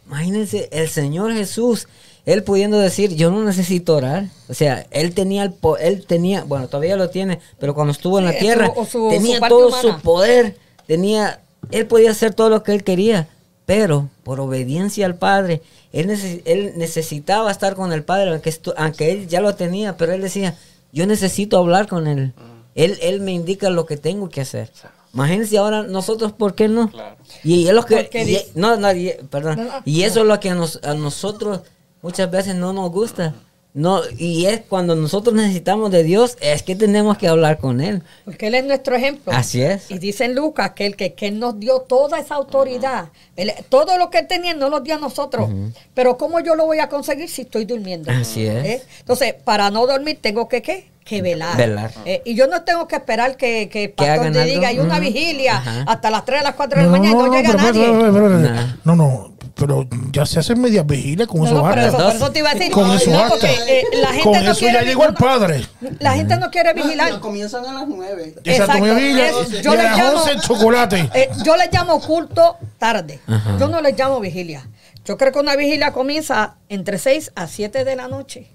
imagínense 0.06 0.68
el 0.72 0.88
Señor 0.88 1.32
Jesús, 1.34 1.88
él 2.26 2.42
pudiendo 2.44 2.78
decir, 2.78 3.14
yo 3.16 3.30
no 3.30 3.42
necesito 3.44 3.96
orar. 3.96 4.26
O 4.48 4.54
sea, 4.54 4.86
él 4.90 5.14
tenía 5.14 5.42
el 5.42 5.52
po- 5.52 5.76
él 5.78 6.06
tenía, 6.06 6.44
bueno, 6.44 6.68
todavía 6.68 6.96
lo 6.96 7.10
tiene, 7.10 7.40
pero 7.58 7.74
cuando 7.74 7.92
estuvo 7.92 8.18
en 8.20 8.28
Sí, 8.28 8.32
la 8.34 8.38
tierra, 8.38 8.72
su- 8.74 8.84
su- 8.84 9.08
tenía 9.10 9.38
su 9.38 9.48
todo 9.48 9.68
humana. 9.68 9.82
su 9.82 10.00
poder, 10.02 10.56
tenía, 10.86 11.40
él 11.70 11.86
podía 11.86 12.10
hacer 12.12 12.32
todo 12.34 12.48
lo 12.50 12.62
que 12.62 12.72
él 12.72 12.84
quería, 12.84 13.28
pero 13.66 14.08
por 14.24 14.40
obediencia 14.40 15.06
al 15.06 15.16
Padre, 15.16 15.62
él, 15.92 16.08
neces- 16.08 16.42
él 16.44 16.72
necesitaba 16.76 17.50
estar 17.50 17.74
con 17.74 17.92
el 17.92 18.04
Padre, 18.04 18.30
aunque, 18.30 18.54
aunque 18.76 19.10
él 19.12 19.28
ya 19.28 19.40
lo 19.40 19.54
tenía, 19.54 19.96
pero 19.96 20.12
él 20.12 20.20
decía, 20.22 20.56
yo 20.92 21.06
necesito 21.06 21.58
hablar 21.58 21.88
con 21.88 22.06
él. 22.06 22.32
Él, 22.74 22.98
él 23.02 23.20
me 23.20 23.32
indica 23.32 23.68
lo 23.68 23.84
que 23.86 23.96
tengo 23.96 24.28
que 24.30 24.40
hacer. 24.42 24.70
Imagínense 25.12 25.58
ahora 25.58 25.82
nosotros, 25.82 26.32
¿por 26.32 26.54
qué 26.54 26.68
no? 26.68 26.90
Claro. 26.90 27.16
Y 27.44 27.66
es 27.66 27.74
lo 27.74 27.84
que... 27.84 28.08
Y- 28.26 28.58
no, 28.58 28.76
no, 28.76 28.90
y- 28.92 29.12
perdón. 29.30 29.56
No, 29.56 29.64
no. 29.64 29.72
Y 29.84 30.04
eso 30.04 30.20
es 30.20 30.26
lo 30.26 30.40
que 30.40 30.48
a, 30.50 30.54
nos- 30.54 30.80
a 30.82 30.94
nosotros 30.94 31.60
muchas 32.03 32.30
veces 32.30 32.55
no 32.55 32.72
nos 32.72 32.90
gusta. 32.90 33.34
No, 33.74 34.03
y 34.18 34.44
es 34.44 34.61
cuando 34.68 34.94
nosotros 34.94 35.34
necesitamos 35.34 35.90
de 35.90 36.03
Dios, 36.03 36.36
es 36.42 36.62
que 36.62 36.76
tenemos 36.76 37.16
que 37.16 37.26
hablar 37.26 37.57
con 37.57 37.80
Él. 37.80 38.03
Porque 38.26 38.48
Él 38.48 38.55
es 38.55 38.64
nuestro 38.66 38.94
ejemplo. 38.94 39.32
Así 39.32 39.62
es. 39.62 39.90
Y 39.90 39.98
dice 39.98 40.26
en 40.26 40.34
Lucas 40.34 40.72
que, 40.72 40.84
el 40.84 40.94
que, 40.94 41.14
que 41.14 41.28
Él 41.28 41.38
nos 41.38 41.59
dio 41.59 41.78
toda 41.80 42.18
esa 42.18 42.34
autoridad. 42.34 43.07
Él- 43.34 43.55
todo 43.70 43.96
lo 43.96 44.11
que 44.11 44.18
Él 44.18 44.26
tenía, 44.26 44.53
no 44.53 44.68
lo 44.68 44.80
dio 44.80 44.96
a 44.96 44.98
nosotros. 44.98 45.48
Pero 45.94 46.18
¿cómo 46.18 46.40
yo 46.40 46.55
lo 46.55 46.66
voy 46.66 46.80
a 46.80 46.90
conseguir 46.90 47.30
si 47.30 47.42
estoy 47.42 47.64
durmiendo? 47.64 48.11
Así 48.11 48.44
es. 48.44 48.62
¿Eh? 48.66 48.82
Entonces, 49.00 49.32
para 49.42 49.70
no 49.70 49.86
dormir, 49.86 50.18
tengo 50.20 50.50
que 50.50 50.61
¿qué? 50.61 50.90
Que 51.03 51.22
velar. 51.22 51.57
Velar. 51.57 51.92
Eh, 52.05 52.20
y 52.26 52.34
yo 52.34 52.46
no 52.48 52.62
tengo 52.64 52.86
que 52.86 52.96
esperar 52.96 53.38
que, 53.38 53.70
que 53.70 53.84
el 53.84 53.90
pastor 53.92 54.32
te 54.32 54.44
diga, 54.44 54.68
hay 54.68 54.80
una 54.80 55.00
vigilia 55.00 55.57
Ajá. 55.57 55.84
hasta 55.88 56.11
las 56.11 56.26
3 56.26 56.40
a 56.42 56.44
las 56.44 56.55
4 56.57 56.78
de 56.78 56.84
la 56.84 56.92
mañana 56.92 57.11
y 57.11 57.14
no, 57.14 57.32
llega 57.34 57.50
pero, 57.53 57.59
nadie. 57.62 57.86
pero, 57.86 57.98
pero, 57.98 58.12
pero, 58.12 58.28
Nah. 58.38 58.76
no, 58.84 58.96
no, 58.96 59.31
pero 59.55 59.86
ya 60.12 60.24
se 60.26 60.38
hacen 60.40 60.61
media 60.61 60.82
vigilia 60.82 61.26
con 61.26 61.40
No, 61.40 61.46
eso 61.46 61.55
no, 61.55 61.62
pero 61.68 61.82
basta. 61.82 61.88
eso, 61.98 62.07
por 62.07 62.14
eso 62.16 62.32
te 62.32 62.38
iba 62.40 62.50
a 62.50 62.55
decir. 62.55 62.72
Con 62.72 62.90
eso 62.90 63.11
no, 63.11 63.28
porque, 63.28 63.46
eh, 63.68 63.84
la 64.00 64.09
gente 64.09 64.22
Con 64.22 64.32
no 64.44 64.50
eso 64.50 64.59
quiere 64.61 64.74
ya 64.74 64.82
llegó 64.82 65.05
el 65.07 65.14
padre. 65.14 65.66
La 66.00 66.14
gente 66.14 66.36
no 66.36 66.50
quiere 66.50 66.74
No, 66.74 66.82
vigilar. 66.84 67.20
comienzan 67.20 67.64
a 67.66 67.72
las 67.72 67.88
9. 67.88 68.22
Exacto, 68.28 68.50
Exacto. 68.50 68.80
media 68.80 68.94
vigilia. 68.94 69.28
Es- 69.28 69.53
y 69.53 69.62
yo 69.62 69.72
a 69.72 69.76
las 69.76 69.98
llamo- 69.98 70.20
11 70.22 70.40
chocolate. 70.40 71.11
Eh, 71.14 71.30
yo 71.44 71.57
le 71.57 71.68
llamo 71.72 72.00
culto 72.00 72.57
tarde. 72.78 73.20
Ajá. 73.26 73.57
Yo 73.59 73.68
no 73.68 73.80
le 73.80 73.92
llamo 73.92 74.20
vigilia. 74.20 74.66
Yo 75.05 75.16
creo 75.18 75.32
que 75.32 75.38
una 75.40 75.57
vigilia 75.57 75.92
comienza 75.92 76.55
entre 76.68 76.98
6 76.98 77.32
a 77.34 77.46
7 77.48 77.84
de 77.84 77.96
la 77.96 78.09
noche. 78.09 78.48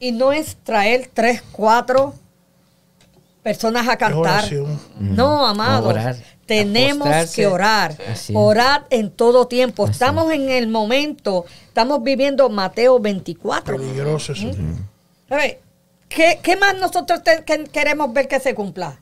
Y 0.00 0.12
no 0.12 0.32
es 0.32 0.56
traer 0.62 1.10
3, 1.12 1.42
4 1.52 2.14
personas 3.42 3.88
a 3.88 3.96
cantar. 3.96 4.44
No, 5.00 5.46
amado. 5.46 5.92
Tenemos 6.48 7.30
que 7.34 7.46
orar. 7.46 7.96
Así 8.10 8.32
es. 8.32 8.36
Orar 8.38 8.86
en 8.90 9.10
todo 9.10 9.46
tiempo. 9.46 9.84
Así 9.84 9.92
Estamos 9.92 10.32
en 10.32 10.48
el 10.48 10.66
momento, 10.68 11.44
estamos 11.66 12.02
viviendo 12.02 12.48
Mateo 12.48 12.98
24. 12.98 13.76
Peligroso 13.76 14.32
eso. 14.32 14.50
¿Sabe? 15.28 15.60
¿Qué, 16.08 16.40
qué 16.42 16.56
más 16.56 16.74
nosotros 16.78 17.22
te- 17.22 17.44
que- 17.44 17.64
queremos 17.64 18.12
ver 18.12 18.26
que 18.28 18.40
se 18.40 18.54
cumpla? 18.54 18.98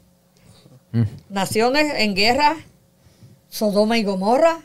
Mm. 0.92 1.02
Naciones 1.30 1.92
en 1.96 2.14
guerra, 2.16 2.56
Sodoma 3.48 3.96
y 3.96 4.02
Gomorra, 4.02 4.58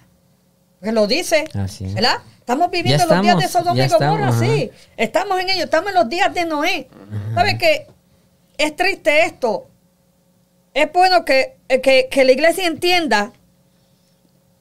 que 0.81 0.91
lo 0.91 1.05
dice, 1.05 1.45
Así. 1.53 1.85
¿verdad? 1.93 2.17
Estamos 2.39 2.71
viviendo 2.71 3.05
los 3.05 3.21
días 3.21 3.37
de 3.37 3.47
Sodoma 3.47 3.85
y 3.85 3.87
Gomorra, 3.89 4.29
estamos, 4.29 4.39
sí. 4.39 4.71
Estamos 4.97 5.39
en 5.39 5.49
ello, 5.51 5.63
estamos 5.65 5.89
en 5.89 5.95
los 5.95 6.09
días 6.09 6.33
de 6.33 6.45
Noé. 6.45 6.89
¿Sabe 7.35 7.57
que 7.59 7.85
es 8.57 8.75
triste 8.75 9.25
esto? 9.25 9.67
Es 10.73 10.91
bueno 10.91 11.25
que, 11.25 11.55
eh, 11.69 11.81
que, 11.81 12.07
que 12.09 12.23
la 12.23 12.31
iglesia 12.31 12.65
entienda 12.65 13.31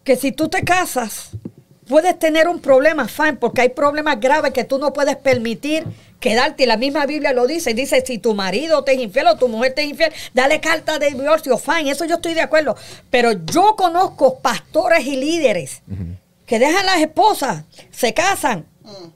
que 0.04 0.16
si 0.16 0.32
tú 0.32 0.48
te 0.48 0.64
casas, 0.64 1.30
puedes 1.88 2.18
tener 2.18 2.48
un 2.48 2.60
problema, 2.60 3.08
fine, 3.08 3.34
porque 3.34 3.62
hay 3.62 3.68
problemas 3.70 4.20
graves 4.20 4.52
que 4.52 4.64
tú 4.64 4.78
no 4.78 4.92
puedes 4.92 5.16
permitir 5.16 5.84
quedarte. 6.20 6.62
Y 6.62 6.66
la 6.66 6.76
misma 6.76 7.04
Biblia 7.06 7.32
lo 7.32 7.46
dice. 7.46 7.74
Dice, 7.74 8.02
si 8.06 8.18
tu 8.18 8.34
marido 8.34 8.84
te 8.84 8.92
es 8.92 9.00
infiel 9.00 9.26
o 9.26 9.36
tu 9.36 9.48
mujer 9.48 9.74
te 9.74 9.82
es 9.82 9.90
infiel, 9.90 10.12
dale 10.32 10.60
carta 10.60 10.98
de 10.98 11.10
divorcio, 11.10 11.58
fine. 11.58 11.90
Eso 11.90 12.04
yo 12.04 12.16
estoy 12.16 12.34
de 12.34 12.42
acuerdo. 12.42 12.76
Pero 13.10 13.32
yo 13.32 13.74
conozco 13.76 14.38
pastores 14.38 15.04
y 15.06 15.16
líderes 15.16 15.82
que 16.46 16.58
dejan 16.58 16.86
las 16.86 17.00
esposas, 17.00 17.64
se 17.90 18.14
casan. 18.14 18.66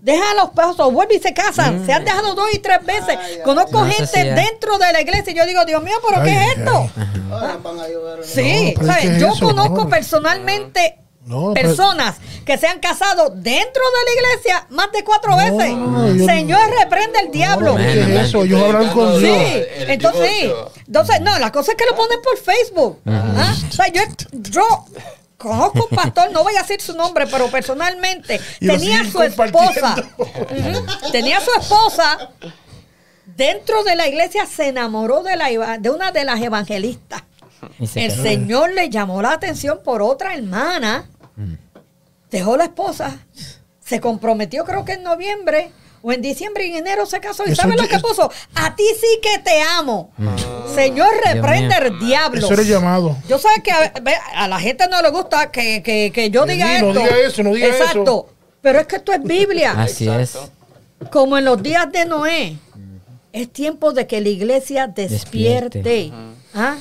Dejan 0.00 0.28
a 0.28 0.34
los 0.34 0.44
esposos, 0.46 0.92
vuelven 0.92 1.16
y 1.18 1.20
se 1.22 1.32
casan. 1.32 1.86
Se 1.86 1.92
han 1.92 2.04
dejado 2.04 2.34
dos 2.34 2.48
y 2.52 2.58
tres 2.58 2.84
veces. 2.84 3.08
Ay, 3.18 3.34
ay, 3.36 3.38
Conozco 3.44 3.84
No, 3.84 3.90
gente 3.90 4.24
dentro 4.34 4.76
de 4.78 4.92
la 4.92 5.00
iglesia 5.00 5.32
y 5.32 5.36
yo 5.36 5.46
digo, 5.46 5.64
Dios 5.64 5.82
mío, 5.82 5.94
¿pero 6.08 6.22
qué 6.22 6.30
Ay, 6.30 6.48
es 6.52 6.58
esto? 6.58 6.90
Sí, 8.24 8.74
No, 8.76 8.80
pero 8.80 8.86
¿sabes? 8.86 9.04
es 9.04 9.10
que 9.12 9.20
yo 9.20 9.28
eso, 9.28 9.46
conozco 9.46 9.84
no. 9.84 9.88
personalmente 9.88 10.98
No, 11.26 11.52
pero- 11.54 11.68
personas 11.68 12.16
que 12.44 12.58
se 12.58 12.66
han 12.66 12.78
casado 12.80 13.30
dentro 13.30 13.82
de 13.82 14.04
la 14.04 14.20
iglesia 14.20 14.66
más 14.70 14.92
de 14.92 15.02
cuatro 15.04 15.30
No, 15.30 15.36
veces. 15.38 15.70
yo- 16.18 16.26
Señor, 16.26 16.60
reprende 16.78 17.20
el 17.20 17.30
diablo. 17.30 17.76
Sí, 17.78 17.84
Dios. 18.46 18.68
Entonces 19.88 20.28
sí. 20.28 20.52
Entonces, 20.86 21.20
no, 21.22 21.38
la 21.38 21.50
cosa 21.50 21.72
es 21.72 21.78
que 21.78 21.86
lo 21.90 21.96
ponen 21.96 22.20
por 22.22 22.36
Facebook. 22.36 23.00
¿ah? 23.06 23.54
O 23.68 23.72
sea, 23.72 23.86
yo, 23.88 24.02
yo 24.32 24.62
conozco 25.44 25.86
un 25.90 25.96
pastor, 25.96 26.32
no 26.32 26.42
voy 26.42 26.56
a 26.56 26.62
decir 26.62 26.80
su 26.80 26.94
nombre, 26.94 27.26
pero 27.28 27.48
personalmente 27.48 28.40
tenía 28.60 29.04
su 29.04 29.22
esposa. 29.22 29.94
tenía 31.12 31.40
su 31.40 31.50
esposa. 31.60 32.30
Dentro 33.26 33.82
de 33.84 33.96
la 33.96 34.06
iglesia 34.06 34.46
se 34.46 34.68
enamoró 34.68 35.22
de, 35.22 35.36
la, 35.36 35.50
eva- 35.50 35.78
de 35.78 35.90
una 35.90 36.12
de 36.12 36.24
las 36.24 36.40
evangelistas. 36.40 37.22
Se 37.86 38.04
El 38.04 38.12
quedó. 38.12 38.22
Señor 38.22 38.70
le 38.72 38.90
llamó 38.90 39.22
la 39.22 39.32
atención 39.32 39.80
por 39.82 40.02
otra 40.02 40.34
hermana. 40.34 41.08
Dejó 42.30 42.56
la 42.56 42.64
esposa. 42.64 43.16
Se 43.80 44.00
comprometió 44.00 44.64
creo 44.64 44.84
que 44.84 44.92
en 44.94 45.02
noviembre 45.02 45.70
o 46.06 46.12
en 46.12 46.20
diciembre 46.20 46.66
y 46.66 46.70
en 46.72 46.76
enero 46.76 47.06
se 47.06 47.18
casó. 47.18 47.44
¿Y 47.46 47.52
Eso 47.52 47.62
sabe 47.62 47.76
lo 47.76 47.88
que 47.88 47.98
puso? 47.98 48.30
A 48.54 48.76
ti 48.76 48.84
sí 49.00 49.20
que 49.22 49.38
te 49.38 49.62
amo. 49.62 50.10
Señor, 50.74 51.08
reprende 51.24 51.74
mío. 51.80 51.86
el 51.86 51.98
diablo. 51.98 52.38
Eso 52.44 52.52
era 52.52 52.62
llamado. 52.62 53.16
Yo 53.26 53.38
sé 53.38 53.48
que 53.64 53.72
a, 53.72 54.46
la 54.48 54.60
gente 54.60 54.86
no 54.88 55.00
le 55.00 55.08
gusta 55.10 55.50
que, 55.50 55.82
que- 55.82 56.12
que 56.14 56.30
yo 56.30 56.44
diga 56.44 56.66
di- 56.68 56.74
esto. 56.74 56.86
no 56.92 57.00
diga 57.00 57.16
eso, 57.18 57.42
no 57.42 57.54
diga 57.54 57.66
Exacto. 57.68 58.02
eso. 58.02 58.28
Pero 58.60 58.80
es 58.80 58.86
que 58.86 58.96
esto 58.96 59.12
es 59.12 59.22
Biblia. 59.22 59.72
Así 59.78 60.06
es. 60.08 60.34
Exacto. 60.34 61.10
Como 61.10 61.38
en 61.38 61.44
los 61.46 61.62
días 61.62 61.90
de 61.90 62.04
Noé. 62.04 62.58
Es 63.32 63.50
tiempo 63.52 63.92
de 63.92 64.06
que 64.06 64.20
la 64.20 64.28
iglesia 64.28 64.86
despierte. 64.86 65.82
Despierte. 65.82 66.12
¿Ah? 66.54 66.76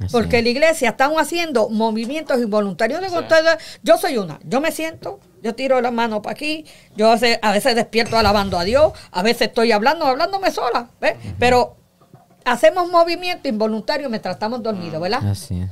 Así 0.00 0.08
Porque 0.12 0.38
es. 0.38 0.44
la 0.44 0.50
iglesia 0.50 0.90
están 0.90 1.12
haciendo 1.18 1.68
movimientos 1.68 2.40
involuntarios. 2.40 3.00
Yo 3.00 3.06
digo, 3.06 3.20
ustedes, 3.20 3.56
yo 3.82 3.98
soy 3.98 4.16
una. 4.16 4.40
Yo 4.44 4.60
me 4.60 4.72
siento, 4.72 5.20
yo 5.42 5.54
tiro 5.54 5.80
la 5.80 5.90
mano 5.90 6.22
para 6.22 6.32
aquí. 6.32 6.64
Yo 6.96 7.08
a 7.10 7.14
veces, 7.14 7.38
a 7.42 7.52
veces 7.52 7.74
despierto 7.74 8.16
alabando 8.16 8.58
a 8.58 8.64
Dios. 8.64 8.92
A 9.10 9.22
veces 9.22 9.48
estoy 9.48 9.72
hablando, 9.72 10.06
hablándome 10.06 10.50
sola. 10.50 10.88
¿ves? 11.00 11.14
Pero 11.38 11.76
hacemos 12.44 12.90
movimientos 12.90 13.50
involuntarios 13.50 14.10
mientras 14.10 14.36
estamos 14.36 14.62
dormidos, 14.62 15.00
¿verdad? 15.00 15.28
Así 15.28 15.60
es. 15.60 15.70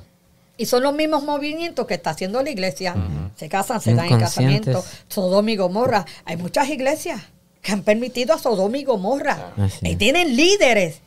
Y 0.58 0.66
son 0.66 0.82
los 0.82 0.92
mismos 0.92 1.22
movimientos 1.22 1.86
que 1.86 1.94
está 1.94 2.10
haciendo 2.10 2.42
la 2.42 2.50
iglesia. 2.50 2.96
Se 3.36 3.48
casan, 3.48 3.80
se 3.80 3.94
dan 3.94 4.06
en 4.06 4.18
casamiento. 4.18 4.84
Sodoma 5.06 5.52
y 5.52 5.56
Gomorra. 5.56 6.04
Hay 6.24 6.36
muchas 6.36 6.68
iglesias 6.68 7.22
que 7.62 7.72
han 7.72 7.82
permitido 7.82 8.34
a 8.34 8.38
Sodoma 8.38 8.76
y 8.76 8.84
Gomorra. 8.84 9.52
Y 9.82 9.94
tienen 9.96 10.36
líderes 10.36 11.00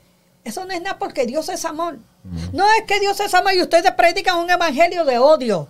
Eso 0.43 0.65
no 0.65 0.73
es 0.73 0.81
nada 0.81 0.97
porque 0.97 1.25
Dios 1.25 1.49
es 1.49 1.65
amor. 1.65 1.97
No 2.53 2.65
es 2.77 2.83
que 2.87 2.99
Dios 2.99 3.19
es 3.19 3.33
amor 3.33 3.53
y 3.53 3.61
ustedes 3.61 3.91
predican 3.91 4.37
un 4.37 4.49
evangelio 4.49 5.05
de 5.05 5.17
odio. 5.19 5.67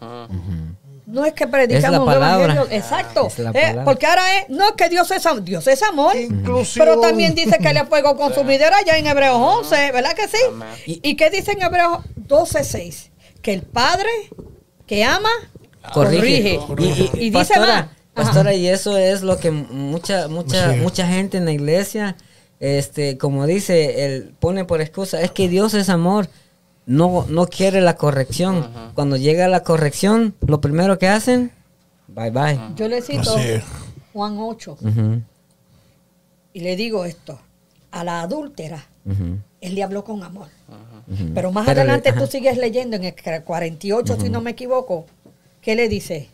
No 1.05 1.25
es 1.25 1.33
que 1.33 1.45
predican 1.45 1.93
Es 1.93 1.99
un 1.99 2.05
palabra. 2.05 2.45
evangelio. 2.53 2.67
Exacto. 2.71 3.27
Eh, 3.53 3.75
porque 3.83 4.05
ahora 4.07 4.37
es, 4.39 4.49
no 4.49 4.65
es 4.69 4.71
que 4.77 4.87
Dios 4.87 5.11
es 5.11 5.25
amor. 5.25 5.43
Dios 5.43 5.67
es 5.67 5.83
amor. 5.83 6.15
Inclusión. 6.15 6.85
Pero 6.85 7.01
también 7.01 7.35
dice 7.35 7.57
que 7.57 7.73
le 7.73 7.85
fuego 7.85 8.15
consumidera 8.15 8.77
ya 8.85 8.97
en 8.97 9.07
Hebreos 9.07 9.37
11, 9.37 9.91
¿verdad 9.91 10.13
que 10.13 10.27
sí? 10.29 10.37
¿Y, 10.85 11.01
y 11.09 11.15
qué 11.17 11.29
dice 11.29 11.51
en 11.51 11.61
Hebreos 11.63 11.99
12, 12.15 12.63
6? 12.63 13.11
Que 13.41 13.53
el 13.53 13.63
Padre 13.63 14.07
que 14.87 15.03
ama, 15.03 15.29
corrige. 15.93 16.59
corrige. 16.65 17.09
Y, 17.13 17.19
y- 17.19 17.25
Y 17.25 17.29
dice 17.29 17.55
pastora, 17.55 17.73
más. 17.73 17.83
Ajá. 17.83 17.91
pastora, 18.13 18.53
y 18.53 18.67
eso 18.67 18.95
es 18.97 19.21
lo 19.21 19.37
que 19.37 19.51
mucha, 19.51 20.27
mucha, 20.29 20.73
Sí. 20.73 20.79
mucha 20.79 21.07
gente 21.07 21.37
en 21.37 21.45
la 21.45 21.51
iglesia, 21.51 22.15
este, 22.61 23.17
como 23.17 23.45
dice, 23.47 24.05
él 24.05 24.33
pone 24.39 24.63
por 24.63 24.79
excusa, 24.79 25.19
es 25.21 25.31
que 25.31 25.49
Dios 25.49 25.73
es 25.73 25.89
amor. 25.89 26.29
No, 26.85 27.25
no 27.29 27.47
quiere 27.47 27.81
la 27.81 27.95
corrección. 27.97 28.67
Cuando 28.95 29.17
llega 29.17 29.47
la 29.49 29.63
corrección, 29.63 30.33
lo 30.47 30.61
primero 30.61 30.97
que 30.97 31.07
hacen, 31.09 31.51
bye 32.07 32.29
bye. 32.31 32.59
Yo 32.75 32.87
le 32.87 33.01
cito. 33.01 33.35
Juan 34.13 34.37
8 34.39 34.77
Ujú, 34.81 35.21
y 36.53 36.59
le 36.61 36.75
digo 36.75 37.05
esto. 37.05 37.39
A 37.91 38.03
la 38.05 38.21
adúltera, 38.21 38.85
él 39.59 39.75
le 39.75 39.83
habló 39.83 40.03
con 40.03 40.23
amor. 40.23 40.47
Pero 41.33 41.51
más 41.51 41.65
Pero 41.65 41.75
le- 41.83 41.91
adelante 41.91 42.13
tú 42.13 42.25
sigues 42.25 42.57
leyendo 42.57 42.95
en 42.95 43.03
el 43.05 43.15
48, 43.43 44.17
si 44.19 44.29
no 44.29 44.39
me 44.41 44.51
equivoco. 44.51 45.05
¿Qué 45.61 45.75
le 45.75 45.89
dice? 45.89 46.29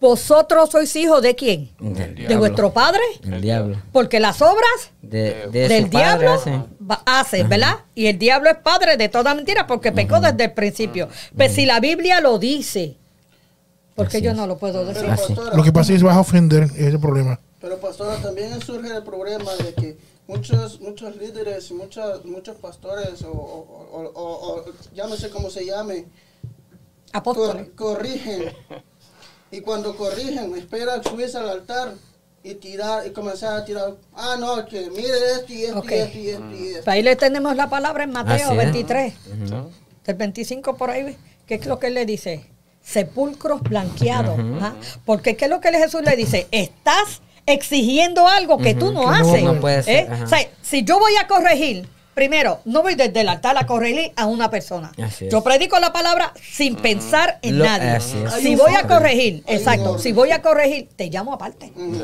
Vosotros 0.00 0.70
sois 0.70 0.94
hijos 0.96 1.20
de 1.20 1.34
quién? 1.36 1.70
Del 1.78 2.14
¿De 2.26 2.36
vuestro 2.36 2.72
padre? 2.72 3.02
El 3.22 3.40
diablo. 3.42 3.76
Porque 3.92 4.18
las 4.18 4.40
obras 4.40 4.90
De, 5.02 5.46
de 5.52 5.68
del 5.68 5.90
diablo 5.90 6.32
hace. 6.32 6.50
va- 6.90 7.02
hace, 7.04 7.42
¿verdad? 7.44 7.80
Y 7.94 8.06
el 8.06 8.18
diablo 8.18 8.48
es 8.50 8.56
padre 8.56 8.96
de 8.96 9.10
toda 9.10 9.34
mentira 9.34 9.66
porque 9.66 9.92
pecó 9.92 10.18
desde 10.20 10.44
el 10.44 10.52
principio. 10.52 11.08
Pero 11.36 11.52
si 11.52 11.66
la 11.66 11.80
Biblia 11.80 12.20
lo 12.22 12.38
dice, 12.38 12.96
¿por 13.94 14.08
qué 14.08 14.16
Así 14.18 14.24
yo 14.24 14.30
es. 14.30 14.36
no 14.38 14.46
lo 14.46 14.56
puedo 14.56 14.86
decir? 14.86 15.06
Pastora, 15.06 15.54
Lo 15.54 15.62
que 15.62 15.72
pasa 15.72 15.92
es 15.92 15.98
que 15.98 16.04
vas 16.06 16.16
a 16.16 16.20
ofender, 16.20 16.62
ese 16.62 16.80
es 16.88 16.94
el 16.94 17.00
problema. 17.00 17.38
pero 17.60 17.78
pastora, 17.78 18.16
también 18.22 18.58
surge 18.62 18.88
el 18.96 19.02
problema 19.02 19.52
de 19.56 19.74
que 19.74 19.98
muchos 20.26 20.80
muchos 20.80 21.14
líderes, 21.16 21.70
muchos 21.72 22.24
muchos 22.24 22.56
pastores 22.56 23.22
o, 23.22 23.28
o, 23.28 23.88
o- 23.92 24.12
o- 24.14 24.60
o 24.60 24.64
llámese 24.94 25.28
como 25.28 25.50
se 25.50 25.66
llame, 25.66 26.06
Apóstoles. 27.12 27.66
cor- 27.76 27.96
corrigen. 27.96 28.44
Y 29.52 29.60
cuando 29.60 29.96
corrigen, 29.96 30.54
esperan 30.56 31.02
subirse 31.02 31.38
al 31.38 31.48
altar 31.48 31.94
y 32.42 32.54
tirar 32.54 33.06
y 33.06 33.10
comenzar 33.10 33.56
a 33.56 33.64
tirar, 33.64 33.94
ah 34.14 34.36
no, 34.38 34.64
que 34.66 34.88
mire 34.90 35.12
esto 35.34 35.52
y 35.52 35.64
esto 35.64 35.82
y 35.88 35.94
esto 35.94 36.18
y 36.18 36.28
esto 36.30 36.50
y 36.52 36.68
esto. 36.68 36.90
Ahí 36.90 37.02
le 37.02 37.16
tenemos 37.16 37.56
la 37.56 37.68
palabra 37.68 38.04
en 38.04 38.12
Mateo 38.12 38.34
Así 38.34 38.52
es. 38.52 38.56
23, 38.56 39.14
Ujú. 39.44 39.70
del 40.06 40.16
25 40.16 40.76
por 40.76 40.90
ahí, 40.90 41.16
¿qué 41.46 41.56
es 41.56 41.66
lo 41.66 41.78
que 41.78 41.88
él 41.88 41.94
le 41.94 42.06
dice? 42.06 42.46
Sepulcros 42.82 43.60
blanqueados. 43.62 44.38
¿ah? 44.60 44.72
Porque 45.04 45.36
¿qué 45.36 45.44
es 45.46 45.50
lo 45.50 45.60
que 45.60 45.70
Jesús 45.72 46.02
le 46.02 46.16
dice? 46.16 46.46
Estás 46.50 47.20
exigiendo 47.44 48.26
algo 48.26 48.58
que 48.58 48.74
tú 48.74 48.92
no 48.92 49.02
Que 49.10 49.16
haces. 49.16 49.42
No 49.42 49.60
puede 49.60 49.82
ser, 49.82 50.04
¿eh? 50.04 50.08
ajá. 50.10 50.24
O 50.24 50.28
sea, 50.28 50.38
si 50.62 50.84
yo 50.84 50.98
voy 50.98 51.12
a 51.22 51.26
corregir, 51.26 51.88
primero, 52.14 52.60
no 52.64 52.82
voy 52.82 52.94
desde 52.96 53.20
el 53.20 53.28
altar 53.28 53.56
a 53.58 53.66
corregir 53.66 54.12
a 54.16 54.26
una 54.26 54.50
persona. 54.50 54.92
Yo 55.30 55.42
predico 55.42 55.78
la 55.78 55.92
palabra 55.92 56.32
sin 56.42 56.76
pensar 56.76 57.38
en 57.42 57.58
Lo- 57.58 57.64
nadie. 57.64 58.00
Si 58.00 58.56
voy 58.56 58.74
a 58.74 58.86
corregir, 58.86 59.42
exacto, 59.46 59.98
si 59.98 60.12
voy 60.12 60.30
a 60.32 60.42
corregir, 60.42 60.88
te 60.96 61.08
llamo 61.08 61.32
aparte. 61.32 61.72
Ujú. 61.76 62.02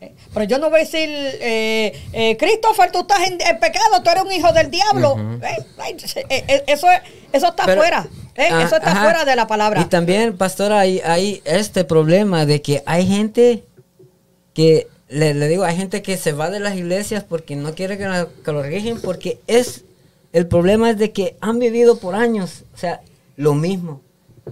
Eh, 0.00 0.14
Pero 0.32 0.44
yo 0.44 0.58
no 0.58 0.70
voy 0.70 0.80
a 0.80 0.84
decir, 0.84 1.08
eh, 1.10 1.92
eh, 2.12 2.36
Christopher, 2.38 2.92
tú 2.92 3.00
estás 3.00 3.26
en, 3.26 3.40
en 3.40 3.58
pecado, 3.58 4.00
tú 4.02 4.10
eres 4.10 4.22
un 4.22 4.30
hijo 4.32 4.52
del 4.52 4.70
diablo. 4.70 5.16
Eh, 5.42 6.62
eso, 6.68 6.88
es- 6.90 7.00
eso 7.32 7.48
está 7.48 7.64
Pero- 7.66 7.80
fuera. 7.80 8.06
Ah, 8.40 8.62
eso 8.62 8.76
está 8.76 8.92
ajá. 8.92 9.02
fuera 9.02 9.24
de 9.24 9.34
la 9.34 9.48
palabra. 9.48 9.80
Y 9.80 9.86
también, 9.86 10.36
pastora, 10.38 10.78
hay, 10.78 11.00
hay 11.04 11.42
este 11.44 11.82
problema 11.82 12.46
de 12.46 12.62
que 12.62 12.84
hay 12.86 13.04
gente 13.08 13.64
que, 14.54 14.86
le, 15.08 15.34
le 15.34 15.48
digo, 15.48 15.64
hay 15.64 15.76
gente 15.76 16.02
que 16.02 16.16
se 16.16 16.32
va 16.32 16.50
de 16.50 16.60
las 16.60 16.76
iglesias 16.76 17.24
porque 17.24 17.56
no 17.56 17.74
quiere 17.74 17.96
que, 17.98 18.04
la- 18.06 18.28
que 18.44 18.52
lo 18.52 18.62
rigen, 18.62 19.00
porque 19.00 19.40
es, 19.46 19.84
el 20.32 20.46
problema 20.46 20.90
es 20.90 20.98
de 20.98 21.12
que 21.12 21.36
han 21.40 21.58
vivido 21.58 21.98
por 21.98 22.14
años, 22.14 22.64
o 22.74 22.78
sea, 22.78 23.00
lo 23.36 23.54
mismo, 23.54 24.00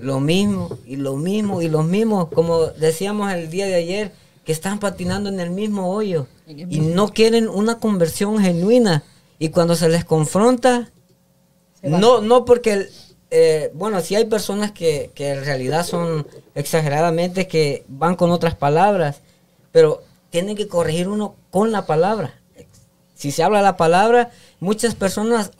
lo 0.00 0.20
mismo, 0.20 0.78
y 0.86 0.96
lo 0.96 1.16
mismo, 1.16 1.62
y 1.62 1.68
lo 1.68 1.82
mismo, 1.82 2.30
como 2.30 2.66
decíamos 2.66 3.32
el 3.32 3.50
día 3.50 3.66
de 3.66 3.74
ayer, 3.74 4.12
que 4.44 4.52
están 4.52 4.78
patinando 4.78 5.28
en 5.28 5.40
el 5.40 5.50
mismo 5.50 5.90
hoyo, 5.92 6.26
y 6.46 6.80
no 6.80 7.08
quieren 7.08 7.48
una 7.48 7.78
conversión 7.78 8.38
genuina, 8.38 9.02
y 9.38 9.50
cuando 9.50 9.74
se 9.74 9.88
les 9.88 10.04
confronta, 10.04 10.90
Se 11.80 11.88
no, 11.88 12.20
no 12.20 12.44
porque, 12.44 12.72
el- 12.72 12.88
eh, 13.30 13.70
bueno, 13.74 14.00
sí 14.00 14.14
hay 14.14 14.24
personas 14.24 14.72
que, 14.72 15.10
que 15.14 15.30
en 15.30 15.44
realidad 15.44 15.84
son 15.84 16.26
exageradamente 16.54 17.48
que 17.48 17.84
van 17.88 18.16
con 18.16 18.30
otras 18.30 18.54
palabras, 18.54 19.20
pero 19.72 20.02
tienen 20.30 20.56
que 20.56 20.68
corregir 20.68 21.08
uno 21.08 21.36
con 21.50 21.72
la 21.72 21.86
palabra. 21.86 22.34
Si 23.14 23.30
se 23.30 23.42
habla 23.42 23.62
la 23.62 23.76
palabra, 23.76 24.30
muchas 24.60 24.94
personas, 24.94 25.52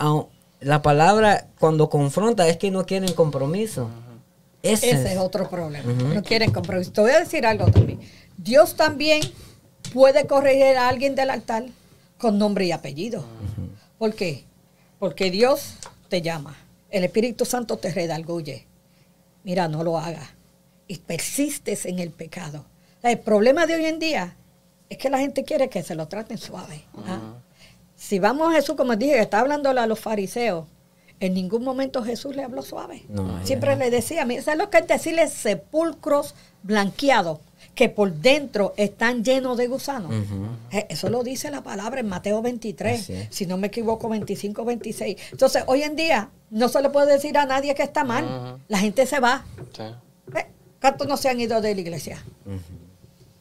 la 0.60 0.82
palabra 0.82 1.48
cuando 1.58 1.88
confronta 1.88 2.46
es 2.48 2.56
que 2.58 2.70
no 2.70 2.84
quieren 2.84 3.12
compromiso. 3.14 3.88
Ese, 4.62 4.90
Ese 4.90 5.12
es 5.12 5.18
otro 5.18 5.48
problema. 5.48 5.92
No 5.92 6.22
quieren 6.22 6.52
compromiso. 6.52 6.92
Te 6.92 7.00
voy 7.00 7.12
a 7.12 7.20
decir 7.20 7.46
algo 7.46 7.70
también. 7.70 8.00
Dios 8.36 8.74
también 8.76 9.20
puede 9.94 10.26
corregir 10.26 10.76
a 10.76 10.88
alguien 10.88 11.14
del 11.14 11.30
altar 11.30 11.64
con 12.18 12.38
nombre 12.38 12.66
y 12.66 12.72
apellido. 12.72 13.24
¿Por 13.98 14.14
qué? 14.14 14.44
Porque 14.98 15.30
Dios 15.30 15.74
te 16.08 16.20
llama. 16.20 16.56
El 16.90 17.04
Espíritu 17.04 17.44
Santo 17.44 17.76
te 17.76 17.92
redarguye. 17.92 18.66
Mira, 19.44 19.68
no 19.68 19.84
lo 19.84 19.98
hagas. 19.98 20.28
Y 20.88 20.98
persistes 20.98 21.86
en 21.86 21.98
el 21.98 22.10
pecado. 22.10 22.64
El 23.02 23.18
problema 23.18 23.66
de 23.66 23.76
hoy 23.76 23.86
en 23.86 23.98
día 23.98 24.36
es 24.88 24.98
que 24.98 25.10
la 25.10 25.18
gente 25.18 25.44
quiere 25.44 25.68
que 25.68 25.82
se 25.82 25.94
lo 25.94 26.06
traten 26.08 26.38
suave. 26.38 26.82
¿ah? 27.06 27.34
Si 27.96 28.18
vamos 28.18 28.50
a 28.52 28.56
Jesús, 28.56 28.76
como 28.76 28.94
dije, 28.96 29.18
está 29.20 29.40
hablándole 29.40 29.80
a 29.80 29.86
los 29.86 29.98
fariseos, 29.98 30.66
en 31.18 31.32
ningún 31.34 31.64
momento 31.64 32.04
Jesús 32.04 32.36
le 32.36 32.42
habló 32.44 32.60
suave. 32.62 33.02
No, 33.08 33.44
Siempre 33.46 33.74
le 33.76 33.90
decía, 33.90 34.26
¿sabes 34.42 34.58
lo 34.58 34.68
que 34.70 34.78
es 34.78 34.86
decirle 34.86 35.28
sepulcros 35.28 36.34
blanqueados? 36.62 37.38
Que 37.74 37.88
por 37.88 38.12
dentro 38.12 38.74
están 38.76 39.22
llenos 39.24 39.56
de 39.56 39.66
gusanos. 39.66 40.12
Eh, 40.72 40.86
Eso 40.90 41.08
lo 41.10 41.22
dice 41.22 41.50
la 41.50 41.62
palabra 41.62 42.00
en 42.00 42.08
Mateo 42.08 42.40
23, 42.42 43.00
Así 43.00 43.12
es. 43.14 43.28
si 43.30 43.46
no 43.46 43.56
me 43.58 43.66
equivoco, 43.68 44.08
25, 44.08 44.64
26. 44.64 45.16
Entonces, 45.32 45.64
hoy 45.66 45.82
en 45.82 45.96
día 45.96 46.30
no 46.50 46.68
se 46.68 46.80
le 46.82 46.88
puede 46.90 47.12
decir 47.14 47.36
a 47.36 47.44
nadie 47.46 47.74
que 47.74 47.82
está 47.82 48.04
mal. 48.04 48.58
La 48.68 48.78
gente 48.78 49.04
se 49.06 49.20
va. 49.20 49.44
Sí. 49.74 49.82
Eh, 50.38 50.46
¿Cuántos 50.80 51.06
no 51.06 51.16
se 51.16 51.28
han 51.28 51.40
ido 51.40 51.60
de 51.60 51.74
la 51.74 51.80
iglesia? 51.80 52.22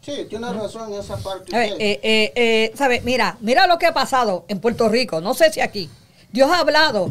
Sí, 0.05 0.27
tiene 0.29 0.53
razón 0.53 0.93
en 0.93 0.99
esa 0.99 1.17
parte. 1.17 1.55
A 1.55 1.59
ver, 1.59 1.73
eh, 1.79 1.99
eh, 2.03 2.31
eh, 2.35 2.71
¿sabe? 2.75 3.01
Mira, 3.01 3.39
mira 3.41 3.65
lo 3.65 3.79
que 3.79 3.87
ha 3.87 3.93
pasado 3.93 4.45
en 4.47 4.59
Puerto 4.59 4.87
Rico. 4.87 5.19
No 5.19 5.33
sé 5.33 5.51
si 5.51 5.61
aquí. 5.61 5.89
Dios 6.31 6.51
ha 6.51 6.59
hablado. 6.59 7.07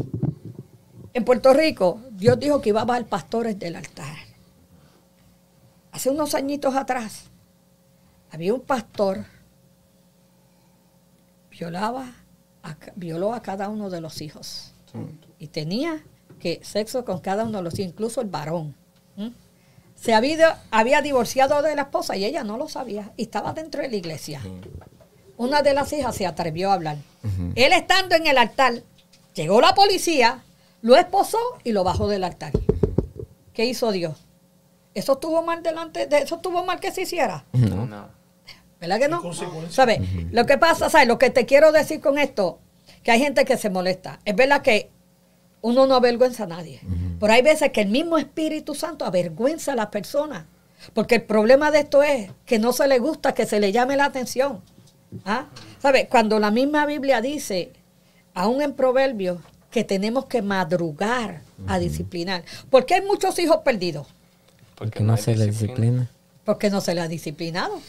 En 1.13 1.25
Puerto 1.25 1.53
Rico, 1.53 2.01
Dios 2.13 2.39
dijo 2.39 2.61
que 2.61 2.69
iba 2.69 2.83
a 2.83 2.85
bajar 2.85 3.07
pastores 3.07 3.59
del 3.59 3.75
altar. 3.75 4.17
Hace 5.91 6.09
unos 6.09 6.37
añitos 6.37 6.77
atrás, 6.77 7.25
había 8.31 8.55
un 8.55 8.61
pastor 8.61 9.25
violaba 11.51 12.13
a 12.63 12.77
violó 12.95 13.35
a 13.35 13.43
cada 13.43 13.69
uno 13.69 13.91
de 13.91 14.01
los 14.01 14.21
hijos 14.21 14.73
y 15.39 15.49
tenía 15.49 16.05
que 16.39 16.61
sexo 16.65 17.05
con 17.05 17.19
cada 17.21 17.45
uno 17.45 17.59
de 17.59 17.65
los 17.65 17.79
hijos, 17.79 17.91
incluso 17.93 18.21
el 18.21 18.29
varón. 18.29 18.77
¿m? 19.17 19.33
Se 19.95 20.13
había, 20.13 20.63
había 20.71 21.03
divorciado 21.03 21.63
de 21.63 21.75
la 21.77 21.83
esposa 21.83 22.17
y 22.17 22.25
ella 22.25 22.45
no 22.45 22.59
lo 22.59 22.69
sabía 22.69 23.13
y 23.17 23.23
estaba 23.23 23.53
dentro 23.53 23.83
de 23.83 23.89
la 23.89 23.97
iglesia. 23.97 24.43
Una 25.37 25.63
de 25.63 25.75
las 25.75 25.93
hijas 25.93 26.15
se 26.15 26.27
atrevió 26.27 26.71
a 26.71 26.75
hablar. 26.75 26.97
Él 27.55 27.73
estando 27.73 28.15
en 28.15 28.27
el 28.27 28.39
altar, 28.39 28.83
llegó 29.35 29.61
la 29.61 29.75
policía, 29.75 30.43
lo 30.83 30.97
esposó 30.97 31.39
y 31.65 31.73
lo 31.73 31.85
bajó 31.85 32.09
del 32.09 32.25
altar. 32.25 32.53
¿Qué 33.53 33.65
hizo 33.65 33.93
Dios? 33.93 34.27
Eso 34.95 35.15
estuvo 35.15 35.43
mal 35.43 35.63
delante, 35.63 36.07
de, 36.07 36.19
eso 36.19 36.37
estuvo 36.37 36.65
mal 36.65 36.79
que 36.81 36.93
se 36.93 37.03
hiciera. 37.03 37.45
No. 37.53 37.87
No. 37.87 38.09
¿Verdad 38.81 38.99
que 38.99 39.09
no? 39.09 39.23
¿Sabes? 39.71 40.01
Lo 40.31 40.45
que 40.45 40.59
pasa, 40.59 40.91
¿sabes? 40.91 41.09
Lo 41.09 41.19
que 41.19 41.31
te 41.31 41.47
quiero 41.47 41.73
decir 41.73 42.01
con 42.01 42.19
esto, 42.19 42.59
que 43.03 43.11
hay 43.11 43.21
gente 43.21 43.45
que 43.45 43.57
se 43.57 43.71
molesta. 43.71 44.21
Es 44.25 44.37
verdad 44.37 44.63
que 44.63 44.91
uno 45.65 45.87
no 45.87 45.95
avergüenza 45.95 46.45
a 46.45 46.47
nadie. 46.47 46.81
Pero 47.19 47.33
hay 47.33 47.41
veces 47.41 47.73
que 47.73 47.81
el 47.81 47.89
mismo 47.89 48.19
Espíritu 48.19 48.75
Santo 48.75 49.07
avergüenza 49.07 49.73
a 49.73 49.77
las 49.77 49.87
personas. 49.87 50.45
Porque 50.93 51.15
el 51.15 51.23
problema 51.23 51.71
de 51.71 51.79
esto 51.81 52.03
es 52.03 52.31
que 52.45 52.59
no 52.59 52.75
se 52.75 52.87
le 52.87 52.99
gusta 52.99 53.33
que 53.33 53.47
se 53.47 53.61
le 53.61 53.73
llame 53.73 53.97
la 53.97 54.05
atención. 54.05 54.61
¿Ah? 55.25 55.47
¿Sabes? 55.81 56.07
Cuando 56.11 56.39
la 56.39 56.51
misma 56.51 56.85
Biblia 56.85 57.23
dice, 57.23 57.73
aún 58.35 58.61
en 58.61 58.75
Proverbios, 58.75 59.39
que 59.71 59.85
tenemos 59.85 60.27
que 60.27 60.43
madrugar 60.43 61.41
a 61.67 61.79
disciplinar. 61.79 62.45
¿Por 62.69 62.85
qué 62.85 62.97
hay 62.97 63.03
muchos 63.07 63.39
hijos 63.39 63.61
perdidos? 63.65 64.07
Porque 64.75 65.01
no 65.03 65.17
se 65.17 65.35
le 65.35 65.47
disciplina. 65.47 66.11
Porque 66.45 66.69
no 66.69 66.83
se 66.83 66.95
le 66.95 67.01
ha 67.01 67.09
disciplinado. 67.09 67.81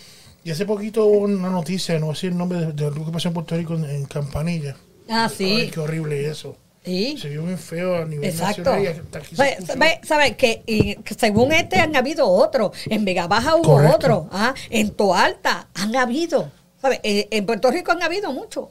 Y 0.45 0.51
hace 0.51 0.65
poquito 0.65 1.05
hubo 1.07 1.25
una 1.25 1.49
noticia, 1.49 1.95
no 1.99 2.05
voy 2.05 2.13
a 2.13 2.15
decir 2.15 2.31
el 2.31 2.37
nombre 2.37 2.59
de, 2.59 2.71
de 2.71 2.89
lo 2.91 3.05
que 3.05 3.11
pasó 3.11 3.27
en 3.27 3.33
Puerto 3.33 3.57
Rico 3.57 3.75
en, 3.75 3.83
en 3.83 4.05
Campanilla, 4.05 4.77
Ah, 5.09 5.27
sí. 5.29 5.43
Ay, 5.61 5.69
qué 5.71 5.79
horrible 5.81 6.25
eso. 6.29 6.55
Sí. 6.85 7.17
Se 7.17 7.29
vio 7.29 7.41
muy 7.41 7.55
feo 7.57 7.95
a 7.97 8.05
nivel 8.05 8.29
Exacto. 8.29 8.61
nacional 8.63 8.83
y 8.83 8.87
hasta 8.87 9.17
aquí 9.19 9.35
se 9.35 9.41
Ve- 9.41 9.49
escuchó. 9.53 9.79
ve- 9.79 9.99
¿Sabe 10.03 10.37
que, 10.37 10.63
y 10.67 10.95
que 10.97 11.13
según 11.15 11.51
este 11.51 11.77
han 11.79 11.95
habido 11.95 12.27
otros? 12.29 12.77
En 12.85 13.03
Vega 13.05 13.27
Baja 13.27 13.55
hubo 13.55 13.63
Correcto. 13.63 13.95
otro. 13.95 14.29
ah, 14.31 14.53
En 14.69 14.91
Toalta 14.91 15.67
han 15.73 15.95
habido. 15.95 16.51
¿Sabe? 16.81 16.99
Eh, 17.03 17.27
En 17.31 17.45
Puerto 17.47 17.71
Rico 17.71 17.91
han 17.91 18.03
habido 18.03 18.31
muchos. 18.31 18.67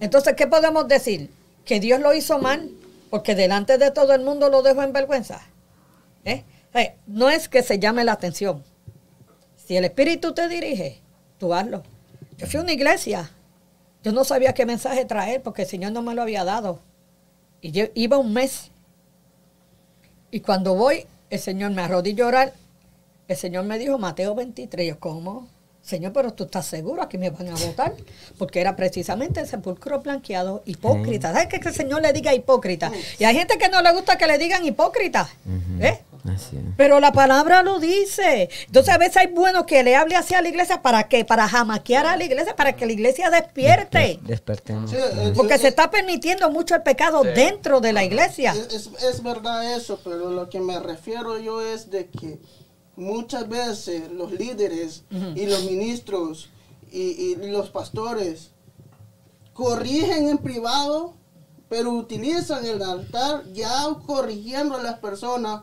Entonces, 0.00 0.34
¿qué 0.36 0.46
podemos 0.46 0.86
decir? 0.86 1.30
Que 1.64 1.80
Dios 1.80 1.98
lo 2.00 2.14
hizo 2.14 2.38
mal 2.38 2.70
porque 3.10 3.34
delante 3.34 3.76
de 3.78 3.90
todo 3.90 4.14
el 4.14 4.22
mundo 4.22 4.48
lo 4.48 4.62
dejó 4.62 4.82
en 4.84 4.92
vergüenza. 4.92 5.40
¿Eh? 6.24 6.44
Eh, 6.74 6.94
No 7.06 7.28
es 7.30 7.48
que 7.48 7.62
se 7.62 7.78
llame 7.78 8.04
la 8.04 8.12
atención. 8.12 8.62
Si 9.66 9.76
el 9.76 9.84
Espíritu 9.84 10.32
te 10.32 10.48
dirige, 10.48 11.00
tú 11.38 11.52
hazlo. 11.54 11.82
Yo 12.36 12.46
fui 12.46 12.60
a 12.60 12.62
una 12.62 12.72
iglesia. 12.72 13.30
Yo 14.04 14.12
no 14.12 14.22
sabía 14.22 14.52
qué 14.54 14.64
mensaje 14.66 15.04
traer 15.06 15.42
porque 15.42 15.62
el 15.62 15.68
Señor 15.68 15.90
no 15.92 16.02
me 16.02 16.14
lo 16.14 16.22
había 16.22 16.44
dado. 16.44 16.80
Y 17.66 17.72
yo 17.72 17.86
iba 17.94 18.16
un 18.16 18.32
mes. 18.32 18.70
Y 20.30 20.38
cuando 20.38 20.76
voy, 20.76 21.04
el 21.30 21.40
Señor 21.40 21.72
me 21.72 21.82
arrodilló 21.82 22.28
a. 22.28 22.52
El 23.26 23.36
Señor 23.36 23.64
me 23.64 23.76
dijo, 23.76 23.98
Mateo 23.98 24.36
23. 24.36 24.86
Yo, 24.86 25.00
¿cómo? 25.00 25.48
Señor, 25.86 26.12
pero 26.12 26.32
tú 26.32 26.44
estás 26.44 26.66
seguro, 26.66 27.00
aquí 27.00 27.16
me 27.16 27.30
van 27.30 27.48
a 27.48 27.54
votar. 27.54 27.94
Porque 28.38 28.60
era 28.60 28.74
precisamente 28.74 29.38
el 29.40 29.46
sepulcro 29.46 30.00
blanqueado, 30.00 30.62
hipócrita. 30.66 31.32
¿Sabes 31.32 31.46
qué? 31.48 31.60
que 31.60 31.68
el 31.68 31.74
Señor 31.74 32.02
le 32.02 32.12
diga 32.12 32.34
hipócrita? 32.34 32.90
Y 33.20 33.24
hay 33.24 33.36
gente 33.36 33.56
que 33.56 33.68
no 33.68 33.80
le 33.80 33.92
gusta 33.92 34.18
que 34.18 34.26
le 34.26 34.36
digan 34.36 34.64
hipócrita. 34.66 35.28
¿Eh? 35.80 36.00
Así. 36.34 36.58
Pero 36.76 36.98
la 36.98 37.12
palabra 37.12 37.62
lo 37.62 37.78
dice. 37.78 38.48
Entonces 38.66 38.92
a 38.92 38.98
veces 38.98 39.16
hay 39.18 39.28
bueno 39.28 39.64
que 39.64 39.84
le 39.84 39.94
hable 39.94 40.16
hacia 40.16 40.42
la 40.42 40.48
iglesia 40.48 40.82
para 40.82 41.04
qué? 41.04 41.24
Para 41.24 41.46
jamaquear 41.48 42.04
a 42.04 42.16
la 42.16 42.24
iglesia, 42.24 42.56
para 42.56 42.72
que 42.74 42.84
la 42.84 42.90
iglesia 42.90 43.30
despierte. 43.30 44.18
Despertemos. 44.22 44.90
Sí, 44.90 44.96
Porque 45.36 45.56
se 45.56 45.68
está 45.68 45.88
permitiendo 45.88 46.50
mucho 46.50 46.74
el 46.74 46.82
pecado 46.82 47.22
Sí. 47.22 47.28
dentro 47.32 47.80
de 47.80 47.92
la 47.92 48.02
iglesia. 48.02 48.52
Es, 48.52 48.74
es- 48.74 49.04
es 49.04 49.22
verdad 49.22 49.72
eso, 49.76 50.00
pero 50.02 50.30
lo 50.30 50.48
que 50.50 50.58
me 50.58 50.80
refiero 50.80 51.38
yo 51.38 51.62
es 51.62 51.90
de 51.92 52.08
que 52.08 52.40
muchas 52.96 53.48
veces 53.48 54.10
los 54.10 54.32
líderes 54.32 55.04
y 55.34 55.46
los 55.46 55.64
ministros 55.64 56.48
y, 56.90 57.00
y 57.00 57.36
los 57.50 57.70
pastores 57.70 58.50
corrigen 59.52 60.28
en 60.28 60.38
privado, 60.38 61.14
pero 61.68 61.92
utilizan 61.92 62.64
el 62.64 62.82
altar 62.82 63.44
ya 63.52 63.86
corrigiendo 64.06 64.76
a 64.76 64.82
las 64.82 64.98
personas, 64.98 65.62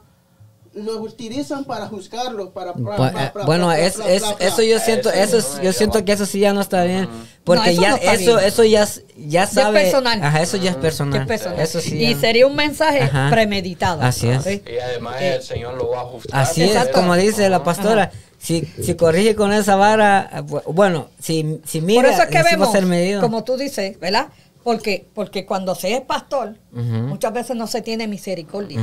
los 0.76 0.97
utilizan 0.97 1.65
para 1.65 1.88
juzgarlos, 1.88 2.49
para... 2.49 2.74
para- 2.74 2.97
para- 2.97 3.26
eh, 3.26 3.32
para- 3.34 3.45
bueno, 3.45 3.67
para- 3.67 3.80
es, 3.80 3.93
para- 3.93 4.09
es- 4.11 4.21
para- 4.24 4.36
para- 4.36 4.47
eso 4.47 4.61
yo 4.63 4.80
siento, 4.80 5.09
Eso 5.11 5.38
eso 5.38 5.38
es- 5.38 5.55
no 5.57 5.63
yo 5.63 5.69
es 5.69 5.78
siento 5.78 6.03
que 6.05 6.11
eso 6.13 6.26
sí 6.26 6.39
ya 6.39 6.53
no 6.53 6.61
está 6.61 6.84
bien, 6.84 7.07
porque 7.43 7.71
eso 7.71 7.82
ya 7.82 7.89
no 7.91 7.95
eso 7.97 8.36
bien. 8.36 8.47
eso 8.47 8.63
ya 8.63 8.88
ya 9.17 9.47
sabe, 9.47 9.82
personal. 9.82 10.24
ajá, 10.24 10.41
eso 10.41 10.57
ya 10.57 10.71
es 10.71 10.76
personal, 10.78 11.21
Qué 11.21 11.26
personal. 11.28 11.59
eso 11.59 11.80
sí. 11.80 11.95
y 11.97 12.13
ya- 12.13 12.19
sería 12.19 12.47
un 12.47 12.55
mensaje 12.55 13.01
Ajá. 13.03 13.30
premeditado. 13.30 14.01
Así 14.01 14.28
es. 14.30 14.43
¿sí? 14.43 14.63
Y 14.65 14.80
además 14.80 15.15
Eh, 15.21 15.36
el 15.36 15.43
Señor 15.43 15.76
lo 15.78 15.89
va 15.89 15.99
a 15.99 16.01
ajustar. 16.01 16.39
Así 16.41 16.63
es, 16.63 16.69
Exacto. 16.71 16.93
como 16.93 17.15
dice 17.15 17.47
la 17.49 17.63
pastora, 17.63 18.11
si, 18.39 18.67
si 18.82 18.95
corrige 18.95 19.36
con 19.36 19.53
esa 19.53 19.76
vara, 19.76 20.30
bu- 20.45 20.63
bueno, 20.74 21.07
si, 21.19 21.61
si 21.65 21.80
mira, 21.82 22.01
Por 22.01 22.11
eso 22.11 22.24
es 22.24 22.30
que 22.30 22.43
vemos, 22.43 22.71
ser 22.71 22.86
medido. 22.86 23.21
como 23.21 23.43
tú 23.43 23.55
dices, 23.57 23.97
¿verdad? 23.99 24.28
Porque, 24.64 25.05
porque 25.14 25.45
cuando 25.45 25.76
se 25.76 25.93
es 25.93 26.01
pastor, 26.01 26.55
muchas 26.72 27.34
veces 27.34 27.55
no 27.57 27.68
se 27.68 27.82
tiene 27.82 28.07
misericordia. 28.07 28.80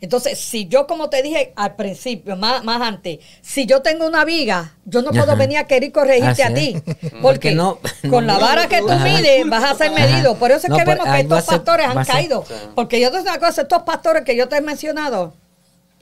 Entonces, 0.00 0.38
si 0.38 0.66
yo, 0.68 0.86
como 0.86 1.10
te 1.10 1.20
dije 1.22 1.52
al 1.56 1.74
principio, 1.74 2.36
más, 2.36 2.62
más 2.62 2.80
antes, 2.80 3.18
si 3.42 3.66
yo 3.66 3.82
tengo 3.82 4.06
una 4.06 4.24
viga, 4.24 4.76
yo 4.84 5.02
no 5.02 5.10
puedo 5.10 5.24
Ajá. 5.24 5.34
venir 5.34 5.58
a 5.58 5.64
querer 5.64 5.90
corregirte 5.90 6.42
Así 6.42 6.42
a 6.42 6.54
ti. 6.54 6.76
Porque 7.00 7.18
Porque 7.22 7.54
no- 7.56 7.78
con 8.08 8.24
no- 8.26 8.34
la 8.34 8.38
vara 8.38 8.68
que 8.68 8.78
tú 8.80 8.90
Ajá. 8.90 9.04
mides, 9.04 9.48
vas 9.48 9.64
a 9.64 9.74
ser 9.74 9.88
Ajá. 9.92 9.98
medido. 10.06 10.36
Por 10.36 10.52
eso 10.52 10.66
es 10.68 10.70
No, 10.70 10.76
que 10.78 10.84
por- 10.84 10.94
vemos 10.98 11.12
que 11.14 11.20
estos 11.22 11.44
ser- 11.44 11.54
pastores 11.56 11.86
han 11.88 12.04
ser- 12.04 12.14
caído. 12.14 12.44
Porque 12.76 13.00
yo 13.00 13.10
te 13.10 13.18
digo 13.18 13.28
una 13.30 13.40
cosa, 13.40 13.62
estos 13.62 13.82
pastores 13.82 14.22
que 14.22 14.36
yo 14.36 14.48
te 14.48 14.56
he 14.56 14.60
mencionado, 14.60 15.34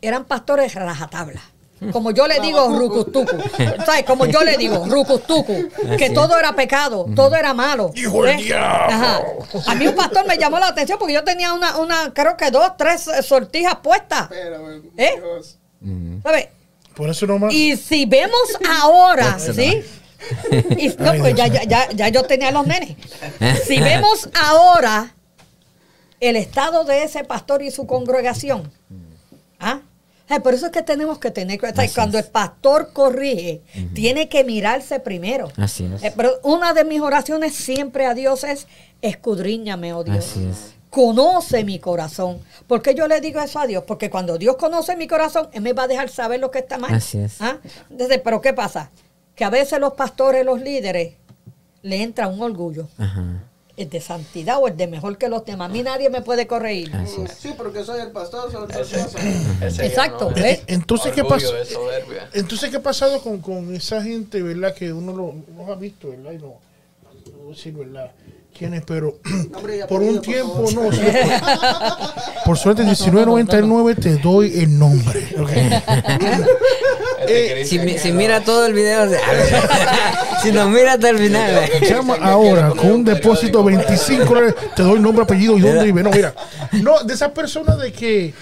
eran 0.02 0.26
pastores 0.26 0.74
rajatabla. 0.74 1.40
Como 1.92 2.10
yo 2.10 2.26
le 2.26 2.40
digo, 2.40 2.68
rucustucu. 2.78 3.36
¿Sabes? 3.86 4.04
Como 4.04 4.26
yo 4.26 4.42
le 4.42 4.56
digo, 4.56 4.84
rucustucu. 4.86 5.68
Que 5.98 6.10
todo 6.10 6.38
era 6.38 6.54
pecado, 6.54 7.06
todo 7.14 7.34
era 7.36 7.54
malo. 7.54 7.92
Hijo 7.94 8.24
del 8.24 8.40
¿Eh? 8.40 8.42
diablo. 8.42 8.94
Ajá. 8.94 9.22
A 9.66 9.74
mí 9.74 9.86
un 9.86 9.94
pastor 9.94 10.26
me 10.26 10.36
llamó 10.36 10.58
la 10.58 10.68
atención 10.68 10.98
porque 10.98 11.14
yo 11.14 11.24
tenía 11.24 11.52
una, 11.52 11.76
una 11.78 12.12
creo 12.12 12.36
que 12.36 12.50
dos, 12.50 12.76
tres 12.76 13.08
eh, 13.08 13.22
sortijas 13.22 13.76
puestas. 13.76 14.28
¿Eh? 14.96 15.22
¿Sabes? 16.22 16.48
Por 16.94 17.10
eso 17.10 17.26
nomás. 17.26 17.52
Y 17.52 17.76
si 17.76 18.06
vemos 18.06 18.58
ahora. 18.80 19.38
¿sí? 19.38 19.82
Y, 20.78 20.88
no, 20.88 21.12
pues 21.18 21.34
ya, 21.34 21.48
ya, 21.48 21.64
ya, 21.64 21.90
ya 21.90 22.08
yo 22.08 22.22
tenía 22.22 22.50
los 22.50 22.66
nenes. 22.66 22.96
Si 23.66 23.78
vemos 23.78 24.30
ahora 24.34 25.12
el 26.18 26.36
estado 26.36 26.84
de 26.84 27.04
ese 27.04 27.24
pastor 27.24 27.62
y 27.62 27.70
su 27.70 27.86
congregación, 27.86 28.72
¿ah? 29.60 29.80
Ay, 30.28 30.40
por 30.40 30.54
eso 30.54 30.66
es 30.66 30.72
que 30.72 30.82
tenemos 30.82 31.18
que 31.18 31.30
tener. 31.30 31.60
Así 31.64 31.94
Cuando 31.94 32.18
es. 32.18 32.26
el 32.26 32.30
pastor 32.30 32.92
corrige, 32.92 33.62
tiene 33.92 34.28
que 34.28 34.42
mirarse 34.44 34.98
primero. 35.00 35.50
Así 35.56 35.84
es. 35.84 36.02
Eh, 36.02 36.12
pero 36.16 36.32
una 36.42 36.72
de 36.72 36.84
mis 36.84 37.00
oraciones 37.00 37.54
siempre 37.54 38.06
a 38.06 38.14
Dios 38.14 38.42
es, 38.44 38.66
escudriñame, 39.02 39.92
oh 39.92 40.02
Dios. 40.02 40.18
Así 40.18 40.44
es. 40.46 40.74
Conoce 40.88 41.64
mi 41.64 41.78
corazón. 41.78 42.38
¿Por 42.66 42.80
qué 42.80 42.94
yo 42.94 43.06
le 43.08 43.20
digo 43.20 43.40
eso 43.40 43.58
a 43.58 43.66
Dios? 43.66 43.84
Porque 43.86 44.08
cuando 44.08 44.38
Dios 44.38 44.56
conoce 44.56 44.96
mi 44.96 45.06
corazón, 45.08 45.48
Él 45.52 45.60
me 45.60 45.72
va 45.72 45.82
a 45.82 45.88
dejar 45.88 46.08
saber 46.08 46.40
lo 46.40 46.50
que 46.50 46.60
está 46.60 46.78
mal. 46.78 46.94
Así 46.94 47.18
es. 47.18 47.40
¿Ah? 47.42 47.58
Entonces, 47.90 48.20
pero 48.24 48.40
¿qué 48.40 48.54
pasa? 48.54 48.90
Que 49.34 49.44
a 49.44 49.50
veces 49.50 49.78
los 49.80 49.94
pastores, 49.94 50.44
los 50.44 50.60
líderes, 50.60 51.14
le 51.82 52.02
entra 52.02 52.28
un 52.28 52.40
orgullo. 52.40 52.88
Ajá. 52.96 53.42
El 53.76 53.90
de 53.90 54.00
santidad 54.00 54.58
o 54.60 54.68
el 54.68 54.76
de 54.76 54.86
mejor 54.86 55.18
que 55.18 55.28
los 55.28 55.44
demás. 55.44 55.68
A 55.68 55.72
mí 55.72 55.82
nadie 55.82 56.08
me 56.08 56.22
puede 56.22 56.46
corregir. 56.46 56.94
Así 56.94 57.22
es. 57.22 57.32
Sí, 57.32 57.54
porque 57.56 57.82
soy 57.82 58.00
el 58.00 58.12
pastor, 58.12 58.52
soy 58.52 58.64
el 58.64 58.70
Ese- 58.80 58.98
pastor. 58.98 59.20
ese 59.66 59.86
Exacto, 59.86 60.30
no. 60.30 60.36
¿ves? 60.36 60.62
Entonces, 60.68 61.12
¿qué 61.12 61.24
pasó? 61.24 61.56
es. 61.56 61.76
Entonces, 62.34 62.70
¿qué 62.70 62.76
ha 62.76 62.82
pasado 62.82 63.20
con, 63.20 63.38
con 63.40 63.74
esa 63.74 64.00
gente, 64.00 64.40
verdad? 64.42 64.74
Que 64.74 64.92
uno 64.92 65.12
lo, 65.12 65.34
los 65.56 65.68
ha 65.68 65.74
visto, 65.74 66.10
¿verdad? 66.10 66.32
Y 66.32 66.36
no, 66.38 66.54
no 67.32 67.38
voy 67.46 67.98
a 67.98 68.12
¿verdad? 68.60 68.84
¿Quiénes? 68.84 68.84
Pero 68.86 69.18
por 69.88 70.02
un 70.02 70.20
tiempo, 70.22 70.64
no. 70.74 70.92
sí, 70.92 70.98
por, 71.00 72.44
por 72.44 72.58
suerte, 72.58 72.82
1999 72.82 73.94
te 73.96 74.16
doy 74.16 74.58
el 74.60 74.78
nombre. 74.78 75.28
Eh, 77.26 77.64
Si, 77.64 77.78
mi- 77.78 77.96
mira 78.12 78.44
todo 78.44 78.66
el 78.66 78.74
video, 78.74 79.08
si 80.42 80.52
nos 80.52 80.68
mira 80.68 80.92
hasta 80.94 81.08
el 81.08 81.18
final. 81.18 81.70
Llama 81.80 82.16
ahora 82.20 82.68
con 82.70 82.90
un 82.90 83.04
depósito 83.04 83.62
de 83.62 83.76
25 83.76 84.24
dólares, 84.26 84.54
te 84.76 84.82
doy 84.82 85.00
nombre, 85.00 85.24
apellido 85.24 85.56
y 85.56 85.60
dónde 85.62 85.84
vive. 85.84 86.02
No, 86.02 86.10
mira. 86.10 86.34
No, 86.82 87.02
de 87.02 87.14
esas 87.14 87.30
personas 87.30 87.78
de 87.78 87.92
que 87.92 88.34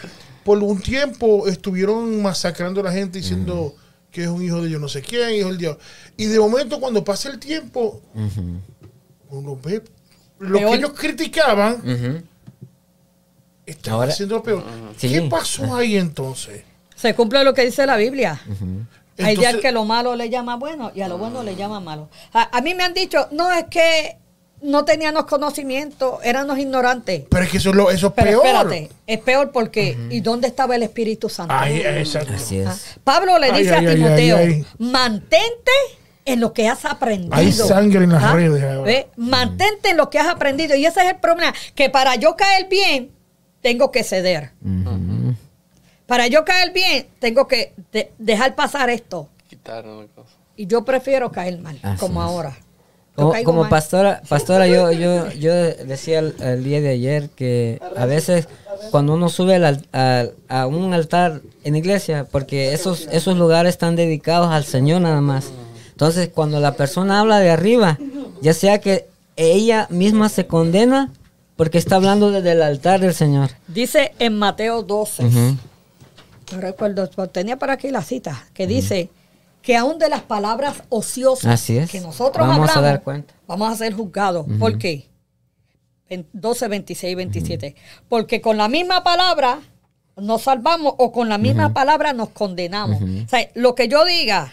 por 0.43 0.59
un 0.59 0.81
tiempo 0.81 1.47
estuvieron 1.47 2.21
masacrando 2.23 2.81
a 2.81 2.85
la 2.85 2.93
gente 2.93 3.19
diciendo 3.21 3.73
que 4.11 4.25
es 4.25 4.29
un 4.29 4.43
hijo 4.43 4.61
de 4.63 4.71
yo 4.71 4.81
no 4.81 4.89
sé 4.89 5.01
quién, 5.01 5.31
hijo 5.31 5.49
del 5.49 5.59
diablo. 5.59 5.79
Y 6.17 6.25
de 6.27 6.41
momento, 6.41 6.81
cuando 6.81 7.05
pasa 7.05 7.29
el 7.31 7.39
tiempo, 7.39 8.01
uno 9.31 9.59
ve 9.63 9.81
lo 10.43 10.59
Peor. 10.59 10.70
que 10.70 10.76
ellos 10.78 10.93
criticaban, 10.93 12.24
están 13.66 13.95
Ahora- 13.95 14.09
haciendo 14.12 14.36
lo 14.36 14.43
peor. 14.43 14.64
Sí. 14.97 15.09
¿Qué 15.09 15.22
pasó 15.22 15.74
ahí 15.76 15.97
entonces? 15.97 16.62
Se 16.95 17.14
cumple 17.14 17.43
lo 17.45 17.55
que 17.55 17.64
dice 17.64 17.86
la 17.86 17.97
Biblia. 17.97 18.40
Hay 19.18 19.36
días 19.36 19.57
que 19.57 19.72
lo 19.72 19.84
malo 19.84 20.16
le 20.16 20.30
llama 20.30 20.57
bueno 20.57 20.90
y 20.95 21.01
a 21.03 21.09
lo 21.09 21.18
bueno 21.18 21.43
le 21.43 21.55
llama 21.57 21.80
malo. 21.80 22.09
A, 22.32 22.57
a 22.57 22.61
mí 22.61 22.74
me 22.74 22.82
han 22.84 22.95
dicho, 22.95 23.28
no 23.30 23.53
es 23.53 23.64
que 23.66 24.16
no 24.62 24.84
teníamos 24.84 25.26
conocimiento, 25.26 26.20
éramos 26.22 26.59
ignorantes. 26.59 27.24
Pero 27.28 27.45
es 27.45 27.51
que 27.51 27.57
eso 27.59 27.70
es, 27.70 27.76
lo, 27.76 27.90
eso 27.90 28.09
es 28.09 28.12
Pero 28.14 28.43
peor. 28.43 28.47
espérate, 28.47 28.90
es 29.07 29.18
peor 29.20 29.51
porque 29.53 29.97
¿y 30.11 30.20
dónde 30.20 30.49
estaba 30.49 30.76
el 30.76 30.82
Espíritu 30.84 31.28
Santo? 31.28 31.55
Ay, 31.57 31.80
exacto. 31.80 32.32
Así 32.34 32.59
es. 32.59 32.97
Pablo 33.05 33.38
le 33.38 33.51
Ay, 33.51 33.62
dice 33.62 33.74
ay, 33.74 33.86
a 33.86 33.95
Timoteo, 33.95 34.36
ay. 34.38 34.64
mantente 34.78 35.72
en 36.25 36.41
lo 36.41 36.53
que 36.53 36.68
has 36.68 36.85
aprendido. 36.85 37.35
Hay 37.35 37.51
sangre 37.53 38.05
en 38.05 38.12
las 38.12 38.23
¿Ah? 38.23 38.33
redes. 38.35 39.07
Mantente 39.16 39.91
en 39.91 39.97
lo 39.97 40.09
que 40.11 40.18
has 40.18 40.29
aprendido. 40.29 40.77
Y 40.77 40.87
ese 40.87 41.01
es 41.01 41.11
el 41.11 41.16
problema, 41.16 41.53
que 41.75 41.91
para 41.91 42.14
yo 42.16 42.37
caer 42.37 42.68
bien, 42.68 43.11
tengo 43.61 43.91
que 43.91 44.05
ceder. 44.05 44.51
Para 46.07 46.27
yo 46.27 46.45
caer 46.45 46.73
bien, 46.73 47.07
tengo 47.20 47.47
que 47.47 47.73
de- 47.93 48.12
dejar 48.18 48.55
pasar 48.55 48.91
esto. 48.91 49.29
Y 50.57 50.66
yo 50.66 50.85
prefiero 50.85 51.31
caer 51.33 51.59
mal, 51.61 51.79
Así 51.83 51.99
como 51.99 52.23
es. 52.23 52.29
ahora. 52.29 52.57
Yo 53.16 53.29
Como, 53.31 53.45
como 53.45 53.68
pastora, 53.68 54.23
pastora 54.29 54.66
yo, 54.66 54.91
yo, 54.93 55.31
yo 55.33 55.53
decía 55.55 56.20
el, 56.20 56.35
el 56.41 56.64
día 56.64 56.81
de 56.81 56.91
ayer 56.91 57.29
que 57.31 57.79
a 57.97 58.07
veces 58.07 58.49
cuando 58.91 59.12
uno 59.14 59.29
sube 59.29 59.57
al 59.57 59.64
al- 59.64 59.87
al- 59.93 60.35
a 60.49 60.66
un 60.66 60.95
altar 60.95 61.43
en 61.64 61.77
iglesia, 61.77 62.27
porque 62.31 62.73
esos, 62.73 63.09
esos 63.12 63.37
lugares 63.37 63.70
están 63.75 63.97
dedicados 63.97 64.51
al 64.51 64.64
Señor 64.64 65.03
nada 65.03 65.20
más. 65.20 65.53
Entonces 66.03 66.31
cuando 66.35 66.59
la 66.59 66.75
persona 66.75 67.21
habla 67.21 67.39
de 67.39 67.51
arriba, 67.51 67.97
ya 68.41 68.55
sea 68.55 68.81
que 68.81 69.07
ella 69.37 69.87
misma 69.89 70.29
se 70.29 70.49
condena 70.49 71.13
porque 71.55 71.79
está 71.79 71.95
hablando 71.95 72.33
desde 72.33 72.51
el 72.53 72.63
altar 72.63 72.99
del 72.99 73.15
Señor. 73.15 73.51
Dice 73.69 74.13
en 74.19 74.37
Mateo 74.37 74.83
12, 74.83 75.25
Ujú. 75.27 75.57
no 76.55 76.61
recuerdo, 76.61 77.07
tenía 77.29 77.57
por 77.57 77.71
aquí 77.71 77.91
la 77.93 78.03
cita, 78.03 78.47
que 78.53 78.67
dice 78.67 79.11
que 79.63 79.77
aún 79.77 80.01
de 80.01 80.09
las 80.09 80.23
palabras 80.23 80.83
ociosas 80.89 81.71
es. 81.71 81.89
que 81.89 82.01
nosotros 82.01 82.49
Vamos 82.49 82.69
a 82.69 82.73
hablamos, 82.73 82.83
dar 82.83 83.03
cuenta. 83.05 83.35
vamos 83.47 83.73
a 83.73 83.77
ser 83.77 83.95
juzgados. 83.95 84.45
¿Por 84.59 84.79
qué? 84.79 85.09
en 86.09 86.27
12, 86.33 86.67
26 86.69 87.13
y 87.13 87.15
27. 87.15 87.77
Porque 88.09 88.41
con 88.41 88.57
la 88.59 88.67
misma 88.69 89.05
palabra 89.05 89.61
nos 90.17 90.43
salvamos 90.43 90.95
o 90.99 91.13
con 91.13 91.29
la 91.29 91.39
misma 91.39 91.73
palabra 91.73 92.13
nos 92.13 92.31
condenamos. 92.31 93.01
O 93.01 93.29
sea, 93.29 93.49
lo 93.55 93.75
que 93.77 93.87
yo 93.89 94.05
diga, 94.05 94.53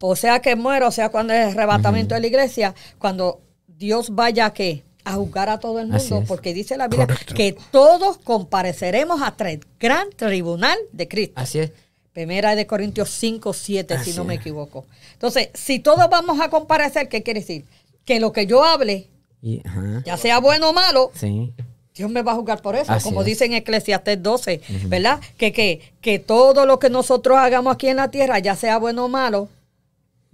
o 0.00 0.16
sea 0.16 0.40
que 0.40 0.56
muero, 0.56 0.88
o 0.88 0.90
sea 0.90 1.10
cuando 1.10 1.32
es 1.32 1.54
arrebatamiento 1.54 2.14
de 2.14 2.20
la 2.20 2.26
iglesia, 2.26 2.74
cuando 2.98 3.40
Dios 3.66 4.14
vaya 4.14 4.46
a 4.46 4.52
qué? 4.52 4.82
A 5.04 5.14
juzgar 5.14 5.48
a 5.48 5.58
todo 5.58 5.80
el 5.80 5.88
mundo, 5.88 6.24
porque 6.28 6.52
dice 6.52 6.76
la 6.76 6.88
Biblia 6.88 7.06
Correcto. 7.06 7.34
que 7.34 7.56
todos 7.70 8.18
compareceremos 8.18 9.22
a 9.22 9.34
el 9.48 9.64
gran 9.78 10.10
tribunal 10.10 10.76
de 10.92 11.08
Cristo. 11.08 11.34
Así 11.36 11.58
es. 11.60 11.72
Primera 12.12 12.54
de 12.54 12.66
Corintios 12.66 13.08
5, 13.10 13.52
7, 13.52 13.98
si 14.04 14.12
no 14.12 14.24
me 14.24 14.34
equivoco. 14.34 14.84
Entonces, 15.12 15.48
si 15.54 15.78
todos 15.78 16.08
vamos 16.10 16.40
a 16.40 16.50
comparecer, 16.50 17.08
¿qué 17.08 17.22
quiere 17.22 17.40
decir? 17.40 17.64
Que 18.04 18.20
lo 18.20 18.32
que 18.32 18.46
yo 18.46 18.64
hable, 18.64 19.08
Y, 19.42 19.62
ya 20.04 20.16
sea 20.16 20.38
bueno 20.38 20.70
o 20.70 20.72
malo, 20.72 21.12
Sí. 21.14 21.52
Dios 21.94 22.10
me 22.10 22.22
va 22.22 22.32
a 22.32 22.34
juzgar 22.36 22.62
por 22.62 22.76
eso, 22.76 22.92
Así 22.92 23.04
como 23.04 23.20
es. 23.20 23.26
dice 23.26 23.44
en 23.46 23.52
Eclesiastés 23.54 24.22
12, 24.22 24.60
¿verdad? 24.86 25.20
Que, 25.36 25.52
que, 25.52 25.92
que 26.00 26.18
todo 26.18 26.66
lo 26.66 26.78
que 26.78 26.90
nosotros 26.90 27.38
hagamos 27.38 27.74
aquí 27.74 27.88
en 27.88 27.96
la 27.96 28.10
tierra, 28.10 28.38
ya 28.38 28.54
sea 28.56 28.78
bueno 28.78 29.04
o 29.06 29.08
malo, 29.08 29.48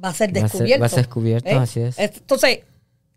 va 0.02 0.08
a 0.10 0.14
ser 0.14 0.28
Va 0.28 0.40
a 0.44 0.48
ser- 0.48 0.50
descubierto. 0.50 0.80
va 0.80 0.86
a 0.86 0.88
ser 0.90 0.98
descubierto, 0.98 1.58
así 1.60 1.80
es. 1.80 1.98
Entonces, 1.98 2.60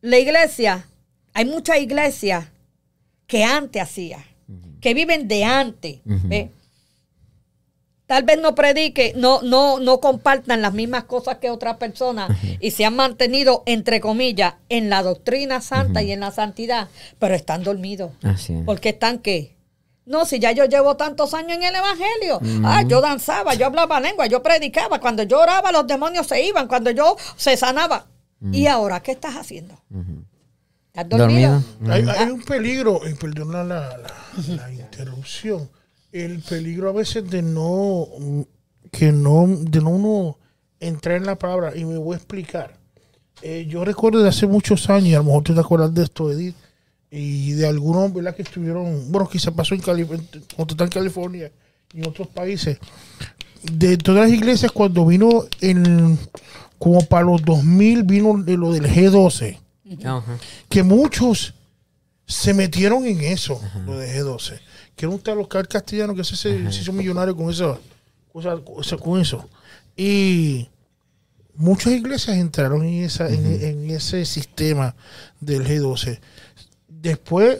la 0.01 0.17
iglesia, 0.17 0.85
hay 1.33 1.45
muchas 1.45 1.79
iglesias 1.79 2.47
que 3.27 3.43
antes 3.43 3.81
hacía, 3.81 4.19
que 4.81 4.93
viven 4.93 5.27
de 5.27 5.43
antes. 5.43 5.99
¿ves? 6.05 6.49
Tal 8.05 8.23
vez 8.23 8.39
no 8.41 8.55
predique, 8.55 9.13
no, 9.15 9.43
no, 9.43 9.79
no 9.79 9.99
compartan 9.99 10.63
las 10.63 10.73
mismas 10.73 11.03
cosas 11.03 11.37
que 11.37 11.51
otras 11.51 11.77
personas 11.77 12.31
y 12.59 12.71
se 12.71 12.83
han 12.83 12.95
mantenido, 12.95 13.61
entre 13.67 13.99
comillas, 14.01 14.55
en 14.69 14.89
la 14.89 15.03
doctrina 15.03 15.61
santa 15.61 16.01
y 16.01 16.11
en 16.11 16.21
la 16.21 16.31
santidad, 16.31 16.87
pero 17.19 17.35
están 17.35 17.63
dormidos. 17.63 18.11
Así 18.23 18.53
es. 18.53 18.63
Porque 18.65 18.89
están 18.89 19.19
qué? 19.19 19.55
No, 20.05 20.25
si 20.25 20.39
ya 20.39 20.51
yo 20.51 20.65
llevo 20.65 20.95
tantos 20.97 21.33
años 21.33 21.51
en 21.57 21.63
el 21.63 21.75
Evangelio. 21.75 22.39
Ah, 22.65 22.83
yo 22.83 22.99
danzaba, 23.01 23.53
yo 23.53 23.67
hablaba 23.67 23.99
lengua, 23.99 24.25
yo 24.27 24.41
predicaba. 24.41 24.99
Cuando 24.99 25.21
yo 25.23 25.39
oraba, 25.39 25.71
los 25.71 25.85
demonios 25.85 26.25
se 26.27 26.43
iban. 26.43 26.67
Cuando 26.67 26.89
yo 26.91 27.15
se 27.35 27.55
sanaba. 27.57 28.07
¿Y 28.51 28.67
ahora 28.67 29.01
qué 29.01 29.11
estás 29.11 29.35
haciendo? 29.35 29.75
¿Estás 30.87 31.09
dormido? 31.09 31.61
Dormido. 31.79 31.93
Hay, 31.93 32.05
hay 32.25 32.29
un 32.31 32.41
peligro, 32.41 33.01
y 33.07 33.13
perdona 33.13 33.63
la, 33.63 33.97
la- 33.97 34.13
la 34.55 34.71
interrupción, 34.71 35.69
el 36.11 36.39
peligro 36.41 36.89
a 36.89 36.93
veces 36.93 37.29
de 37.29 37.41
no, 37.43 38.07
que 38.91 39.11
no, 39.11 39.45
de 39.47 39.79
no 39.81 39.89
uno 39.91 40.37
entrar 40.79 41.17
en 41.17 41.25
la 41.27 41.37
palabra, 41.37 41.75
y 41.75 41.85
me 41.85 41.97
voy 41.97 42.13
a 42.15 42.17
explicar. 42.17 42.77
Eh, 43.41 43.65
yo 43.69 43.85
recuerdo 43.85 44.19
de 44.23 44.29
hace 44.29 44.47
muchos 44.47 44.89
años, 44.89 45.07
y 45.09 45.13
a 45.15 45.19
lo 45.19 45.25
mejor 45.25 45.43
tú 45.43 45.53
te 45.53 45.59
acuerdas 45.59 45.93
de 45.93 46.03
esto, 46.03 46.31
Edith, 46.31 46.55
y 47.11 47.51
de 47.53 47.67
algunos, 47.67 48.13
¿verdad? 48.13 48.35
Que 48.35 48.43
estuvieron, 48.43 49.11
bueno, 49.11 49.27
quizás 49.29 49.53
pasó 49.53 49.73
en 49.75 49.81
está 49.81 50.83
en 50.83 50.89
California 50.89 51.51
y 51.93 51.99
en 51.99 52.07
otros 52.07 52.27
países, 52.27 52.77
de 53.63 53.97
todas 53.97 54.29
las 54.29 54.31
iglesias 54.37 54.71
cuando 54.71 55.05
vino 55.05 55.43
en, 55.61 56.17
como 56.77 57.01
para 57.05 57.25
los 57.25 57.41
2000, 57.43 58.03
vino 58.03 58.41
de 58.43 58.55
lo 58.57 58.71
del 58.71 58.85
G12 58.85 59.57
Ajá. 60.05 60.37
que 60.69 60.83
muchos 60.83 61.53
se 62.27 62.53
metieron 62.53 63.05
en 63.05 63.21
eso, 63.21 63.59
lo 63.87 63.97
de 63.97 64.07
G12. 64.21 64.59
Que 64.95 65.05
era 65.05 65.15
un 65.15 65.19
tal 65.21 65.37
local 65.39 65.67
castellano 65.67 66.13
que 66.13 66.23
se, 66.23 66.35
se, 66.35 66.71
se 66.71 66.81
hizo 66.81 66.93
millonario 66.93 67.35
con 67.35 67.49
eso, 67.49 67.79
cosa- 68.31 68.57
cosa- 68.63 68.97
con 68.97 69.19
eso. 69.19 69.49
Y 69.97 70.69
muchas 71.55 71.93
iglesias 71.93 72.37
entraron 72.37 72.83
en, 72.85 73.03
esa, 73.03 73.27
en, 73.29 73.45
en 73.63 73.89
ese 73.89 74.25
sistema 74.25 74.95
del 75.41 75.65
G12. 75.65 76.19
Después, 77.01 77.59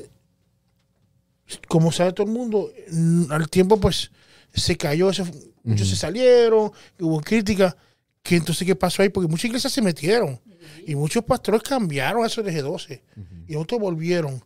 como 1.68 1.92
sabe 1.92 2.14
todo 2.14 2.28
el 2.28 2.34
mundo, 2.34 2.72
mm, 2.92 3.32
al 3.32 3.50
tiempo 3.50 3.80
pues 3.80 4.12
se 4.54 4.78
cayó, 4.78 5.12
se- 5.14 5.24
muchos 5.64 5.88
se 5.90 5.96
salieron, 5.96 6.72
hubo 7.00 7.22
críticas. 7.22 7.76
Que 8.22 8.36
entonces, 8.36 8.66
¿qué 8.68 8.76
pasó 8.76 9.02
ahí? 9.02 9.10
Porque 9.10 9.30
muchas 9.30 9.46
iglesias 9.46 9.72
se 9.74 9.82
metieron 9.82 10.40
y 10.86 10.94
muchos 10.94 11.24
pastores 11.24 11.64
cambiaron 11.64 12.24
a 12.24 12.28
eso 12.28 12.44
de 12.44 12.52
G12 12.54 13.02
y 13.48 13.56
otros 13.56 13.80
volvieron. 13.80 14.44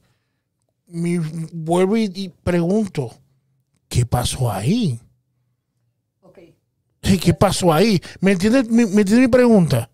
Mi- 0.88 1.18
vuelvo 1.52 1.98
y, 1.98 2.12
y 2.14 2.30
pregunto, 2.30 3.12
¿qué 3.89 4.06
pasó 4.06 4.52
ahí? 4.52 5.00
Ok. 6.22 6.39
Sí, 7.02 7.18
¿Qué 7.18 7.34
pasó 7.34 7.74
ahí? 7.74 8.00
¿Me 8.22 8.34
entiendes 8.34 8.70
mi, 8.70 8.86
me 8.86 9.02
entiendes 9.02 9.20
mi 9.20 9.28
pregunta? 9.28 9.89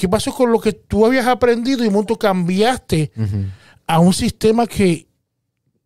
¿Qué 0.00 0.08
pasó 0.08 0.32
con 0.32 0.50
lo 0.50 0.58
que 0.58 0.72
tú 0.72 1.04
habías 1.04 1.26
aprendido 1.26 1.84
y 1.84 1.90
momento 1.90 2.16
cambiaste 2.16 3.12
a 3.86 4.00
un 4.00 4.14
sistema 4.14 4.66
que, 4.66 5.06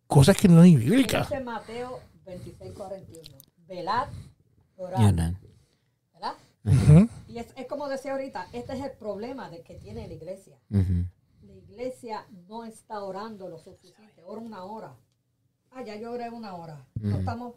cosas 0.07 0.37
que 0.37 0.47
no 0.47 0.63
es 0.63 0.73
bíblicas? 0.73 1.29
Dice 1.29 1.43
Mateo 1.43 1.99
26, 2.25 2.71
41. 2.71 3.37
Velad, 3.67 4.07
oran. 4.77 5.37
¿Verdad? 6.13 6.33
Ujú. 6.63 7.09
Y 7.27 7.39
es, 7.39 7.47
es 7.57 7.67
como 7.67 7.89
decía 7.89 8.13
ahorita, 8.13 8.47
este 8.53 8.77
es 8.77 8.85
el 8.85 8.91
problema 8.91 9.49
de 9.49 9.63
que 9.63 9.75
tiene 9.75 10.07
la 10.07 10.13
iglesia. 10.13 10.55
La 10.69 11.53
iglesia 11.53 12.25
no 12.47 12.63
está 12.63 13.03
orando 13.03 13.49
lo 13.49 13.59
suficiente. 13.59 14.23
Ora 14.25 14.39
una 14.39 14.63
hora. 14.63 14.95
Ah, 15.71 15.83
ya 15.83 15.97
yo 15.97 16.13
oré 16.13 16.29
una 16.29 16.55
hora. 16.55 16.87
No 17.01 17.17
estamos. 17.17 17.55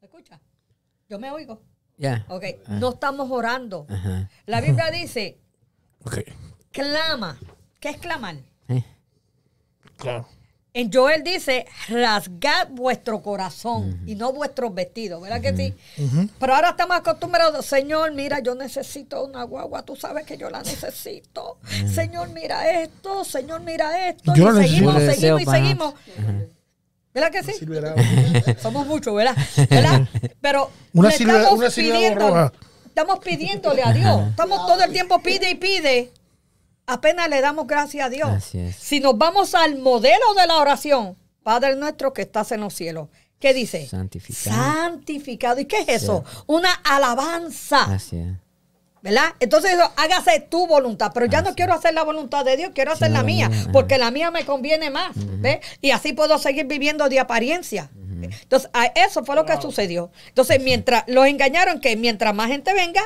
¿Me 0.00 0.06
escucha? 0.06 0.40
Yo 1.10 1.18
me 1.18 1.30
oigo. 1.30 1.60
Ya. 1.98 2.24
Ok. 2.30 2.44
No 2.68 2.94
estamos 2.94 3.30
orando. 3.30 3.86
La 4.46 4.62
Biblia 4.62 4.90
dice, 4.90 5.43
Clama. 6.72 7.38
¿Qué 7.80 7.90
es 7.90 7.96
clamar? 7.98 8.36
Eh. 8.68 8.82
claro. 9.96 10.28
En 10.76 10.92
Joel 10.92 11.22
dice, 11.22 11.66
rasgad 11.88 12.66
vuestro 12.70 13.22
corazón 13.22 14.00
y 14.06 14.16
no 14.16 14.32
vuestros 14.32 14.74
vestidos, 14.74 15.22
¿verdad 15.22 15.40
que 15.40 15.56
sí? 15.56 15.72
Pero 16.40 16.52
ahora 16.52 16.70
estamos 16.70 16.96
acostumbrados, 16.96 17.64
Señor, 17.64 18.10
mira, 18.10 18.40
yo 18.40 18.56
necesito 18.56 19.24
una 19.24 19.44
guagua, 19.44 19.82
tú 19.84 19.94
sabes 19.94 20.26
que 20.26 20.36
yo 20.36 20.50
la 20.50 20.62
necesito. 20.62 21.58
Señor, 21.86 22.30
mira 22.30 22.82
esto, 22.82 23.22
Señor, 23.22 23.60
mira 23.60 24.08
esto. 24.08 24.34
Yo 24.34 24.50
y 24.60 24.66
seguimos. 24.66 24.94
Yo 24.94 25.10
seguimos 25.12 25.42
y 25.42 25.44
seguimos. 25.46 25.94
¿Verdad 27.14 27.30
que 27.30 27.44
sí? 27.44 27.52
Silverado. 27.52 27.94
Somos 28.60 28.84
muchos, 28.88 29.14
¿verdad? 29.14 29.36
¿verdad? 29.70 30.08
Pero 30.40 30.70
Una 30.92 31.10
le 31.10 31.16
silba- 31.16 31.36
estamos 31.38 31.58
una 31.60 31.70
silbada 31.70 31.98
pidiendo- 32.00 32.28
roja. 32.28 32.52
Estamos 32.94 33.18
pidiéndole 33.18 33.82
a 33.82 33.92
Dios. 33.92 34.28
Estamos 34.28 34.66
todo 34.66 34.84
el 34.84 34.92
tiempo 34.92 35.20
pide 35.20 35.50
y 35.50 35.56
pide. 35.56 36.12
Apenas 36.86 37.28
le 37.28 37.40
damos 37.40 37.66
gracias 37.66 38.06
a 38.06 38.08
Dios. 38.08 38.44
Si 38.78 39.00
nos 39.00 39.18
vamos 39.18 39.56
al 39.56 39.78
modelo 39.78 40.34
de 40.38 40.46
la 40.46 40.58
oración, 40.58 41.16
Padre 41.42 41.74
nuestro 41.74 42.12
que 42.12 42.22
estás 42.22 42.52
en 42.52 42.60
los 42.60 42.72
cielos, 42.72 43.08
¿qué 43.40 43.52
dice? 43.52 43.88
Santificado. 43.88 44.56
Santificado. 44.56 45.60
¿Y 45.60 45.64
qué 45.64 45.80
es 45.80 45.88
eso? 45.88 46.24
Una 46.46 46.72
alabanza. 46.72 47.82
Así 47.82 48.16
es. 48.16 48.28
¿Verdad? 49.02 49.34
Entonces, 49.38 49.72
eso, 49.72 49.90
hágase 49.96 50.40
tu 50.48 50.66
voluntad, 50.66 51.10
pero 51.12 51.26
ya 51.26 51.42
no 51.42 51.54
quiero 51.54 51.74
hacer 51.74 51.92
la 51.92 52.04
voluntad 52.04 52.42
de 52.42 52.56
Dios, 52.56 52.70
quiero 52.74 52.92
hacer 52.92 53.10
la 53.10 53.22
mía, 53.22 53.50
porque 53.70 53.98
la 53.98 54.10
mía 54.10 54.30
me 54.30 54.46
conviene 54.46 54.88
más, 54.88 55.10
¿ves? 55.14 55.58
Y 55.82 55.90
así 55.90 56.14
puedo 56.14 56.38
seguir 56.38 56.64
viviendo 56.66 57.06
de 57.10 57.20
apariencia. 57.20 57.90
Entonces, 58.30 58.70
a- 58.72 58.86
eso 58.86 59.24
fue 59.24 59.34
lo 59.36 59.44
que 59.44 59.60
sucedió. 59.60 60.10
Entonces, 60.28 60.60
mientras 60.62 61.04
los 61.06 61.26
engañaron 61.26 61.80
que 61.80 61.96
mientras 61.96 62.34
más 62.34 62.48
gente 62.48 62.72
venga, 62.74 63.02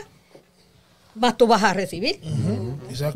más 1.14 1.36
tú 1.36 1.46
vas 1.46 1.62
a 1.62 1.72
recibir, 1.74 2.20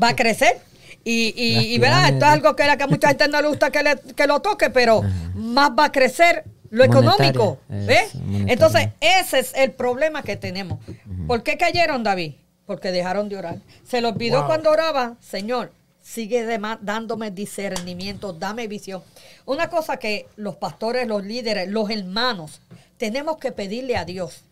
va 0.02 0.08
a 0.10 0.16
crecer. 0.16 0.60
Y, 1.04 1.34
y, 1.36 1.74
y, 1.74 1.78
¿verdad? 1.78 2.10
Esto 2.10 2.24
es 2.26 2.30
algo 2.30 2.54
que, 2.54 2.62
a 2.62 2.86
mucha 2.86 3.08
gente 3.08 3.26
no 3.28 3.42
le 3.42 3.48
gusta 3.48 3.70
que, 3.70 3.82
le- 3.82 3.96
que 4.14 4.26
lo 4.26 4.40
toque, 4.40 4.70
pero 4.70 5.02
más 5.34 5.70
va 5.76 5.86
a 5.86 5.92
crecer 5.92 6.44
lo 6.70 6.84
económico. 6.84 7.58
eso, 7.68 7.86
¿Ves? 7.86 8.12
Entonces, 8.46 8.88
ese 9.00 9.40
es 9.40 9.52
el 9.54 9.72
problema 9.72 10.22
que 10.22 10.36
tenemos. 10.36 10.78
¿Por 11.26 11.42
qué 11.42 11.56
cayeron, 11.58 12.02
David? 12.04 12.34
Porque 12.66 12.92
dejaron 12.92 13.28
de 13.28 13.36
orar. 13.36 13.56
Se 13.86 14.00
le 14.00 14.06
olvidó 14.08 14.38
Wow. 14.38 14.46
cuando 14.46 14.70
oraba, 14.70 15.16
Señor, 15.20 15.72
sigue 16.12 16.46
dándome 16.82 17.30
discernimiento, 17.30 18.34
dame 18.34 18.68
visión. 18.68 19.02
Una 19.46 19.70
cosa 19.70 19.96
que 19.96 20.26
los 20.36 20.56
pastores, 20.56 21.08
los 21.08 21.24
líderes, 21.24 21.68
los 21.68 21.88
hermanos, 21.88 22.60
tenemos 22.98 23.38
que 23.38 23.50
pedirle 23.50 23.96
a 23.96 24.04
Dios, 24.04 24.42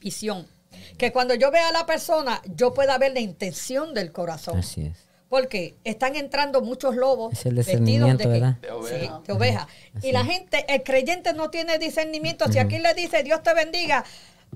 visión. 0.00 0.46
Que 0.96 1.12
cuando 1.12 1.34
yo 1.34 1.50
vea 1.50 1.68
a 1.68 1.72
la 1.72 1.86
persona, 1.86 2.40
yo 2.54 2.72
pueda 2.72 2.96
ver 2.98 3.12
la 3.14 3.20
intención 3.20 3.94
del 3.94 4.12
corazón. 4.12 4.58
Así 4.58 4.82
es. 4.82 4.92
Porque 5.28 5.74
están 5.82 6.14
entrando 6.14 6.60
muchos 6.60 6.94
lobos 6.94 7.32
Es 7.32 7.46
el 7.46 7.54
vestidos 7.54 8.16
de, 8.16 8.24
qué? 8.24 8.28
¿verdad? 8.28 8.56
De 8.60 8.70
oveja. 8.70 8.98
Sí, 8.98 9.26
de 9.26 9.32
oveja. 9.32 9.68
Y 10.02 10.12
la 10.12 10.24
gente, 10.24 10.64
el 10.68 10.84
creyente 10.84 11.32
no 11.32 11.50
tiene 11.50 11.78
discernimiento. 11.78 12.46
Si 12.52 12.60
aquí 12.60 12.78
le 12.78 12.94
dice 12.94 13.24
Dios 13.24 13.42
te 13.42 13.52
bendiga, 13.54 14.04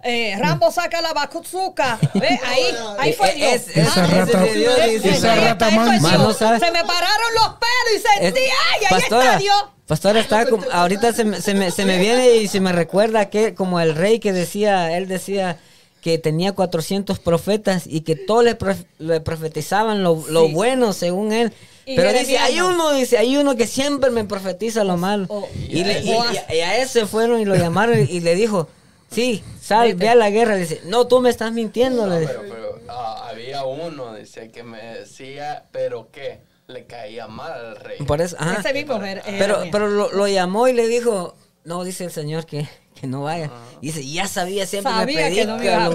eh, 0.02 0.36
Rambo 0.38 0.70
saca 0.70 1.00
la 1.02 1.12
bazuca, 1.12 1.98
¿ve? 2.14 2.28
ahí, 2.46 2.62
ahí 2.98 3.12
fue 3.12 3.30
Eh, 3.30 3.34
Dios. 3.36 3.52
es- 3.52 3.76
Esa 3.76 4.04
Ah, 4.04 4.06
rata- 4.06 4.44
esa 4.44 5.34
rata 5.36 5.68
está, 5.68 5.84
es. 5.84 5.90
Dios. 5.90 6.02
Más 6.02 6.18
no. 6.18 6.32
Se 6.32 6.44
me 6.70 6.84
pararon 6.84 7.34
los 7.34 7.48
pelos 7.54 7.94
y 7.96 8.20
sentí, 8.20 8.40
Es- 8.40 8.46
ay, 8.46 8.50
ahí 8.74 8.82
está 8.84 8.96
pastora, 8.96 9.38
Dios. 9.38 9.64
pastora 9.86 10.20
está 10.20 10.46
como- 10.46 10.64
ahorita 10.72 11.12
se 11.12 11.24
me, 11.24 11.40
se, 11.40 11.54
me, 11.54 11.70
se 11.70 11.84
me 11.84 11.98
viene 11.98 12.36
y 12.36 12.48
se 12.48 12.60
me 12.60 12.72
recuerda 12.72 13.30
que 13.30 13.54
como 13.54 13.80
el 13.80 13.94
rey 13.94 14.18
que 14.18 14.32
decía, 14.32 14.96
él 14.96 15.08
decía 15.08 15.58
que 16.02 16.16
tenía 16.18 16.52
400 16.52 17.18
profetas 17.18 17.82
y 17.86 18.02
que 18.02 18.14
todos 18.14 18.44
le, 18.44 18.54
prof- 18.54 18.84
le 18.98 19.20
profetizaban 19.20 20.02
lo, 20.04 20.22
lo 20.28 20.46
Sí. 20.46 20.52
bueno 20.52 20.92
según 20.92 21.32
él. 21.32 21.52
Y 21.86 21.96
Pero 21.96 22.12
dice, 22.12 22.36
hay 22.38 22.56
no. 22.56 22.68
uno, 22.68 22.92
dice, 22.92 23.16
hay 23.18 23.36
uno 23.36 23.56
que 23.56 23.66
siempre 23.66 24.10
me 24.10 24.24
profetiza 24.24 24.84
lo 24.84 24.96
malo. 24.98 25.26
o- 25.28 25.48
y, 25.68 25.82
le- 25.84 26.00
y- 26.02 26.10
y 26.54 26.60
a 26.60 26.76
ese 26.78 27.06
fueron 27.06 27.40
y 27.40 27.46
lo 27.46 27.56
llamaron 27.56 27.98
y 27.98 28.20
le 28.20 28.34
dijo, 28.34 28.68
sí, 29.10 29.42
sal, 29.60 29.94
ve 29.94 30.08
a 30.08 30.14
la 30.14 30.30
guerra. 30.30 30.54
Le 30.54 30.60
dice, 30.60 30.80
no, 30.84 31.06
tú 31.06 31.20
me 31.20 31.30
estás 31.30 31.52
mintiendo. 31.52 32.06
No, 32.06 32.14
le 32.14 32.20
dice. 32.20 32.34
pero, 32.40 32.48
pero, 32.48 32.80
ah, 32.88 33.28
había 33.30 33.64
uno, 33.64 34.14
dice, 34.14 34.50
que 34.50 34.62
me 34.62 34.82
decía, 34.82 35.64
pero 35.72 36.10
qué, 36.10 36.40
le 36.66 36.86
caía 36.86 37.26
mal 37.28 37.52
al 37.52 37.76
rey. 37.76 37.98
Por 38.06 38.20
eso, 38.20 38.36
ajá. 38.38 38.60
Ese 38.60 38.72
mismo 38.72 38.94
Jer- 38.96 39.22
Pero, 39.24 39.54
Jeremías. 39.54 39.68
pero 39.72 39.88
lo, 39.88 40.12
lo 40.12 40.28
llamó 40.28 40.68
y 40.68 40.72
le 40.72 40.86
dijo, 40.88 41.34
no, 41.64 41.84
dice 41.84 42.04
el 42.04 42.10
Señor 42.10 42.44
que, 42.46 42.68
que 42.94 43.06
no 43.06 43.22
vaya. 43.22 43.50
Dice, 43.80 44.06
ya 44.06 44.26
sabía, 44.26 44.66
siempre 44.66 44.92
Sabía 44.92 45.28
me 45.28 45.34
que 45.34 45.46
no 45.46 45.56
me 45.56 45.64
iba 45.64 45.84
a. 45.86 45.88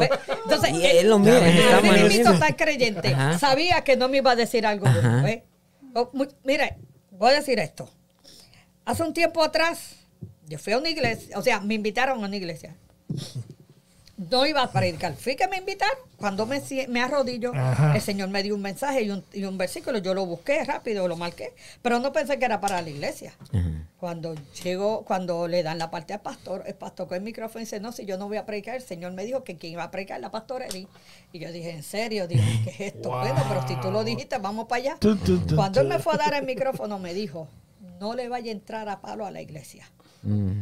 Entonces, 0.45 0.71
Y 0.71 0.85
eh, 0.85 0.99
es 0.99 1.05
lo 1.05 1.19
mismito 1.19 2.07
mismo. 2.07 2.31
está 2.33 2.55
creyente. 2.55 3.09
Ajá. 3.13 3.37
Sabía 3.39 3.83
que 3.83 3.95
no 3.97 4.07
me 4.09 4.17
iba 4.17 4.31
a 4.31 4.35
decir 4.35 4.65
algo 4.65 4.85
bueno. 4.89 5.27
¿eh? 5.27 5.43
Oh, 5.95 6.09
mire, 6.43 6.77
voy 7.11 7.31
a 7.31 7.33
decir 7.35 7.59
esto. 7.59 7.87
Hace 8.85 9.03
un 9.03 9.13
tiempo 9.13 9.43
atrás, 9.43 9.95
yo 10.47 10.57
fui 10.59 10.73
a 10.73 10.77
una 10.77 10.89
iglesia, 10.89 11.37
o 11.37 11.41
sea, 11.41 11.59
me 11.61 11.73
invitaron 11.75 12.21
a 12.23 12.27
una 12.27 12.35
iglesia. 12.35 12.75
No 14.15 14.45
iba 14.45 14.61
a 14.61 14.71
predicar. 14.71 15.15
Fui 15.15 15.35
que 15.35 15.47
me 15.47 15.57
invitaron. 15.57 15.97
Cuando 16.17 16.45
me, 16.45 16.61
me 16.87 17.01
arrodillo, 17.01 17.51
Ajá. 17.53 17.95
el 17.95 18.01
Señor 18.01 18.29
me 18.29 18.43
dio 18.43 18.55
un 18.55 18.61
mensaje 18.61 19.01
y 19.01 19.09
un, 19.09 19.23
y 19.33 19.43
un 19.43 19.57
versículo. 19.57 19.97
Yo 19.97 20.13
lo 20.13 20.25
busqué 20.25 20.63
rápido, 20.63 21.07
lo 21.07 21.17
marqué. 21.17 21.53
Pero 21.81 21.99
no 21.99 22.13
pensé 22.13 22.37
que 22.37 22.45
era 22.45 22.61
para 22.61 22.81
la 22.81 22.89
iglesia. 22.89 23.33
Cuando 23.99 24.35
llego, 24.63 25.03
cuando 25.03 25.47
le 25.47 25.63
dan 25.63 25.79
la 25.79 25.89
parte 25.89 26.13
al 26.13 26.21
pastor, 26.21 26.63
el 26.67 26.75
pastor 26.75 27.07
con 27.07 27.17
el 27.17 27.23
micrófono 27.23 27.59
dice, 27.61 27.79
no, 27.79 27.91
si 27.91 28.05
yo 28.05 28.17
no 28.17 28.27
voy 28.27 28.37
a 28.37 28.45
predicar, 28.45 28.75
el 28.75 28.83
Señor 28.83 29.13
me 29.13 29.25
dijo 29.25 29.43
que 29.43 29.57
quien 29.57 29.73
iba 29.73 29.83
a 29.83 29.91
predicar 29.91 30.19
la 30.19 30.29
pastora 30.29 30.65
era 30.65 30.77
él". 30.77 30.87
Y 31.33 31.39
yo 31.39 31.51
dije, 31.51 31.71
¿en 31.71 31.83
serio? 31.83 32.27
Digo, 32.27 32.43
¿qué 32.63 32.69
es 32.69 32.93
esto? 32.93 33.09
Wow. 33.09 33.19
Bueno, 33.21 33.43
pero 33.49 33.67
si 33.67 33.75
tú 33.81 33.91
lo 33.91 34.03
dijiste, 34.03 34.37
vamos 34.37 34.67
para 34.67 34.81
allá. 34.81 34.97
Tu, 34.99 35.15
tu, 35.17 35.39
tu, 35.39 35.55
Cuando 35.55 35.81
él 35.81 35.87
me 35.87 35.97
fue 35.97 36.13
a 36.13 36.17
dar 36.17 36.35
el 36.35 36.45
micrófono, 36.45 36.99
me 36.99 37.13
dijo, 37.15 37.47
no 37.99 38.13
le 38.13 38.29
vaya 38.29 38.51
a 38.51 38.53
entrar 38.53 38.87
a 38.89 39.01
palo 39.01 39.25
a 39.25 39.31
la 39.31 39.41
iglesia. 39.41 39.89
Mm. 40.21 40.61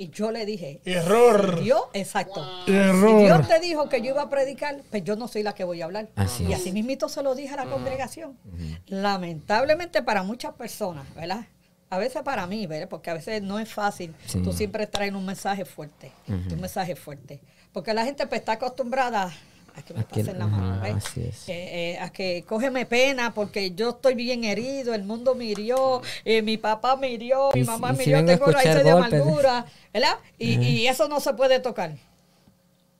Y 0.00 0.10
yo 0.10 0.30
le 0.30 0.46
dije, 0.46 0.80
Error. 0.84 1.60
Dios, 1.60 1.82
exacto. 1.92 2.46
Si 2.64 2.72
Error. 2.72 3.20
Dios 3.20 3.48
te 3.48 3.58
dijo 3.58 3.88
que 3.88 4.00
yo 4.00 4.12
iba 4.12 4.22
a 4.22 4.30
predicar, 4.30 4.80
pues 4.90 5.02
yo 5.02 5.16
no 5.16 5.26
soy 5.26 5.42
la 5.42 5.54
que 5.54 5.64
voy 5.64 5.82
a 5.82 5.86
hablar. 5.86 6.08
Así 6.14 6.44
y 6.44 6.52
es. 6.52 6.60
así 6.60 6.70
mismito 6.70 7.08
se 7.08 7.20
lo 7.20 7.34
dije 7.34 7.52
a 7.54 7.64
la 7.64 7.70
congregación. 7.70 8.38
Lamentablemente 8.86 10.00
para 10.02 10.22
muchas 10.22 10.54
personas, 10.54 11.12
¿verdad? 11.16 11.46
A 11.90 11.98
veces 11.98 12.22
para 12.22 12.46
mí, 12.46 12.68
¿verdad? 12.68 12.88
Porque 12.88 13.10
a 13.10 13.14
veces 13.14 13.42
no 13.42 13.58
es 13.58 13.68
fácil. 13.68 14.14
Sí. 14.24 14.40
Tú 14.40 14.52
siempre 14.52 14.86
traes 14.86 15.12
un 15.12 15.26
mensaje 15.26 15.64
fuerte. 15.64 16.12
Un 16.28 16.60
mensaje 16.60 16.94
fuerte. 16.94 17.40
Porque 17.72 17.92
la 17.92 18.04
gente 18.04 18.26
pues, 18.28 18.40
está 18.40 18.52
acostumbrada 18.52 19.32
a 19.78 19.82
que 19.82 19.94
me 19.94 20.00
A 20.00 20.04
que- 20.04 20.20
pasen 20.20 20.38
la 20.38 20.46
mano. 20.46 20.80
¿ves? 20.82 20.94
así 20.96 21.22
es. 21.22 21.48
Eh, 21.48 21.92
eh, 21.92 21.98
a 21.98 22.10
que 22.10 22.44
cógeme 22.46 22.86
pena 22.86 23.32
porque 23.34 23.72
yo 23.72 23.90
estoy 23.90 24.14
bien 24.14 24.44
herido, 24.44 24.94
el 24.94 25.04
mundo 25.04 25.34
me 25.34 25.44
hirió, 25.46 26.02
eh, 26.24 26.42
mi 26.42 26.56
papá 26.56 26.96
me 26.96 27.10
hirió, 27.10 27.50
mi 27.54 27.64
mamá 27.64 27.90
y 27.94 27.96
me 27.96 28.04
si 28.04 28.10
hirió, 28.10 28.22
a 28.22 28.26
tengo 28.26 28.46
raíces 28.46 28.82
de 28.84 28.88
¿eh? 28.90 28.92
amargura, 28.92 29.66
¿verdad? 29.92 30.18
Y, 30.38 30.54
y 30.60 30.86
eso 30.88 31.08
no 31.08 31.20
se 31.20 31.32
puede 31.34 31.60
tocar. 31.60 31.96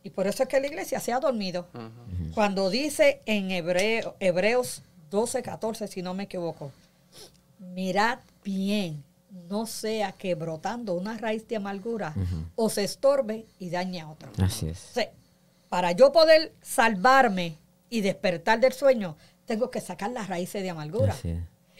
Y 0.04 0.10
por 0.10 0.26
eso 0.26 0.42
es 0.44 0.48
que 0.48 0.60
la 0.60 0.66
iglesia 0.68 1.00
se 1.00 1.12
ha 1.12 1.20
dormido. 1.20 1.66
Cuando 2.34 2.70
dice 2.70 3.20
en 3.26 3.50
Hebreo, 3.50 4.14
Hebreos 4.20 4.82
12, 5.10 5.42
14, 5.42 5.88
si 5.88 6.02
no 6.02 6.14
me 6.14 6.22
equivoco, 6.24 6.70
mirad 7.74 8.18
bien, 8.44 9.02
no 9.50 9.66
sea 9.66 10.12
que 10.12 10.34
brotando 10.34 10.94
una 10.94 11.18
raíz 11.18 11.46
de 11.48 11.56
amargura 11.56 12.14
os 12.54 12.78
estorbe 12.78 13.44
y 13.58 13.70
dañe 13.70 14.00
a 14.00 14.08
otro. 14.10 14.30
Así 14.42 14.68
es. 14.68 14.78
O 14.90 14.94
sea, 14.94 15.10
para 15.68 15.92
yo 15.92 16.12
poder 16.12 16.54
salvarme 16.62 17.58
y 17.90 18.00
despertar 18.00 18.60
del 18.60 18.72
sueño, 18.72 19.16
tengo 19.46 19.70
que 19.70 19.80
sacar 19.80 20.10
las 20.10 20.28
raíces 20.28 20.62
de 20.62 20.70
amargura. 20.70 21.14
Es. 21.24 21.36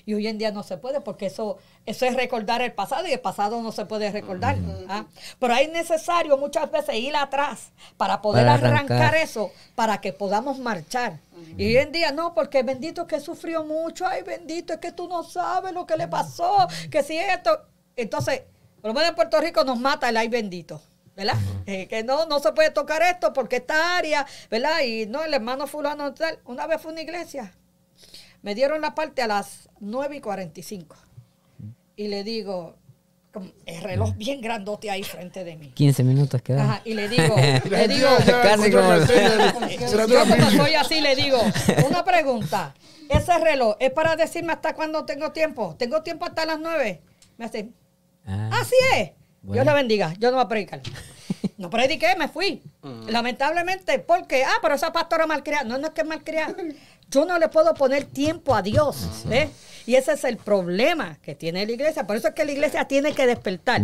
Y 0.07 0.14
hoy 0.14 0.26
en 0.26 0.39
día 0.39 0.53
no 0.53 0.62
se 0.62 0.78
puede 0.78 1.03
porque 1.03 1.26
eso, 1.26 1.59
eso 1.84 2.07
es 2.07 2.14
recordar 2.16 2.62
el 2.62 2.72
pasado 2.72 3.07
y 3.07 3.12
el 3.12 3.20
pasado 3.20 3.61
no 3.61 3.72
se 3.72 3.84
puede 3.84 4.11
recordar. 4.11 4.57
¿ah? 4.89 5.05
Pero 5.39 5.55
es 5.55 5.70
necesario 5.70 6.39
muchas 6.39 6.70
veces 6.70 6.95
ir 6.95 7.14
atrás 7.14 7.72
para 7.99 8.22
poder 8.22 8.47
Para 8.47 8.55
arrancar. 8.55 8.97
arrancar. 8.97 9.14
eso, 9.16 9.53
para 9.74 10.01
que 10.01 10.14
podamos 10.14 10.59
marchar. 10.61 11.20
Y 11.59 11.66
hoy 11.66 11.76
en 11.76 11.93
día 11.93 12.11
no, 12.11 12.32
porque 12.32 12.62
bendito 12.62 13.07
que 13.07 13.20
sufrió 13.20 13.64
mucho, 13.64 14.07
ay 14.07 14.22
bendito, 14.22 14.72
es 14.72 14.78
que 14.78 14.93
tú 14.93 15.09
no 15.09 15.24
sabes 15.24 15.74
lo 15.74 15.87
que 15.87 15.99
le 15.99 16.08
pasó, 16.08 16.67
que 16.91 17.03
si 17.03 17.18
esto. 17.18 17.67
Entonces, 17.95 18.45
por 18.80 18.88
lo 18.88 18.95
menos 18.95 19.11
en 19.11 19.14
Puerto 19.14 19.38
Rico 19.42 19.63
nos 19.64 19.79
mata 19.79 20.08
el 20.08 20.17
ay 20.17 20.29
bendito. 20.29 20.80
¿Verdad? 21.18 21.34
Eh, 21.66 21.86
que 21.88 22.03
no, 22.03 22.24
no 22.24 22.38
se 22.38 22.53
puede 22.53 22.70
tocar 22.70 23.03
esto 23.03 23.34
porque 23.34 23.57
esta 23.57 23.99
área, 23.99 24.24
¿verdad? 24.50 24.80
Y 24.86 25.04
no, 25.04 25.22
el 25.24 25.34
hermano 25.34 25.66
fulano 25.66 26.14
tal. 26.14 26.38
Una 26.46 26.66
vez 26.66 26.80
fue 26.80 26.90
a 26.90 26.92
una 26.92 27.03
iglesia 27.03 27.53
me 28.42 28.54
dieron 28.54 28.80
la 28.80 28.95
parte 28.95 29.22
a 29.22 29.26
las 29.26 29.68
9 29.80 30.16
y 30.16 30.20
45. 30.20 30.96
Y 31.96 32.08
le 32.08 32.22
digo, 32.22 32.76
el 33.66 33.82
reloj 33.82 34.14
bien 34.16 34.40
grandote 34.40 34.90
ahí 34.90 35.03
frente 35.03 35.45
de 35.45 35.57
mí. 35.57 35.70
15 35.74 36.04
minutos 36.04 36.40
quedan. 36.42 36.61
Ajá, 36.70 36.82
y 36.84 36.95
le 36.95 37.08
digo, 37.08 37.34
le 37.70 37.88
digo, 37.88 38.08
Casi 38.26 38.70
como- 38.70 38.95
yo 40.07 40.24
como 40.28 40.50
soy 40.53 40.74
así, 40.74 41.00
le 41.00 41.16
digo, 41.16 41.40
una 41.88 42.04
pregunta. 42.04 42.74
Ese 43.08 43.36
reloj 43.38 43.76
es 43.80 43.90
para 43.90 44.16
decirme 44.16 44.53
hasta 44.53 44.74
cuándo 44.74 45.04
tengo 45.04 45.32
tiempo. 45.32 45.74
¿Tengo 45.78 46.03
tiempo 46.03 46.24
hasta 46.26 46.46
las 46.46 46.61
9? 46.61 47.03
Me 47.38 47.45
hace, 47.45 47.70
Ah, 48.26 48.50
Así 48.61 48.74
es. 48.96 49.12
Bueno. 49.43 49.63
Dios 49.63 49.67
le 49.67 49.73
bendiga. 49.73 50.15
Yo 50.19 50.31
no 50.31 50.37
voy 50.37 50.45
a 50.45 50.49
predicar. 50.49 50.81
No 51.57 51.71
prediqué, 51.71 52.15
me 52.17 52.29
fui. 52.29 52.63
Lamentablemente, 53.09 53.99
porque, 53.99 54.45
ah, 54.45 54.59
pero 54.63 54.75
esa 54.75 54.93
pastora 54.93 55.27
malcriada. 55.27 55.65
No, 55.65 55.77
no 55.77 55.89
es 55.89 55.93
que 55.93 56.03
es 56.03 56.07
malcriada. 56.07 56.55
Yo 57.11 57.25
no 57.27 57.37
le 57.39 57.49
puedo 57.49 57.75
poner 57.75 58.05
tiempo 58.05 58.55
a 58.55 58.63
Dios. 58.63 59.25
¿ves? 59.27 59.51
Y 59.87 59.97
ese 59.97 60.13
es 60.13 60.25
el 60.25 60.37
problema 60.37 61.19
que 61.21 61.35
tiene 61.35 61.67
la 61.67 61.73
iglesia. 61.73 62.07
Por 62.07 62.17
eso 62.17 62.29
es 62.29 62.35
que 62.35 62.45
la 62.45 62.53
iglesia 62.53 62.87
tiene 62.87 63.13
que 63.13 63.27
despertar. 63.27 63.83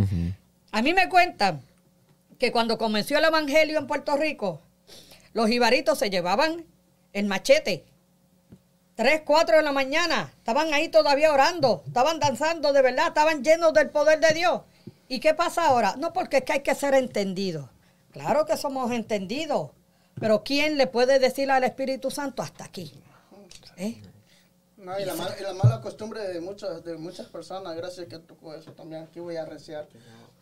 A 0.71 0.83
mí 0.83 0.95
me 0.95 1.09
cuentan 1.09 1.63
que 2.39 2.53
cuando 2.53 2.79
comenzó 2.79 3.17
el 3.17 3.25
evangelio 3.25 3.79
en 3.79 3.87
Puerto 3.87 4.17
Rico, 4.17 4.61
los 5.33 5.51
ibaritos 5.51 5.99
se 5.99 6.11
llevaban 6.11 6.65
el 7.13 7.27
machete. 7.27 7.85
Tres, 8.95 9.23
cuatro 9.25 9.57
de 9.57 9.63
la 9.63 9.73
mañana, 9.73 10.33
estaban 10.37 10.73
ahí 10.73 10.89
todavía 10.89 11.33
orando, 11.33 11.83
estaban 11.87 12.21
danzando 12.21 12.73
de 12.73 12.83
verdad, 12.83 13.09
estaban 13.09 13.43
llenos 13.43 13.73
del 13.73 13.91
poder 13.91 14.21
de 14.21 14.35
Dios. 14.35 14.61
¿Y 15.09 15.21
qué 15.21 15.35
pasa 15.35 15.67
ahora? 15.69 15.97
No, 15.97 16.13
porque 16.13 16.39
es 16.39 16.45
que 16.45 16.53
hay 16.55 16.61
que 16.63 16.75
ser 16.75 16.95
entendidos. 16.95 17.69
Claro 18.11 18.47
que 18.47 18.57
somos 18.57 18.91
entendidos, 18.93 19.71
pero 20.21 20.45
¿quién 20.45 20.79
le 20.79 20.87
puede 20.87 21.19
decir 21.19 21.51
al 21.51 21.65
Espíritu 21.65 22.11
Santo 22.11 22.43
hasta 22.43 22.65
aquí? 22.65 22.93
¿Eh? 23.77 24.01
No, 24.77 24.99
y 25.01 25.05
la, 25.05 25.15
mala, 25.15 25.35
y 25.39 25.43
la 25.43 25.55
mala 25.55 25.81
costumbre 25.81 26.21
de 26.29 26.41
muchas, 26.41 26.85
de 26.85 26.97
muchas 26.97 27.27
personas, 27.29 27.75
gracias 27.75 28.07
que 28.07 28.19
tocó 28.19 28.55
eso 28.55 28.73
también, 28.73 29.05
aquí 29.05 29.19
voy 29.19 29.37
a 29.37 29.45
reciar. 29.47 29.89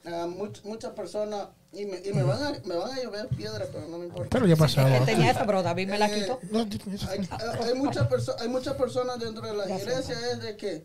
Ah, 0.05 0.27
much- 0.29 0.63
muchas 0.65 0.93
personas, 0.95 1.47
y, 1.73 1.87
me, 1.87 1.99
y 2.05 2.13
me, 2.13 2.25
van 2.25 2.43
a, 2.43 2.51
me 2.65 2.75
van 2.75 2.91
a 2.91 3.01
llover 3.01 3.29
piedras, 3.29 3.69
pero 3.73 3.87
no 3.87 3.99
me 3.99 4.07
importa. 4.07 4.31
Pero 4.31 4.47
ya 4.47 4.57
pasaba. 4.57 4.99
Que 4.99 5.05
tenía 5.07 5.31
eso, 5.31 5.43
pero 5.47 5.63
David 5.63 5.89
me 5.89 5.99
la 5.99 6.09
Eh, 6.09 6.15
quitó. 6.15 6.41
Hay 7.63 7.75
muchas 7.75 8.09
perso- 8.09 8.35
hay 8.41 8.49
muchas 8.49 8.75
personas 8.75 9.19
dentro 9.21 9.47
de 9.47 9.55
las 9.55 9.69
iglesias 9.71 10.11
es 10.25 10.43
de 10.43 10.57
que, 10.57 10.85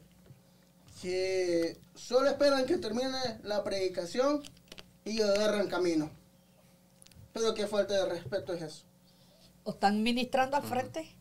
que 1.02 1.80
solo 1.96 2.30
esperan 2.30 2.66
que 2.66 2.78
termine 2.78 3.40
la 3.44 3.64
predicación 3.64 4.42
y 5.06 5.22
agarran 5.22 5.68
camino. 5.68 6.10
Pero 7.34 7.54
qué 7.54 7.68
falta 7.68 7.94
de 7.94 8.06
respeto 8.10 8.54
es 8.54 8.62
eso. 8.62 8.86
O 9.64 9.72
están 9.72 10.02
ministrando 10.02 10.58
al 10.58 10.64
frente 10.64 11.16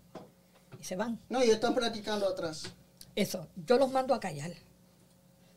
y 0.80 0.84
se 0.84 0.96
van. 0.96 1.20
No, 1.28 1.44
y 1.44 1.50
están 1.50 1.74
practicando 1.74 2.26
atrás. 2.26 2.64
Eso, 3.14 3.48
yo 3.66 3.78
los 3.78 3.90
mando 3.90 4.14
a 4.14 4.20
callar. 4.20 4.52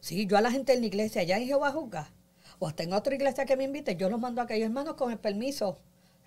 Sí, 0.02 0.26
yo 0.26 0.38
a 0.38 0.42
la 0.42 0.52
gente 0.52 0.74
en 0.74 0.82
la 0.82 0.88
iglesia, 0.88 1.22
allá 1.22 1.38
en 1.38 1.46
Jehová 1.46 1.72
juzga, 1.72 2.12
o 2.58 2.68
hasta 2.68 2.84
en 2.84 2.94
otra 2.94 3.16
iglesia 3.16 3.46
que 3.46 3.58
me 3.58 3.66
invite, 3.66 3.96
yo 3.96 4.10
los 4.10 4.20
mando 4.20 4.42
a 4.42 4.48
callar, 4.48 4.66
hermanos, 4.66 4.96
con 4.96 5.12
el 5.12 5.18
permiso, 5.18 5.78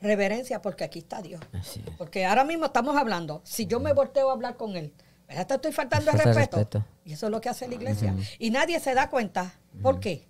reverencia, 0.00 0.60
porque 0.62 0.84
aquí 0.84 1.00
está 1.00 1.22
Dios. 1.22 1.40
Así 1.52 1.82
es. 1.86 1.96
Porque 1.96 2.24
ahora 2.24 2.44
mismo 2.44 2.66
estamos 2.66 2.96
hablando, 2.96 3.40
si 3.44 3.66
yo 3.66 3.80
me 3.80 3.92
volteo 3.92 4.30
a 4.30 4.32
hablar 4.32 4.56
con 4.56 4.76
él, 4.76 4.92
¿verdad? 5.32 5.46
Te 5.46 5.54
estoy 5.54 5.72
faltando 5.72 6.10
el 6.10 6.18
respeto. 6.18 6.56
respeto. 6.56 6.84
Y 7.04 7.12
eso 7.14 7.26
es 7.26 7.32
lo 7.32 7.40
que 7.40 7.48
hace 7.48 7.66
la 7.68 7.74
iglesia. 7.74 8.14
Y 8.38 8.50
nadie 8.50 8.78
se 8.80 8.94
da 8.94 9.10
cuenta. 9.10 9.54
¿Por 9.82 10.00
qué? 10.00 10.26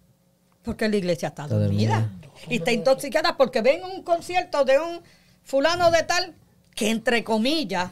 Porque 0.63 0.89
la 0.89 0.97
iglesia 0.97 1.29
está, 1.29 1.47
dormida. 1.47 2.11
Y 2.49 2.57
está 2.57 2.73
intoxicada 2.73 3.37
porque 3.37 3.63
ven 3.63 3.83
un 3.85 4.03
concierto 4.03 4.65
de 4.65 4.79
un 4.79 5.03
fulano 5.43 5.91
de 5.91 6.03
tal 6.05 6.35
que, 6.75 6.91
entre 6.91 7.25
comillas, 7.25 7.91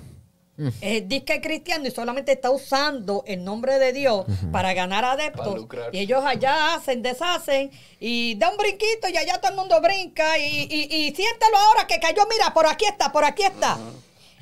es 0.82 1.09
disque 1.09 1.41
cristiano 1.41 1.87
y 1.87 1.91
solamente 1.91 2.32
está 2.32 2.51
usando 2.51 3.24
el 3.27 3.43
nombre 3.45 3.78
de 3.78 3.93
Dios 3.93 4.27
para 4.53 4.74
ganar 4.74 5.05
adeptos. 5.05 5.66
Y 5.93 5.99
ellos 5.99 6.23
allá 6.24 6.74
hacen, 6.74 7.03
deshacen 7.03 7.70
y 7.99 8.35
da 8.37 8.51
un 8.51 8.59
brinquito 8.59 9.09
y 9.12 9.16
allá 9.16 9.41
todo 9.41 9.53
el 9.53 9.57
mundo 9.57 9.81
brinca 9.81 10.39
y, 10.39 10.69
y, 10.70 10.95
y 10.95 11.15
siéntelo 11.15 11.57
ahora 11.57 11.87
que 11.87 11.99
cayó, 11.99 12.23
mira, 12.31 12.53
por 12.53 12.66
aquí 12.66 12.85
está, 12.85 13.11
por 13.11 13.24
aquí 13.24 13.43
está. 13.43 13.78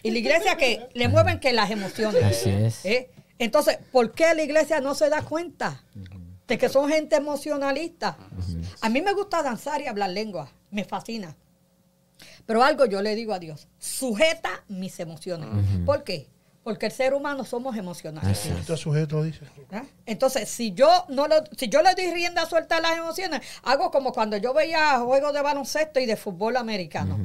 Y 0.02 0.10
la 0.10 0.18
iglesia 0.18 0.56
que 0.56 0.88
le 0.94 1.08
mueven 1.08 1.40
que 1.40 1.52
las 1.52 1.70
emociones. 1.70 2.22
Así 2.22 2.50
es. 2.50 2.84
¿Eh? 2.84 3.10
Entonces, 3.38 3.78
¿por 3.92 4.12
qué 4.12 4.34
la 4.34 4.42
iglesia 4.42 4.80
no 4.80 4.94
se 4.94 5.08
da 5.08 5.22
cuenta 5.22 5.82
de 6.46 6.58
que 6.58 6.68
son 6.68 6.88
gente 6.88 7.16
emocionalista? 7.16 8.16
A 8.80 8.88
mí 8.88 9.00
me 9.00 9.12
gusta 9.12 9.42
danzar 9.42 9.80
y 9.80 9.86
hablar 9.86 10.10
lengua, 10.10 10.50
me 10.70 10.84
fascina. 10.84 11.36
Pero 12.46 12.64
algo 12.64 12.86
yo 12.86 13.00
le 13.02 13.14
digo 13.14 13.32
a 13.32 13.38
Dios, 13.38 13.68
sujeta 13.78 14.64
mis 14.68 14.98
emociones. 15.00 15.48
¿Por 15.84 16.02
qué? 16.02 16.28
Porque 16.64 16.86
el 16.86 16.92
ser 16.92 17.14
humano 17.14 17.44
somos 17.44 17.76
emocionales. 17.76 18.44
Está 18.44 18.76
sujeto, 18.76 19.22
dice. 19.22 19.40
¿verdad? 19.56 19.84
Entonces, 20.04 20.50
si 20.50 20.72
yo 20.72 21.06
no 21.08 21.26
lo, 21.28 21.36
si 21.56 21.68
yo 21.68 21.80
le 21.82 21.94
doy 21.94 22.12
rienda 22.12 22.44
suelta 22.46 22.76
a 22.76 22.80
las 22.80 22.98
emociones, 22.98 23.40
hago 23.62 23.90
como 23.90 24.12
cuando 24.12 24.36
yo 24.36 24.52
veía 24.52 24.98
juegos 24.98 25.32
de 25.32 25.40
baloncesto 25.40 26.00
y 26.00 26.06
de 26.06 26.16
fútbol 26.16 26.56
americano. 26.56 27.16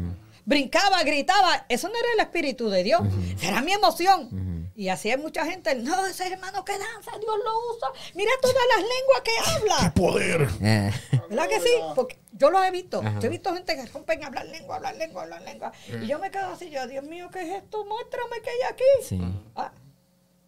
Brincaba, 0.46 1.04
gritaba, 1.04 1.66
eso 1.70 1.88
no 1.88 1.96
era 1.96 2.08
el 2.16 2.20
espíritu 2.20 2.70
de 2.70 2.84
Dios, 2.84 3.02
era 3.42 3.62
mi 3.62 3.72
emoción. 3.74 4.54
Y 4.76 4.90
así 4.90 5.12
hay 5.12 5.18
mucha 5.18 5.46
gente, 5.46 5.76
no, 5.76 6.06
ese 6.08 6.28
hermano 6.34 6.66
que 6.66 6.72
danza, 6.72 7.12
Dios 7.12 7.36
lo 7.46 7.76
usa. 7.76 7.88
Mira 8.16 8.32
todas 8.42 8.56
las 8.76 8.82
lenguas 8.82 9.22
que 9.24 9.32
¡Qué 9.32 9.52
habla. 9.76 9.94
poder! 9.94 10.50
Eh, 10.64 10.92
¿Verdad 11.30 11.48
que 11.48 11.60
sí? 11.60 11.70
Porque 11.96 12.18
yo 12.32 12.50
lo 12.50 12.64
he 12.64 12.72
visto. 12.72 13.00
Ajá. 13.00 13.20
Yo 13.20 13.28
he 13.28 13.30
visto 13.30 13.54
gente 13.54 13.76
que 13.76 13.86
rompen 13.86 14.24
a 14.24 14.28
hablar 14.28 14.48
lengua, 14.48 14.78
hablar 14.78 14.96
lengua, 14.96 15.24
hablar 15.24 15.42
lengua. 15.44 15.72
Y 16.02 16.08
yo 16.08 16.18
me 16.18 16.32
quedo 16.32 16.48
así, 16.48 16.72
yo, 16.72 16.88
Dios 16.88 17.04
mío, 17.04 17.30
¿qué 17.32 17.42
es 17.44 17.64
esto? 17.64 17.86
Muéstrame 17.86 18.42
qué 18.44 18.50
hay 18.50 18.72
aquí. 18.74 19.08
sí. 19.08 19.22
Ah, 19.56 19.72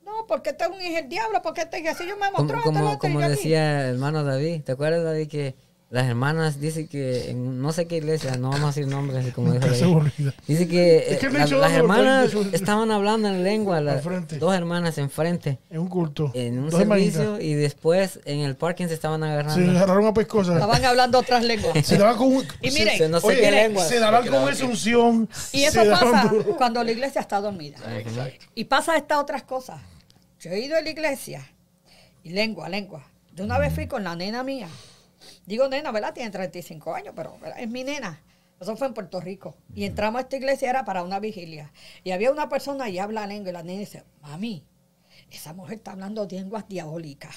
no, 0.03 0.25
porque 0.27 0.51
este 0.51 0.63
es 0.65 0.69
un 0.69 0.81
hijo 0.81 0.95
del 0.95 1.09
diablo, 1.09 1.41
porque 1.41 1.61
este 1.61 1.79
es 1.79 1.87
así 1.87 2.07
yo 2.07 2.15
me 2.17 2.29
mostró. 2.31 2.61
como, 2.61 2.97
como 2.99 3.19
decía 3.21 3.81
el 3.89 3.95
hermano 3.95 4.23
David, 4.23 4.63
¿te 4.63 4.71
acuerdas 4.71 5.03
David 5.03 5.27
que 5.27 5.55
las 5.95 6.07
hermanas 6.07 6.59
dicen 6.59 6.89
que 6.89 7.29
en 7.31 7.61
no 7.61 7.71
sé 7.71 7.87
qué 7.87 7.95
iglesia, 7.97 8.35
no 8.35 8.49
vamos 8.49 8.63
a 8.65 8.67
decir 8.67 8.85
nombres, 8.87 9.33
como 9.33 9.53
dijo 9.57 9.73
se. 9.73 10.33
Dice 10.45 10.67
que, 10.67 11.13
Es 11.13 11.19
que 11.19 11.27
eh, 11.27 11.31
la- 11.31 11.45
las 11.47 11.71
hermanas 11.71 12.33
estaban 12.51 12.91
hablando 12.91 13.29
en 13.29 13.43
lengua, 13.45 13.79
las 13.79 14.03
dos 14.37 14.53
hermanas 14.53 14.97
enfrente, 14.97 15.57
En 15.69 15.79
un 15.79 15.87
culto. 15.87 16.31
en 16.33 16.59
un 16.59 16.69
Dos 16.69 16.79
servicio 16.81 17.21
hermanitas. 17.21 17.43
y 17.45 17.53
después 17.53 18.19
en 18.25 18.41
el 18.41 18.57
parking 18.57 18.87
se 18.87 18.93
estaban 18.93 19.21
Se 19.21 19.27
agarrando. 19.27 19.71
agarraron 19.71 20.05
a 20.07 20.13
pescosa. 20.13 20.53
Estaban 20.55 20.83
hablando 20.83 21.17
otras 21.19 21.43
lenguas. 21.45 21.73
Se 21.87 21.97
daban 21.97 22.17
con 22.17 22.27
un- 22.27 22.45
Y 22.61 22.71
se- 22.71 22.79
miren, 22.79 22.97
Se- 22.97 23.07
no 23.09 23.21
sé 23.21 23.27
Oye, 23.27 23.39
qué 23.39 23.51
lengua. 23.51 23.85
se 23.85 23.97
daban 23.99 24.27
con 24.27 24.49
esa 24.49 24.65
unción. 24.65 25.29
Y 25.53 25.63
eso 25.63 25.81
se 25.81 25.89
pasa 25.89 26.27
duro. 26.29 26.57
cuando 26.57 26.83
la 26.83 26.91
iglesia 26.91 27.21
está 27.21 27.39
dormida. 27.39 27.77
Exacto. 27.97 28.45
Y 28.53 28.65
pasa 28.65 28.97
estas 28.97 29.17
otras 29.19 29.43
cosas. 29.43 29.79
Yo 30.41 30.51
he 30.51 30.59
ido 30.59 30.75
a 30.75 30.81
la 30.81 30.89
iglesia 30.89 31.47
y 32.21 32.31
lengua, 32.31 32.67
lengua. 32.67 33.01
De 33.33 33.43
una 33.43 33.57
vez 33.57 33.73
fui 33.73 33.87
con 33.87 34.03
la 34.03 34.13
nena 34.15 34.43
mía. 34.43 34.67
Digo 35.45 35.67
nena, 35.67 35.91
¿verdad? 35.91 36.13
Tiene 36.13 36.29
35 36.29 36.93
años, 36.93 37.13
pero 37.15 37.37
¿verdad? 37.39 37.59
es 37.59 37.69
mi 37.69 37.83
nena. 37.83 38.21
Eso 38.59 38.75
fue 38.77 38.87
en 38.87 38.93
Puerto 38.93 39.19
Rico. 39.19 39.55
Y 39.73 39.83
entramos 39.85 40.19
a 40.19 40.21
esta 40.23 40.37
iglesia, 40.37 40.69
era 40.69 40.85
para 40.85 41.03
una 41.03 41.19
vigilia. 41.19 41.71
Y 42.03 42.11
había 42.11 42.31
una 42.31 42.47
persona 42.49 42.89
y 42.89 42.99
habla 42.99 43.27
lengua. 43.27 43.49
Y 43.49 43.53
la 43.53 43.63
nena 43.63 43.79
dice, 43.81 44.03
mami, 44.21 44.63
esa 45.29 45.53
mujer 45.53 45.75
está 45.77 45.91
hablando 45.91 46.25
lenguas 46.25 46.67
diabólicas. 46.67 47.35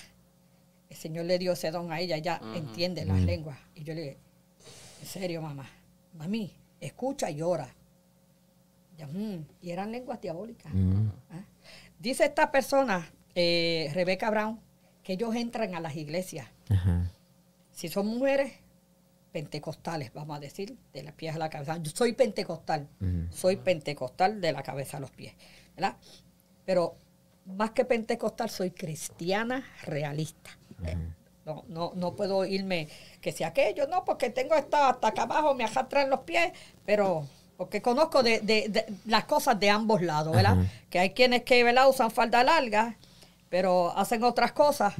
El 0.88 0.96
Señor 0.96 1.24
le 1.26 1.38
dio 1.38 1.52
ese 1.52 1.70
don 1.70 1.92
a 1.92 2.00
ella, 2.00 2.16
ella 2.16 2.40
entiende 2.54 3.04
las 3.04 3.20
lenguas. 3.26 3.58
Y 3.74 3.82
yo 3.84 3.94
le 3.94 4.00
dije, 4.00 4.18
en 5.00 5.06
serio, 5.06 5.42
mamá, 5.42 5.68
mami, 6.14 6.52
escucha 6.80 7.30
y 7.30 7.42
ora. 7.42 7.74
"Mm", 9.12 9.42
y 9.62 9.70
eran 9.70 9.92
lenguas 9.92 10.20
diabólicas. 10.20 10.72
¿Ah? 11.30 11.44
Dice 11.98 12.24
esta 12.24 12.50
persona, 12.50 13.10
eh, 13.34 13.90
Rebeca 13.94 14.30
Brown, 14.30 14.60
que 15.02 15.12
ellos 15.14 15.34
entran 15.34 15.74
a 15.74 15.80
las 15.80 15.94
iglesias. 15.96 16.48
Ajá. 16.68 17.10
Si 17.78 17.86
son 17.88 18.08
mujeres 18.08 18.52
pentecostales, 19.32 20.12
vamos 20.12 20.36
a 20.36 20.40
decir, 20.40 20.76
de 20.92 21.02
las 21.04 21.14
pies 21.14 21.36
a 21.36 21.38
la 21.38 21.48
cabeza. 21.48 21.76
Yo 21.80 21.92
soy 21.94 22.12
pentecostal, 22.12 22.88
soy 23.30 23.56
pentecostal 23.56 24.40
de 24.40 24.50
la 24.52 24.64
cabeza 24.64 24.96
a 24.96 25.00
los 25.00 25.12
pies, 25.12 25.34
¿verdad? 25.76 25.96
Pero 26.64 26.94
más 27.46 27.70
que 27.70 27.84
pentecostal, 27.84 28.50
soy 28.50 28.72
cristiana 28.72 29.64
realista. 29.84 30.50
Eh, 30.84 30.96
No, 31.46 31.64
no, 31.68 31.92
no 31.94 32.16
puedo 32.16 32.44
irme 32.44 32.88
que 33.22 33.30
si 33.32 33.42
aquello, 33.44 33.86
no, 33.86 34.04
porque 34.04 34.28
tengo 34.28 34.54
esta 34.56 34.90
hasta 34.90 35.08
acá 35.08 35.22
abajo, 35.22 35.54
me 35.54 35.64
arrastran 35.64 36.10
los 36.10 36.20
pies, 36.20 36.52
pero 36.84 37.26
porque 37.56 37.80
conozco 37.80 38.22
de, 38.22 38.40
de- 38.40 38.68
de 38.68 38.84
las 39.06 39.24
cosas 39.24 39.58
de 39.58 39.70
ambos 39.70 40.02
lados, 40.02 40.34
¿verdad? 40.34 40.56
Que 40.90 40.98
hay 40.98 41.10
quienes 41.10 41.44
que 41.44 41.62
¿verdad? 41.64 41.88
usan 41.88 42.10
falda 42.10 42.42
larga, 42.44 42.96
pero 43.48 43.96
hacen 43.96 44.24
otras 44.24 44.50
cosas. 44.52 44.94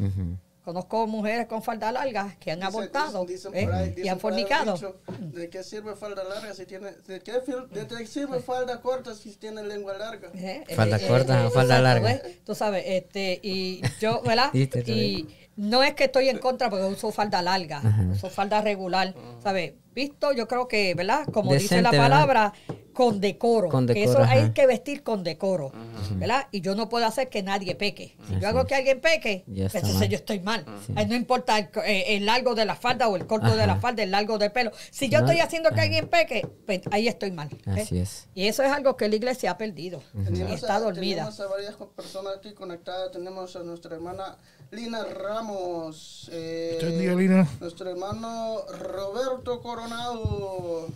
Conozco 0.68 1.06
mujeres 1.06 1.46
con 1.46 1.62
falda 1.62 1.90
larga 1.90 2.36
que 2.38 2.50
han 2.50 2.62
abortado 2.62 3.24
dicen 3.24 3.52
¿eh? 3.54 3.94
y 4.04 4.06
han 4.08 4.20
fornicado. 4.20 4.74
dicho, 4.74 5.00
¿De 5.18 5.48
qué 5.48 5.62
sirve 5.64 5.96
falda 5.96 6.22
larga 6.24 6.52
si 6.52 6.66
tiene, 6.66 6.90
de 7.06 7.20
qué, 7.20 7.40
fil- 7.42 7.66
de 7.70 7.86
qué 7.86 8.06
sirve 8.06 8.40
falda 8.40 8.78
corta 8.82 9.14
si 9.14 9.34
tiene 9.36 9.62
lengua 9.62 9.96
larga? 9.96 10.28
Eh, 10.34 10.64
eh, 10.68 10.74
Falda 10.74 10.98
eh, 10.98 11.06
corta 11.08 11.40
eh, 11.42 11.46
o 11.46 11.50
falda 11.50 11.78
exacto, 11.78 12.02
larga. 12.06 12.22
Tú 12.44 12.54
sabes, 12.54 12.84
este, 12.86 13.40
y 13.42 13.80
yo, 13.98 14.20
¿verdad? 14.20 14.50
Y 14.52 15.26
no 15.58 15.82
es 15.82 15.94
que 15.94 16.04
estoy 16.04 16.28
en 16.28 16.38
contra 16.38 16.70
porque 16.70 16.84
uso 16.86 17.10
falda 17.10 17.42
larga, 17.42 17.78
Ajá. 17.78 18.06
uso 18.12 18.30
falda 18.30 18.60
regular, 18.62 19.12
¿sabes? 19.42 19.74
Visto, 19.92 20.32
yo 20.32 20.46
creo 20.46 20.68
que, 20.68 20.94
¿verdad? 20.94 21.26
Como 21.32 21.52
dice 21.52 21.82
la 21.82 21.90
palabra, 21.90 22.52
con 22.92 23.20
decoro. 23.20 23.68
Con 23.68 23.84
que 23.86 23.94
decoro, 23.94 24.22
eso 24.22 24.30
hay 24.32 24.50
que 24.52 24.64
vestir 24.68 25.02
con 25.02 25.24
decoro, 25.24 25.72
¿verdad? 26.12 26.46
Y 26.52 26.60
yo 26.60 26.76
no 26.76 26.88
puedo 26.88 27.04
hacer 27.04 27.28
que 27.28 27.42
nadie 27.42 27.74
peque. 27.74 28.14
Si 28.28 28.34
Así 28.34 28.40
yo 28.40 28.48
hago 28.48 28.64
que 28.64 28.76
alguien 28.76 29.00
peque, 29.00 29.42
entonces 29.48 30.08
yo 30.08 30.16
estoy 30.16 30.38
mal. 30.38 30.64
Sí. 30.86 30.92
Ahí 30.94 31.06
no 31.06 31.16
importa 31.16 31.58
el, 31.58 31.68
eh, 31.84 32.16
el 32.16 32.26
largo 32.26 32.54
de 32.54 32.64
la 32.64 32.76
falda 32.76 33.08
o 33.08 33.16
el 33.16 33.26
corto 33.26 33.56
de 33.56 33.66
la 33.66 33.76
falda, 33.80 34.04
el 34.04 34.12
largo 34.12 34.38
del 34.38 34.52
pelo. 34.52 34.70
Si 34.92 35.08
yo 35.08 35.18
No, 35.18 35.26
estoy 35.26 35.40
haciendo 35.40 35.70
que 35.70 35.76
ajá. 35.76 35.82
alguien 35.84 36.06
peque, 36.06 36.46
pues 36.64 36.82
ahí 36.92 37.08
estoy 37.08 37.32
mal. 37.32 37.48
¿eh? 37.66 37.80
Así 37.82 37.98
es. 37.98 38.28
Y 38.34 38.46
eso 38.46 38.62
es 38.62 38.70
algo 38.70 38.96
que 38.96 39.08
la 39.08 39.16
iglesia 39.16 39.50
ha 39.52 39.58
perdido. 39.58 40.00
Y 40.32 40.42
está 40.52 40.78
dormida. 40.78 41.22
Tenemos 41.28 41.40
a 41.40 41.46
varias 41.48 41.74
personas 41.96 42.34
aquí 42.38 42.52
conectadas. 42.52 43.10
Tenemos 43.10 43.56
a 43.56 43.64
nuestra 43.64 43.96
hermana 43.96 44.36
Lina 44.70 45.04
Ramos. 45.04 46.28
eh, 46.32 46.78
bendiga, 46.82 47.14
Lina. 47.14 47.48
Nuestro 47.60 47.90
hermano 47.90 48.62
Roberto 48.68 49.60
Coronado. 49.62 50.88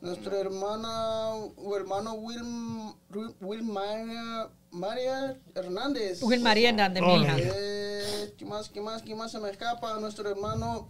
Nuestra 0.00 0.38
hermana 0.38 1.34
o 1.34 1.76
hermano 1.76 2.14
Will, 2.14 2.94
Will 3.40 3.62
María, 3.62 4.48
María 4.70 5.36
Hernández. 5.54 6.22
Will 6.22 6.40
María 6.42 6.68
Hernández, 6.68 7.02
mi 7.02 7.22
hija. 7.22 7.36
Eh, 7.38 8.34
¿Qué 8.36 8.44
más, 8.44 8.68
qué 8.68 8.80
más, 8.80 9.02
qué 9.02 9.14
más 9.14 9.32
se 9.32 9.40
me 9.40 9.50
escapa? 9.50 9.98
Nuestro 9.98 10.28
hermano 10.28 10.88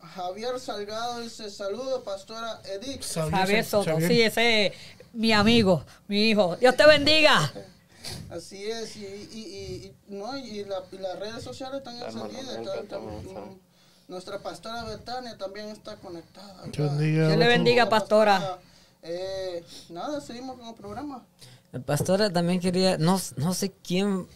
Javier 0.00 0.58
Salgado 0.58 1.20
dice 1.20 1.50
saludo, 1.50 2.02
pastora 2.02 2.60
Edith. 2.64 3.04
Javier 3.30 3.64
Soto, 3.64 3.98
sí, 4.00 4.22
ese 4.22 4.66
es 4.66 4.72
mi 5.12 5.32
amigo, 5.32 5.84
mi 6.08 6.28
hijo. 6.28 6.56
Dios 6.56 6.76
te 6.76 6.86
bendiga. 6.86 7.52
Así 8.30 8.64
es, 8.64 8.96
y, 8.96 9.04
y, 9.04 9.38
y, 9.38 9.86
y- 9.86 10.14
no, 10.14 10.36
y, 10.36 10.64
la- 10.64 10.82
y 10.92 10.98
las 10.98 11.18
redes 11.18 11.42
sociales 11.42 11.78
están 11.78 11.96
encendidas. 11.96 12.58
Mm, 13.00 13.58
nuestra 14.08 14.38
pastora 14.42 14.84
Betania 14.84 15.36
también 15.36 15.68
está 15.68 15.96
conectada. 15.96 16.62
Dios 17.28 17.38
le 17.38 17.46
bendiga, 17.48 17.88
pastora. 17.88 18.58
Eh, 19.02 19.64
nada, 19.90 20.20
seguimos 20.20 20.58
con 20.58 20.68
el 20.68 20.74
programa. 20.74 21.26
La 21.72 21.80
pastora 21.80 22.32
también 22.32 22.60
quería, 22.60 22.98
no, 22.98 23.20
no 23.36 23.54
sé 23.54 23.72
quién 23.82 24.26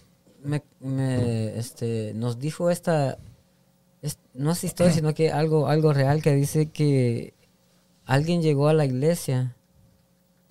me, 0.42 0.62
me, 0.80 1.56
este, 1.58 2.12
nos 2.14 2.38
dijo 2.38 2.70
esta, 2.70 3.18
es- 4.02 4.18
no 4.34 4.52
es 4.52 4.64
historia, 4.64 4.92
sino 4.92 5.14
que 5.14 5.30
algo, 5.32 5.66
algo 5.68 5.92
real 5.92 6.22
que 6.22 6.34
dice 6.34 6.66
que 6.70 7.34
alguien 8.06 8.42
llegó 8.42 8.68
a 8.68 8.74
la 8.74 8.84
iglesia 8.84 9.56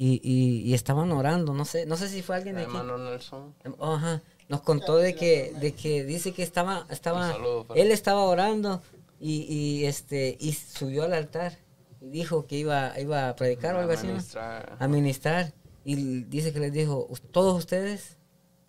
y, 0.01 0.21
y, 0.23 0.61
y 0.61 0.73
estaban 0.73 1.11
orando, 1.11 1.53
no 1.53 1.65
sé, 1.65 1.85
no 1.85 1.97
sé 1.97 2.07
si 2.07 2.21
fue 2.21 2.37
alguien 2.37 2.55
de 2.55 2.61
aquí. 2.61 2.71
Hermano 2.75 2.97
Nelson. 2.97 3.53
Oh, 3.77 3.93
Ajá. 3.95 4.21
Nos 4.47 4.61
contó 4.61 4.95
de 4.95 5.13
que, 5.13 5.53
de 5.59 5.73
que 5.73 6.03
dice 6.05 6.31
que 6.31 6.41
estaba, 6.41 6.87
estaba, 6.89 7.33
saludo 7.33 7.67
él 7.75 7.91
estaba 7.91 8.23
orando 8.23 8.81
y, 9.19 9.41
y 9.43 9.85
este, 9.85 10.37
y 10.39 10.53
subió 10.53 11.03
al 11.03 11.13
altar 11.13 11.59
y 12.01 12.09
dijo 12.09 12.47
que 12.47 12.55
iba, 12.57 12.97
iba 12.99 13.27
a 13.29 13.35
predicar 13.35 13.75
o 13.75 13.79
algo 13.79 13.91
así, 13.91 14.07
¿no? 14.07 14.13
Administrar. 14.13 14.77
a 14.79 14.87
ministrar 14.87 15.53
y 15.83 16.23
dice 16.23 16.53
que 16.53 16.59
les 16.61 16.71
dijo, 16.71 17.05
"Us- 17.09 17.21
todos 17.31 17.57
ustedes 17.59 18.17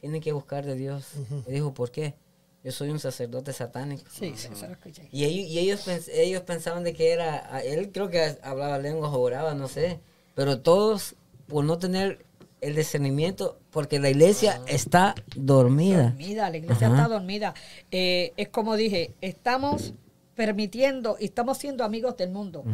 tienen 0.00 0.20
que 0.20 0.32
buscar 0.32 0.64
de 0.66 0.74
Dios. 0.74 1.04
Y 1.46 1.52
dijo, 1.52 1.72
¿por 1.74 1.90
qué? 1.92 2.14
Yo 2.64 2.72
soy 2.72 2.90
un 2.90 2.98
sacerdote 2.98 3.52
satánico. 3.52 4.04
Sí, 4.10 4.32
sí, 4.36 4.48
eso 4.52 4.66
lo 4.66 4.72
escuché. 4.72 5.08
Y 5.12 5.24
ellos, 5.24 5.46
y 5.48 5.58
ellos, 5.60 5.86
pens- 5.86 6.10
ellos 6.12 6.42
pensaban 6.42 6.84
de 6.84 6.92
que 6.92 7.12
era, 7.12 7.62
él 7.62 7.90
creo 7.92 8.10
que 8.10 8.36
hablaba 8.42 8.78
lenguas 8.78 9.12
o 9.14 9.20
oraba, 9.20 9.54
no 9.54 9.68
sé, 9.68 10.00
pero 10.34 10.60
todos 10.60 11.14
por 11.50 11.64
no 11.64 11.78
tener 11.78 12.24
el 12.60 12.76
discernimiento, 12.76 13.58
porque 13.70 13.98
la 13.98 14.10
iglesia 14.10 14.60
está 14.66 15.14
dormida. 15.34 16.04
Dormida, 16.04 16.50
la 16.50 16.56
iglesia 16.56 16.86
Ajá. 16.86 16.96
está 16.96 17.08
dormida. 17.08 17.54
Eh, 17.90 18.32
es 18.36 18.48
como 18.48 18.76
dije, 18.76 19.14
estamos 19.20 19.94
permitiendo 20.34 21.16
y 21.20 21.26
estamos 21.26 21.58
siendo 21.58 21.84
amigos 21.84 22.16
del 22.16 22.30
mundo. 22.30 22.64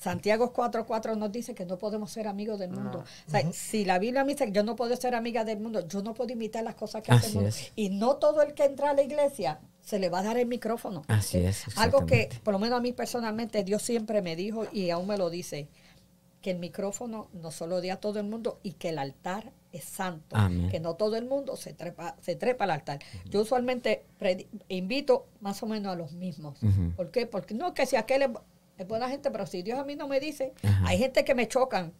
Santiago 0.00 0.52
4.4 0.52 1.16
nos 1.16 1.30
dice 1.30 1.54
que 1.54 1.64
no 1.64 1.78
podemos 1.78 2.10
ser 2.10 2.26
amigos 2.26 2.58
del 2.58 2.70
mundo. 2.70 3.04
O 3.28 3.30
sea, 3.30 3.52
si 3.52 3.84
la 3.84 4.00
Biblia 4.00 4.24
me 4.24 4.32
dice 4.32 4.46
que 4.46 4.52
yo 4.52 4.64
no 4.64 4.74
puedo 4.74 4.96
ser 4.96 5.14
amiga 5.14 5.44
del 5.44 5.60
mundo, 5.60 5.86
yo 5.86 6.02
no 6.02 6.14
puedo 6.14 6.32
imitar 6.32 6.64
las 6.64 6.74
cosas 6.74 7.02
que 7.02 7.12
hace 7.12 7.28
el 7.28 7.34
mundo. 7.34 7.48
es. 7.50 7.70
Y 7.76 7.90
no 7.90 8.16
todo 8.16 8.42
el 8.42 8.54
que 8.54 8.64
entra 8.64 8.90
a 8.90 8.94
la 8.94 9.02
iglesia 9.02 9.60
se 9.80 10.00
le 10.00 10.08
va 10.08 10.20
a 10.20 10.22
dar 10.22 10.36
el 10.36 10.46
micrófono. 10.46 11.04
Así 11.06 11.38
es, 11.38 11.64
Algo 11.76 12.06
que, 12.06 12.28
por 12.42 12.54
lo 12.54 12.58
menos 12.58 12.78
a 12.78 12.82
mí 12.82 12.92
personalmente, 12.92 13.62
Dios 13.62 13.82
siempre 13.82 14.20
me 14.20 14.34
dijo 14.34 14.66
y 14.72 14.90
aún 14.90 15.06
me 15.06 15.16
lo 15.16 15.30
dice, 15.30 15.68
que 16.42 16.50
el 16.50 16.58
micrófono 16.58 17.28
no 17.32 17.50
solo 17.50 17.80
dé 17.80 17.90
a 17.92 17.96
todo 18.00 18.18
el 18.20 18.26
mundo 18.26 18.58
y 18.62 18.72
que 18.72 18.88
el 18.90 18.98
altar 18.98 19.52
es 19.72 19.84
santo, 19.84 20.36
Amén. 20.36 20.70
que 20.70 20.80
no 20.80 20.94
todo 20.96 21.16
el 21.16 21.24
mundo 21.24 21.56
se 21.56 21.72
trepa, 21.72 22.16
se 22.20 22.34
trepa 22.36 22.64
al 22.64 22.72
altar. 22.72 22.98
Yo 23.30 23.40
usualmente 23.42 24.04
invito 24.68 25.26
más 25.40 25.62
o 25.62 25.66
menos 25.66 25.92
a 25.92 25.96
los 25.96 26.12
mismos. 26.12 26.58
¿Por 26.96 27.10
qué? 27.10 27.26
Porque 27.26 27.54
no 27.54 27.72
que 27.74 27.86
si 27.86 27.96
aquel 27.96 28.22
es, 28.22 28.28
es 28.78 28.86
buena 28.88 29.08
gente, 29.08 29.30
pero 29.30 29.46
si 29.46 29.62
Dios 29.62 29.78
a 29.78 29.84
mí 29.84 29.96
no 29.96 30.08
me 30.08 30.20
dice, 30.20 30.52
hay 30.84 30.98
gente 30.98 31.24
que 31.24 31.34
me 31.34 31.48
chocan 31.48 31.92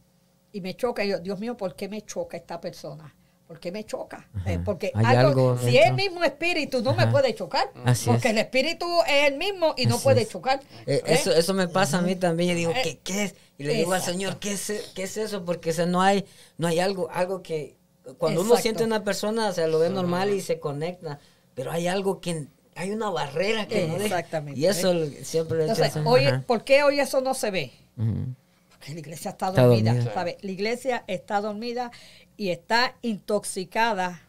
y 0.52 0.60
me 0.60 0.74
choca 0.76 1.04
y 1.04 1.08
yo, 1.08 1.18
Dios 1.20 1.38
mío, 1.38 1.56
¿por 1.56 1.74
qué 1.74 1.88
me 1.88 2.02
choca 2.02 2.36
esta 2.36 2.60
persona? 2.60 3.14
¿Por 3.46 3.60
qué 3.60 3.70
me 3.70 3.84
choca? 3.84 4.30
Eh, 4.46 4.58
porque 4.64 4.92
Hay 4.94 5.14
algo, 5.16 5.50
algo 5.52 5.58
si 5.58 5.76
es 5.76 5.86
el 5.86 5.92
mismo 5.94 6.24
espíritu, 6.24 6.82
no 6.82 6.94
me 6.94 7.06
puede 7.08 7.34
chocar. 7.34 7.70
Así 7.84 8.06
porque 8.06 8.28
es. 8.28 8.32
el 8.32 8.38
espíritu 8.38 8.86
es 9.06 9.28
el 9.30 9.36
mismo 9.36 9.74
y 9.76 9.84
no 9.84 9.96
Así 9.96 10.04
puede 10.04 10.22
es. 10.22 10.30
chocar. 10.30 10.60
Eh, 10.86 10.94
¿Eh? 10.96 11.02
Eso, 11.06 11.32
eso 11.34 11.52
me 11.52 11.68
pasa 11.68 11.98
a 11.98 12.02
mí 12.02 12.16
también. 12.16 12.50
Yo 12.50 12.56
digo, 12.56 12.70
Eh, 12.70 12.80
¿qué, 12.82 12.98
qué 13.00 13.24
es? 13.24 13.34
Y 13.62 13.66
le 13.66 13.74
digo 13.74 13.92
al. 13.92 14.02
Señor, 14.02 14.38
¿qué 14.38 14.52
es, 14.52 14.90
qué 14.94 15.04
es 15.04 15.16
eso? 15.16 15.44
Porque 15.44 15.70
o 15.70 15.72
sea, 15.72 15.86
no 15.86 16.02
hay 16.02 16.24
no 16.58 16.66
hay 16.68 16.80
algo 16.80 17.08
algo 17.10 17.42
que 17.42 17.76
cuando 18.18 18.40
uno 18.40 18.56
siente 18.56 18.82
a 18.82 18.86
una 18.86 19.04
persona, 19.04 19.48
o 19.48 19.52
sea, 19.52 19.66
lo 19.66 19.78
ve 19.78 19.90
normal 19.90 20.30
y 20.30 20.40
se 20.40 20.58
conecta, 20.58 21.20
pero 21.54 21.70
hay 21.70 21.86
algo 21.86 22.20
que 22.20 22.48
hay 22.74 22.90
una 22.90 23.10
barrera 23.10 23.68
que 23.68 23.86
no 23.86 23.94
deja. 23.94 24.18
Exactamente. 24.18 24.58
Y 24.58 24.66
eso 24.66 24.92
siempre 25.22 25.62
Entonces, 25.62 25.96
hoy, 26.04 26.24
ajá. 26.24 26.44
¿por 26.46 26.64
qué 26.64 26.82
hoy 26.82 27.00
eso 27.00 27.20
no 27.20 27.34
se 27.34 27.50
ve? 27.50 27.72
Porque 28.70 28.94
la 28.94 29.00
iglesia 29.00 29.30
está 29.30 29.48
Está 29.50 29.62
dormida, 29.62 29.92
dormida. 29.92 30.14
¿sabe? 30.14 30.38
La 30.40 30.50
iglesia 30.50 31.04
está 31.06 31.40
dormida 31.40 31.92
y 32.36 32.50
está 32.50 32.96
intoxicada, 33.02 34.22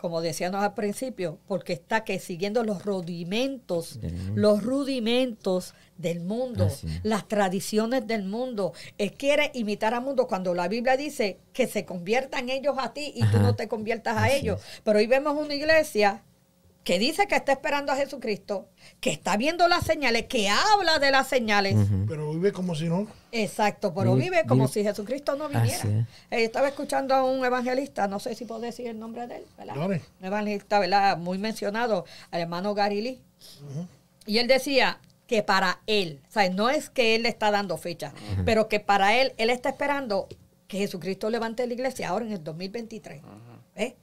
como 0.00 0.22
decíamos 0.22 0.62
al 0.62 0.74
principio, 0.74 1.38
porque 1.46 1.74
está 1.74 2.04
que 2.04 2.18
siguiendo 2.18 2.64
los 2.64 2.84
rudimentos, 2.84 4.00
los 4.34 4.62
rudimentos 4.62 5.74
del 5.98 6.20
mundo, 6.20 6.70
las 7.02 7.28
tradiciones 7.28 8.06
del 8.06 8.24
mundo. 8.24 8.72
Él 8.96 9.12
quiere 9.12 9.50
imitar 9.54 9.92
al 9.92 10.02
mundo 10.02 10.26
cuando 10.26 10.54
la 10.54 10.68
Biblia 10.68 10.96
dice 10.96 11.38
que 11.52 11.66
se 11.66 11.84
conviertan 11.84 12.48
ellos 12.48 12.76
a 12.78 12.94
ti 12.94 13.12
y 13.14 13.24
tú 13.26 13.38
no 13.38 13.54
te 13.54 13.68
conviertas 13.68 14.16
a 14.16 14.24
Así 14.24 14.36
ellos. 14.36 14.60
es. 14.60 14.80
Pero 14.82 14.98
hoy 14.98 15.06
vemos 15.06 15.36
una 15.36 15.54
iglesia 15.54 16.24
que 16.84 16.98
dice 16.98 17.26
que 17.28 17.36
está 17.36 17.52
esperando 17.52 17.92
a 17.92 17.96
Jesucristo, 17.96 18.68
que 19.00 19.10
está 19.10 19.36
viendo 19.36 19.68
las 19.68 19.84
señales, 19.84 20.26
que 20.26 20.48
habla 20.48 20.98
de 20.98 21.10
las 21.10 21.28
señales. 21.28 21.76
Pero 22.08 22.32
vive 22.32 22.52
como 22.52 22.74
si 22.74 22.88
no. 22.88 23.06
Exacto, 23.32 23.92
pero 23.94 24.14
Vive- 24.14 24.30
vive 24.30 24.46
como 24.46 24.64
vive- 24.64 24.72
si 24.72 24.82
Jesucristo 24.82 25.36
no 25.36 25.48
viniera. 25.48 26.06
Eh, 26.30 26.44
estaba 26.44 26.68
escuchando 26.68 27.14
a 27.14 27.22
un 27.22 27.44
evangelista, 27.44 28.08
no 28.08 28.18
sé 28.18 28.34
si 28.34 28.44
puedo 28.46 28.60
decir 28.62 28.86
el 28.86 28.98
nombre 28.98 29.26
de 29.26 29.36
él, 29.36 29.44
¿verdad? 29.58 29.74
Dale. 29.76 30.02
Un 30.20 30.26
evangelista, 30.26 30.78
¿verdad? 30.78 31.18
Muy 31.18 31.38
mencionado, 31.38 32.06
al 32.30 32.40
hermano 32.40 32.74
Gary 32.74 33.02
Lee. 33.02 33.22
Y 34.26 34.38
él 34.38 34.46
decía 34.48 34.98
que 35.26 35.42
para 35.42 35.80
él, 35.86 36.20
o 36.28 36.32
sea, 36.32 36.48
no 36.50 36.70
es 36.70 36.90
que 36.90 37.14
él 37.14 37.22
le 37.22 37.28
está 37.28 37.50
dando 37.50 37.76
fecha, 37.76 38.12
pero 38.44 38.68
que 38.68 38.80
para 38.80 39.14
él, 39.20 39.32
él 39.36 39.50
está 39.50 39.68
esperando 39.68 40.28
que 40.66 40.78
Jesucristo 40.78 41.30
levante 41.30 41.66
la 41.66 41.74
iglesia 41.74 42.08
ahora 42.08 42.24
en 42.24 42.32
el 42.32 42.42
2023. 42.42 43.20
¿eh? 43.76 43.96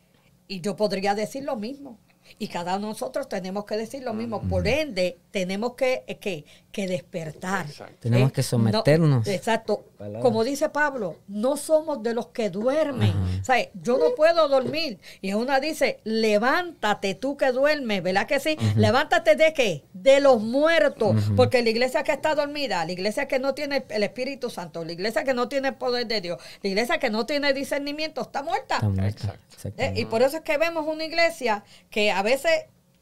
Y 0.47 0.61
yo 0.61 0.75
podría 0.75 1.15
decir 1.15 1.43
lo 1.43 1.55
mismo. 1.55 1.97
Y 2.39 2.47
cada 2.47 2.77
uno 2.77 2.87
de 2.87 2.93
nosotros 2.93 3.27
tenemos 3.29 3.65
que 3.65 3.77
decir 3.77 4.03
lo 4.03 4.13
mismo. 4.13 4.41
Por 4.41 4.67
ende, 4.67 5.17
tenemos 5.31 5.73
que, 5.73 6.03
eh, 6.07 6.17
que, 6.17 6.45
que 6.77 6.85
despertar. 6.85 7.65
Exacto. 7.65 7.95
Tenemos 8.01 8.31
que 8.31 8.43
someternos. 8.43 9.25
No, 9.25 9.31
exacto. 9.31 9.83
Palabra. 9.97 10.19
Como 10.19 10.43
dice 10.43 10.69
Pablo, 10.69 11.15
no 11.27 11.57
somos 11.57 12.03
de 12.03 12.13
los 12.13 12.27
que 12.27 12.51
duermen. 12.51 13.15
O 13.41 13.43
sea, 13.43 13.67
yo 13.81 13.97
no 13.97 14.13
puedo 14.15 14.47
dormir. 14.47 14.99
Y 15.19 15.33
una 15.33 15.59
dice, 15.59 15.99
levántate 16.03 17.15
tú 17.15 17.35
que 17.35 17.51
duermes, 17.51 18.03
¿verdad 18.03 18.27
que 18.27 18.39
sí? 18.39 18.59
Levántate 18.75 19.35
de 19.35 19.53
qué? 19.55 19.85
De 19.93 20.19
los 20.19 20.39
muertos. 20.39 21.15
Porque 21.35 21.63
la 21.63 21.69
iglesia 21.71 22.03
que 22.03 22.11
está 22.11 22.35
dormida, 22.35 22.85
la 22.85 22.91
iglesia 22.91 23.27
que 23.27 23.39
no 23.39 23.55
tiene 23.55 23.83
el 23.89 24.03
Espíritu 24.03 24.51
Santo, 24.51 24.85
la 24.85 24.91
iglesia 24.91 25.23
que 25.23 25.33
no 25.33 25.49
tiene 25.49 25.69
el 25.69 25.75
poder 25.77 26.05
de 26.05 26.21
Dios, 26.21 26.39
la 26.61 26.69
iglesia 26.69 26.99
que 26.99 27.09
no 27.09 27.25
tiene 27.25 27.53
discernimiento, 27.53 28.21
está 28.21 28.43
muerta. 28.43 28.75
Está 28.75 28.89
muerta. 28.89 29.35
Exacto. 29.51 29.81
¿Eh? 29.81 29.93
Y 29.95 30.05
por 30.05 30.21
eso 30.21 30.37
es 30.37 30.43
que 30.43 30.59
vemos 30.59 30.85
una 30.85 31.05
iglesia 31.05 31.63
que 31.89 32.11
a 32.11 32.21
veces 32.21 32.51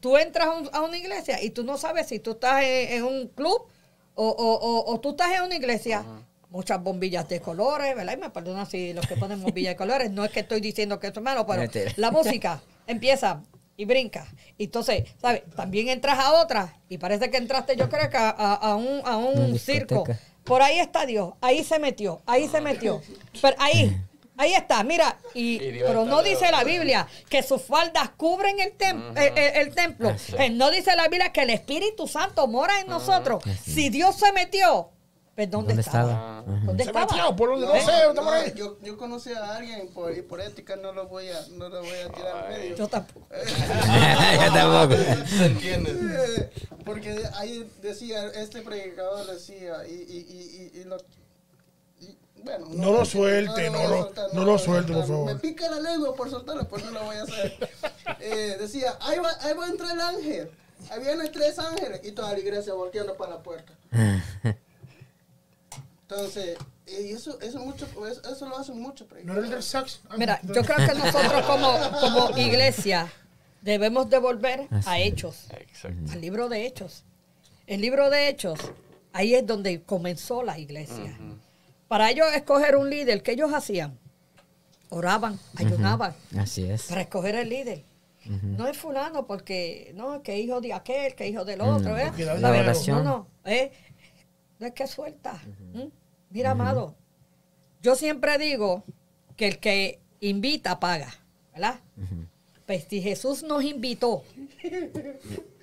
tú 0.00 0.16
entras 0.16 0.48
a, 0.48 0.52
un- 0.52 0.70
a 0.72 0.80
una 0.82 0.96
iglesia 0.96 1.42
y 1.42 1.50
tú 1.50 1.64
no 1.64 1.76
sabes 1.78 2.06
si 2.08 2.18
tú 2.18 2.32
estás 2.32 2.62
en, 2.62 2.92
en 2.98 3.04
un 3.04 3.28
club 3.28 3.62
o, 4.14 4.28
o- 4.28 4.92
o- 4.92 5.00
tú 5.00 5.10
estás 5.10 5.32
en 5.34 5.42
una 5.42 5.56
iglesia. 5.56 6.04
Muchas 6.48 6.80
bombillas 6.82 7.28
de 7.28 7.40
colores, 7.40 7.94
¿verdad? 7.96 8.14
Y 8.16 8.20
me 8.20 8.30
perdonan 8.30 8.66
si 8.66 8.92
los 8.94 9.04
que 9.06 9.16
ponen 9.16 9.42
bombillas 9.42 9.72
de 9.72 9.76
colores, 9.76 10.10
no 10.12 10.24
es 10.24 10.30
que 10.30 10.40
estoy 10.40 10.60
diciendo 10.60 10.98
que 11.00 11.08
eso 11.08 11.18
es 11.20 11.24
malo, 11.24 11.44
pero 11.44 11.60
Mentira. 11.62 11.92
la 11.96 12.10
música 12.12 12.62
empieza 12.86 13.42
y 13.76 13.84
brinca. 13.84 14.26
Y 14.56 14.64
entonces, 14.64 15.04
¿sabes? 15.20 15.42
También 15.56 15.88
entras 15.88 16.18
a 16.20 16.40
otra 16.40 16.78
y 16.88 16.98
parece 16.98 17.30
que 17.30 17.36
entraste, 17.36 17.76
yo 17.76 17.88
creo 17.90 18.08
que 18.08 18.16
a, 18.16 18.30
a- 18.30 18.54
a 18.54 18.76
un, 18.76 19.02
a 19.04 19.16
un 19.18 19.58
circo. 19.58 20.04
Por 20.44 20.62
ahí 20.62 20.78
está 20.78 21.04
Dios, 21.04 21.34
ahí 21.40 21.64
se 21.64 21.80
metió, 21.80 22.22
ahí 22.26 22.46
se 22.48 22.60
metió. 22.60 23.02
Pero 23.42 23.56
ahí, 23.58 24.00
ahí 24.38 24.54
está, 24.54 24.82
mira, 24.84 25.16
y, 25.34 25.58
pero 25.58 26.02
está 26.02 26.04
no 26.04 26.22
dice 26.22 26.50
la. 26.50 26.64
Biblia 26.64 27.06
que 27.28 27.42
sus 27.42 27.62
faldas 27.62 28.10
cubren 28.16 28.58
el, 28.60 28.76
tem- 28.76 29.16
eh, 29.16 29.32
eh, 29.36 29.52
el 29.56 29.74
templo. 29.74 30.14
Eh, 30.38 30.50
no 30.50 30.70
dice 30.70 30.94
la 30.96 31.08
Biblia 31.08 31.32
que 31.32 31.42
el 31.42 31.50
Espíritu 31.50 32.06
Santo 32.08 32.46
mora 32.46 32.80
en 32.80 32.88
nosotros. 32.88 33.42
Si 33.64 33.88
Dios 33.88 34.16
se 34.16 34.32
metió, 34.32 34.90
pues 35.34 35.50
¿dónde, 35.50 35.74
¿Dónde 35.74 35.82
estaba? 35.82 36.10
estaba? 36.10 36.38
Ajá. 36.38 36.60
¿Dónde 36.64 36.84
Se 36.84 36.90
estaba? 36.90 37.06
metió 37.12 37.36
por 37.36 37.50
donde 37.50 37.66
no 37.66 37.74
¿Eh? 37.74 37.80
sé, 37.82 37.92
ahí. 37.92 38.52
yo, 38.56 38.78
yo 38.82 38.96
conocí 38.96 39.32
a 39.34 39.56
alguien 39.56 39.88
por, 39.92 40.16
y 40.16 40.22
por 40.22 40.40
ética 40.40 40.76
no 40.76 40.92
lo 40.92 41.06
voy 41.08 41.28
a, 41.28 41.38
no 41.52 41.68
lo 41.68 41.80
voy 41.82 41.98
a 41.98 42.08
tirar 42.08 42.36
al 42.46 42.48
medio. 42.52 42.74
Yo 42.76 42.88
tampoco. 42.88 43.28
Yo 44.46 44.52
tampoco. 44.52 45.02
¿Se 45.26 45.46
entiende? 45.46 46.50
Porque 46.84 47.22
ahí 47.34 47.70
decía, 47.82 48.26
este 48.34 48.62
predicador 48.62 49.26
decía, 49.26 49.74
y, 49.88 49.92
y, 49.92 50.26
y, 50.28 50.78
y, 50.78 50.80
y 50.80 50.84
lo... 50.84 50.96
bueno, 52.44 52.66
No 52.70 52.84
lo 52.86 52.92
voy 52.92 53.02
a- 53.02 53.04
suelte, 53.04 53.70
no 53.70 53.82
lo- 53.88 54.02
soltar, 54.04 54.34
no 54.34 54.44
lo 54.44 54.58
suelte, 54.58 54.92
por 54.92 55.06
favor. 55.06 55.26
Me 55.34 55.40
pica 55.40 55.68
la 55.70 55.80
lengua 55.80 56.14
por 56.14 56.30
soltarlo, 56.30 56.66
pues 56.68 56.84
no 56.84 56.90
lo 56.92 57.04
voy 57.04 57.16
a 57.16 57.22
hacer. 57.22 57.70
Eh, 58.20 58.56
decía, 58.58 58.96
ahí 59.00 59.18
va, 59.18 59.30
ahí 59.40 59.52
va 59.54 59.66
a 59.66 59.68
entrar 59.68 59.92
el 59.92 60.00
ángel. 60.00 60.50
Ahí 60.90 61.00
vienen 61.00 61.30
tres 61.32 61.58
ángeles 61.58 62.00
y 62.04 62.12
toda 62.12 62.32
la 62.32 62.38
iglesia 62.38 62.72
volteando 62.74 63.16
para 63.16 63.32
la 63.34 63.42
puerta. 63.42 63.72
Entonces, 66.02 66.56
y 66.86 67.10
eso, 67.12 67.40
eso, 67.40 67.58
mucho, 67.58 67.86
eso, 68.08 68.32
eso 68.32 68.48
lo 68.48 68.56
hacen 68.58 68.80
¿No 68.80 68.88
era 68.90 69.00
el 69.00 69.06
predicadores. 69.08 69.64
sax? 69.64 70.00
Ah, 70.08 70.14
Mira, 70.16 70.38
no. 70.42 70.54
yo 70.54 70.62
creo 70.62 70.76
que 70.88 70.94
nosotros 70.94 71.42
como, 71.46 71.72
como 72.00 72.38
iglesia 72.38 73.10
debemos 73.62 74.08
de 74.08 74.18
volver 74.18 74.68
a. 74.86 74.98
Hechos. 75.00 75.46
Exacto. 75.50 76.12
al 76.12 76.20
libro 76.20 76.48
de 76.48 76.64
Hechos. 76.66 77.02
El 77.66 77.80
libro 77.80 78.08
de 78.10 78.28
Hechos, 78.28 78.60
ahí 79.12 79.34
es 79.34 79.44
donde 79.44 79.82
comenzó 79.82 80.44
la 80.44 80.58
iglesia. 80.58 81.18
Para 81.88 82.10
ellos 82.10 82.26
escoger 82.34 82.76
un 82.76 82.90
líder, 82.90 83.22
¿qué 83.22 83.32
ellos 83.32 83.52
hacían? 83.52 83.98
Oraban, 84.88 85.38
ayunaban 85.56 86.14
Así 86.38 86.64
es. 86.64 86.84
para 86.84 87.00
escoger 87.02 87.34
el 87.36 87.48
líder. 87.48 87.84
No 88.24 88.66
es 88.66 88.76
fulano 88.76 89.24
porque, 89.26 89.92
no, 89.94 90.20
que 90.22 90.38
hijo 90.38 90.60
de 90.60 90.72
aquel, 90.72 91.14
que 91.14 91.28
hijo 91.28 91.44
del 91.44 91.60
otro, 91.60 91.96
¿Sabes? 91.96 92.18
la 92.40 92.50
oración. 92.50 93.04
No, 93.04 93.18
no, 93.18 93.50
¿eh? 93.50 93.70
No 94.58 94.66
es 94.66 94.72
que 94.72 94.86
suelta. 94.88 95.40
¿Mm? 95.74 95.84
Mira, 96.30 96.50
amado, 96.50 96.96
yo 97.82 97.94
siempre 97.94 98.36
digo 98.38 98.82
que 99.36 99.46
el 99.46 99.58
que 99.60 100.00
invita 100.20 100.80
paga, 100.80 101.14
¿verdad? 101.52 101.78
Pues 102.66 102.86
si 102.90 103.00
Jesús 103.00 103.44
nos 103.44 103.62
invitó, 103.62 104.24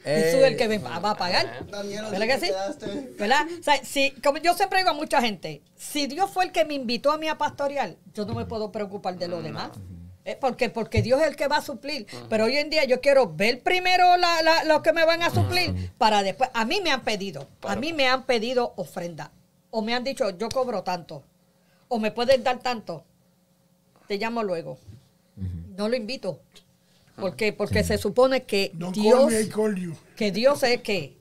Jesús 0.03 0.39
es 0.41 0.43
el 0.45 0.57
que 0.57 0.67
me 0.67 0.77
va 0.79 0.95
a 1.11 1.15
pagar. 1.15 1.65
Daniel, 1.69 2.03
¿Verdad 2.03 2.11
¿dónde 2.11 2.27
que 2.27 2.39
sí? 2.39 2.45
quedaste? 2.47 3.15
¿Verdad? 3.17 3.45
O 3.59 3.63
sea, 3.63 3.83
si, 3.83 4.11
como 4.21 4.37
yo 4.39 4.53
siempre 4.53 4.79
digo 4.79 4.89
a 4.89 4.93
mucha 4.93 5.21
gente, 5.21 5.61
si 5.75 6.07
Dios 6.07 6.29
fue 6.29 6.45
el 6.45 6.51
que 6.51 6.65
me 6.65 6.73
invitó 6.73 7.11
a 7.11 7.17
mí 7.17 7.27
a 7.27 7.37
pastorear, 7.37 7.95
yo 8.13 8.25
no 8.25 8.33
me 8.33 8.45
puedo 8.45 8.71
preocupar 8.71 9.17
de 9.17 9.27
lo 9.27 9.41
demás. 9.41 9.71
Eh, 10.25 10.37
porque, 10.39 10.69
porque 10.69 11.01
Dios 11.01 11.21
es 11.21 11.27
el 11.27 11.35
que 11.35 11.47
va 11.49 11.57
a 11.57 11.61
suplir. 11.61 12.07
Pero 12.29 12.45
hoy 12.45 12.55
en 12.57 12.69
día 12.69 12.85
yo 12.85 13.01
quiero 13.01 13.33
ver 13.33 13.61
primero 13.61 14.15
la, 14.17 14.41
la- 14.41 14.63
lo 14.63 14.81
que 14.81 14.93
me 14.93 15.03
van 15.05 15.21
a 15.21 15.29
suplir 15.29 15.91
para 15.97 16.23
después. 16.23 16.49
A 16.53 16.63
mí 16.65 16.79
me 16.81 16.91
han 16.91 17.01
pedido, 17.03 17.47
a 17.63 17.75
mí 17.75 17.91
me 17.93 18.07
han 18.07 18.23
pedido 18.23 18.73
ofrenda. 18.77 19.31
O 19.69 19.81
me 19.81 19.93
han 19.93 20.03
dicho, 20.03 20.29
yo 20.29 20.47
cobro 20.49 20.83
tanto. 20.83 21.23
O 21.89 21.99
me 21.99 22.11
puedes 22.11 22.41
dar 22.43 22.59
tanto. 22.59 23.03
Te 24.07 24.17
llamo 24.17 24.43
luego. 24.43 24.77
No 25.75 25.89
lo 25.89 25.95
invito. 25.95 26.39
¿Por 27.15 27.35
qué? 27.35 27.53
Porque 27.53 27.83
se 27.83 27.97
supone 27.97 28.43
que 28.43 28.71
Don't 28.73 28.95
Dios 28.95 29.19
call 29.19 29.31
me, 29.31 29.41
I 29.41 29.49
call 29.49 29.75
you. 29.75 29.95
que 30.15 30.31
Dios 30.31 30.63
es 30.63 30.81
que 30.81 31.15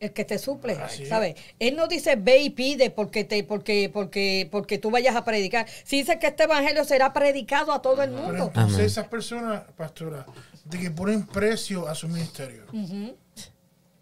el 0.00 0.12
que 0.12 0.24
te 0.24 0.38
suple, 0.38 0.74
Así 0.74 1.02
es. 1.02 1.08
¿sabes? 1.08 1.34
Él 1.58 1.74
no 1.74 1.88
dice 1.88 2.14
ve 2.14 2.38
y 2.38 2.50
pide 2.50 2.90
porque 2.90 3.24
te 3.24 3.42
porque 3.42 3.90
porque 3.92 4.46
porque 4.50 4.78
tú 4.78 4.90
vayas 4.92 5.16
a 5.16 5.24
predicar. 5.24 5.66
Si 5.84 5.96
dice 5.98 6.18
que 6.20 6.28
este 6.28 6.44
evangelio 6.44 6.84
será 6.84 7.12
predicado 7.12 7.72
a 7.72 7.82
todo 7.82 8.02
el 8.04 8.10
Pero 8.10 8.22
mundo. 8.22 8.44
entonces 8.46 8.74
Amén. 8.74 8.86
esas 8.86 9.08
personas, 9.08 9.62
pastora, 9.76 10.24
de 10.66 10.78
que 10.78 10.90
ponen 10.92 11.26
precio 11.26 11.88
a 11.88 11.94
su 11.96 12.06
ministerio. 12.08 12.64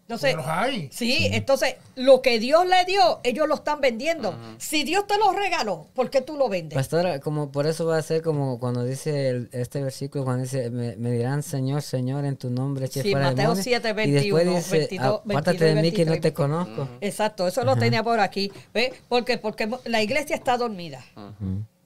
Entonces, 0.09 0.35
los 0.37 0.47
hay. 0.47 0.89
sí, 0.93 1.27
entonces 1.33 1.75
lo 1.95 2.21
que 2.21 2.39
Dios 2.39 2.65
le 2.65 2.85
dio, 2.85 3.19
ellos 3.23 3.45
lo 3.45 3.55
están 3.55 3.81
vendiendo. 3.81 4.33
Si 4.57 4.85
Dios 4.85 5.05
te 5.05 5.17
lo 5.17 5.33
regaló, 5.33 5.85
¿por 5.93 6.09
qué 6.09 6.21
tú 6.21 6.37
lo 6.37 6.47
vendes? 6.47 6.77
Pastora, 6.77 7.19
como 7.19 7.51
por 7.51 7.67
eso 7.67 7.85
va 7.85 7.97
a 7.97 8.01
ser 8.01 8.21
como 8.21 8.57
cuando 8.57 8.85
dice 8.85 9.27
el- 9.27 9.49
este 9.51 9.83
versículo, 9.83 10.23
cuando 10.23 10.43
dice, 10.43 10.69
me, 10.69 10.95
me 10.95 11.11
dirán 11.11 11.43
Señor, 11.43 11.81
Señor, 11.81 12.23
en 12.23 12.37
tu 12.37 12.49
nombre 12.49 12.87
Sí, 12.87 13.13
Mateo 13.13 13.35
demonios". 13.35 13.63
7, 13.65 13.89
Y 13.89 14.11
después 14.11 14.45
21, 14.45 14.55
dice, 14.55 14.77
22, 14.77 15.21
apártate 15.25 15.65
de 15.65 15.75
mí 15.81 15.91
que 15.91 16.05
no 16.05 16.11
23. 16.11 16.21
te 16.21 16.33
conozco. 16.33 16.87
Exacto, 17.01 17.45
eso 17.45 17.65
lo 17.65 17.75
tenía 17.75 18.01
por 18.01 18.21
aquí. 18.21 18.49
¿Ve? 18.73 18.93
Porque, 19.09 19.37
porque 19.37 19.69
la 19.83 20.01
iglesia 20.01 20.37
está 20.37 20.55
dormida. 20.55 21.03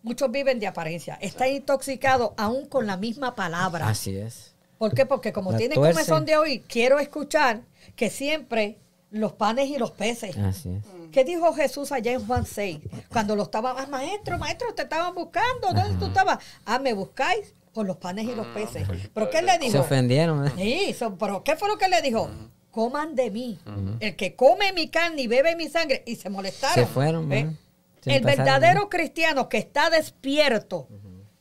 Muchos 0.03 0.29
viven 0.31 0.59
de 0.59 0.67
apariencia. 0.67 1.17
Está 1.21 1.47
intoxicado 1.47 2.35
aún 2.37 2.67
con 2.67 2.85
la 2.85 2.97
misma 2.97 3.33
palabra. 3.33 3.87
Así 3.89 4.15
es. 4.15 4.53
¿Por 4.77 4.93
qué? 4.93 5.05
Porque 5.07 5.31
como 5.33 5.51
La 5.51 5.57
tienen 5.57 5.75
comezón 5.79 6.25
de 6.25 6.37
hoy, 6.37 6.59
quiero 6.67 6.97
escuchar 6.99 7.61
que 7.95 8.09
siempre 8.09 8.79
los 9.09 9.33
panes 9.33 9.67
y 9.69 9.77
los 9.77 9.91
peces. 9.91 10.37
Así 10.37 10.69
es. 10.69 10.83
¿Qué 11.11 11.23
dijo 11.25 11.53
Jesús 11.53 11.91
allá 11.91 12.13
en 12.13 12.25
Juan 12.25 12.45
6? 12.45 12.79
Cuando 13.09 13.35
lo 13.35 13.43
estaba, 13.43 13.75
ah, 13.77 13.87
maestro, 13.87 14.37
maestro, 14.37 14.73
te 14.73 14.83
estaban 14.83 15.13
buscando, 15.13 15.73
¿dónde 15.73 15.97
tú 15.99 16.05
estabas? 16.05 16.39
Ah, 16.65 16.79
me 16.79 16.93
buscáis 16.93 17.53
por 17.73 17.85
los 17.85 17.97
panes 17.97 18.25
y 18.27 18.35
los 18.35 18.47
peces. 18.47 18.87
¿Pero 19.13 19.29
qué 19.29 19.41
le 19.41 19.53
Se 19.53 19.59
dijo? 19.59 19.79
ofendieron. 19.79 20.47
¿eh? 20.47 20.51
Sí, 20.57 20.93
so- 20.93 21.17
pero 21.17 21.43
¿qué 21.43 21.55
fue 21.57 21.67
lo 21.67 21.77
que 21.77 21.89
le 21.89 22.01
dijo? 22.01 22.29
Coman 22.71 23.15
de 23.15 23.31
mí. 23.31 23.59
El 23.99 24.15
que 24.15 24.35
come 24.37 24.71
mi 24.71 24.87
carne 24.89 25.23
y 25.23 25.27
bebe 25.27 25.57
mi 25.57 25.67
sangre. 25.67 26.03
Y 26.05 26.15
se 26.15 26.29
molestaron. 26.29 26.75
Se 26.75 26.85
fueron, 26.85 27.31
¿eh? 27.33 27.53
Se 28.01 28.15
El 28.15 28.23
verdadero 28.23 28.81
¿no? 28.81 28.89
cristiano 28.89 29.49
que 29.49 29.57
está 29.57 29.89
despierto 29.89 30.87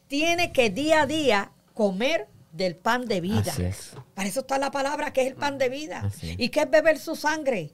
tiene 0.09 0.51
que 0.53 0.71
día 0.71 1.03
a 1.03 1.07
día 1.07 1.53
comer 1.73 2.27
del 2.53 2.77
pan 2.77 3.07
de 3.07 3.21
vida. 3.21 3.53
Así 3.53 3.65
es. 3.65 3.93
Para 4.15 4.29
eso 4.29 4.41
está 4.41 4.59
la 4.59 4.71
palabra 4.71 5.13
que 5.13 5.23
es 5.23 5.29
el 5.29 5.35
pan 5.35 5.59
de 5.59 5.69
vida. 5.69 6.11
¿Y 6.23 6.49
qué 6.49 6.61
es 6.61 6.71
beber 6.71 6.99
su 6.99 7.17
sangre? 7.17 7.73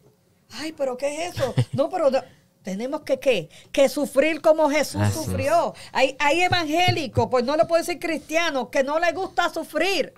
Ay, 0.53 0.73
pero 0.73 0.97
¿qué 0.97 1.27
es 1.27 1.35
eso? 1.35 1.55
No, 1.73 1.89
pero 1.89 2.11
no- 2.11 2.23
tenemos 2.63 3.03
que 3.03 3.19
qué? 3.21 3.49
Que 3.73 3.89
sufrir 3.89 4.41
como 4.41 4.69
Jesús 4.69 5.01
Así 5.01 5.19
es. 5.19 5.25
sufrió. 5.25 5.73
Hay, 5.93 6.17
hay 6.19 6.41
evangélicos, 6.43 7.29
pues 7.31 7.45
no 7.45 7.57
le 7.57 7.65
puedo 7.65 7.81
decir 7.83 7.99
cristianos, 8.01 8.69
que 8.71 8.83
no 8.83 8.99
les 8.99 9.15
gusta 9.15 9.49
sufrir. 9.51 10.13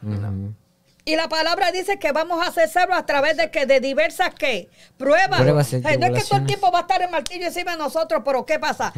Y 1.05 1.16
la 1.16 1.28
palabra 1.28 1.72
dice 1.72 1.98
que 1.98 2.12
vamos 2.12 2.43
a 2.43 2.48
hacerlo 2.48 2.94
a 2.94 3.06
través 3.06 3.36
de 3.36 3.51
que 3.51 3.64
de 3.66 3.80
diversas 3.80 4.35
qué? 4.35 4.68
Pruebas. 4.97 5.40
No 5.40 5.59
es 5.60 5.68
que 5.70 6.22
todo 6.28 6.39
el 6.40 6.47
tiempo 6.47 6.70
va 6.70 6.80
a 6.80 6.82
estar 6.82 7.01
el 7.02 7.10
martillo 7.10 7.47
encima 7.47 7.72
de 7.72 7.78
nosotros, 7.78 8.22
pero 8.24 8.44
¿qué 8.44 8.59
pasa? 8.59 8.93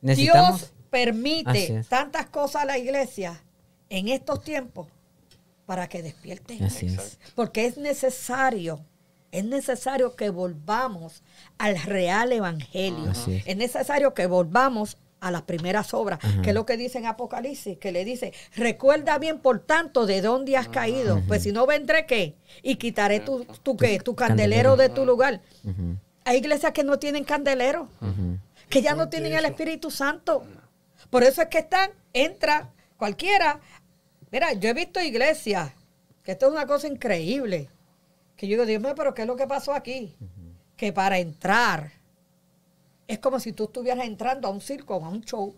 Dios 0.00 0.72
permite 0.90 1.84
tantas 1.88 2.26
cosas 2.26 2.62
a 2.62 2.64
la 2.64 2.78
iglesia 2.78 3.40
en 3.90 4.08
estos 4.08 4.42
tiempos 4.42 4.88
para 5.66 5.88
que 5.88 6.02
despierten. 6.02 6.64
Así 6.64 6.86
es. 6.86 7.18
Porque 7.34 7.66
es 7.66 7.76
necesario, 7.76 8.80
es 9.32 9.44
necesario 9.44 10.16
que 10.16 10.30
volvamos 10.30 11.22
al 11.58 11.78
real 11.82 12.32
evangelio. 12.32 13.10
Así 13.10 13.36
es. 13.36 13.46
Es 13.46 13.56
necesario 13.56 14.14
que 14.14 14.26
volvamos 14.26 14.96
a 15.20 15.30
las 15.32 15.42
primeras 15.42 15.94
obras, 15.94 16.20
Ajá. 16.22 16.42
que 16.42 16.50
es 16.50 16.54
lo 16.54 16.64
que 16.64 16.76
dice 16.76 16.98
en 16.98 17.06
Apocalipsis, 17.06 17.76
que 17.78 17.90
le 17.90 18.04
dice, 18.04 18.32
recuerda 18.54 19.18
bien 19.18 19.40
por 19.40 19.58
tanto 19.58 20.06
de 20.06 20.20
dónde 20.20 20.56
has 20.56 20.68
caído, 20.68 21.20
pues 21.26 21.42
si 21.42 21.50
no 21.50 21.66
vendré 21.66 22.06
qué, 22.06 22.36
y 22.62 22.76
quitaré 22.76 23.18
tu, 23.18 23.44
tu, 23.64 23.76
qué, 23.76 23.98
tu 23.98 24.14
candelero 24.14 24.76
de 24.76 24.88
tu 24.88 25.04
lugar. 25.04 25.40
Ujú, 25.64 25.96
Hay 26.24 26.36
iglesias 26.38 26.70
que 26.72 26.84
no 26.84 27.00
tienen 27.00 27.24
candelero, 27.24 27.88
que 28.68 28.80
ya 28.80 28.94
no 28.94 29.08
tienen 29.08 29.32
el 29.32 29.44
Espíritu 29.44 29.90
Santo. 29.90 30.44
Por 31.10 31.24
eso 31.24 31.42
es 31.42 31.48
que 31.48 31.58
están, 31.58 31.90
entra 32.12 32.70
cualquiera. 32.96 33.60
Mira, 34.30 34.52
yo 34.52 34.68
he 34.68 34.74
visto 34.74 35.00
iglesias, 35.00 35.72
que 36.22 36.32
esto 36.32 36.46
es 36.46 36.52
una 36.52 36.66
cosa 36.66 36.86
increíble, 36.86 37.68
que 38.36 38.46
yo 38.46 38.52
digo, 38.52 38.66
Dios 38.66 38.82
mío, 38.82 38.94
pero 38.94 39.14
¿qué 39.14 39.22
es 39.22 39.28
lo 39.28 39.36
que 39.36 39.46
pasó 39.46 39.72
aquí? 39.72 40.14
Que 40.76 40.92
para 40.92 41.18
entrar, 41.18 41.90
es 43.06 43.18
como 43.18 43.40
si 43.40 43.52
tú 43.52 43.64
estuvieras 43.64 44.06
entrando 44.06 44.48
a 44.48 44.50
un 44.50 44.60
circo, 44.60 44.94
a 44.94 45.08
un 45.08 45.22
show. 45.22 45.54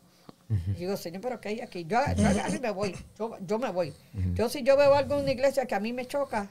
Y 0.68 0.80
digo, 0.80 0.96
Señor, 0.96 1.20
pero 1.20 1.40
¿qué 1.40 1.50
hay 1.50 1.60
aquí? 1.60 1.84
Yo, 1.84 1.98
yo 2.16 2.60
me 2.60 2.70
voy, 2.70 2.96
yo, 3.16 3.36
yo 3.46 3.58
me 3.58 3.70
voy. 3.70 3.92
Yo 4.34 4.48
si 4.48 4.62
yo 4.62 4.76
veo 4.76 4.94
algo 4.94 5.16
en 5.16 5.22
una 5.22 5.30
iglesia 5.30 5.66
que 5.66 5.74
a 5.74 5.80
mí 5.80 5.92
me 5.92 6.06
choca, 6.06 6.50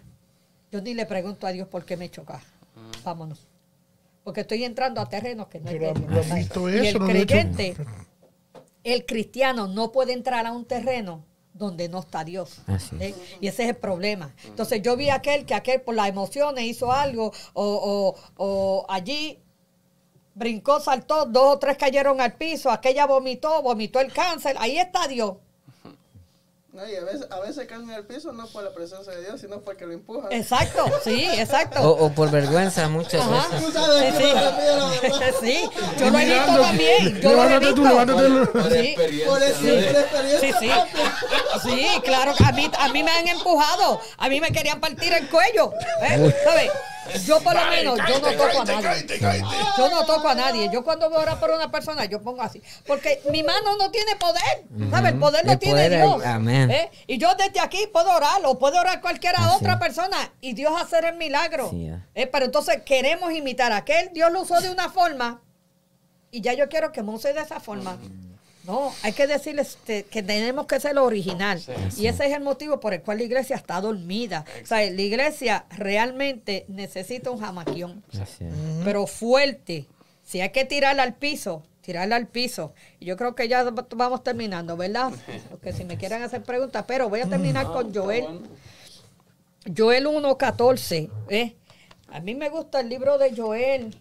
yo 0.72 0.82
ni 0.82 0.94
le 0.94 1.06
pregunto 1.06 1.48
a 1.48 1.52
Dios 1.52 1.68
por 1.68 1.84
qué 1.84 1.98
me 1.98 2.10
choca. 2.10 2.41
Vámonos. 3.04 3.48
Porque 4.24 4.41
estoy 4.41 4.64
entrando 4.64 5.02
a 5.02 5.10
terrenos 5.10 5.48
que 5.48 5.60
no 5.60 5.70
es 5.70 5.78
Pero 5.78 5.94
de 5.94 6.08
Dios. 6.08 6.86
Y 6.86 6.88
el 6.88 7.00
creyente, 7.00 7.76
el 8.84 9.06
cristiano 9.06 9.68
no 9.68 9.91
puede 9.91 10.14
entrar 10.14 10.46
a 10.46 10.52
un 10.52 10.66
terreno 10.66 11.26
donde 11.53 11.89
no 11.89 11.99
está 11.99 12.23
Dios. 12.23 12.59
Así 12.67 12.95
es. 12.99 13.01
¿eh? 13.01 13.15
Y 13.41 13.47
ese 13.47 13.63
es 13.63 13.69
el 13.69 13.76
problema. 13.76 14.34
Entonces 14.45 14.81
yo 14.81 14.95
vi 14.95 15.09
aquel 15.09 15.45
que 15.45 15.53
aquel 15.55 15.81
por 15.81 15.95
las 15.95 16.07
emociones 16.07 16.63
hizo 16.65 16.91
algo 16.91 17.31
o, 17.53 17.65
o- 17.65 18.15
o 18.38 18.85
allí 18.89 19.39
brincó, 20.35 20.80
saltó, 20.80 21.26
dos 21.26 21.55
o 21.55 21.59
tres 21.59 21.77
cayeron 21.77 22.21
al 22.21 22.34
piso, 22.35 22.69
aquella 22.71 23.05
vomitó, 23.05 23.61
vomitó 23.61 23.99
el 23.99 24.13
cáncer, 24.13 24.55
ahí 24.59 24.77
está 24.77 25.07
Dios. 25.07 25.35
No, 26.72 26.88
y 26.88 26.96
a 26.96 27.04
veces, 27.04 27.26
a 27.32 27.40
veces 27.40 27.68
caen 27.68 27.90
en 27.90 27.96
el 27.96 28.06
piso 28.06 28.32
no 28.32 28.46
por 28.46 28.64
la 28.64 28.70
presencia 28.72 29.12
de 29.12 29.22
Dios, 29.22 29.41
sino 29.41 29.60
porque 29.62 29.88
lo 29.88 29.94
empujan. 29.94 30.32
Exacto, 30.32 30.86
sí, 31.04 31.28
exacto. 31.34 31.82
O, 31.82 32.06
o 32.06 32.12
por 32.12 32.30
vergüenza 32.30 32.88
muchas 32.88 33.22
Ajá. 33.22 33.48
veces. 33.50 33.66
Tú 33.66 33.72
sabes 33.72 34.16
Sí, 34.16 34.24
sí. 34.24 35.10
sí, 35.41 35.70
yo 36.00 36.10
lo 36.12 36.20
he 36.20 36.26
visto 36.26 36.62
también. 36.62 37.22
Yo 37.22 37.32
lo 37.34 37.44
he 37.44 37.48
levántate 37.50 37.74
tú, 37.74 37.82
visto. 37.82 37.90
levántate. 37.90 38.46
Por 38.52 38.72
Sí. 38.72 38.78
experiencia. 38.78 39.26
Por, 39.28 39.40
por 39.40 39.48
Sí, 39.48 39.70
experiencia. 39.98 40.60
sí. 40.60 40.72
Sí, 41.64 41.88
claro, 42.04 42.34
a 42.46 42.52
mí, 42.52 42.72
a 42.78 42.90
mí 42.90 43.04
me 43.04 43.12
han 43.12 43.28
empujado, 43.28 44.00
a 44.18 44.30
mí 44.30 44.40
me 44.40 44.52
querían 44.52 44.80
partir 44.80 45.12
el 45.12 45.28
cuello. 45.28 45.72
¿eh? 46.04 46.36
¿Sabes? 46.44 46.72
Yo 47.26 47.40
por 47.41 47.53
lo 47.53 47.65
menos, 47.69 47.99
yo 48.07 48.19
no 48.19 48.31
toco 48.31 48.61
a 48.61 48.65
nadie. 48.65 49.19
Yo 49.77 49.90
no 49.90 50.06
toco 50.06 50.27
a 50.27 50.36
nadie. 50.36 50.69
Yo 50.72 50.84
cuando 50.84 51.10
voy 51.10 51.19
a 51.19 51.22
orar 51.22 51.40
por 51.40 51.52
una 51.52 51.72
persona, 51.72 52.06
yo 52.06 52.22
pongo 52.22 52.41
así. 52.41 52.61
Porque 52.86 53.22
mi 53.31 53.44
mano 53.44 53.77
no 53.77 53.91
tiene 53.91 54.15
poder. 54.15 54.90
¿Sabes? 54.90 55.14
El 55.14 55.19
poder 55.19 55.45
lo 55.45 55.53
El 55.53 55.60
tiene 55.60 55.99
poder, 56.02 56.02
Dios. 56.02 56.26
amén. 56.26 56.72
¿eh? 56.72 56.91
Y 57.07 57.18
yo 57.18 57.34
desde 57.36 57.60
aquí 57.60 57.88
puedo 57.91 58.11
orar, 58.11 58.41
o 58.45 58.57
puede 58.60 58.80
orar 58.80 59.02
cualquiera 59.02 59.40
Así 59.40 59.57
otra 59.57 59.80
persona 59.80 60.18
y 60.41 60.53
Dios 60.53 60.73
hacer 60.80 61.06
el 61.06 61.15
milagro. 61.15 61.69
Sí. 61.69 61.90
¿eh? 62.15 62.27
Pero 62.27 62.45
entonces 62.45 62.81
queremos 62.86 63.31
imitar 63.34 63.72
a 63.72 63.77
aquel. 63.77 64.11
Dios 64.14 64.31
lo 64.31 64.41
usó 64.41 64.60
de 64.61 64.69
una 64.69 64.90
forma 64.90 65.41
y 66.31 66.41
ya 66.41 66.53
yo 66.53 66.69
quiero 66.69 66.91
que 66.91 67.03
me 67.03 67.11
use 67.11 67.34
de 67.34 67.41
esa 67.41 67.60
forma. 67.60 67.98
No, 68.70 68.94
hay 69.02 69.14
que 69.14 69.26
decirles 69.26 69.70
este, 69.70 70.04
que 70.04 70.22
tenemos 70.22 70.68
que 70.68 70.80
ser 70.80 70.94
lo 70.94 71.04
original. 71.04 71.60
Y 71.98 72.06
ese 72.06 72.28
es 72.28 72.34
el 72.34 72.44
motivo 72.44 72.80
por 72.80 72.94
el 72.94 73.02
cual 73.02 73.18
la 73.18 73.24
iglesia 73.24 73.56
está 73.56 73.82
dormida. 73.82 74.46
O 74.62 74.66
sea, 74.68 74.78
la 74.88 75.02
iglesia 75.02 75.66
realmente 75.72 76.66
necesita 76.68 77.32
un 77.32 77.40
jamaquión, 77.40 78.04
pero 78.84 79.08
fuerte. 79.08 79.88
Si 80.24 80.40
hay 80.40 80.52
que 80.52 80.66
tirarla 80.66 81.02
al 81.02 81.16
piso, 81.16 81.64
tirarla 81.82 82.16
al 82.16 82.28
piso. 82.28 82.76
Y 83.00 83.06
yo 83.06 83.18
creo 83.18 83.34
que 83.34 83.48
ya 83.48 83.64
vamos 83.64 84.24
terminando, 84.24 84.78
¿verdad? 84.78 85.14
Porque 85.50 85.74
si 85.74 85.84
me 85.84 85.98
quieren 85.98 86.22
hacer 86.22 86.44
preguntas, 86.44 86.86
pero 86.88 87.10
voy 87.10 87.22
a 87.22 87.26
terminar 87.26 87.66
con 87.66 87.91
Joel. 87.91 88.41
Joel 89.76 90.06
1.14. 90.06 91.10
¿eh? 91.30 91.56
A 92.10 92.20
mí 92.20 92.36
me 92.36 92.50
gusta 92.50 92.82
el 92.82 92.90
libro 92.90 93.18
de 93.18 93.36
Joel, 93.36 94.00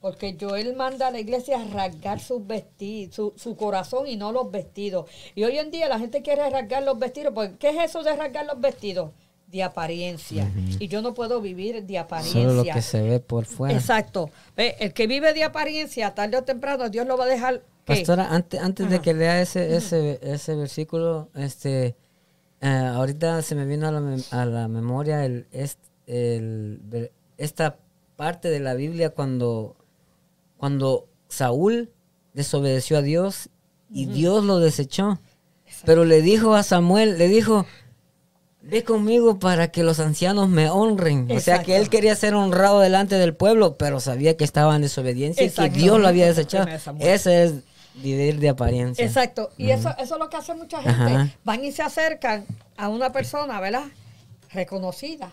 porque 0.00 0.36
Joel 0.40 0.74
manda 0.76 1.08
a 1.08 1.10
la 1.10 1.18
iglesia 1.18 1.60
a 1.60 1.64
rasgar 1.64 2.20
sus 2.20 2.46
vestidos, 2.46 3.14
su, 3.14 3.32
su 3.36 3.56
corazón 3.56 4.06
y 4.06 4.16
no 4.16 4.32
los 4.32 4.50
vestidos. 4.50 5.10
Y 5.34 5.44
hoy 5.44 5.58
en 5.58 5.70
día 5.70 5.88
la 5.88 5.98
gente 5.98 6.22
quiere 6.22 6.48
rasgar 6.50 6.82
los 6.82 6.98
vestidos, 6.98 7.32
porque 7.34 7.56
¿qué 7.56 7.70
es 7.70 7.90
eso 7.90 8.02
de 8.02 8.14
rasgar 8.14 8.46
los 8.46 8.60
vestidos? 8.60 9.10
De 9.46 9.62
apariencia. 9.62 10.50
Y 10.80 10.88
yo 10.88 11.02
no 11.02 11.14
puedo 11.14 11.40
vivir 11.40 11.84
de 11.84 11.98
apariencia. 11.98 12.42
Solo 12.42 12.54
lo 12.54 12.64
que 12.64 12.82
se 12.82 13.00
ve 13.00 13.20
por 13.20 13.46
fuera. 13.46 13.74
Exacto. 13.74 14.30
Ve, 14.56 14.74
El 14.80 14.92
que 14.92 15.06
vive 15.06 15.32
de 15.34 15.44
apariencia, 15.44 16.14
tarde 16.14 16.36
o 16.36 16.42
temprano, 16.42 16.88
Dios 16.88 17.06
lo 17.06 17.16
va 17.16 17.24
a 17.24 17.28
dejar. 17.28 17.62
¿qué? 17.84 17.94
Pastora, 17.94 18.26
antes, 18.34 18.60
antes 18.60 18.90
de 18.90 19.00
que 19.00 19.14
lea 19.14 19.40
ese, 19.40 19.76
ese, 19.76 20.18
ese 20.20 20.56
versículo, 20.56 21.28
este, 21.36 21.94
eh, 22.60 22.66
ahorita 22.68 23.40
se 23.42 23.54
me 23.54 23.66
vino 23.66 23.86
a 23.86 23.92
la, 23.92 24.16
a 24.32 24.44
la 24.46 24.66
memoria 24.66 25.24
el, 25.24 25.46
el 26.06 27.10
esta 27.38 27.78
parte 28.16 28.48
de 28.48 28.60
la 28.60 28.74
Biblia 28.74 29.10
cuando, 29.10 29.76
cuando 30.56 31.08
Saúl 31.28 31.92
desobedeció 32.34 32.98
a 32.98 33.02
Dios 33.02 33.50
y 33.90 34.06
Dios 34.06 34.44
lo 34.44 34.58
desechó. 34.58 35.18
Pero 35.84 36.04
le 36.04 36.22
dijo 36.22 36.54
a 36.54 36.62
Samuel, 36.62 37.18
le 37.18 37.28
dijo, 37.28 37.66
ve 38.62 38.84
conmigo 38.84 39.38
para 39.38 39.68
que 39.68 39.82
los 39.82 40.00
ancianos 40.00 40.48
me 40.48 40.68
honren. 40.70 41.30
O 41.30 41.40
sea 41.40 41.62
que 41.62 41.76
él 41.76 41.88
quería 41.88 42.14
ser 42.16 42.34
honrado 42.34 42.80
delante 42.80 43.16
del 43.16 43.34
pueblo, 43.34 43.76
pero 43.76 44.00
sabía 44.00 44.36
que 44.36 44.44
estaba 44.44 44.74
en 44.76 44.82
desobediencia 44.82 45.44
y 45.44 45.50
que. 45.50 45.70
Dios 45.70 46.00
lo 46.00 46.08
había 46.08 46.26
desechado. 46.26 46.66
Ese 46.98 47.44
es 47.44 47.54
vivir 47.94 48.38
de 48.38 48.48
apariencia. 48.48 49.04
Exacto. 49.04 49.50
Y 49.56 49.70
eso, 49.70 49.90
eso 49.98 50.14
es 50.14 50.20
lo 50.20 50.28
que 50.28 50.36
hace 50.36 50.54
mucha 50.54 50.82
gente. 50.82 50.90
Ajá. 50.90 51.30
Van 51.44 51.64
y 51.64 51.72
se 51.72 51.82
acercan 51.82 52.44
a 52.76 52.88
una 52.88 53.12
persona, 53.12 53.60
¿verdad? 53.60 53.84
Reconocida. 54.50 55.32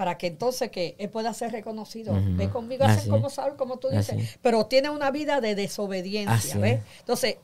Para 0.00 0.16
que 0.16 0.28
entonces 0.28 0.70
que 0.70 0.96
él 0.98 1.10
pueda 1.10 1.34
ser 1.34 1.52
reconocido. 1.52 2.14
Ujú. 2.14 2.36
Ve 2.36 2.48
conmigo, 2.48 2.84
Así 2.84 3.00
hacen 3.00 3.10
como. 3.10 3.28
Saúl, 3.28 3.56
como 3.56 3.76
tú 3.78 3.90
dices. 3.90 4.16
es. 4.16 4.38
Pero 4.40 4.64
tiene 4.64 4.88
una 4.88 5.10
vida 5.10 5.42
de 5.42 5.54
desobediencia, 5.54 6.56
¿ves? 6.56 6.78
es. 6.80 7.00
Entonces, 7.00 7.36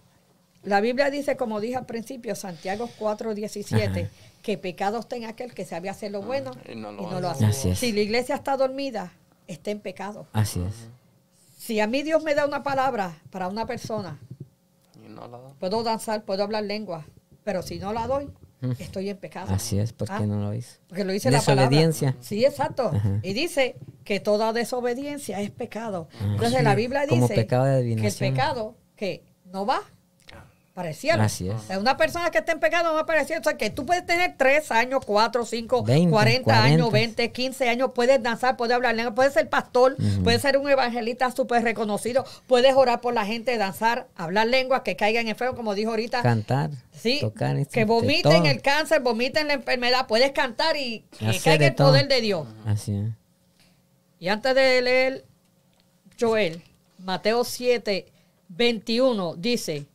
la 0.62 0.80
Biblia 0.80 1.10
dice, 1.10 1.36
como 1.36 1.60
dije 1.60 1.76
al 1.76 1.84
principio, 1.84 2.34
Santiago 2.34 2.88
4, 2.98 3.34
17, 3.34 3.84
Ajá. 3.84 4.10
que 4.40 4.56
pecado 4.56 5.00
está 5.00 5.16
en 5.16 5.26
aquel 5.26 5.52
que 5.52 5.66
sabe 5.66 5.90
hacer 5.90 6.12
lo 6.12 6.22
bueno 6.22 6.52
Y 6.66 6.76
no 6.76 6.92
lo 6.92 7.02
y 7.02 7.06
no 7.20 7.28
hace. 7.28 7.42
lo 7.44 7.48
hace. 7.50 7.74
Si 7.76 7.92
la 7.92 8.00
iglesia 8.00 8.36
está 8.36 8.56
dormida, 8.56 9.12
está 9.46 9.70
en 9.70 9.80
pecado. 9.80 10.26
Así 10.32 10.62
es. 10.66 10.88
Si 11.58 11.78
a 11.80 11.86
mí 11.86 12.02
Dios 12.04 12.22
me 12.22 12.34
da 12.34 12.46
una 12.46 12.62
palabra 12.62 13.20
para 13.30 13.48
una 13.48 13.66
persona, 13.66 14.18
Y 15.04 15.10
no 15.10 15.28
la 15.28 15.36
puedo 15.60 15.82
danzar, 15.82 16.24
puedo 16.24 16.42
hablar 16.42 16.64
lengua, 16.64 17.04
pero 17.44 17.60
si 17.62 17.78
no 17.78 17.92
la 17.92 18.06
doy, 18.06 18.30
estoy 18.78 19.10
en 19.10 19.16
pecado. 19.16 19.52
Así 19.54 19.78
es, 19.78 19.92
¿por 19.92 20.08
qué 20.08 20.14
Ah, 20.14 20.26
no 20.26 20.40
lo 20.40 20.54
hizo? 20.54 20.78
Porque 20.88 21.04
lo 21.04 21.12
dice 21.12 21.30
la 21.30 21.40
palabra. 21.40 21.92
Sí, 22.20 22.44
exacto. 22.44 22.90
Ajá. 22.94 23.20
Y 23.22 23.32
dice 23.32 23.76
que 24.04 24.20
toda 24.20 24.52
desobediencia 24.52 25.40
es 25.40 25.50
pecado. 25.50 26.08
Ah, 26.20 26.28
Entonces 26.32 26.58
sí. 26.58 26.64
la 26.64 26.74
Biblia 26.74 27.06
Como 27.08 27.22
dice 27.22 27.34
pecado 27.34 27.64
de 27.64 27.96
que 27.96 28.06
el 28.06 28.14
pecado 28.14 28.76
que 28.94 29.24
no 29.44 29.66
va 29.66 29.82
para 30.76 30.90
el 30.90 30.94
cielo. 30.94 31.22
Así 31.22 31.48
es. 31.48 31.54
O 31.54 31.58
sea, 31.60 31.78
una 31.78 31.96
persona 31.96 32.30
que 32.30 32.36
esté 32.36 32.52
en 32.52 32.60
pecado 32.60 32.84
no 32.90 32.92
va 32.94 33.06
para 33.06 33.22
el 33.22 33.26
cielo. 33.26 33.40
O 33.40 33.44
sea, 33.44 33.56
que 33.56 33.70
tú 33.70 33.86
puedes 33.86 34.04
tener 34.04 34.34
3 34.36 34.70
años, 34.72 35.00
4, 35.06 35.46
5, 35.46 35.82
20, 35.82 36.10
40, 36.10 36.62
años, 36.62 36.90
40. 36.90 37.22
20, 37.22 37.32
15 37.32 37.68
años, 37.70 37.90
puedes 37.94 38.22
danzar, 38.22 38.58
puedes 38.58 38.74
hablar 38.76 38.94
lengua, 38.94 39.14
puedes 39.14 39.32
ser 39.32 39.48
pastor, 39.48 39.96
puedes 40.22 40.42
ser 40.42 40.58
un 40.58 40.68
evangelista 40.68 41.30
súper 41.30 41.62
reconocido, 41.64 42.26
puedes 42.46 42.74
orar 42.74 43.00
por 43.00 43.14
la 43.14 43.24
gente, 43.24 43.56
danzar, 43.56 44.08
hablar 44.16 44.48
lengua, 44.48 44.84
que 44.84 44.96
caigan 44.96 45.28
enfermos, 45.28 45.56
como 45.56 45.74
dijo 45.74 45.92
ahorita. 45.92 46.20
Cantar, 46.20 46.68
Sí, 46.92 47.20
tocar, 47.22 47.54
que 47.54 47.60
instrumentos, 47.60 47.96
vomiten 48.02 48.42
todo. 48.42 48.44
el 48.50 48.60
cáncer, 48.60 49.00
vomiten 49.00 49.48
la 49.48 49.54
enfermedad, 49.54 50.06
puedes 50.06 50.32
cantar 50.32 50.76
y 50.76 51.06
que 51.18 51.26
Hacer 51.28 51.42
caiga 51.42 51.66
el 51.68 51.74
todo. 51.74 51.88
poder 51.88 52.06
de 52.06 52.20
Dios. 52.20 52.46
Así 52.66 52.94
es. 52.94 53.08
Y 54.20 54.28
antes 54.28 54.54
de 54.54 54.82
leer 54.82 55.24
Joel, 56.20 56.62
Mateo 56.98 57.44
7, 57.44 58.04
21 58.48 59.36
dice, 59.36 59.86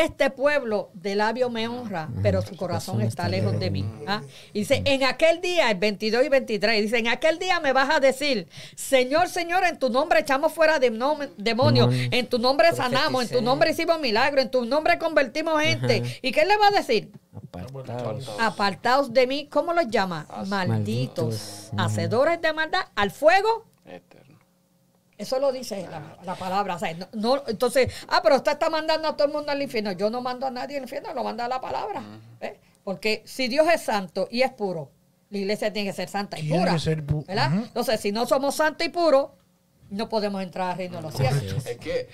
este 0.00 0.30
pueblo 0.30 0.90
de 0.94 1.14
labio 1.14 1.50
me 1.50 1.68
honra, 1.68 2.08
pero 2.22 2.40
su 2.42 2.56
corazón 2.56 3.02
está 3.02 3.28
lejos 3.28 3.58
de 3.60 3.70
mí. 3.70 3.84
¿Ah? 4.06 4.22
Y 4.52 4.60
dice, 4.60 4.82
en 4.86 5.04
aquel 5.04 5.40
día, 5.40 5.70
el 5.70 5.78
22 5.78 6.24
y 6.24 6.28
23, 6.28 6.82
dice, 6.82 6.98
en 6.98 7.08
aquel 7.08 7.38
día 7.38 7.60
me 7.60 7.72
vas 7.72 7.94
a 7.94 8.00
decir, 8.00 8.48
Señor, 8.74 9.28
Señor, 9.28 9.64
en 9.64 9.78
tu 9.78 9.90
nombre 9.90 10.20
echamos 10.20 10.52
fuera 10.52 10.78
demonios, 10.78 11.30
demonios, 11.36 11.90
en 11.92 12.26
tu 12.26 12.38
nombre 12.38 12.72
sanamos, 12.72 13.24
en 13.24 13.38
tu 13.38 13.42
nombre 13.42 13.70
hicimos 13.70 14.00
milagros, 14.00 14.44
en 14.44 14.50
tu 14.50 14.64
nombre 14.64 14.98
convertimos 14.98 15.60
gente. 15.60 16.02
¿Y 16.22 16.32
qué 16.32 16.44
le 16.44 16.56
va 16.56 16.68
a 16.68 16.70
decir? 16.70 17.10
Apartados. 17.34 18.30
Apartaos 18.40 19.12
de 19.12 19.26
mí, 19.26 19.48
¿cómo 19.50 19.72
los 19.72 19.88
llama? 19.88 20.26
Malditos, 20.46 20.58
Malditos. 20.68 21.70
hacedores 21.76 22.40
de 22.40 22.52
maldad, 22.52 22.86
al 22.94 23.10
fuego. 23.10 23.66
Eso 25.22 25.38
lo 25.38 25.50
dice 25.52 25.86
la, 25.90 26.16
la 26.24 26.34
palabra. 26.34 26.76
o 26.76 26.78
sea, 26.78 26.92
no, 26.94 27.06
no- 27.12 27.42
entonces, 27.46 27.92
ah, 28.08 28.20
pero 28.22 28.36
usted 28.36 28.52
está 28.52 28.68
mandando 28.70 29.08
a 29.08 29.16
todo 29.16 29.26
el 29.28 29.32
mundo 29.32 29.50
al 29.52 29.60
infierno. 29.62 29.92
Yo 29.92 30.10
no 30.10 30.20
mando 30.20 30.46
a 30.46 30.50
nadie 30.50 30.76
al 30.76 30.82
infierno, 30.84 31.12
lo 31.14 31.24
manda 31.24 31.48
la 31.48 31.60
palabra. 31.60 32.02
¿eh? 32.40 32.58
Porque 32.84 33.22
si 33.24 33.48
Dios 33.48 33.66
es 33.72 33.82
santo 33.82 34.28
y 34.30 34.42
es 34.42 34.52
puro, 34.52 34.90
la 35.30 35.38
iglesia 35.38 35.72
tiene 35.72 35.88
que 35.90 35.94
ser 35.96 36.08
santa 36.08 36.38
y 36.38 36.42
Tiene 36.42 36.58
pura. 36.58 36.72
que 36.74 36.78
ser 36.78 37.04
pu-. 37.06 37.24
Entonces, 37.28 38.00
si 38.00 38.12
no 38.12 38.26
somos 38.26 38.54
santos 38.56 38.86
y 38.86 38.90
puros, 38.90 39.30
no 39.90 40.08
podemos 40.08 40.42
entrar 40.42 40.70
al 40.72 40.76
reino 40.78 40.96
de 40.96 41.02
los 41.02 41.14
cielos. 41.14 41.64
Es 41.66 41.78
que 41.78 42.08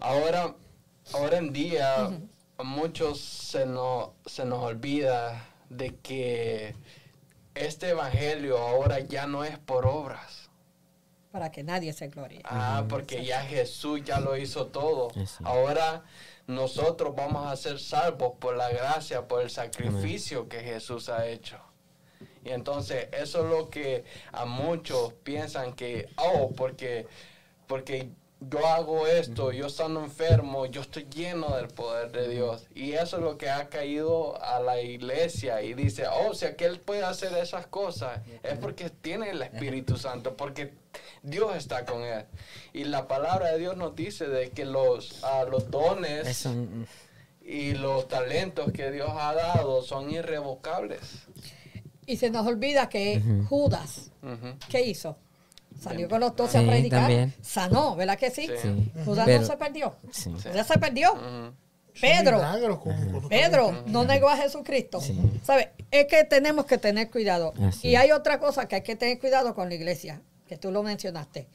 ahora, 0.00 0.54
ahora 1.12 1.38
en 1.38 1.52
día, 1.52 2.10
a 2.58 2.62
muchos 2.62 3.20
se 3.20 3.66
nos, 3.66 4.10
se 4.26 4.44
nos 4.44 4.60
olvida 4.62 5.44
de 5.68 5.94
que 5.96 6.74
este 7.54 7.90
evangelio 7.90 8.58
ahora 8.58 9.00
ya 9.00 9.26
no 9.26 9.44
es 9.44 9.58
por 9.58 9.86
obras. 9.86 10.43
Para 11.34 11.50
que 11.50 11.64
nadie 11.64 11.92
se 11.92 12.06
glorie. 12.06 12.42
Ah, 12.44 12.84
porque 12.88 13.24
ya 13.24 13.42
Jesús 13.42 14.04
ya 14.04 14.20
lo 14.20 14.36
hizo 14.36 14.68
todo. 14.68 15.10
Ahora 15.42 16.04
nosotros 16.46 17.12
vamos 17.16 17.50
a 17.50 17.56
ser 17.56 17.80
salvos 17.80 18.34
por 18.38 18.56
la 18.56 18.68
gracia, 18.68 19.26
por 19.26 19.42
el 19.42 19.50
sacrificio 19.50 20.48
que 20.48 20.60
Jesús 20.60 21.08
ha 21.08 21.26
hecho. 21.26 21.58
Y 22.44 22.50
entonces 22.50 23.08
eso 23.10 23.44
es 23.44 23.50
lo 23.50 23.68
que 23.68 24.04
a 24.30 24.44
muchos 24.44 25.12
piensan 25.24 25.72
que, 25.72 26.08
oh, 26.18 26.52
porque, 26.56 27.08
porque 27.66 28.10
yo 28.50 28.66
hago 28.66 29.06
esto, 29.06 29.52
yo 29.52 29.66
estando 29.66 30.00
enfermo, 30.00 30.66
yo 30.66 30.80
estoy 30.80 31.06
lleno 31.14 31.56
del 31.56 31.68
poder 31.68 32.12
de 32.12 32.28
Dios. 32.28 32.66
Y 32.74 32.92
eso 32.92 33.16
es 33.16 33.22
lo 33.22 33.38
que 33.38 33.50
ha 33.50 33.68
caído 33.68 34.42
a 34.42 34.60
la 34.60 34.80
iglesia 34.80 35.62
y 35.62 35.74
dice, 35.74 36.06
oh, 36.06 36.34
si 36.34 36.46
aquel 36.46 36.80
puede 36.80 37.04
hacer 37.04 37.32
esas 37.34 37.66
cosas, 37.66 38.20
es 38.42 38.58
porque 38.58 38.90
tiene 38.90 39.30
el 39.30 39.42
Espíritu 39.42 39.96
Santo, 39.96 40.36
porque 40.36 40.74
Dios 41.22 41.56
está 41.56 41.84
con 41.84 42.02
él. 42.02 42.24
Y 42.72 42.84
la 42.84 43.08
palabra 43.08 43.52
de 43.52 43.58
Dios 43.58 43.76
nos 43.76 43.94
dice 43.94 44.28
de 44.28 44.50
que 44.50 44.64
los, 44.64 45.22
ah, 45.24 45.44
los 45.48 45.70
dones 45.70 46.26
Eso, 46.26 46.50
mm, 46.50 46.84
y 47.42 47.72
los 47.72 48.08
talentos 48.08 48.72
que 48.72 48.90
Dios 48.90 49.10
ha 49.12 49.34
dado 49.34 49.82
son 49.82 50.10
irrevocables. 50.10 51.26
Y 52.06 52.16
se 52.16 52.30
nos 52.30 52.46
olvida 52.46 52.88
que 52.88 53.22
Judas. 53.48 54.10
¿qué 54.68 54.82
hizo? 54.82 55.16
Salió 55.84 56.08
con 56.08 56.20
los 56.20 56.34
doce 56.34 56.58
a 56.58 56.60
Sí, 56.62 56.66
predicar. 56.66 57.00
también. 57.00 57.34
Sanó, 57.42 57.94
¿verdad 57.96 58.18
que 58.18 58.30
sí? 58.30 58.46
Sí. 58.46 58.52
sí. 58.62 58.92
Judas 59.04 59.24
Pero- 59.26 59.40
no 59.42 59.46
se 59.46 59.56
perdió. 59.56 59.96
sí. 60.10 60.30
Judas 60.42 60.66
se 60.66 60.78
perdió. 60.78 61.14
Pedro. 62.00 62.40
Pedro 63.28 63.84
no 63.86 64.04
negó 64.04 64.28
a 64.28 64.36
Jesucristo. 64.36 65.00
Sí. 65.00 65.16
¿Sabe? 65.44 65.72
Es 65.90 66.06
que 66.06 66.24
tenemos 66.24 66.66
que 66.66 66.76
tener 66.78 67.08
cuidado. 67.10 67.54
Así 67.68 67.88
y 67.88 67.96
hay 67.96 68.10
otra 68.10 68.40
cosa 68.40 68.66
que 68.66 68.76
hay 68.76 68.82
que 68.82 68.96
tener 68.96 69.18
cuidado 69.20 69.54
con 69.54 69.68
la 69.68 69.76
iglesia, 69.76 70.20
que 70.48 70.56
tú 70.56 70.72
lo 70.72 70.82
mencionaste. 70.82 71.46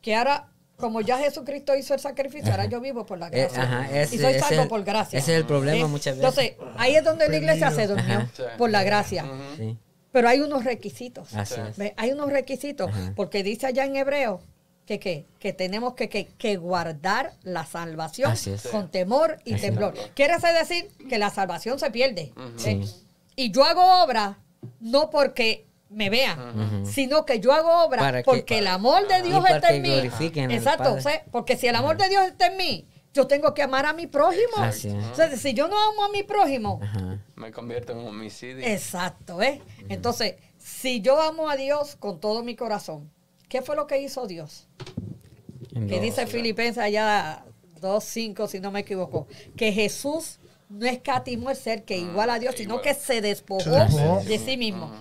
Que 0.00 0.14
ahora, 0.14 0.50
como 0.76 1.00
ya 1.00 1.18
Jesucristo 1.18 1.74
hizo 1.74 1.94
el 1.94 2.00
sacrificio, 2.00 2.52
ahora 2.52 2.66
yo 2.66 2.80
vivo 2.80 3.04
por 3.04 3.18
la 3.18 3.26
Eh, 3.26 3.30
gracia. 3.30 3.62
ajá, 3.64 3.90
ese- 4.00 4.14
y 4.14 4.18
soy 4.20 4.38
salvo 4.38 4.68
por 4.68 4.84
gracia. 4.84 5.18
ese 5.18 5.32
es 5.32 5.38
el 5.40 5.44
problema 5.46 5.88
muchas 5.88 6.16
veces. 6.16 6.38
Entonces, 6.48 6.74
ahí 6.76 6.94
es 6.94 7.02
donde 7.02 7.28
la 7.28 7.36
iglesia 7.36 7.70
se 7.72 7.88
durmió 7.88 8.18
Ajá. 8.18 8.56
Por 8.56 8.70
la 8.70 8.84
gracia. 8.84 9.24
Sí, 9.56 9.76
Pero 10.12 10.28
hay 10.28 10.40
unos 10.40 10.64
requisitos. 10.64 11.28
Hay 11.96 12.12
unos 12.12 12.30
requisitos, 12.30 12.90
Ajá. 12.90 13.12
porque 13.14 13.42
dice 13.42 13.66
allá 13.66 13.84
en 13.84 13.96
hebreo 13.96 14.40
que, 14.86 14.98
¿qué? 14.98 15.26
que 15.38 15.52
tenemos 15.52 15.94
que, 15.94 16.08
que, 16.08 16.26
que 16.26 16.56
guardar 16.56 17.34
la 17.42 17.66
salvación 17.66 18.30
Así 18.32 18.50
es. 18.50 18.66
con 18.68 18.90
temor 18.90 19.36
y 19.44 19.54
Así 19.54 19.66
es. 19.66 19.70
temblor. 19.70 19.94
Quiere 20.14 20.34
decir 20.38 20.88
que 21.08 21.18
la 21.18 21.28
salvación 21.30 21.78
se 21.78 21.90
pierde. 21.90 22.32
¿eh? 22.36 22.52
Sí. 22.56 22.80
Y 23.36 23.50
yo 23.50 23.64
hago 23.64 24.02
obra 24.02 24.38
no 24.80 25.10
porque 25.10 25.66
me 25.90 26.10
vean, 26.10 26.84
sino 26.86 27.24
que 27.24 27.40
yo 27.40 27.52
hago 27.52 27.84
obra 27.84 27.98
Para 28.00 28.18
que- 28.22 28.24
porque 28.24 28.58
el 28.58 28.66
amor 28.66 29.06
de 29.08 29.22
Dios 29.22 29.44
está 29.48 29.68
que 29.68 29.76
en 29.76 29.82
mí. 30.48 30.54
Exacto, 30.54 30.94
o 30.94 31.00
sea, 31.00 31.22
porque 31.30 31.56
si 31.56 31.66
el 31.66 31.76
amor 31.76 31.96
de 31.96 32.08
Dios 32.08 32.24
está 32.26 32.46
en 32.48 32.56
mí, 32.56 32.86
yo 33.14 33.26
tengo 33.26 33.54
que 33.54 33.62
amar 33.62 33.86
a 33.86 33.92
mi 33.92 34.06
prójimo. 34.06 34.56
Así 34.58 34.88
es. 34.88 35.04
O 35.12 35.14
sea, 35.14 35.34
si 35.36 35.54
yo 35.54 35.66
no 35.68 35.76
amo 35.90 36.04
a 36.04 36.08
mi 36.10 36.22
prójimo, 36.22 36.80
Ajá. 36.82 37.18
Me 37.36 37.50
convierto 37.52 37.92
en 37.92 37.98
un 37.98 38.06
homicidio. 38.08 38.66
Exacto, 38.66 39.40
¿eh? 39.42 39.60
Entonces, 39.88 40.34
si 40.58 41.00
yo 41.00 41.20
amo 41.20 41.48
a 41.48 41.56
Dios 41.56 41.96
con 41.96 42.20
todo 42.20 42.42
mi 42.42 42.54
corazón, 42.56 43.10
¿qué 43.48 43.62
fue 43.62 43.76
lo 43.76 43.86
que 43.86 44.00
hizo 44.00 44.26
Dios? 44.26 44.66
En 45.74 45.86
Que 45.88 45.94
dos. 45.96 46.02
dice 46.02 46.26
Filipenses 46.26 46.78
allá 46.82 47.44
2.5, 47.80 48.48
si 48.48 48.60
no 48.60 48.70
me 48.70 48.80
equivoco, 48.80 49.26
que 49.56 49.72
Jesús 49.72 50.38
no 50.68 50.84
escatimó 50.86 51.48
el 51.50 51.56
ser 51.56 51.84
que 51.84 51.96
igual 51.96 52.28
a 52.30 52.38
Dios, 52.38 52.54
sino 52.56 52.74
igual. 52.74 52.82
que 52.82 52.94
se 52.94 53.20
despojó 53.20 54.20
de 54.24 54.38
sí 54.38 54.56
mismo. 54.56 54.92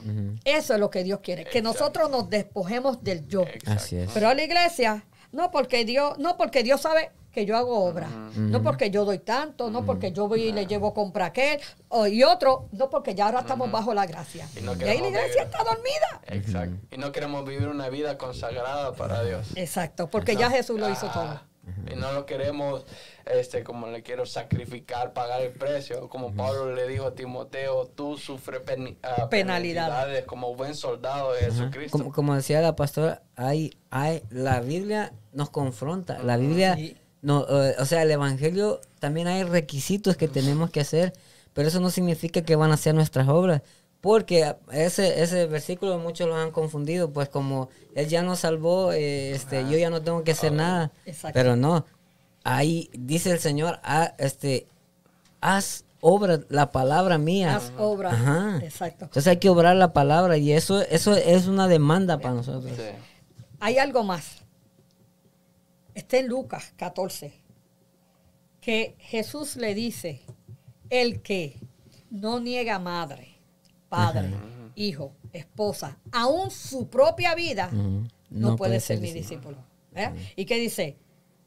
Eso 0.45 0.73
es 0.75 0.79
lo 0.79 0.89
que 0.89 1.03
Dios 1.03 1.19
quiere, 1.21 1.43
que 1.43 1.57
Exacto. 1.59 1.79
nosotros 1.79 2.09
nos 2.11 2.29
despojemos 2.29 3.03
del 3.03 3.27
yo. 3.27 3.41
Exacto. 3.41 3.71
Así 3.71 3.95
es. 3.97 4.09
Pero 4.13 4.29
a 4.29 4.33
la 4.33 4.43
iglesia, 4.43 5.05
no 5.31 5.51
porque 5.51 5.83
Dios, 5.85 6.17
no 6.19 6.37
porque 6.37 6.63
Dios 6.63 6.81
sabe 6.81 7.11
que 7.37 7.45
yo 7.45 7.55
hago 7.55 7.83
obra, 7.85 8.07
no 8.35 8.63
porque 8.63 8.89
yo 8.89 9.05
doy 9.05 9.19
tanto, 9.19 9.69
no 9.69 9.85
porque 9.85 10.11
yo 10.11 10.27
voy 10.27 10.41
y 10.45 10.51
le 10.51 10.65
llevo 10.65 10.91
compra 10.95 11.25
a 11.25 11.27
aquel, 11.27 11.59
o, 11.87 12.07
y 12.07 12.23
otro, 12.23 12.67
no 12.71 12.89
porque 12.89 13.13
ya 13.13 13.25
ahora 13.27 13.41
estamos 13.41 13.69
bajo 13.69 13.93
la 13.93 14.07
gracia. 14.07 14.47
Y 14.59 14.61
no 14.61 14.71
Y 14.73 14.73
ahí 14.73 14.79
la 14.79 14.85
queremos 14.85 15.07
iglesia 15.09 15.43
vivir. 15.43 15.43
está 15.43 15.63
dormida. 15.63 16.21
Exacto. 16.25 16.75
Y 16.89 16.97
no 16.97 17.11
queremos 17.11 17.45
vivir 17.45 17.67
una 17.67 17.89
vida 17.89 18.17
consagrada 18.17 18.93
para 18.93 19.23
Dios. 19.23 19.49
Exacto, 19.53 20.09
porque 20.09 20.35
ya 20.35 20.49
Jesús 20.49 20.79
lo 20.79 20.89
hizo 20.89 21.05
Ah, 21.11 21.13
todo. 21.13 21.57
Y 21.93 21.95
no 21.95 22.11
lo 22.13 22.25
queremos, 22.25 22.85
este, 23.25 23.63
como 23.63 23.85
le 23.87 24.01
quiero 24.01 24.25
sacrificar, 24.25 25.13
pagar 25.13 25.41
el 25.41 25.51
precio. 25.51 26.09
Como 26.09 26.33
Pablo 26.33 26.73
le 26.73 26.87
dijo 26.87 27.05
a 27.05 27.13
Timoteo, 27.13 27.85
tú 27.87 28.17
sufres 28.17 28.61
ah, 28.61 28.65
Penalidad. 28.65 29.29
penalidades 29.29 30.25
como 30.25 30.55
buen 30.55 30.73
soldado 30.73 31.33
de 31.33 31.39
Ajá. 31.41 31.51
Jesucristo. 31.51 31.97
Como, 31.99 32.11
como 32.13 32.33
decía 32.35 32.61
la 32.61 32.75
pastora, 32.75 33.21
hay, 33.35 33.77
hay, 33.91 34.23
la 34.31 34.61
Biblia 34.61 35.13
nos 35.33 35.49
confronta. 35.51 36.17
La 36.23 36.37
Biblia, 36.37 36.75
Sí. 36.75 36.95
No, 37.21 37.45
eh, 37.49 37.75
o 37.79 37.85
sea, 37.85 38.03
el 38.03 38.11
Evangelio 38.11 38.81
también 38.99 39.27
hay 39.27 39.43
requisitos 39.43 40.17
que 40.17 40.27
tenemos 40.27 40.69
que 40.69 40.81
hacer, 40.81 41.13
pero 41.53 41.67
eso 41.67 41.79
no 41.79 41.89
significa 41.89 42.41
que 42.41 42.55
van 42.55 42.71
a 42.71 42.77
ser 42.77 42.95
nuestras 42.95 43.27
obras. 43.27 43.61
Porque 44.01 44.55
ese, 44.71 45.23
ese 45.23 45.47
versículo 45.47 45.97
muchos 45.97 46.27
lo 46.27 46.35
han 46.35 46.51
confundido, 46.51 47.11
pues 47.11 47.29
como 47.29 47.69
Él 47.95 48.07
ya 48.07 48.21
nos 48.21 48.39
salvó, 48.39 48.91
eh, 48.93 49.31
este, 49.31 49.63
yo 49.63 49.77
ya 49.77 49.89
no 49.89 50.01
tengo 50.01 50.23
que 50.23 50.31
hacer 50.31 50.53
nada. 50.53 50.91
Exacto. 51.05 51.33
Pero 51.33 51.55
no, 51.55 51.85
ahí 52.43 52.89
dice 52.93 53.31
el 53.31 53.39
Señor, 53.39 53.79
ah, 53.83 54.13
este, 54.19 54.67
haz 55.41 55.83
obra 55.99 56.39
la 56.49 56.71
palabra 56.71 57.17
mía. 57.17 57.55
Haz 57.55 57.73
obra. 57.77 58.11
Ajá. 58.11 58.59
Exacto. 58.63 59.05
Entonces 59.05 59.27
hay 59.27 59.37
que 59.37 59.49
obrar 59.49 59.75
la 59.75 59.93
palabra 59.93 60.37
y 60.37 60.53
eso, 60.53 60.81
eso 60.81 61.15
es 61.15 61.47
una 61.47 61.67
demanda 61.67 62.19
para 62.19 62.35
nosotros. 62.35 62.71
Sí. 62.77 62.83
Hay 63.59 63.79
algo 63.79 64.03
más. 64.03 64.43
Está 65.97 66.19
en 66.19 66.27
Lucas 66.27 66.73
14. 66.77 67.33
Que 68.61 68.95
Jesús 68.99 69.55
le 69.55 69.73
dice, 69.73 70.21
el 70.91 71.23
que 71.23 71.59
no 72.11 72.39
niega 72.39 72.77
madre, 72.77 73.39
padre, 73.89 74.29
hijo, 74.75 75.15
esposa, 75.33 75.97
aún 76.11 76.51
su 76.51 76.87
propia 76.87 77.33
vida, 77.33 77.71
no, 78.29 78.55
puede, 78.57 78.79
ser, 78.79 78.99
mi 78.99 79.11
discípulo. 79.11 79.57
¿Eh? 79.95 80.33
¿Y 80.35 80.45
qué 80.45 80.59
dice? 80.59 80.97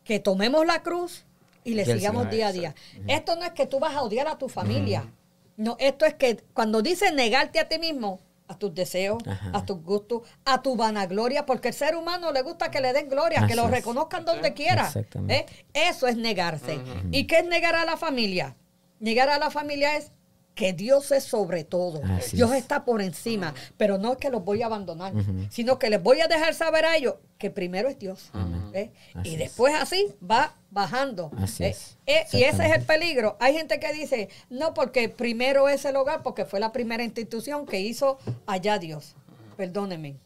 Que 0.03 0.19
tomemos 0.19 0.67
la 0.67 0.83
cruz 0.83 1.27
y 1.63 1.75
le 1.75 1.85
sigamos 1.85 2.29
día 2.29 2.49
a 2.49 2.53
día. 2.53 2.75
Esto 3.07 3.37
no 3.37 3.45
es 3.45 3.53
que 3.53 3.67
tú 3.67 3.79
vas 3.79 3.95
a 3.95 4.03
odiar 4.03 4.27
a 4.27 4.37
tu 4.37 4.49
familia. 4.49 5.13
No, 5.57 5.77
esto 5.79 6.07
es 6.07 6.15
que 6.15 6.43
cuando 6.55 6.83
dice 6.83 7.13
negarte 7.13 7.61
a 7.61 7.69
ti 7.69 7.79
mismo, 7.79 8.19
a 8.51 8.59
tus 8.59 8.75
deseos, 8.75 9.23
Ajá. 9.27 9.53
a 9.55 9.65
tus 9.65 9.81
gustos, 9.83 10.23
a 10.45 10.61
tu 10.61 10.75
vanagloria, 10.75 11.47
porque 11.47 11.69
el 11.69 11.75
ser 11.75 11.95
humano 11.95 12.33
le 12.33 12.43
gusta 12.43 12.69
que 12.71 12.81
le 12.81 12.93
den 12.93 13.09
gloria, 13.09 13.47
que 13.47 13.55
lo 13.55 13.67
es. 13.67 13.71
reconozcan 13.71 14.25
donde 14.25 14.53
quiera. 14.55 14.87
Exactamente. 14.87 15.47
¿eh? 15.73 15.89
Eso 15.89 16.09
es 16.09 16.17
negarse. 16.17 16.81
¿Y 17.13 17.27
qué 17.29 17.39
es 17.39 17.47
negar 17.47 17.77
a 17.77 17.85
la 17.85 17.97
familia? 17.97 18.57
Llegar 18.99 19.29
a 19.29 19.39
la 19.39 19.51
familia 19.51 19.97
es 19.97 20.11
que 20.57 20.73
Dios 20.73 21.13
es 21.13 21.23
sobre 21.25 21.63
todo. 21.63 22.03
Así 22.05 22.37
Dios 22.37 22.51
es. 22.51 22.59
está 22.59 22.85
por 22.85 23.01
encima, 23.01 23.55
pero 23.77 23.99
no 23.99 24.13
es 24.13 24.19
que 24.19 24.31
los 24.31 24.45
voy 24.45 24.63
a 24.63 24.67
abandonar, 24.67 25.13
sino 25.51 25.79
que 25.79 25.89
les 25.89 26.03
voy 26.03 26.21
a 26.21 26.27
dejar 26.27 26.53
saber 26.55 26.85
a 26.85 26.97
ellos 26.97 27.15
que 27.39 27.51
primero 27.51 27.89
es 27.89 27.99
Dios. 28.01 28.31
¿eh? 28.75 28.91
Y 29.23 29.35
es. 29.35 29.39
después 29.39 29.75
así 29.75 30.09
va 30.29 30.53
bajando. 30.71 31.31
Así 31.37 31.65
¿eh? 31.65 31.69
es. 31.71 31.99
Eh, 32.07 32.27
y 32.33 32.45
ese 32.45 32.67
es 32.67 32.77
el 32.77 32.85
peligro. 32.85 33.37
Hay 33.41 33.55
gente 33.55 33.81
que 33.81 33.93
dice, 33.93 34.29
no, 34.49 34.75
porque 34.75 35.09
primero 35.09 35.69
es 35.69 35.85
el 35.85 35.97
hogar, 35.97 36.23
porque 36.23 36.45
fue 36.45 36.61
la 36.61 36.73
primera 36.73 37.05
institución 37.05 37.67
que 37.67 37.81
hizo 37.81 38.19
allá 38.47 38.79
Dios. 38.79 39.15
Perdónenme. 39.57 40.17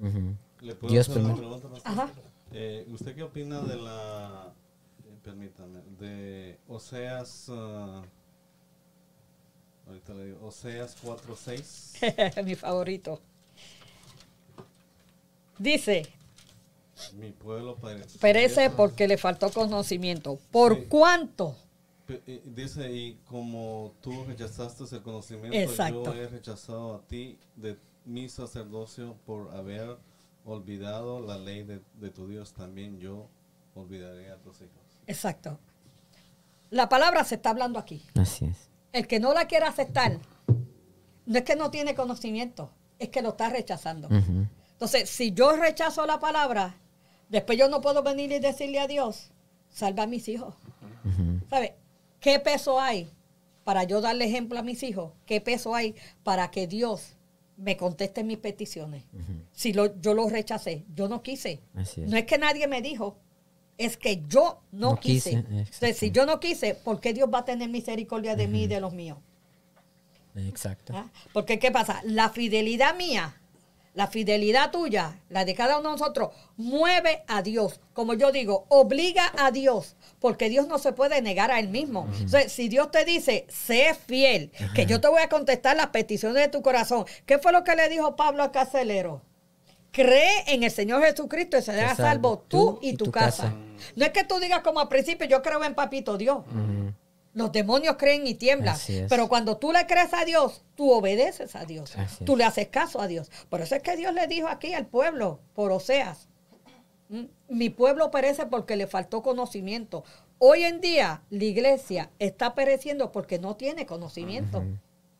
Ujú. 0.00 0.34
¿Le 0.60 0.74
puedo 0.74 0.92
Dios 0.92 1.08
hacer 1.08 1.22
una 1.22 1.36
pregunta? 1.36 1.68
Ajá. 1.84 2.10
Eh, 2.52 2.86
¿Usted 2.90 3.14
qué 3.14 3.22
opina 3.22 3.60
de 3.60 3.76
la, 3.76 4.52
eh, 5.04 5.16
permítame, 5.22 5.80
de 5.98 6.58
Oseas, 6.66 7.46
ah, 7.50 8.02
ahorita 9.86 10.14
le 10.14 10.24
digo, 10.26 10.46
Oseas 10.46 10.96
4.6, 11.02 12.42
Mi 12.44 12.54
favorito. 12.54 13.20
Dice, 15.58 16.06
mi 17.16 17.30
pueblo 17.32 17.76
perece. 17.76 18.18
perece 18.18 18.70
porque 18.70 19.06
le 19.08 19.16
faltó 19.18 19.50
conocimiento. 19.50 20.38
¿Por 20.50 20.76
Sí. 20.76 20.86
cuánto? 20.88 21.56
Dice, 22.44 22.90
y 22.90 23.18
como 23.26 23.92
tú 24.00 24.24
rechazaste 24.24 24.84
el 24.96 25.02
conocimiento, 25.02 25.56
Exacto. 25.58 26.04
yo 26.04 26.14
he 26.14 26.26
rechazado 26.26 26.94
a 26.94 27.02
ti 27.02 27.38
de 27.56 27.76
mi 28.06 28.28
sacerdocio 28.30 29.16
por 29.26 29.54
haber 29.54 29.98
olvidado 30.46 31.20
la 31.20 31.36
ley 31.36 31.64
de, 31.64 31.82
de 32.00 32.10
tu 32.10 32.26
Dios, 32.26 32.54
también 32.54 32.98
yo 32.98 33.28
olvidaré 33.74 34.30
a 34.30 34.36
tus 34.36 34.56
hijos. 34.62 34.72
Exacto. 35.06 35.58
La 36.70 36.88
palabra 36.88 37.24
se 37.24 37.34
está 37.34 37.50
hablando 37.50 37.78
aquí. 37.78 38.02
Así 38.14 38.46
es. 38.46 38.70
El 38.92 39.06
que 39.06 39.20
no 39.20 39.34
la 39.34 39.46
quiere 39.46 39.66
aceptar, 39.66 40.18
no 41.26 41.38
es 41.38 41.44
que 41.44 41.56
no 41.56 41.70
tiene 41.70 41.94
conocimiento, 41.94 42.70
es 42.98 43.10
que 43.10 43.20
lo 43.20 43.30
está 43.30 43.50
rechazando. 43.50 44.08
Entonces, 44.72 45.10
si 45.10 45.32
yo 45.32 45.52
rechazo 45.56 46.06
la 46.06 46.18
palabra, 46.20 46.74
después 47.28 47.58
yo 47.58 47.68
no 47.68 47.80
puedo 47.80 48.02
venir 48.02 48.32
y 48.32 48.38
decirle 48.38 48.78
a 48.80 48.86
Dios, 48.86 49.30
salva 49.68 50.04
a 50.04 50.06
mis 50.06 50.28
hijos. 50.28 50.54
Ujú. 51.04 51.40
¿Sabe? 51.50 51.74
¿Qué 52.20 52.38
peso 52.40 52.80
hay 52.80 53.08
para 53.64 53.84
yo 53.84 54.00
darle 54.00 54.24
ejemplo 54.26 54.58
a 54.58 54.62
mis 54.62 54.82
hijos? 54.82 55.12
¿Qué 55.26 55.40
peso 55.40 55.74
hay 55.74 55.94
para 56.22 56.50
que 56.50 56.66
Dios 56.66 57.14
me 57.56 57.76
conteste 57.76 58.24
mis 58.24 58.38
peticiones? 58.38 59.04
Si 59.52 59.72
lo, 59.72 60.00
yo 60.00 60.14
lo 60.14 60.28
rechacé, 60.28 60.84
yo 60.94 61.08
no 61.08 61.22
quise. 61.22 61.60
Es. 61.76 61.98
No 61.98 62.16
es 62.16 62.24
que 62.24 62.38
nadie 62.38 62.66
me 62.68 62.82
dijo, 62.82 63.16
es 63.76 63.96
que 63.96 64.22
yo 64.28 64.60
no, 64.72 64.90
No 64.92 65.00
quise. 65.00 65.30
quise, 65.30 65.38
Entonces, 65.58 65.96
si 65.98 66.10
yo 66.10 66.26
no 66.26 66.40
quise, 66.40 66.74
¿por 66.74 67.00
qué 67.00 67.12
Dios 67.12 67.28
va 67.32 67.38
a 67.40 67.44
tener 67.44 67.68
misericordia 67.68 68.34
de 68.36 68.48
mí 68.48 68.62
y 68.64 68.66
de 68.66 68.80
los 68.80 68.92
míos? 68.92 69.18
Exacto. 70.36 70.92
¿Ah? 70.96 71.10
Porque 71.32 71.58
¿qué 71.58 71.70
pasa? 71.70 72.00
La 72.04 72.30
fidelidad 72.30 72.96
mía, 72.96 73.40
la 73.98 74.06
fidelidad 74.06 74.70
tuya, 74.70 75.18
la 75.28 75.44
de 75.44 75.56
cada 75.56 75.80
uno 75.80 75.88
de 75.88 75.98
nosotros, 75.98 76.30
mueve 76.56 77.24
a 77.26 77.42
Dios. 77.42 77.80
Como 77.94 78.14
yo 78.14 78.30
digo, 78.30 78.64
obliga 78.68 79.32
a 79.36 79.50
Dios, 79.50 79.96
porque 80.20 80.48
Dios 80.48 80.68
no 80.68 80.78
se 80.78 80.92
puede 80.92 81.20
negar 81.20 81.50
a 81.50 81.58
él 81.58 81.68
mismo. 81.68 82.06
Entonces, 82.12 82.52
si 82.52 82.68
Dios 82.68 82.92
te 82.92 83.04
dice, 83.04 83.44
sé 83.48 83.96
fiel, 84.06 84.52
que 84.72 84.86
yo 84.86 85.00
te 85.00 85.08
voy 85.08 85.20
a 85.20 85.28
contestar 85.28 85.76
las 85.76 85.88
peticiones 85.88 86.40
de 86.40 86.48
tu 86.48 86.62
corazón. 86.62 87.06
¿Qué 87.26 87.38
fue 87.38 87.50
lo 87.50 87.64
que 87.64 87.74
le 87.74 87.88
dijo 87.88 88.14
Pablo 88.14 88.44
al 88.44 88.52
carcelero? 88.52 89.20
Cree 89.90 90.44
en 90.46 90.62
el 90.62 90.70
Señor 90.70 91.02
Jesucristo 91.02 91.58
y 91.58 91.62
serás 91.62 91.96
salvo 91.96 92.38
tú 92.38 92.74
tú 92.74 92.78
y 92.80 92.90
y 92.90 92.96
tu 92.96 93.10
casa. 93.10 93.42
casa. 93.42 93.54
No 93.96 94.04
es 94.04 94.12
que 94.12 94.22
tú 94.22 94.38
digas 94.38 94.60
como 94.60 94.78
al 94.78 94.86
principio, 94.86 95.26
yo 95.26 95.42
creo 95.42 95.64
en 95.64 95.74
papito 95.74 96.16
Dios. 96.16 96.44
Los 97.34 97.52
demonios 97.52 97.96
creen 97.98 98.26
y 98.26 98.34
tiemblan. 98.34 98.74
Así 98.74 98.96
es. 98.96 99.08
Pero 99.08 99.28
cuando 99.28 99.58
tú 99.58 99.70
le 99.72 99.86
crees 99.86 100.12
a 100.14 100.24
Dios, 100.24 100.62
tú 100.74 100.90
obedeces 100.92 101.54
a 101.56 101.64
Dios. 101.64 101.94
Así 101.96 102.24
Tú 102.24 102.32
es. 102.32 102.38
le 102.38 102.44
haces 102.44 102.68
caso 102.68 103.00
a 103.00 103.06
Dios. 103.06 103.30
Por 103.48 103.60
eso 103.60 103.74
es 103.76 103.82
que 103.82 103.96
Dios 103.96 104.12
le 104.14 104.26
dijo 104.26 104.48
aquí 104.48 104.72
al 104.74 104.86
pueblo, 104.86 105.38
por 105.54 105.70
Oseas, 105.70 106.26
"Mm, 107.10 107.24
mi 107.48 107.70
pueblo 107.70 108.10
perece 108.10 108.46
porque 108.46 108.76
le 108.76 108.86
faltó 108.86 109.22
conocimiento. 109.22 110.04
Hoy 110.38 110.64
en 110.64 110.80
día 110.80 111.22
la 111.30 111.44
iglesia 111.44 112.10
está 112.18 112.54
pereciendo 112.54 113.12
porque 113.12 113.38
no 113.38 113.56
tiene 113.56 113.86
conocimiento. 113.86 114.64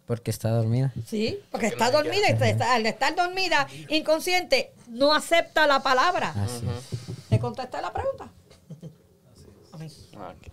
Porque 0.07 0.31
está 0.31 0.49
dormida. 0.51 0.93
Sí, 1.07 1.39
porque 1.51 1.51
Porque 1.51 1.67
está 1.67 1.91
dormida 1.91 2.29
y 2.31 2.33
está- 2.33 2.73
al 2.75 2.87
estar 2.87 3.15
dormida, 3.15 3.69
inconsciente, 3.91 4.73
no 4.89 5.13
acepta 5.13 5.67
la 5.67 5.83
palabra. 5.83 6.31
Así 6.31 6.65
es. 6.67 7.29
¿Te 7.29 7.39
contesté 7.39 7.81
la 7.83 7.93
pregunta? 7.93 8.33
Amén. 9.73 9.91
Ok. 10.15 10.48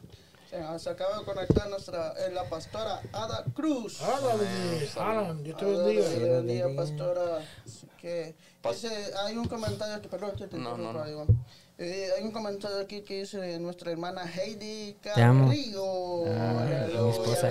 Se, 0.55 0.79
se 0.79 0.89
acaba 0.89 1.19
de 1.19 1.25
conectar 1.25 1.69
nuestra, 1.69 2.13
eh, 2.17 2.31
la 2.31 2.47
pastora 2.49 3.01
Ada 3.11 3.43
Cruz. 3.53 4.01
Ándale, 4.01 4.89
Alan, 4.97 5.43
Dios 5.43 5.57
te 5.57 5.65
Ada, 5.65 6.37
bendiga. 6.37 6.67
Pastora. 6.75 7.39
Así 7.65 7.87
que 7.99 8.35
dice, 8.71 8.89
hay 9.25 9.37
un 9.37 9.47
comentario 9.47 9.95
aquí, 9.95 10.07
perdón, 10.07 10.31
que 10.37 10.47
te 10.47 10.57
No, 10.57 10.77
no. 10.77 11.03
Eh, 11.77 12.09
hay 12.17 12.23
un 12.23 12.31
comentario 12.31 12.79
aquí 12.79 13.01
que 13.01 13.21
dice 13.21 13.59
nuestra 13.59 13.91
hermana 13.91 14.23
Heidi 14.23 14.93
Te 15.01 15.21
amo. 15.21 15.47
Carrillo. 15.47 16.25
Ah, 16.27 16.87
mi 16.87 17.09
esposa. 17.09 17.49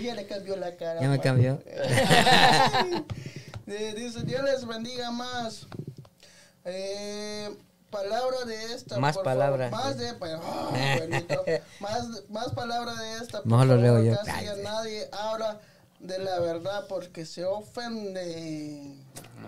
ya 0.00 0.14
le 0.14 0.26
cambió 0.26 0.56
la 0.56 0.74
cara. 0.76 1.00
Ya 1.02 1.08
me 1.08 1.20
cambió. 1.20 1.60
Eh, 3.68 3.94
dice, 3.96 4.22
Dios 4.22 4.44
les 4.44 4.64
bendiga 4.64 5.10
más. 5.10 5.66
Eh, 6.64 7.52
palabra 7.90 8.44
de 8.44 8.74
esta. 8.74 8.98
Más 8.98 9.16
por 9.16 9.24
palabra. 9.24 9.70
favor. 9.70 9.86
Más 9.86 9.98
de. 9.98 10.08
ah, 10.08 10.96
bendito. 11.00 11.44
más, 11.80 12.08
más 12.28 12.52
palabra 12.52 12.94
de 12.94 13.16
esta. 13.18 13.42
Mejor 13.44 13.66
lo 13.66 13.76
leo 13.76 14.02
yo. 14.02 14.16
Casi 14.24 14.46
nadie 14.62 15.08
habla 15.12 15.60
de 16.00 16.18
la 16.18 16.40
verdad 16.40 16.86
porque 16.88 17.24
se 17.24 17.44
ofende. 17.44 18.94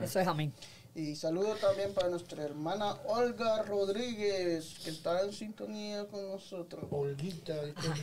Eso 0.02 0.20
es 0.20 0.26
amén. 0.26 0.52
Y 0.94 1.14
saludo 1.14 1.54
también 1.56 1.94
para 1.94 2.08
nuestra 2.08 2.42
hermana 2.42 2.96
Olga 3.06 3.62
Rodríguez, 3.62 4.80
que 4.82 4.90
está 4.90 5.20
en 5.22 5.32
sintonía 5.32 6.04
con 6.06 6.28
nosotros. 6.28 6.84
Olguita. 6.90 7.54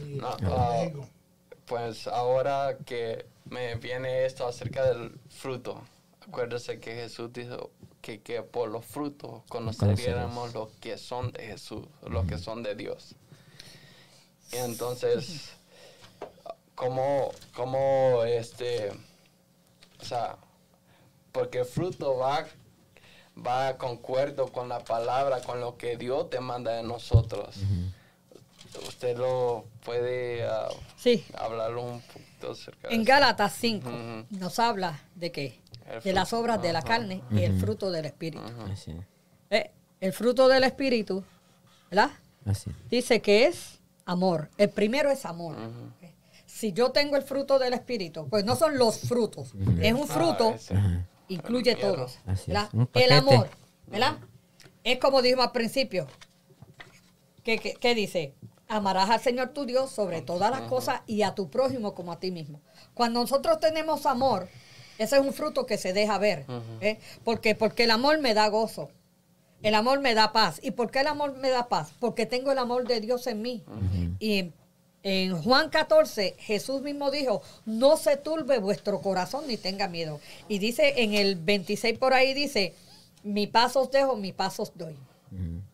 No, 0.05 0.29
ah, 0.29 0.77
México. 0.79 1.07
Pues 1.65 2.07
ahora 2.07 2.77
que 2.85 3.25
me 3.49 3.75
viene 3.75 4.25
esto 4.25 4.47
acerca 4.47 4.85
del 4.85 5.11
fruto, 5.29 5.81
acuérdese 6.21 6.79
que 6.79 6.93
Jesús 6.95 7.33
dijo 7.33 7.71
que, 8.05 8.21
que 8.21 8.43
por 8.43 8.69
los 8.69 8.85
frutos 8.85 9.41
conoceríamos 9.49 10.53
los 10.53 10.69
que 10.73 10.95
son 10.99 11.31
de 11.31 11.43
Jesús, 11.47 11.87
los 12.07 12.27
que 12.27 12.37
son 12.37 12.61
de 12.61 12.75
Dios. 12.75 13.15
Y 14.53 14.57
entonces, 14.57 15.49
como, 16.75 17.31
como 17.55 18.21
este, 18.25 18.91
o 19.99 20.05
sea, 20.05 20.37
porque 21.31 21.61
el 21.61 21.65
fruto 21.65 22.15
va, 22.17 22.45
va 23.35 23.75
concuerdo 23.79 24.51
con 24.51 24.69
la 24.69 24.83
palabra, 24.83 25.41
con 25.41 25.59
lo 25.59 25.75
que 25.75 25.97
Dios 25.97 26.29
te 26.29 26.39
manda 26.39 26.73
de 26.73 26.83
nosotros. 26.83 27.55
Usted 28.87 29.17
lo 29.17 29.65
puede 29.83 30.43
ah, 30.47 30.67
Sí. 30.95 31.25
hablar 31.33 31.75
un 31.75 32.01
poquito 32.01 32.51
acerca 32.51 32.89
de 32.89 32.93
En? 32.95 33.03
Gálatas 33.03 33.55
5 33.59 33.89
Ujú. 33.89 34.25
nos 34.29 34.59
habla 34.59 34.99
de 35.15 35.31
qué? 35.31 35.59
De 36.03 36.13
las 36.13 36.29
fruto. 36.29 36.41
obras 36.41 36.61
de 36.61 36.73
la 36.73 36.81
carne 36.81 37.21
y 37.31 37.43
el 37.43 37.59
fruto 37.59 37.91
del 37.91 38.05
espíritu. 38.05 38.43
Así 38.71 38.91
es. 38.91 38.97
Eh, 39.51 39.71
el 40.01 40.13
fruto 40.13 40.47
del 40.47 40.63
espíritu, 40.63 41.23
¿verdad? 41.91 42.09
Así 42.45 42.69
es. 42.69 42.89
Dice 42.89 43.21
que 43.21 43.45
es 43.45 43.79
amor. 44.05 44.49
El 44.57 44.69
primero 44.69 45.09
es 45.11 45.25
amor. 45.25 45.55
Si 46.45 46.71
yo 46.73 46.91
tengo 46.91 47.15
el 47.17 47.21
fruto 47.23 47.59
del 47.59 47.73
espíritu, 47.73 48.27
pues 48.29 48.45
no 48.45 48.55
son 48.55 48.77
los 48.77 48.99
frutos, 49.01 49.53
es 49.81 49.93
un 49.93 50.07
fruto, 50.07 50.49
Ah, 50.49 50.55
ese. 50.55 50.73
Ajá. 50.75 51.05
incluye 51.27 51.75
todos. 51.75 52.17
El 52.93 53.11
amor, 53.11 53.49
¿verdad? 53.87 54.17
Es 54.83 54.99
como 54.99 55.21
dijimos 55.21 55.45
al 55.47 55.51
principio. 55.51 56.07
¿Qué, 57.43 57.59
qué- 57.59 57.73
qué 57.79 57.93
dice? 57.95 58.33
Amarás 58.67 59.09
al 59.11 59.19
Señor 59.19 59.49
tu 59.49 59.65
Dios 59.65 59.91
sobre 59.91 60.21
todas 60.23 60.49
las 60.49 60.61
cosas 60.61 61.01
y 61.05 61.21
a 61.21 61.35
tu 61.35 61.49
prójimo 61.51 61.93
como 61.93 62.11
a 62.11 62.19
ti 62.19 62.31
mismo. 62.31 62.61
Cuando 62.95 63.19
nosotros 63.19 63.59
tenemos 63.59 64.05
amor, 64.07 64.47
ese 64.97 65.15
es 65.17 65.21
un 65.21 65.33
fruto 65.33 65.65
que 65.65 65.77
se 65.77 65.93
deja 65.93 66.17
ver. 66.17 66.45
¿eh? 66.81 66.99
¿Por 67.23 67.41
qué? 67.41 67.55
Porque 67.55 67.83
el 67.83 67.91
amor 67.91 68.19
me 68.19 68.33
da 68.33 68.47
gozo. 68.47 68.89
El 69.61 69.73
amor 69.75 69.99
me 69.99 70.13
da 70.13 70.31
paz. 70.31 70.59
¿Y 70.61 70.71
por 70.71 70.91
qué 70.91 70.99
el 70.99 71.07
amor 71.07 71.35
me 71.37 71.49
da 71.49 71.67
paz? 71.69 71.91
Porque 71.99 72.25
tengo 72.25 72.51
el 72.51 72.57
amor 72.59 72.87
de 72.87 73.01
Dios 73.01 73.25
en 73.27 73.41
mí. 73.41 73.63
Y 74.19 74.51
en 75.03 75.41
Juan 75.41 75.69
14, 75.69 76.35
Jesús 76.39 76.81
mismo 76.81 77.11
dijo, 77.11 77.41
no 77.65 77.95
se 77.97 78.17
turbe 78.17 78.59
vuestro 78.59 79.01
corazón 79.01 79.45
ni 79.47 79.57
tenga 79.57 79.87
miedo. 79.87 80.19
Y 80.47 80.59
dice 80.59 81.01
en 81.03 81.13
el 81.13 81.35
26 81.35 81.97
por 81.97 82.13
ahí, 82.13 82.33
dice, 82.33 82.73
mi 83.23 83.47
paz 83.47 83.75
os 83.75 83.89
dejo, 83.91 84.15
mi 84.17 84.33
paz 84.33 84.59
os 84.59 84.71
doy. 84.75 84.95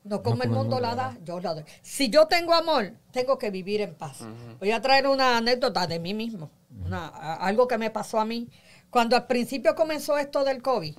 No 0.04 0.24
como 0.24 0.42
el 0.44 0.50
mundo 0.50 0.80
la 0.80 0.96
da, 0.96 1.18
yo 1.24 1.40
la 1.40 1.54
doy. 1.54 1.64
Si 1.84 2.10
yo 2.10 2.26
tengo 2.28 2.54
amor, 2.54 2.94
tengo 3.12 3.38
que 3.38 3.52
vivir 3.52 3.82
en 3.82 3.94
paz. 3.94 4.22
Voy 4.60 4.72
a 4.72 4.82
traer 4.82 5.08
una 5.08 5.38
anécdota 5.38 5.86
de 5.86 6.00
mí 6.00 6.14
mismo, 6.14 6.50
una- 6.86 7.08
algo 7.36 7.68
que 7.68 7.78
me 7.78 7.90
pasó 7.92 8.20
a 8.20 8.26
mí. 8.26 8.48
Cuando 8.92 9.16
al 9.16 9.26
principio 9.26 9.74
comenzó 9.74 10.18
esto 10.18 10.44
del 10.44 10.62
COVID, 10.62 10.96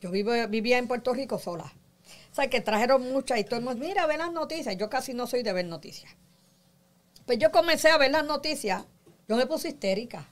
yo 0.00 0.10
vivo, 0.10 0.32
vivía 0.48 0.78
en 0.78 0.86
Puerto 0.86 1.12
Rico 1.12 1.38
sola. 1.38 1.72
O 2.30 2.34
sea, 2.34 2.48
que 2.48 2.60
trajeron 2.60 3.10
muchas 3.10 3.38
y 3.38 3.44
todo 3.44 3.58
el 3.58 3.64
mundo, 3.64 3.84
mira, 3.84 4.06
ve 4.06 4.18
las 4.18 4.32
noticias. 4.32 4.76
Yo 4.76 4.90
casi 4.90 5.14
no 5.14 5.26
soy 5.26 5.42
de 5.42 5.52
ver 5.52 5.64
noticias. 5.64 6.14
Pues 7.26 7.38
yo 7.38 7.50
comencé 7.50 7.88
a 7.88 7.96
ver 7.96 8.10
las 8.10 8.24
noticias 8.24 8.84
Yo 9.26 9.36
me 9.36 9.46
puse 9.46 9.68
histérica. 9.68 10.28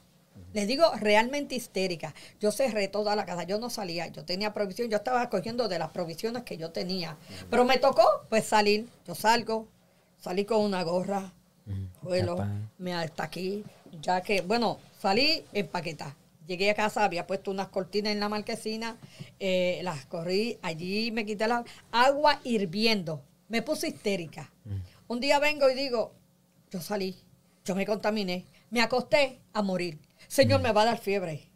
Les 0.53 0.67
digo 0.67 0.85
realmente 1.01 1.55
histérica. 1.55 2.15
Yo 2.39 2.53
cerré 2.53 2.89
toda 2.89 3.17
la 3.17 3.25
casa, 3.25 3.45
yo 3.45 3.59
no 3.59 3.71
salía, 3.71 4.09
yo 4.09 4.25
tenía 4.27 4.53
provisión, 4.53 4.91
yo 4.91 4.99
estaba 4.99 5.31
cogiendo 5.31 5.67
de 5.67 5.79
las 5.79 5.91
provisiones 5.91 6.43
que 6.43 6.59
yo 6.59 6.73
tenía. 6.73 7.17
Pero 7.49 7.65
me 7.65 7.79
tocó 7.79 8.05
pues 8.29 8.45
salir. 8.45 8.87
Yo 9.07 9.15
salgo, 9.15 9.67
salí 10.19 10.45
con 10.45 10.61
una 10.61 10.83
gorra, 10.83 11.33
vuelo, 12.03 12.45
me 12.77 12.95
hasta 12.95 13.25
aquí, 13.25 13.65
ya 14.03 14.21
que, 14.21 14.43
bueno, 14.43 14.79
salí 15.01 15.45
empaquetada. 15.55 16.17
Llegué 16.53 16.71
a 16.71 16.75
casa, 16.75 17.03
había 17.03 17.27
puesto 17.27 17.51
unas 17.51 17.69
cortinas 17.69 18.13
en 18.13 18.21
la 18.21 18.29
marquesina, 18.29 18.99
eh, 19.41 19.81
las 19.85 20.05
corrí, 20.05 20.59
allí 20.61 21.11
me 21.11 21.25
quité 21.25 21.49
la 21.49 21.65
agua 21.91 22.43
hirviendo. 22.45 23.23
Me 23.49 23.63
puse 23.63 23.89
histérica. 23.89 24.53
Un 25.09 25.19
día 25.19 25.39
vengo 25.39 25.71
y 25.71 25.75
digo, 25.75 26.13
yo 26.71 26.83
salí, 26.83 27.17
yo 27.65 27.75
me 27.75 27.87
contaminé, 27.87 28.45
me 28.69 28.83
acosté 28.83 29.41
a 29.55 29.63
morir. 29.63 29.99
Señor, 30.29 30.61
me 30.61 30.73
va 30.73 30.83
a 30.83 30.85
dar 30.85 30.99
fiebre. 30.99 31.49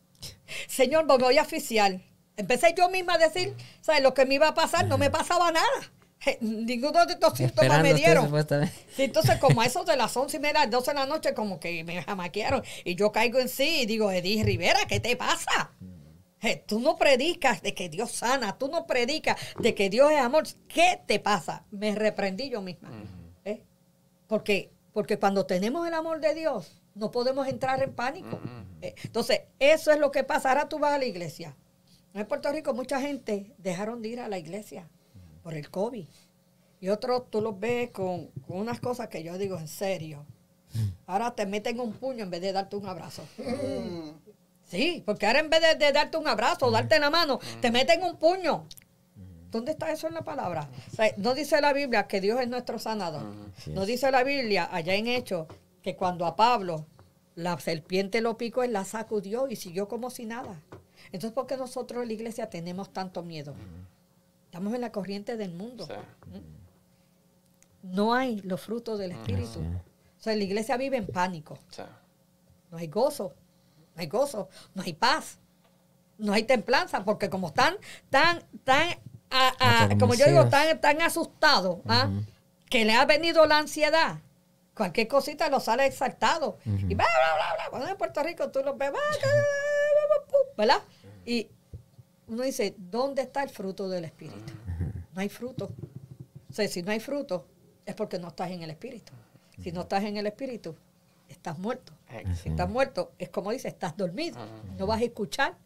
Señor, 0.67 1.05
me 1.05 1.19
voy 1.19 1.37
a 1.37 1.43
asfixiar. 1.43 2.01
Empecé 2.39 2.75
yo 2.75 2.89
misma 2.89 3.17
a 3.17 3.19
decir, 3.19 3.55
¿sabes? 3.83 4.01
Lo 4.03 4.15
que 4.15 4.25
me 4.25 4.37
iba 4.37 4.49
a 4.49 4.55
pasar, 4.55 4.87
no 4.87 4.97
me 4.97 5.11
pasaba 5.11 5.53
nada. 5.53 5.93
Ninguno 6.41 7.07
de 7.07 7.13
estos 7.15 7.37
síntomas 7.37 7.83
me 7.83 7.95
dieron. 7.95 8.33
entonces, 8.99 9.39
como 9.39 9.61
a 9.61 9.67
eso 9.67 9.85
de 9.85 9.97
las 9.97 10.17
11 10.17 10.37
y 10.37 10.41
media, 10.41 10.61
las 10.61 10.71
12 10.71 10.91
de 10.91 10.95
la 10.95 11.07
noche, 11.07 11.35
como 11.35 11.61
que 11.61 11.85
me 11.85 12.03
jamaquearon. 12.03 12.63
Y 12.85 12.95
yo 12.95 13.13
caigo 13.13 13.39
en 13.39 13.49
sí 13.49 13.83
y 13.83 13.87
digo, 13.87 14.11
Edith 14.11 14.45
Rivera, 14.45 14.81
¿qué 14.89 15.01
te 15.01 15.17
pasa? 15.17 15.73
Tú 16.67 16.79
no 16.79 16.97
predicas 16.97 17.61
de 17.63 17.75
que 17.75 17.89
Dios 17.89 18.13
sana, 18.13 18.57
tú 18.57 18.69
no 18.69 18.87
predicas 18.87 19.37
de 19.59 19.75
que 19.75 19.91
Dios 19.91 20.13
es 20.13 20.19
amor. 20.19 20.45
¿Qué 20.69 21.01
te 21.07 21.19
pasa? 21.19 21.65
Me 21.71 21.95
reprendí 21.95 22.51
yo 22.51 22.63
misma. 22.63 22.91
¿eh? 23.45 23.63
Porque, 24.29 24.71
porque 24.93 25.19
cuando 25.19 25.47
tenemos 25.47 25.87
el 25.89 25.95
amor 25.95 26.21
de 26.21 26.35
Dios, 26.35 26.83
no 26.95 27.11
podemos 27.11 27.49
entrar 27.49 27.83
en 27.83 27.93
pánico. 27.93 28.41
Eh, 28.81 28.95
Entonces, 29.05 29.41
eso 29.59 29.91
es 29.91 29.99
lo 29.99 30.13
que 30.13 30.23
pasa. 30.23 30.51
Ahora 30.51 30.69
tú 30.69 30.79
vas 30.79 30.93
a 30.93 30.99
la 30.99 31.05
iglesia. 31.05 31.57
En 32.15 32.27
Puerto 32.27 32.51
Rico 32.53 32.75
mucha 32.75 33.01
gente 33.01 33.53
dejaron 33.59 34.01
de 34.01 34.09
ir 34.09 34.21
a 34.21 34.29
la 34.29 34.39
iglesia 34.39 34.89
por 35.47 35.55
el 35.55 35.71
COVID. 35.71 36.05
Y 36.81 36.89
otros 36.89 37.31
tú 37.31 37.41
los 37.41 37.61
ves 37.61 37.91
con, 37.91 38.27
con 38.49 38.59
unas 38.59 38.81
cosas 38.81 39.07
que 39.07 39.23
yo 39.23 39.39
digo 39.39 39.57
en 39.57 39.69
serio. 39.69 40.27
Ahora 41.07 41.37
te 41.37 41.47
meten 41.47 41.79
un 41.79 41.93
puño 41.93 42.25
en 42.25 42.31
vez 42.31 42.41
de 42.41 42.53
darte 42.53 42.75
un 42.75 42.85
abrazo. 42.85 43.23
Sí, 44.65 45.05
porque 45.07 45.25
ahora 45.25 45.39
en 45.39 45.49
vez 45.49 45.61
de, 45.61 45.77
de 45.77 45.93
darte 45.93 46.17
un 46.17 46.27
abrazo 46.27 46.67
o 46.67 46.73
darte 46.73 46.99
la 46.99 47.11
mano, 47.11 47.39
te 47.61 47.71
meten 47.71 48.03
un 48.03 48.17
puño. 48.17 48.67
¿Dónde 49.53 49.71
está 49.71 49.93
eso 49.93 50.09
en 50.09 50.15
la 50.15 50.23
palabra? 50.23 50.69
O 50.93 50.97
sea, 50.97 51.15
no 51.17 51.33
dice 51.33 51.61
la 51.61 51.73
Biblia 51.73 52.09
que 52.09 52.21
Dios 52.21 52.41
es 52.41 52.49
nuestro 52.49 52.81
sanador. 52.81 53.23
No 53.69 53.87
dice 53.87 54.11
la 54.11 54.25
Biblia 54.25 54.69
allá 54.73 54.97
en 54.97 55.07
Hechos 55.07 55.47
que 55.81 55.95
cuando 55.95 56.27
a 56.27 56.35
Pablo 56.35 56.87
la 57.37 57.57
serpiente 57.61 58.21
lo 58.21 58.37
picó, 58.37 58.65
él 58.65 58.73
la 58.73 58.85
sacudió 58.85 59.47
y 59.47 59.55
siguió 59.55 59.87
como 59.87 60.11
si 60.11 60.27
nada. 60.27 60.61
Entonces, 61.13 61.31
¿por 61.31 61.47
qué 61.47 61.57
nosotros 61.57 62.03
en 62.03 62.09
la 62.09 62.15
iglesia 62.15 62.51
tenemos 62.51 62.93
tanto 62.93 63.23
miedo? 63.23 63.55
Estamos 64.57 64.75
en 64.75 64.81
la 64.81 64.91
corriente 64.93 65.37
del 65.37 65.53
mundo. 65.53 65.87
Sí. 65.87 65.93
No 67.83 68.15
hay 68.15 68.41
los 68.41 68.61
frutos 68.61 68.99
del 68.99 69.13
Espíritu. 69.13 69.61
O 69.61 70.23
sea, 70.23 70.35
la 70.35 70.43
iglesia 70.43 70.77
vive 70.77 70.97
en 70.97 71.07
pánico. 71.07 71.59
Sí. 71.71 71.83
No 72.71 72.79
hay 72.79 72.89
gozo, 72.89 73.35
no 73.95 74.01
hay 74.01 74.09
gozo, 74.09 74.49
no 74.75 74.83
hay 74.83 74.93
paz, 74.95 75.39
no 76.19 76.33
hay 76.33 76.43
templanza, 76.45 77.05
porque 77.05 77.31
como 77.31 77.49
están 77.49 77.77
tan, 78.11 78.43
tan, 78.65 78.89
a- 79.31 79.85
a- 79.85 79.89
como 79.99 80.15
yo 80.15 80.27
digo, 80.27 80.49
tan, 80.49 80.81
tan 80.81 81.01
asustados, 81.03 81.79
¿ah? 81.87 82.11
que 82.69 82.85
le 82.85 82.95
ha 82.95 83.05
venido 83.05 83.47
la 83.47 83.59
ansiedad. 83.59 84.19
Cualquier 84.75 85.07
cosita 85.07 85.49
lo 85.49 85.61
sale 85.61 85.87
exaltado. 85.87 86.59
Y 86.65 86.71
bla, 86.95 87.05
bla, 87.07 87.35
bla, 87.37 87.55
bla. 87.57 87.71
Cuando 87.71 87.89
en 87.89 87.97
Puerto 87.97 88.23
Rico 88.23 88.51
tú 88.51 88.61
los 88.65 88.77
ves, 88.77 88.91
bla, 88.91 89.01
bla, 89.01 89.19
bla, 89.21 89.29
bla, 89.29 90.27
bla, 90.27 90.39
¿verdad? 90.57 90.83
Y 91.25 91.49
uno 92.29 92.43
dice, 92.43 92.75
¿dónde 92.77 93.23
está 93.23 93.43
el 93.43 93.51
fruto 93.51 93.89
del 93.89 94.05
Espíritu? 94.05 94.53
No 95.15 95.21
hay 95.21 95.29
fruto. 95.29 95.71
O 96.51 96.53
sea, 96.53 96.67
si 96.69 96.83
no 96.83 96.93
hay 96.93 97.01
fruto, 97.01 97.47
es 97.85 97.95
porque 97.95 98.19
no 98.19 98.29
estás 98.29 98.51
en 98.51 98.63
el 98.63 98.71
Espíritu. 98.71 99.13
Si 99.63 99.73
no 99.73 99.83
estás 99.83 100.05
en 100.05 100.17
el 100.17 100.27
Espíritu, 100.27 100.75
estás 101.29 101.59
muerto. 101.59 101.93
Si 102.43 102.49
estás 102.49 102.69
muerto, 102.69 103.13
es 103.19 103.29
como 103.29 103.51
dice, 103.51 103.69
estás 103.69 103.97
dormido. 103.97 104.39
No 104.79 104.87
vas 104.87 105.01
a 105.01 105.05
escuchar 105.05 105.57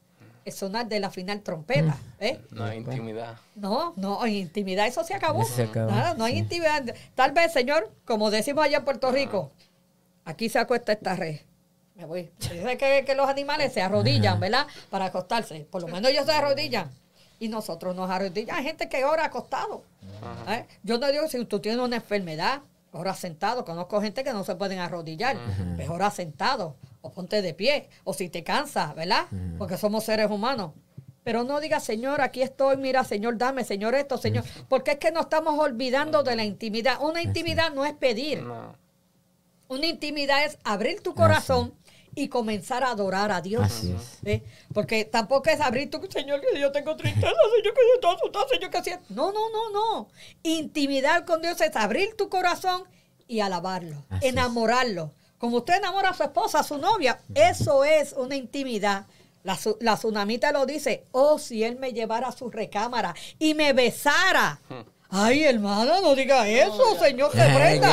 el 0.45 0.53
sonar 0.53 0.89
de 0.89 1.01
la 1.01 1.11
final 1.11 1.43
trompeta. 1.43 1.97
¿eh? 2.19 2.41
No 2.51 2.65
hay 2.65 2.79
intimidad. 2.79 3.39
No, 3.55 3.93
no, 3.97 4.25
en 4.25 4.35
intimidad 4.35 4.87
eso 4.87 5.05
se 5.05 5.15
acabó. 5.15 5.43
Eso 5.43 5.55
se 5.55 5.63
acabó. 5.65 5.91
Nada, 5.91 6.15
no 6.15 6.25
hay 6.25 6.39
intimidad. 6.39 6.95
Tal 7.15 7.33
vez, 7.33 7.53
señor, 7.53 7.91
como 8.05 8.31
decimos 8.31 8.65
allá 8.65 8.79
en 8.79 8.85
Puerto 8.85 9.11
Rico, 9.11 9.51
aquí 10.25 10.49
se 10.49 10.59
acuesta 10.59 10.93
esta 10.93 11.17
red. 11.17 11.41
Me 12.01 12.07
voy. 12.07 12.31
Dice 12.39 12.79
que, 12.79 13.05
que 13.05 13.15
los 13.15 13.29
animales 13.29 13.75
se 13.75 13.83
arrodillan, 13.83 14.41
¿verdad? 14.41 14.67
Para 14.89 15.07
acostarse. 15.07 15.67
Por 15.71 15.83
lo 15.83 15.89
menos 15.89 16.11
ellos 16.11 16.25
se 16.25 16.33
arrodillan. 16.33 16.91
Y 17.39 17.49
nosotros 17.49 17.95
nos 17.95 18.09
arrodillamos. 18.11 18.59
Hay 18.59 18.65
gente 18.65 18.89
que 18.89 19.05
ora 19.05 19.27
acostado. 19.27 19.83
¿eh? 20.49 20.65
Yo 20.83 20.97
no 20.99 21.07
digo 21.09 21.29
si 21.29 21.45
tú 21.45 21.61
tienes 21.61 21.79
una 21.79 21.97
enfermedad, 21.97 22.63
ora 22.93 23.13
sentado. 23.13 23.67
Conozco 23.67 24.01
gente 24.01 24.25
que 24.25 24.33
no 24.33 24.45
se 24.45 24.55
pueden 24.55 24.79
arrodillar. 24.79 25.37
Pues 25.77 25.91
ora 25.91 26.11
sentado. 26.11 26.77
O 27.03 27.11
ponte 27.11 27.43
de 27.43 27.53
pie. 27.53 27.91
O 28.05 28.15
si 28.15 28.31
te 28.31 28.43
cansas, 28.43 28.95
¿verdad? 28.95 29.27
Porque 29.59 29.77
somos 29.77 30.05
seres 30.05 30.31
humanos. 30.31 30.73
Pero 31.23 31.45
no 31.45 31.61
diga, 31.61 31.81
Señor, 31.81 32.23
aquí 32.23 32.41
estoy, 32.41 32.79
mira, 32.79 33.05
Señor, 33.05 33.37
dame, 33.37 33.63
Señor, 33.65 33.95
esto, 33.95 34.17
Señor. 34.17 34.45
Porque 34.71 34.93
es 34.93 34.99
que 34.99 35.13
nos 35.13 35.25
estamos 35.25 35.59
olvidando 35.59 36.23
de 36.23 36.35
la 36.35 36.45
intimidad. 36.45 37.03
Una 37.03 37.21
intimidad 37.21 37.75
no 37.75 37.85
es 37.85 37.93
pedir. 37.93 38.43
Una 39.69 39.87
intimidad 39.87 40.45
es 40.45 40.59
abrir 40.65 41.01
tu 41.01 41.15
corazón 41.15 41.75
y 42.15 42.29
comenzar 42.29 42.83
a 42.85 42.91
adorar 42.91 43.31
a 43.33 43.41
Dios. 43.41 43.63
Así 43.65 43.93
es. 43.93 44.19
¿Eh? 44.25 44.43
Porque 44.75 45.05
tampoco 45.05 45.49
es 45.51 45.61
abrir 45.61 45.91
tu 45.91 46.01
Señor, 46.11 46.41
que 46.41 46.59
yo 46.61 46.73
tengo 46.73 46.97
tristeza, 46.97 47.27
Señor, 47.29 47.75
que 47.75 47.81
yo 47.89 47.95
estoy 47.95 48.15
asustado, 48.17 48.49
Señor, 48.49 48.71
que 48.71 48.83
siento. 48.83 49.05
No, 49.11 49.33
no, 49.33 49.51
no, 49.51 49.71
no. 49.71 50.09
Intimidad 50.43 51.25
con 51.25 51.43
Dios 51.43 51.61
es 51.61 51.75
abrir 51.77 52.17
tu 52.17 52.29
corazón 52.29 52.85
y 53.29 53.41
alabarlo, 53.41 54.05
Así 54.11 54.27
es. 54.27 54.33
enamorarlo. 54.33 55.13
Como 55.39 55.59
usted 55.59 55.77
enamora 55.77 56.11
a 56.11 56.15
su 56.15 56.23
esposa, 56.23 56.61
a 56.61 56.65
su 56.65 56.79
novia, 56.79 57.21
eso 57.35 57.85
es 57.85 58.13
una 58.13 58.37
intimidad. 58.37 59.07
La, 59.43 59.57
su- 59.57 59.79
la 59.81 59.97
tsunamita 59.97 60.53
lo 60.53 60.67
dice, 60.67 61.07
oh, 61.13 61.39
si 61.39 61.65
él 61.65 61.77
me 61.79 61.93
llevara 61.95 62.29
a 62.29 62.33
su 62.33 62.51
recámara 62.51 63.15
y 63.39 63.55
me 63.55 63.73
besara. 63.73 64.61
Ay, 65.13 65.43
hermana, 65.45 66.01
no 66.01 66.15
diga 66.15 66.47
eso, 66.47 66.97
señor, 67.01 67.33
te 67.33 67.39
prenda. 67.39 67.91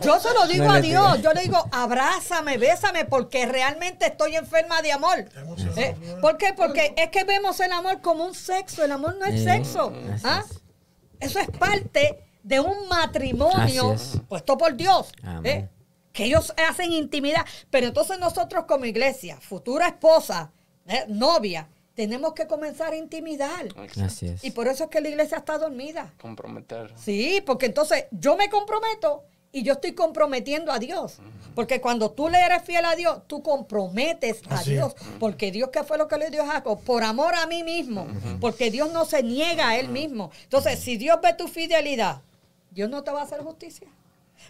Yo 0.00 0.20
se 0.20 0.32
lo 0.34 0.46
digo 0.46 0.64
No 0.66 0.72
a 0.72 0.80
Dios, 0.80 1.16
diga. 1.16 1.22
yo 1.22 1.32
le 1.34 1.42
digo, 1.42 1.68
abrázame, 1.72 2.58
bésame, 2.58 3.04
porque 3.04 3.46
realmente 3.46 4.06
estoy 4.06 4.36
enferma 4.36 4.80
de 4.82 4.92
amor. 4.92 5.28
¿Eh? 5.76 5.96
¿Por 6.20 6.36
qué? 6.38 6.52
Porque 6.54 6.94
es 6.96 7.10
que 7.10 7.24
vemos 7.24 7.58
el 7.60 7.72
amor 7.72 8.00
como 8.00 8.24
un 8.24 8.34
sexo, 8.34 8.84
el 8.84 8.92
amor 8.92 9.16
no 9.18 9.26
es 9.26 9.40
Eh, 9.40 9.44
sexo. 9.44 9.92
¿ah? 10.24 10.44
es. 10.48 11.30
Eso 11.30 11.40
es 11.40 11.48
parte 11.58 12.20
de 12.44 12.60
un 12.60 12.88
matrimonio 12.88 13.96
puesto 14.28 14.56
por 14.56 14.76
Dios. 14.76 15.08
¿eh? 15.44 15.68
Que 16.12 16.24
ellos 16.26 16.52
hacen 16.68 16.92
intimidad. 16.92 17.44
Pero 17.70 17.88
entonces 17.88 18.18
nosotros 18.18 18.64
como 18.68 18.84
iglesia, 18.84 19.38
futura 19.40 19.88
esposa, 19.88 20.52
¿eh? 20.86 21.04
novia, 21.08 21.68
tenemos 21.98 22.32
que 22.32 22.46
comenzar 22.46 22.92
a 22.92 22.96
intimidar. 22.96 23.66
Así 24.00 24.28
es. 24.28 24.44
Y 24.44 24.52
por 24.52 24.68
eso 24.68 24.84
es 24.84 24.90
que 24.90 25.00
la 25.00 25.08
iglesia 25.08 25.38
está 25.38 25.58
dormida. 25.58 26.14
Comprometer. 26.20 26.94
Sí, 26.96 27.42
porque 27.44 27.66
entonces 27.66 28.04
yo 28.12 28.36
me 28.36 28.48
comprometo 28.48 29.24
y 29.50 29.64
yo 29.64 29.72
estoy 29.72 29.94
comprometiendo 29.94 30.70
a 30.70 30.78
Dios. 30.78 31.18
Porque 31.56 31.80
cuando 31.80 32.12
tú 32.12 32.28
le 32.28 32.38
eres 32.38 32.62
fiel 32.62 32.84
a 32.84 32.94
Dios, 32.94 33.22
tú 33.26 33.42
comprometes 33.42 34.42
a 34.48 34.60
Así 34.60 34.74
Dios. 34.74 34.94
Porque 35.18 35.50
Dios, 35.50 35.70
¿qué 35.72 35.82
fue 35.82 35.98
lo 35.98 36.06
que 36.06 36.18
le 36.18 36.30
dio 36.30 36.44
a 36.44 36.46
Jacob? 36.46 36.80
Por 36.84 37.02
amor 37.02 37.34
a 37.34 37.48
mí 37.48 37.64
mismo. 37.64 38.06
Porque 38.40 38.70
Dios 38.70 38.92
no 38.92 39.04
se 39.04 39.24
niega 39.24 39.70
a 39.70 39.76
él 39.76 39.88
mismo. 39.88 40.30
Entonces, 40.44 40.78
si 40.78 40.98
Dios 40.98 41.18
ve 41.20 41.34
tu 41.34 41.48
fidelidad, 41.48 42.22
Dios 42.70 42.88
no 42.88 43.02
te 43.02 43.10
va 43.10 43.22
a 43.22 43.24
hacer 43.24 43.40
justicia. 43.40 43.88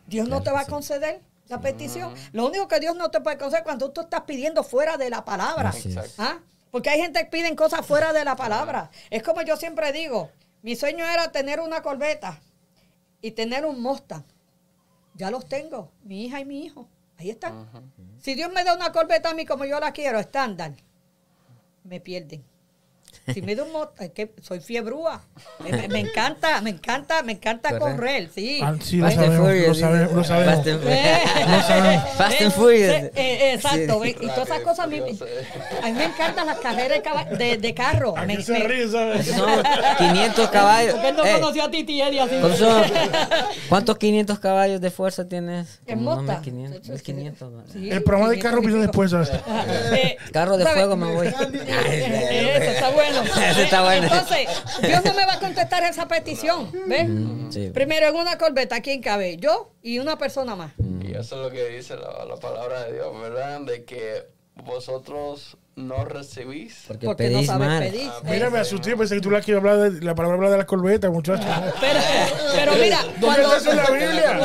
Dios 0.06 0.28
no 0.28 0.42
te 0.42 0.50
va 0.50 0.60
a 0.60 0.66
conceder 0.66 1.22
la 1.46 1.62
petición. 1.62 2.12
Lo 2.32 2.46
único 2.46 2.68
que 2.68 2.78
Dios 2.78 2.94
no 2.94 3.10
te 3.10 3.22
puede 3.22 3.38
conceder 3.38 3.64
cuando 3.64 3.90
tú 3.90 4.02
estás 4.02 4.24
pidiendo 4.26 4.62
fuera 4.62 4.98
de 4.98 5.08
la 5.08 5.24
palabra. 5.24 5.70
Así 5.70 5.88
es. 5.88 5.96
Exacto. 5.96 6.22
¿Ah? 6.22 6.40
Porque 6.70 6.90
hay 6.90 7.00
gente 7.00 7.20
que 7.20 7.30
piden 7.30 7.56
cosas 7.56 7.86
fuera 7.86 8.12
de 8.12 8.24
la 8.24 8.36
palabra. 8.36 8.90
Es 9.10 9.22
como 9.22 9.42
yo 9.42 9.56
siempre 9.56 9.92
digo, 9.92 10.30
mi 10.62 10.76
sueño 10.76 11.04
era 11.06 11.32
tener 11.32 11.60
una 11.60 11.82
corbeta 11.82 12.40
y 13.20 13.32
tener 13.32 13.64
un 13.64 13.80
Mustang. 13.80 14.24
Ya 15.14 15.30
los 15.30 15.48
tengo, 15.48 15.90
mi 16.02 16.24
hija 16.24 16.40
y 16.40 16.44
mi 16.44 16.64
hijo. 16.64 16.88
Ahí 17.16 17.30
están. 17.30 17.68
Si 18.20 18.34
Dios 18.34 18.52
me 18.52 18.64
da 18.64 18.74
una 18.74 18.92
corbeta 18.92 19.30
a 19.30 19.34
mí 19.34 19.44
como 19.44 19.64
yo 19.64 19.80
la 19.80 19.92
quiero, 19.92 20.20
estándar, 20.20 20.74
me 21.82 22.00
pierden. 22.00 22.44
Si 23.32 23.42
me 23.42 23.54
doy 23.54 23.66
un 23.68 23.72
mot- 23.74 23.90
es 24.00 24.10
que 24.10 24.32
soy 24.42 24.60
fiebrúa. 24.60 25.20
Me, 25.62 25.72
me- 25.72 25.88
me 25.88 26.00
encanta, 26.00 26.60
me 26.60 26.70
encanta, 26.70 27.22
me 27.22 27.32
encanta 27.32 27.78
Correr. 27.78 27.94
correr, 27.96 28.30
sí. 28.34 28.60
Ah, 28.62 28.74
sí, 28.80 28.96
lo 28.96 29.04
Fast 29.06 29.18
and 29.18 29.26
sabemos, 29.26 29.46
Furious, 29.48 29.68
lo 29.68 29.74
sabemos, 29.74 30.12
lo 30.14 30.24
sabemos. 30.24 30.66
Fast 32.16 32.40
and 32.42 32.52
Furious. 32.52 32.94
eh, 33.14 33.52
exacto, 33.54 34.04
y 34.04 34.14
todas 34.14 34.48
esas 34.48 34.60
cosas 34.60 34.80
a 34.80 34.86
mí, 34.86 34.98
a 34.98 35.86
mí 35.86 35.92
me 35.92 36.04
encantan 36.04 36.46
las 36.46 36.58
carreras 36.58 37.00
de, 37.38 37.56
de, 37.58 37.74
carro. 37.74 38.14
Aquí 38.16 38.36
Me- 38.36 38.42
se 38.42 38.58
ríe, 38.60 38.88
¿sabes? 38.88 39.26
Son 39.26 39.48
500 39.98 40.48
caballos. 40.50 40.94
Porque 40.94 41.08
él 41.08 41.16
no 41.16 41.24
Eh, 41.24 41.32
conoció 41.40 41.64
a 41.64 41.70
Titi 41.70 42.00
Eddie 42.00 42.20
así. 42.20 42.36
¿cuántos 42.40 42.58
son? 42.58 42.82
¿Cuántos 43.68 43.98
500 43.98 44.38
caballos 44.38 44.80
de 44.80 44.90
fuerza 44.90 45.28
tienes? 45.28 45.80
En 45.86 46.02
mota. 46.02 46.40
1500, 46.40 46.88
1500, 46.88 47.52
¿no? 47.52 47.62
Sí, 47.72 47.90
El 47.90 48.02
programa 48.02 48.30
de 48.30 48.36
500 48.36 48.50
carro 48.50 48.62
viene 48.66 48.80
después, 48.82 49.10
¿sabes? 49.10 49.30
Eh, 49.92 50.16
Carro 50.32 50.56
de 50.56 50.66
fuego 50.66 50.96
me 50.96 51.12
voy. 51.14 51.26
Eso 51.88 52.70
está 52.70 52.90
bueno. 52.90 53.17
Eso 53.50 53.60
está 53.60 53.82
bueno. 53.82 54.04
Entonces, 54.04 54.48
Dios 54.82 55.04
no 55.04 55.14
me 55.14 55.26
va 55.26 55.34
a 55.34 55.40
contestar 55.40 55.84
esa 55.84 56.06
petición. 56.08 56.70
¿Ves? 56.86 57.08
Sí. 57.50 57.70
Primero 57.70 58.08
en 58.08 58.16
una 58.16 58.38
corbeta, 58.38 58.80
¿quién 58.80 59.00
cabe? 59.02 59.36
Yo 59.36 59.72
y 59.82 59.98
una 59.98 60.18
persona 60.18 60.56
más. 60.56 60.72
Y 61.02 61.12
eso 61.12 61.36
es 61.36 61.42
lo 61.42 61.50
que 61.50 61.68
dice 61.68 61.96
la, 61.96 62.24
la 62.24 62.36
palabra 62.36 62.84
de 62.84 62.94
Dios, 62.94 63.20
¿verdad? 63.20 63.60
De 63.62 63.84
que 63.84 64.26
vosotros 64.64 65.56
no 65.78 66.04
recibís. 66.04 66.84
Porque, 66.86 67.06
Porque 67.06 67.30
no 67.30 67.36
pedís 67.36 67.46
sabes 67.46 67.68
mal. 67.68 67.82
pedir. 67.82 68.10
Ah, 68.12 68.20
¿eh? 68.24 68.30
Mira, 68.30 68.50
me 68.50 68.58
asusté, 68.58 68.96
pensé 68.96 69.14
que 69.14 69.20
tú 69.20 69.30
la 69.30 69.40
quieres 69.40 69.62
hablar 69.62 69.90
de 69.90 70.04
la 70.04 70.14
palabra 70.14 70.36
hablar 70.36 70.50
de 70.50 70.58
la 70.58 70.66
corbeta, 70.66 71.08
muchacho. 71.10 71.46
Pero, 71.80 72.00
pero 72.54 72.72
mira, 72.74 73.02
¿Dónde 73.02 73.20
cuando, 73.20 73.56
está 73.56 73.56
eso 73.56 73.70
en 73.70 73.76
la 73.76 73.90
Biblia? 73.90 74.38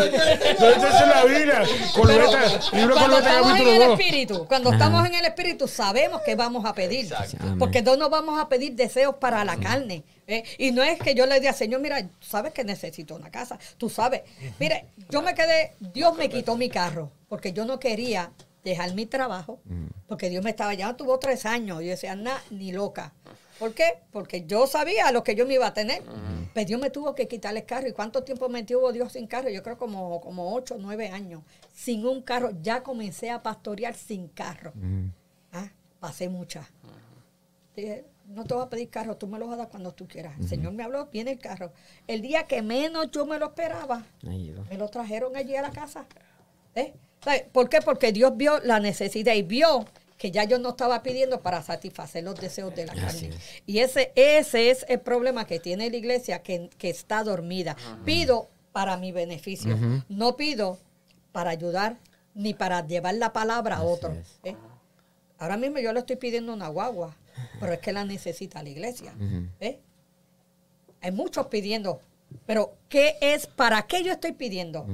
¿Dónde 0.59 0.75
está 0.75 0.89
eso 0.89 1.03
en 1.03 1.09
la 1.09 1.25
Biblia? 1.25 1.63
Corbeta, 1.93 2.77
libro 2.77 2.95
cuando 2.95 3.17
estamos 3.17 3.59
en 3.59 3.67
el 3.67 3.79
2. 3.79 3.99
espíritu, 3.99 4.45
cuando 4.47 4.71
estamos 4.71 5.05
en 5.07 5.15
el 5.15 5.25
espíritu, 5.25 5.67
sabemos 5.67 6.21
que 6.21 6.35
vamos 6.35 6.65
a 6.65 6.73
pedir. 6.73 7.05
Exacto. 7.05 7.55
Porque 7.57 7.81
no 7.81 7.97
nos 7.97 8.09
vamos 8.09 8.39
a 8.39 8.47
pedir 8.47 8.73
deseos 8.73 9.15
para 9.15 9.43
la 9.43 9.57
carne. 9.57 10.03
¿eh? 10.27 10.43
Y 10.57 10.71
no 10.71 10.83
es 10.83 10.99
que 10.99 11.15
yo 11.15 11.25
le 11.25 11.39
diga, 11.39 11.53
Señor, 11.53 11.81
mira, 11.81 12.01
tú 12.01 12.27
sabes 12.27 12.53
que 12.53 12.63
necesito 12.63 13.15
una 13.15 13.31
casa. 13.31 13.57
Tú 13.77 13.89
sabes. 13.89 14.21
Mire, 14.59 14.85
yo 15.09 15.21
me 15.21 15.33
quedé, 15.33 15.73
Dios 15.79 16.15
me 16.15 16.29
quitó 16.29 16.55
mi 16.55 16.69
carro, 16.69 17.11
porque 17.27 17.53
yo 17.53 17.65
no 17.65 17.79
quería 17.79 18.31
dejar 18.63 18.93
mi 18.93 19.05
trabajo, 19.05 19.59
porque 20.07 20.29
Dios 20.29 20.43
me 20.43 20.51
estaba 20.51 20.73
llamando, 20.73 21.03
tuvo 21.03 21.19
tres 21.19 21.45
años. 21.45 21.81
Yo 21.81 21.89
decía, 21.89 22.15
nada, 22.15 22.41
ni 22.49 22.71
loca. 22.71 23.13
¿Por 23.59 23.73
qué? 23.73 23.99
Porque 24.11 24.45
yo 24.45 24.67
sabía 24.67 25.11
lo 25.11 25.23
que 25.23 25.35
yo 25.35 25.45
me 25.45 25.53
iba 25.55 25.67
a 25.67 25.73
tener. 25.73 26.03
Pero 26.53 26.67
Dios 26.67 26.81
me 26.81 26.89
tuvo 26.89 27.15
que 27.15 27.27
quitar 27.27 27.55
el 27.55 27.65
carro. 27.65 27.87
¿Y 27.87 27.93
cuánto 27.93 28.23
tiempo 28.23 28.49
me 28.49 28.63
tuvo 28.63 28.91
Dios 28.91 29.13
sin 29.13 29.27
carro? 29.27 29.49
Yo 29.49 29.63
creo 29.63 29.77
como, 29.77 30.21
como 30.21 30.53
ocho, 30.53 30.77
nueve 30.79 31.09
años. 31.09 31.43
Sin 31.73 32.05
un 32.05 32.21
carro. 32.21 32.51
Ya 32.61 32.83
comencé 32.83 33.29
a 33.29 33.41
pastorear 33.41 33.95
sin 33.95 34.27
carro. 34.27 34.73
Ah, 35.51 35.69
pasé 35.99 36.29
muchas. 36.29 36.65
Dije, 37.75 38.05
no 38.27 38.43
te 38.43 38.53
voy 38.53 38.63
a 38.63 38.69
pedir 38.69 38.89
carro, 38.89 39.17
tú 39.17 39.27
me 39.27 39.39
lo 39.39 39.47
vas 39.47 39.55
a 39.55 39.57
dar 39.57 39.69
cuando 39.69 39.93
tú 39.93 40.07
quieras. 40.07 40.37
El 40.39 40.47
Señor 40.47 40.73
me 40.73 40.83
habló, 40.83 41.07
viene 41.07 41.31
el 41.31 41.39
carro. 41.39 41.71
El 42.07 42.21
día 42.21 42.47
que 42.47 42.61
menos 42.61 43.11
yo 43.11 43.25
me 43.25 43.39
lo 43.39 43.47
esperaba, 43.47 44.03
me 44.69 44.77
lo 44.77 44.87
trajeron 44.89 45.35
allí 45.35 45.55
a 45.55 45.61
la 45.61 45.71
casa. 45.71 46.05
¿Eh? 46.75 46.93
¿Sabe? 47.23 47.47
¿Por 47.51 47.69
qué? 47.69 47.79
Porque 47.81 48.11
Dios 48.11 48.35
vio 48.35 48.59
la 48.59 48.79
necesidad 48.79 49.33
y 49.33 49.43
vio 49.43 49.85
que 50.17 50.31
ya 50.31 50.45
yo 50.45 50.57
no 50.57 50.69
estaba 50.69 51.03
pidiendo 51.03 51.41
para 51.41 51.61
satisfacer 51.61 52.23
los 52.23 52.39
deseos 52.39 52.73
de 52.75 52.85
la 52.85 52.93
carne. 52.93 53.27
es. 53.29 53.35
Y 53.65 53.79
ese, 53.79 54.13
ese 54.15 54.69
es 54.69 54.85
el 54.87 55.01
problema 55.01 55.45
que 55.45 55.59
tiene 55.59 55.89
la 55.89 55.97
iglesia, 55.97 56.41
que, 56.41 56.69
que 56.77 56.89
está 56.89 57.23
dormida. 57.23 57.75
Pido 58.05 58.47
para 58.71 58.97
mi 58.97 59.11
beneficio, 59.11 59.77
no 60.09 60.37
pido 60.37 60.79
para 61.31 61.49
ayudar 61.49 61.97
ni 62.33 62.53
para 62.53 62.85
llevar 62.85 63.15
la 63.15 63.33
palabra 63.33 63.75
a 63.75 63.79
Así 63.79 63.87
otro. 63.87 64.17
¿eh? 64.43 64.55
Ahora 65.37 65.57
mismo 65.57 65.79
yo 65.79 65.93
le 65.93 65.99
estoy 65.99 66.15
pidiendo 66.15 66.53
una 66.53 66.69
guagua, 66.69 67.15
pero 67.59 67.73
es 67.73 67.79
que 67.79 67.91
la 67.91 68.05
necesita 68.05 68.63
la 68.63 68.69
iglesia. 68.69 69.13
¿eh? 69.59 69.79
Hay 71.01 71.11
muchos 71.11 71.47
pidiendo, 71.47 71.99
pero 72.45 72.77
¿qué 72.89 73.17
es? 73.19 73.45
¿Para 73.45 73.81
qué 73.83 74.03
yo 74.03 74.13
estoy 74.13 74.31
pidiendo? 74.31 74.87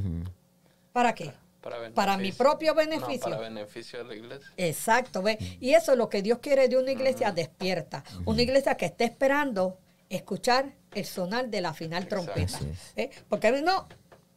¿Para 0.92 1.14
qué? 1.14 1.32
Para, 1.70 1.94
Para 1.94 2.18
mi 2.18 2.32
propio 2.32 2.74
beneficio. 2.74 3.30
No, 3.30 3.38
para 3.38 3.50
beneficio 3.50 4.00
de 4.00 4.06
la 4.06 4.16
iglesia. 4.16 4.50
Exacto, 4.58 5.22
¿ve? 5.22 5.38
Y 5.60 5.74
eso 5.74 5.92
es 5.92 5.98
lo 5.98 6.10
que 6.10 6.22
Dios 6.22 6.40
quiere 6.40 6.68
de 6.68 6.78
una 6.78 6.92
iglesia 6.92 7.32
despierta. 7.32 8.04
Una 8.26 8.42
iglesia 8.42 8.76
que 8.76 8.86
esté 8.86 9.06
esperando 9.06 9.78
escuchar 10.10 10.74
el 10.94 11.06
sonar 11.06 11.50
de 11.50 11.62
la 11.62 11.74
final 11.74 12.08
trompeta. 12.08 12.58
Así 12.58 12.70
es. 12.70 12.94
¿eh? 12.96 13.10
Porque 13.28 13.52
no, 13.62 13.88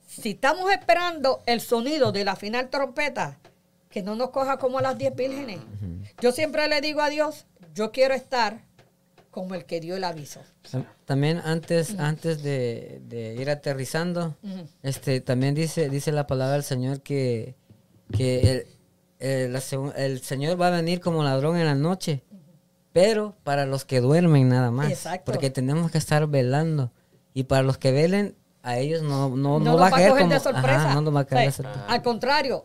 si 0.07 0.31
estamos 0.31 0.71
esperando 0.71 1.43
el 1.47 1.61
sonido 1.61 2.13
de 2.13 2.25
la 2.25 2.37
final 2.37 2.69
trompeta, 2.69 3.39
que 3.93 4.03
no 4.03 4.15
nos 4.17 4.31
coja 4.31 4.59
como 4.59 4.81
las 4.81 4.99
diez 4.99 5.15
vírgenes. 5.15 5.61
Yo 6.21 6.33
siempre 6.33 6.67
le 6.67 6.81
digo 6.81 7.03
a 7.03 7.11
Dios, 7.11 7.47
yo 7.75 7.93
quiero 7.93 8.15
estar 8.15 8.65
como 9.33 9.55
el 9.57 9.65
que 9.65 9.81
dio 9.81 9.97
el 9.97 10.05
aviso. 10.05 10.41
Tam- 10.71 10.87
También 11.07 11.39
antes, 11.45 11.99
antes 11.99 12.43
de, 12.45 13.01
de 13.09 13.35
ir 13.35 13.51
aterrizando, 13.51 14.37
este, 14.85 15.21
también 15.21 15.55
dice, 15.57 15.89
dice 15.89 16.13
la 16.13 16.29
palabra 16.29 16.53
del 16.53 16.63
Señor 16.63 17.01
que, 17.01 17.57
que 18.17 18.67
el, 19.19 19.57
el- 19.97 20.21
Señor 20.23 20.61
va 20.61 20.69
a 20.69 20.71
venir 20.71 21.01
como 21.01 21.25
ladrón 21.25 21.57
en 21.57 21.65
la 21.65 21.75
noche, 21.75 22.23
pero 22.93 23.35
para 23.43 23.65
los 23.67 23.85
que 23.85 24.01
duermen 24.01 24.49
nada 24.51 24.71
más. 24.71 24.91
Exacto. 24.91 25.33
Porque 25.33 25.49
tenemos 25.51 25.91
que 25.91 25.99
estar 25.99 26.27
velando. 26.27 26.93
Y 27.35 27.45
para 27.45 27.63
los 27.63 27.79
que 27.79 27.91
velen, 27.91 28.37
a 28.63 28.77
ellos 28.79 29.03
no, 29.03 29.31
no, 29.31 29.59
no, 29.59 29.61
nos 29.61 29.81
va 29.81 29.87
a 29.87 29.91
caer 29.97 30.11
como... 30.11 30.35
Ajá, 30.85 31.01
no 31.01 31.11
va 31.13 31.21
a 31.21 31.25
caer 31.25 31.43
de 31.45 31.49
O 31.49 31.53
sea, 31.53 31.65
sorpresa. 31.73 31.87
Al 31.89 32.03
contrario, 32.03 32.65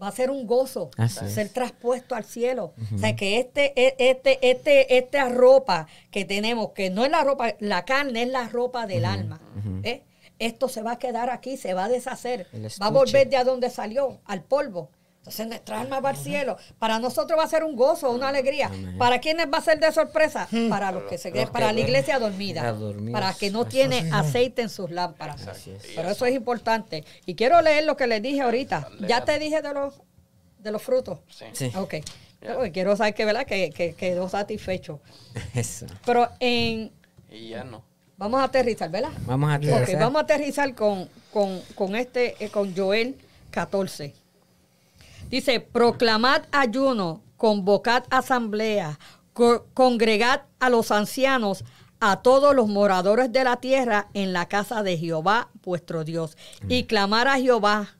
va 0.00 0.08
a 0.08 0.12
ser 0.12 0.30
un 0.30 0.46
gozo 0.46 0.90
Así 0.96 1.24
es. 1.24 1.34
ser 1.34 1.48
traspuesto 1.50 2.14
al 2.14 2.24
cielo. 2.24 2.72
O 2.94 2.98
sea, 2.98 3.14
que 3.16 3.38
este, 3.38 3.72
e- 3.80 3.96
este, 3.98 4.50
este, 4.50 4.96
esta 4.98 5.28
ropa 5.28 5.86
que 6.10 6.24
tenemos, 6.24 6.70
que 6.70 6.90
no 6.90 7.04
es 7.04 7.10
la 7.10 7.22
ropa, 7.24 7.54
la 7.60 7.84
carne 7.84 8.22
es 8.22 8.28
la 8.28 8.48
ropa 8.48 8.86
del 8.86 9.04
alma. 9.04 9.40
¿eh? 9.82 10.02
Esto 10.38 10.68
se 10.68 10.82
va 10.82 10.92
a 10.92 10.98
quedar 10.98 11.28
aquí, 11.28 11.56
se 11.58 11.74
va 11.74 11.84
a 11.84 11.88
deshacer, 11.90 12.46
va 12.80 12.86
a 12.86 12.90
volver 12.90 13.28
de 13.28 13.36
a 13.36 13.44
donde 13.44 13.68
salió, 13.68 14.20
al 14.24 14.42
polvo. 14.42 14.88
Entonces 15.20 15.46
nuestra 15.48 15.80
alma 15.82 16.00
va 16.00 16.10
al 16.10 16.16
cielo. 16.16 16.56
Para 16.78 16.98
nosotros 16.98 17.38
va 17.38 17.44
a 17.44 17.46
ser 17.48 17.62
un 17.62 17.76
gozo, 17.76 18.10
una 18.10 18.28
alegría. 18.30 18.68
Amén. 18.68 18.96
¿Para 18.96 19.20
quiénes 19.20 19.46
va 19.52 19.58
a 19.58 19.60
ser 19.60 19.78
de 19.78 19.92
sorpresa? 19.92 20.48
Para 20.70 20.90
los 20.92 21.02
que 21.04 21.18
se 21.18 21.30
que 21.30 21.46
para 21.46 21.72
la 21.74 21.80
iglesia 21.80 22.18
dormida. 22.18 22.74
Para 23.12 23.34
que 23.34 23.50
no 23.50 23.66
tiene 23.66 24.10
aceite 24.12 24.62
en 24.62 24.70
sus 24.70 24.90
lámparas. 24.90 25.46
Pero 25.94 26.08
eso 26.10 26.24
es 26.24 26.34
importante. 26.34 27.04
Y 27.26 27.34
quiero 27.34 27.60
leer 27.60 27.84
lo 27.84 27.96
que 27.98 28.06
les 28.06 28.22
dije 28.22 28.40
ahorita. 28.40 28.88
Ya 29.06 29.22
te 29.24 29.38
dije 29.38 29.60
de 29.60 29.74
los, 29.74 30.00
de 30.58 30.72
los 30.72 30.82
frutos. 30.82 31.18
Sí. 31.52 31.70
Ok. 31.76 31.96
Pero 32.40 32.60
quiero 32.72 32.96
saber 32.96 33.12
que, 33.14 33.26
¿verdad? 33.26 33.44
Que, 33.44 33.68
que 33.68 33.92
quedó 33.92 34.26
satisfecho. 34.30 35.00
eso. 35.54 35.84
Pero 36.06 36.30
en, 36.40 36.90
Y 37.30 37.50
ya 37.50 37.62
no. 37.64 37.84
vamos 38.16 38.40
a 38.40 38.44
aterrizar, 38.44 38.90
¿verdad? 38.90 39.10
Vamos 39.26 39.50
a 39.50 39.54
aterrizar. 39.56 40.00
vamos 40.00 40.20
a 40.20 40.24
aterrizar 40.24 40.74
con, 40.74 41.10
con, 41.30 41.60
con 41.74 41.94
este, 41.94 42.42
eh, 42.42 42.48
con 42.48 42.74
Joel 42.74 43.16
14. 43.50 44.14
Dice, 45.30 45.60
proclamad 45.60 46.42
ayuno, 46.52 47.22
convocad 47.36 48.04
asamblea, 48.10 48.98
co- 49.32 49.66
congregad 49.74 50.42
a 50.58 50.68
los 50.68 50.90
ancianos, 50.90 51.64
a 52.00 52.20
todos 52.22 52.54
los 52.54 52.66
moradores 52.68 53.30
de 53.32 53.44
la 53.44 53.56
tierra 53.56 54.08
en 54.14 54.32
la 54.32 54.46
casa 54.48 54.82
de 54.82 54.98
Jehová 54.98 55.50
vuestro 55.62 56.02
Dios, 56.04 56.36
y 56.68 56.84
clamar 56.84 57.28
a 57.28 57.38
Jehová. 57.38 57.96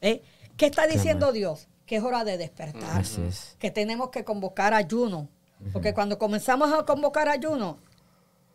¿Eh? 0.00 0.22
¿Qué 0.56 0.66
está 0.66 0.86
diciendo 0.86 1.30
Dios? 1.32 1.68
Que 1.86 1.96
es 1.96 2.02
hora 2.02 2.24
de 2.24 2.38
despertar 2.38 3.02
es. 3.02 3.56
que 3.58 3.70
tenemos 3.70 4.10
que 4.10 4.24
convocar 4.24 4.74
ayuno. 4.74 5.28
Porque 5.72 5.94
cuando 5.94 6.18
comenzamos 6.18 6.72
a 6.72 6.84
convocar 6.84 7.28
ayuno, 7.28 7.78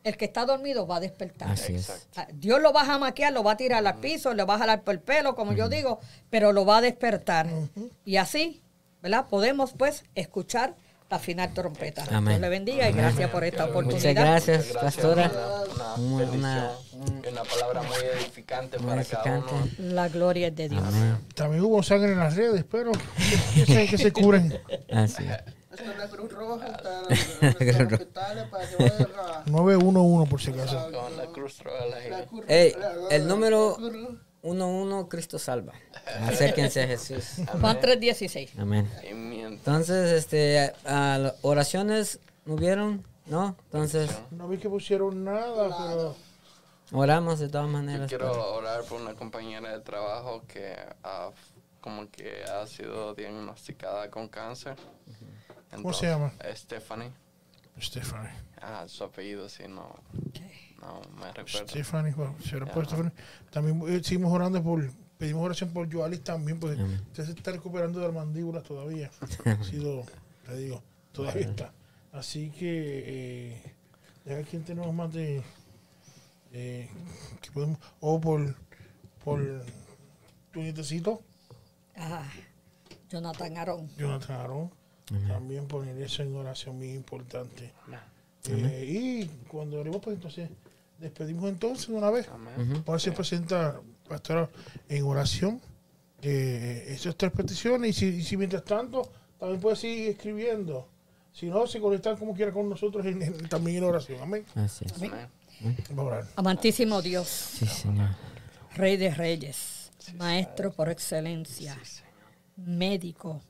el 0.07 0.17
que 0.17 0.25
está 0.25 0.45
dormido 0.45 0.88
va 0.88 0.97
a 0.97 0.99
despertar. 0.99 1.49
Así 1.51 1.75
es. 1.75 2.07
Ah, 2.15 2.27
Dios 2.34 2.61
lo 2.61 2.71
va 2.73 2.81
a 2.81 2.85
jamaquear, 2.85 3.34
lo 3.34 3.43
va 3.43 3.51
a 3.53 3.57
tirar 3.57 3.85
al 3.85 3.95
piso, 3.97 4.34
le 4.34 4.43
va 4.43 4.55
a 4.55 4.59
jalar 4.59 4.81
por 4.84 4.93
el 4.93 5.01
pelo, 5.01 5.35
como 5.35 5.53
yo 5.53 5.69
digo, 5.69 5.99
pero 6.29 6.53
lo 6.53 6.65
va 6.65 6.77
a 6.77 6.81
despertar. 6.81 7.47
Y 8.05 8.17
así, 8.17 8.61
¿verdad? 9.01 9.27
Podemos 9.29 9.73
pues 9.73 10.03
escuchar 10.15 10.75
la 11.09 11.19
final 11.19 11.53
trompeta. 11.53 12.03
Amén. 12.09 12.29
Dios 12.34 12.41
le 12.41 12.49
bendiga 12.49 12.89
y 12.89 12.93
gracias 12.93 13.29
por 13.29 13.43
esta 13.43 13.65
oportunidad. 13.65 14.09
Muchas 14.09 14.15
gracias, 14.15 14.67
Muchas 14.67 14.81
gracias. 14.81 15.05
pastora. 15.05 15.31
Una, 15.97 16.71
una 16.93 17.43
palabra 17.43 17.81
muy 17.84 17.97
edificante 18.21 18.77
Muy 18.79 18.89
para 18.89 19.03
cada 19.05 19.35
edificante. 19.38 19.81
uno. 19.81 19.93
La 19.93 20.09
gloria 20.09 20.47
es 20.47 20.55
de 20.55 20.69
Dios. 20.69 20.84
Amén. 20.85 21.17
También 21.34 21.63
hubo 21.63 21.81
sangre 21.84 22.11
en 22.11 22.19
las 22.19 22.35
redes, 22.35 22.65
pero 22.69 22.91
que 23.55 23.65
se, 23.65 23.88
que 23.88 23.97
se 23.97 24.11
curen. 24.11 24.59
Así 24.91 25.23
es. 25.23 25.56
Está 25.77 25.97
la 25.97 26.07
Cruz 26.09 26.31
Roja, 26.31 26.67
está 26.67 27.01
en 27.01 27.79
los 27.79 27.91
hospitales 27.93 28.47
para 28.49 28.67
que 28.69 28.75
vayan 28.83 29.07
a... 29.19 29.43
911 29.45 30.29
por 30.29 30.41
si 30.41 30.51
acaso. 30.51 30.91
Con 30.91 31.17
la 31.17 31.25
cruz 31.27 31.59
roja 31.63 31.85
la 31.87 31.97
gente. 32.01 32.27
Ey, 32.47 32.75
el 33.11 33.27
número 33.27 33.77
la 33.79 33.89
Cruz- 33.89 34.17
11 34.43 35.09
Cristo 35.09 35.39
salva. 35.39 35.73
Acérquense 36.21 36.83
a 36.83 36.87
Jesús. 36.87 37.25
Juan 37.59 37.79
3.16. 37.81 38.51
Amén. 38.59 38.89
Entonces, 39.03 40.11
este, 40.11 40.59
a- 40.85 41.15
a- 41.15 41.33
oraciones 41.41 42.19
no 42.45 42.53
hubieron, 42.55 43.05
¿no? 43.25 43.55
Entonces, 43.65 44.09
No 44.31 44.47
vi 44.47 44.57
que 44.57 44.69
pusieron 44.69 45.23
nada, 45.25 45.67
pero 45.89 46.15
oramos 46.93 47.39
de 47.39 47.49
todas 47.49 47.67
Yo 47.67 47.73
maneras. 47.73 48.07
quiero 48.07 48.53
orar 48.55 48.83
por 48.83 49.01
una 49.01 49.15
compañera 49.15 49.71
de 49.73 49.79
trabajo 49.81 50.43
que 50.47 50.73
ha, 51.03 51.31
como 51.81 52.09
que 52.09 52.43
ha 52.45 52.65
sido 52.67 53.13
diagnosticada 53.15 54.09
con 54.09 54.29
cáncer. 54.29 54.75
¿Cómo 55.72 55.94
se 55.94 56.07
llama? 56.07 56.34
Stephanie. 56.56 57.11
Stephanie. 57.80 58.31
Ah, 58.61 58.85
su 58.88 59.03
apellido 59.03 59.48
sí, 59.49 59.64
no, 59.68 59.94
no 60.81 61.02
me 61.19 61.31
recuerdo. 61.34 61.68
Stephanie, 61.68 62.14
bueno, 62.14 62.35
se 62.41 62.49
hubiera 62.49 62.65
Ya. 62.68 62.73
puesto 62.73 62.95
Stephanie. 62.95 63.14
También 63.52 63.81
eh, 63.88 64.02
seguimos 64.03 64.31
orando 64.34 64.64
por, 64.64 64.89
pedimos 65.18 65.44
oración 65.45 65.69
por 65.72 65.91
Joalis 65.91 66.23
también, 66.23 66.60
porque 66.60 66.81
Amén. 66.81 67.02
usted 67.07 67.26
se 67.26 67.31
está 67.31 67.52
recuperando 67.52 67.99
de 67.99 68.06
las 68.07 68.15
mandíbulas 68.15 68.64
todavía. 68.64 69.11
Ha 69.45 69.64
sido, 69.64 70.03
te 70.45 70.56
digo, 70.57 70.81
todavía 71.11 71.48
está. 71.48 71.73
Así 72.11 72.49
que, 72.49 73.03
eh, 73.53 73.73
deja 74.26 74.41
quién 74.49 74.64
tenemos 74.64 74.91
más 74.94 75.14
de, 75.14 75.44
eh, 76.53 76.89
que 77.41 77.52
podemos, 77.52 77.77
o 77.99 78.19
por, 78.19 78.56
por 79.23 79.39
tu 80.52 80.61
nietecito, 80.61 81.22
Ah, 81.99 82.23
Jonathan 83.10 83.57
Arón. 83.57 83.89
Jonathan 83.98 84.41
También 85.27 85.67
poner 85.67 85.97
eso 86.01 86.21
en 86.23 86.35
oración 86.35 86.77
muy 86.77 86.91
importante. 86.91 87.71
Eh, 88.49 88.85
y 88.88 89.25
cuando 89.47 89.79
oremos, 89.79 90.01
pues 90.01 90.15
entonces 90.15 90.49
despedimos 90.99 91.49
entonces 91.49 91.88
de 91.88 91.93
una 91.95 92.09
vez. 92.09 92.27
Ahora 92.85 92.99
se 92.99 93.11
presenta 93.11 93.79
pastora 94.07 94.49
en 94.89 95.03
oración. 95.03 95.61
Eh, 96.21 96.85
esas 96.89 97.15
tres 97.15 97.31
peticiones. 97.31 97.89
Y 97.91 97.93
si, 97.93 98.05
y 98.17 98.23
si 98.23 98.38
mientras 98.38 98.63
tanto 98.65 99.09
también 99.39 99.61
puede 99.61 99.75
seguir 99.75 100.09
escribiendo. 100.09 100.88
Si 101.31 101.45
no, 101.47 101.67
se 101.67 101.79
conectan 101.79 102.17
como 102.17 102.34
quiera 102.34 102.51
con 102.51 102.67
nosotros 102.69 103.05
en- 103.05 103.21
en- 103.21 103.47
también 103.49 103.77
en 103.77 103.84
oración. 103.84 104.19
Amén. 104.21 104.43
Así 104.55 104.85
es. 104.85 104.93
Amén. 104.93 105.11
Amantísimo 106.35 107.01
Dios, 107.01 107.27
Sí, 107.27 107.65
Señor. 107.67 108.09
Rey 108.75 108.97
de 108.97 109.11
Reyes, 109.13 109.91
Maestro 110.15 110.71
por 110.71 110.89
excelencia, 110.89 111.77
médico 112.55 113.41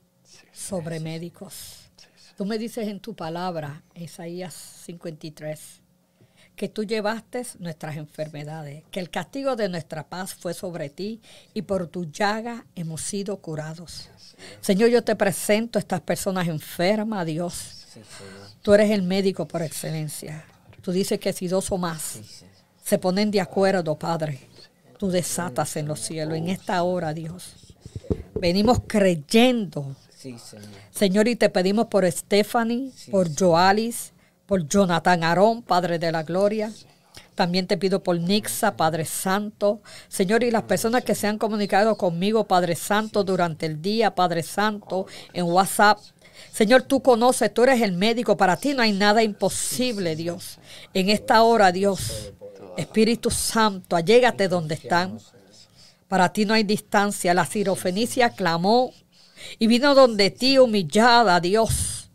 sobre 0.52 1.00
médicos. 1.00 1.90
Tú 2.36 2.44
me 2.44 2.58
dices 2.58 2.88
en 2.88 3.00
tu 3.00 3.14
palabra, 3.14 3.82
Isaías 3.94 4.54
53, 4.54 5.80
que 6.54 6.68
tú 6.68 6.84
llevaste 6.84 7.46
nuestras 7.58 7.96
enfermedades, 7.96 8.84
que 8.90 9.00
el 9.00 9.10
castigo 9.10 9.56
de 9.56 9.68
nuestra 9.68 10.08
paz 10.08 10.34
fue 10.34 10.54
sobre 10.54 10.90
ti 10.90 11.20
y 11.54 11.62
por 11.62 11.86
tu 11.86 12.04
llaga 12.10 12.66
hemos 12.74 13.00
sido 13.00 13.36
curados. 13.38 14.08
Señor, 14.60 14.90
yo 14.90 15.02
te 15.02 15.16
presento 15.16 15.78
a 15.78 15.80
estas 15.80 16.00
personas 16.00 16.48
enfermas, 16.48 17.26
Dios. 17.26 17.86
Tú 18.62 18.74
eres 18.74 18.90
el 18.90 19.02
médico 19.02 19.46
por 19.46 19.62
excelencia. 19.62 20.44
Tú 20.82 20.92
dices 20.92 21.18
que 21.18 21.32
si 21.32 21.48
dos 21.48 21.70
o 21.70 21.78
más 21.78 22.20
se 22.82 22.98
ponen 22.98 23.30
de 23.30 23.40
acuerdo, 23.40 23.98
Padre, 23.98 24.40
tú 24.98 25.10
desatas 25.10 25.76
en 25.76 25.86
los 25.86 26.00
cielos. 26.00 26.36
En 26.36 26.48
esta 26.48 26.82
hora, 26.82 27.12
Dios, 27.12 27.54
venimos 28.34 28.80
creyendo, 28.86 29.96
Sí, 30.18 30.36
Señor. 30.36 30.66
Señor, 30.90 31.28
y 31.28 31.36
te 31.36 31.48
pedimos 31.48 31.86
por 31.86 32.04
Stephanie, 32.10 32.90
por 33.12 33.32
Joalis, 33.32 34.12
por 34.46 34.66
Jonathan 34.66 35.22
Aarón, 35.22 35.62
Padre 35.62 36.00
de 36.00 36.10
la 36.10 36.24
Gloria. 36.24 36.72
También 37.36 37.68
te 37.68 37.78
pido 37.78 38.02
por 38.02 38.18
Nixa, 38.18 38.76
Padre 38.76 39.04
Santo. 39.04 39.80
Señor, 40.08 40.42
y 40.42 40.50
las 40.50 40.64
personas 40.64 41.04
que 41.04 41.14
se 41.14 41.28
han 41.28 41.38
comunicado 41.38 41.96
conmigo, 41.96 42.48
Padre 42.48 42.74
Santo, 42.74 43.22
durante 43.22 43.66
el 43.66 43.80
día, 43.80 44.16
Padre 44.16 44.42
Santo, 44.42 45.06
en 45.32 45.44
WhatsApp. 45.44 46.00
Señor, 46.50 46.82
tú 46.82 47.00
conoces, 47.00 47.54
tú 47.54 47.62
eres 47.62 47.80
el 47.80 47.92
médico, 47.92 48.36
para 48.36 48.56
ti 48.56 48.74
no 48.74 48.82
hay 48.82 48.90
nada 48.90 49.22
imposible, 49.22 50.16
Dios. 50.16 50.58
En 50.94 51.10
esta 51.10 51.42
hora, 51.42 51.70
Dios, 51.70 52.32
Espíritu 52.76 53.30
Santo, 53.30 53.94
allégate 53.94 54.48
donde 54.48 54.74
están. 54.74 55.20
Para 56.08 56.32
ti 56.32 56.44
no 56.44 56.54
hay 56.54 56.64
distancia. 56.64 57.34
La 57.34 57.46
sirofenicia 57.46 58.30
clamó 58.30 58.92
y 59.58 59.66
vino 59.66 59.94
donde 59.94 60.30
ti 60.30 60.58
humillada, 60.58 61.40
Dios. 61.40 62.10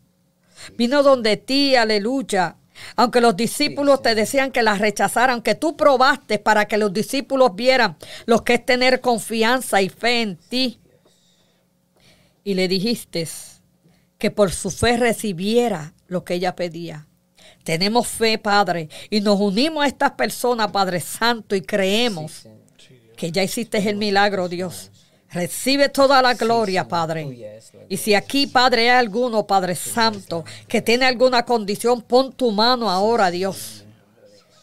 Vino 0.76 1.02
donde 1.02 1.36
ti, 1.36 1.76
aleluya. 1.76 2.56
Aunque 2.96 3.20
los 3.20 3.36
discípulos 3.36 4.02
te 4.02 4.14
decían 4.14 4.50
que 4.50 4.62
la 4.62 4.74
rechazaran, 4.74 5.42
que 5.42 5.54
tú 5.54 5.76
probaste 5.76 6.38
para 6.38 6.66
que 6.66 6.76
los 6.76 6.92
discípulos 6.92 7.54
vieran 7.54 7.96
lo 8.26 8.44
que 8.44 8.54
es 8.54 8.66
tener 8.66 9.00
confianza 9.00 9.80
y 9.80 9.88
fe 9.88 10.22
en 10.22 10.36
ti. 10.36 10.80
Y 12.42 12.54
le 12.54 12.68
dijiste 12.68 13.26
que 14.18 14.30
por 14.30 14.52
su 14.52 14.70
fe 14.70 14.96
recibiera 14.96 15.94
lo 16.08 16.24
que 16.24 16.34
ella 16.34 16.56
pedía. 16.56 17.06
Tenemos 17.62 18.06
fe, 18.08 18.38
Padre, 18.38 18.88
y 19.08 19.20
nos 19.20 19.40
unimos 19.40 19.84
a 19.84 19.86
estas 19.86 20.12
personas, 20.12 20.70
Padre 20.70 21.00
Santo, 21.00 21.56
y 21.56 21.62
creemos 21.62 22.46
que 23.16 23.32
ya 23.32 23.42
hiciste 23.42 23.78
el 23.88 23.96
milagro, 23.96 24.48
Dios. 24.48 24.90
Recibe 25.34 25.88
toda 25.88 26.22
la 26.22 26.34
gloria, 26.34 26.86
Padre. 26.86 27.60
Y 27.88 27.96
si 27.96 28.14
aquí, 28.14 28.46
Padre, 28.46 28.82
hay 28.82 28.98
alguno, 28.98 29.44
Padre 29.44 29.74
Santo, 29.74 30.44
que 30.68 30.80
tiene 30.80 31.06
alguna 31.06 31.44
condición, 31.44 32.02
pon 32.02 32.32
tu 32.32 32.52
mano 32.52 32.88
ahora, 32.88 33.32
Dios. 33.32 33.84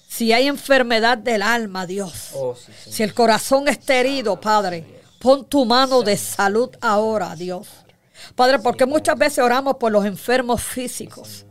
Si 0.07 0.31
hay 0.31 0.47
enfermedad 0.47 1.17
del 1.17 1.41
alma, 1.41 1.85
Dios. 1.85 2.29
Oh. 2.35 2.55
Si 2.87 3.03
el 3.03 3.13
corazón 3.13 3.67
está 3.67 3.95
herido, 3.95 4.39
Padre, 4.39 5.01
pon 5.19 5.45
tu 5.45 5.65
mano 5.65 6.03
de 6.03 6.15
salud 6.15 6.69
ahora, 6.79 7.35
Dios. 7.35 7.67
Padre, 8.35 8.59
porque 8.59 8.85
muchas 8.85 9.17
veces 9.17 9.39
oramos 9.39 9.75
por 9.75 9.91
los 9.91 10.05
enfermos 10.05 10.63
físicos, 10.63 11.45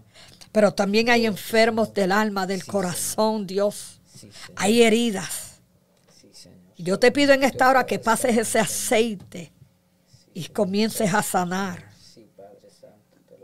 pero 0.50 0.72
también 0.72 1.10
hay 1.10 1.26
enfermos 1.26 1.92
del 1.92 2.12
alma, 2.12 2.46
del 2.46 2.64
corazón, 2.64 3.46
Dios. 3.46 4.00
Hay 4.56 4.82
heridas. 4.82 5.49
Yo 6.82 6.98
te 6.98 7.12
pido 7.12 7.32
en 7.32 7.42
esta 7.42 7.68
hora 7.68 7.84
que 7.84 7.98
pases 7.98 8.36
ese 8.36 8.58
aceite 8.58 9.52
y 10.32 10.46
comiences 10.46 11.12
a 11.12 11.22
sanar 11.22 11.90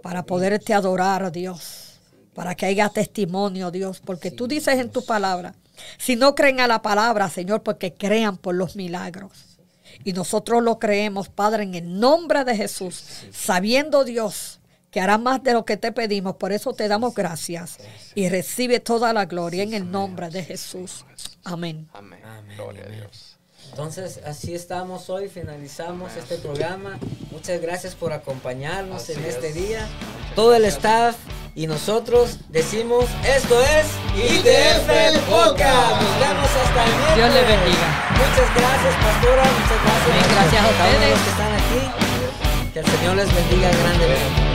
para 0.03 0.25
poderte 0.25 0.73
adorar, 0.73 1.31
Dios, 1.33 2.01
para 2.35 2.55
que 2.55 2.67
haya 2.67 2.89
testimonio, 2.89 3.71
Dios, 3.71 4.01
porque 4.01 4.31
tú 4.31 4.47
dices 4.47 4.79
en 4.79 4.91
tu 4.91 5.05
palabra, 5.05 5.55
si 5.99 6.17
no 6.17 6.35
creen 6.35 6.61
a 6.61 6.67
la 6.67 6.81
palabra, 6.81 7.29
Señor, 7.29 7.63
porque 7.63 7.93
crean 7.93 8.39
por 8.39 8.55
los 8.55 8.77
milagros. 8.77 9.59
Y 10.05 10.13
nosotros 10.13 10.63
lo 10.63 10.79
creemos, 10.79 11.29
Padre, 11.29 11.65
en 11.65 11.75
el 11.75 11.99
nombre 12.01 12.45
de 12.45 12.57
Jesús, 12.57 13.05
sabiendo 13.33 14.05
Dios 14.05 14.61
que 14.97 15.03
hará 15.03 15.19
más 15.19 15.43
de 15.43 15.53
lo 15.53 15.67
que 15.67 15.77
te 15.77 15.93
pedimos. 15.93 16.37
Por 16.37 16.53
eso 16.53 16.73
te 16.73 16.89
damos 16.89 17.15
gracias 17.15 17.77
y 18.15 18.31
recibe 18.31 18.81
toda 18.81 19.13
la 19.13 19.27
gloria 19.27 19.63
en 19.63 19.75
el 19.75 19.91
nombre 19.91 20.31
de 20.31 20.43
Jesús. 20.43 21.05
Amén. 21.45 21.87
Amén. 21.93 22.21
Gloria 22.57 22.85
a 22.87 22.89
Dios. 22.89 23.37
Entonces, 23.69 24.21
así 24.25 24.55
estamos 24.55 25.11
hoy, 25.11 25.29
finalizamos 25.29 26.17
este 26.17 26.39
programa. 26.39 26.99
Muchas 27.31 27.61
gracias 27.61 27.95
por 27.95 28.15
acompañarnos 28.15 29.03
Así 29.03 29.13
en 29.13 29.25
es. 29.27 29.35
este 29.35 29.53
día. 29.53 29.87
Todo 30.35 30.55
el 30.55 30.65
staff 30.65 31.15
y 31.55 31.67
nosotros 31.67 32.39
decimos, 32.49 33.05
esto 33.23 33.61
es 33.61 33.85
ITF 34.17 35.21
Podcast. 35.29 36.01
Nos 36.01 36.21
vemos 36.21 36.51
hasta 36.65 36.85
el 36.85 36.97
miércoles. 36.97 37.17
Dios 37.17 37.35
le 37.35 37.43
bendiga. 37.43 37.89
Muchas 38.13 38.55
gracias, 38.57 38.95
pastora. 39.05 39.45
Muchas 39.45 39.83
gracias. 39.85 40.09
Amén, 40.09 40.25
gracias 40.33 40.65
a 40.65 40.71
ustedes. 40.71 41.11
los 41.11 41.21
que 41.21 41.31
están 41.31 41.53
aquí. 41.53 42.73
Que 42.73 42.79
el 42.79 42.87
Señor 42.87 43.17
les 43.17 43.35
bendiga 43.35 43.69
grandemente. 43.69 44.46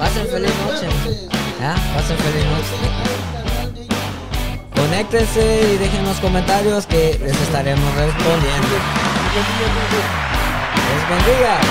Pasen 0.00 0.26
feliz 0.28 0.50
noche. 0.64 0.88
¿Ah? 1.60 1.76
Pasen 1.94 2.16
feliz 2.16 2.44
noche. 2.46 2.74
Conéctense 4.74 5.74
y 5.74 5.76
dejen 5.76 6.06
los 6.06 6.16
comentarios 6.20 6.86
que 6.86 7.20
les 7.22 7.38
estaremos 7.38 7.94
respondiendo. 7.94 8.76
Les 10.88 11.08
bendiga. 11.10 11.70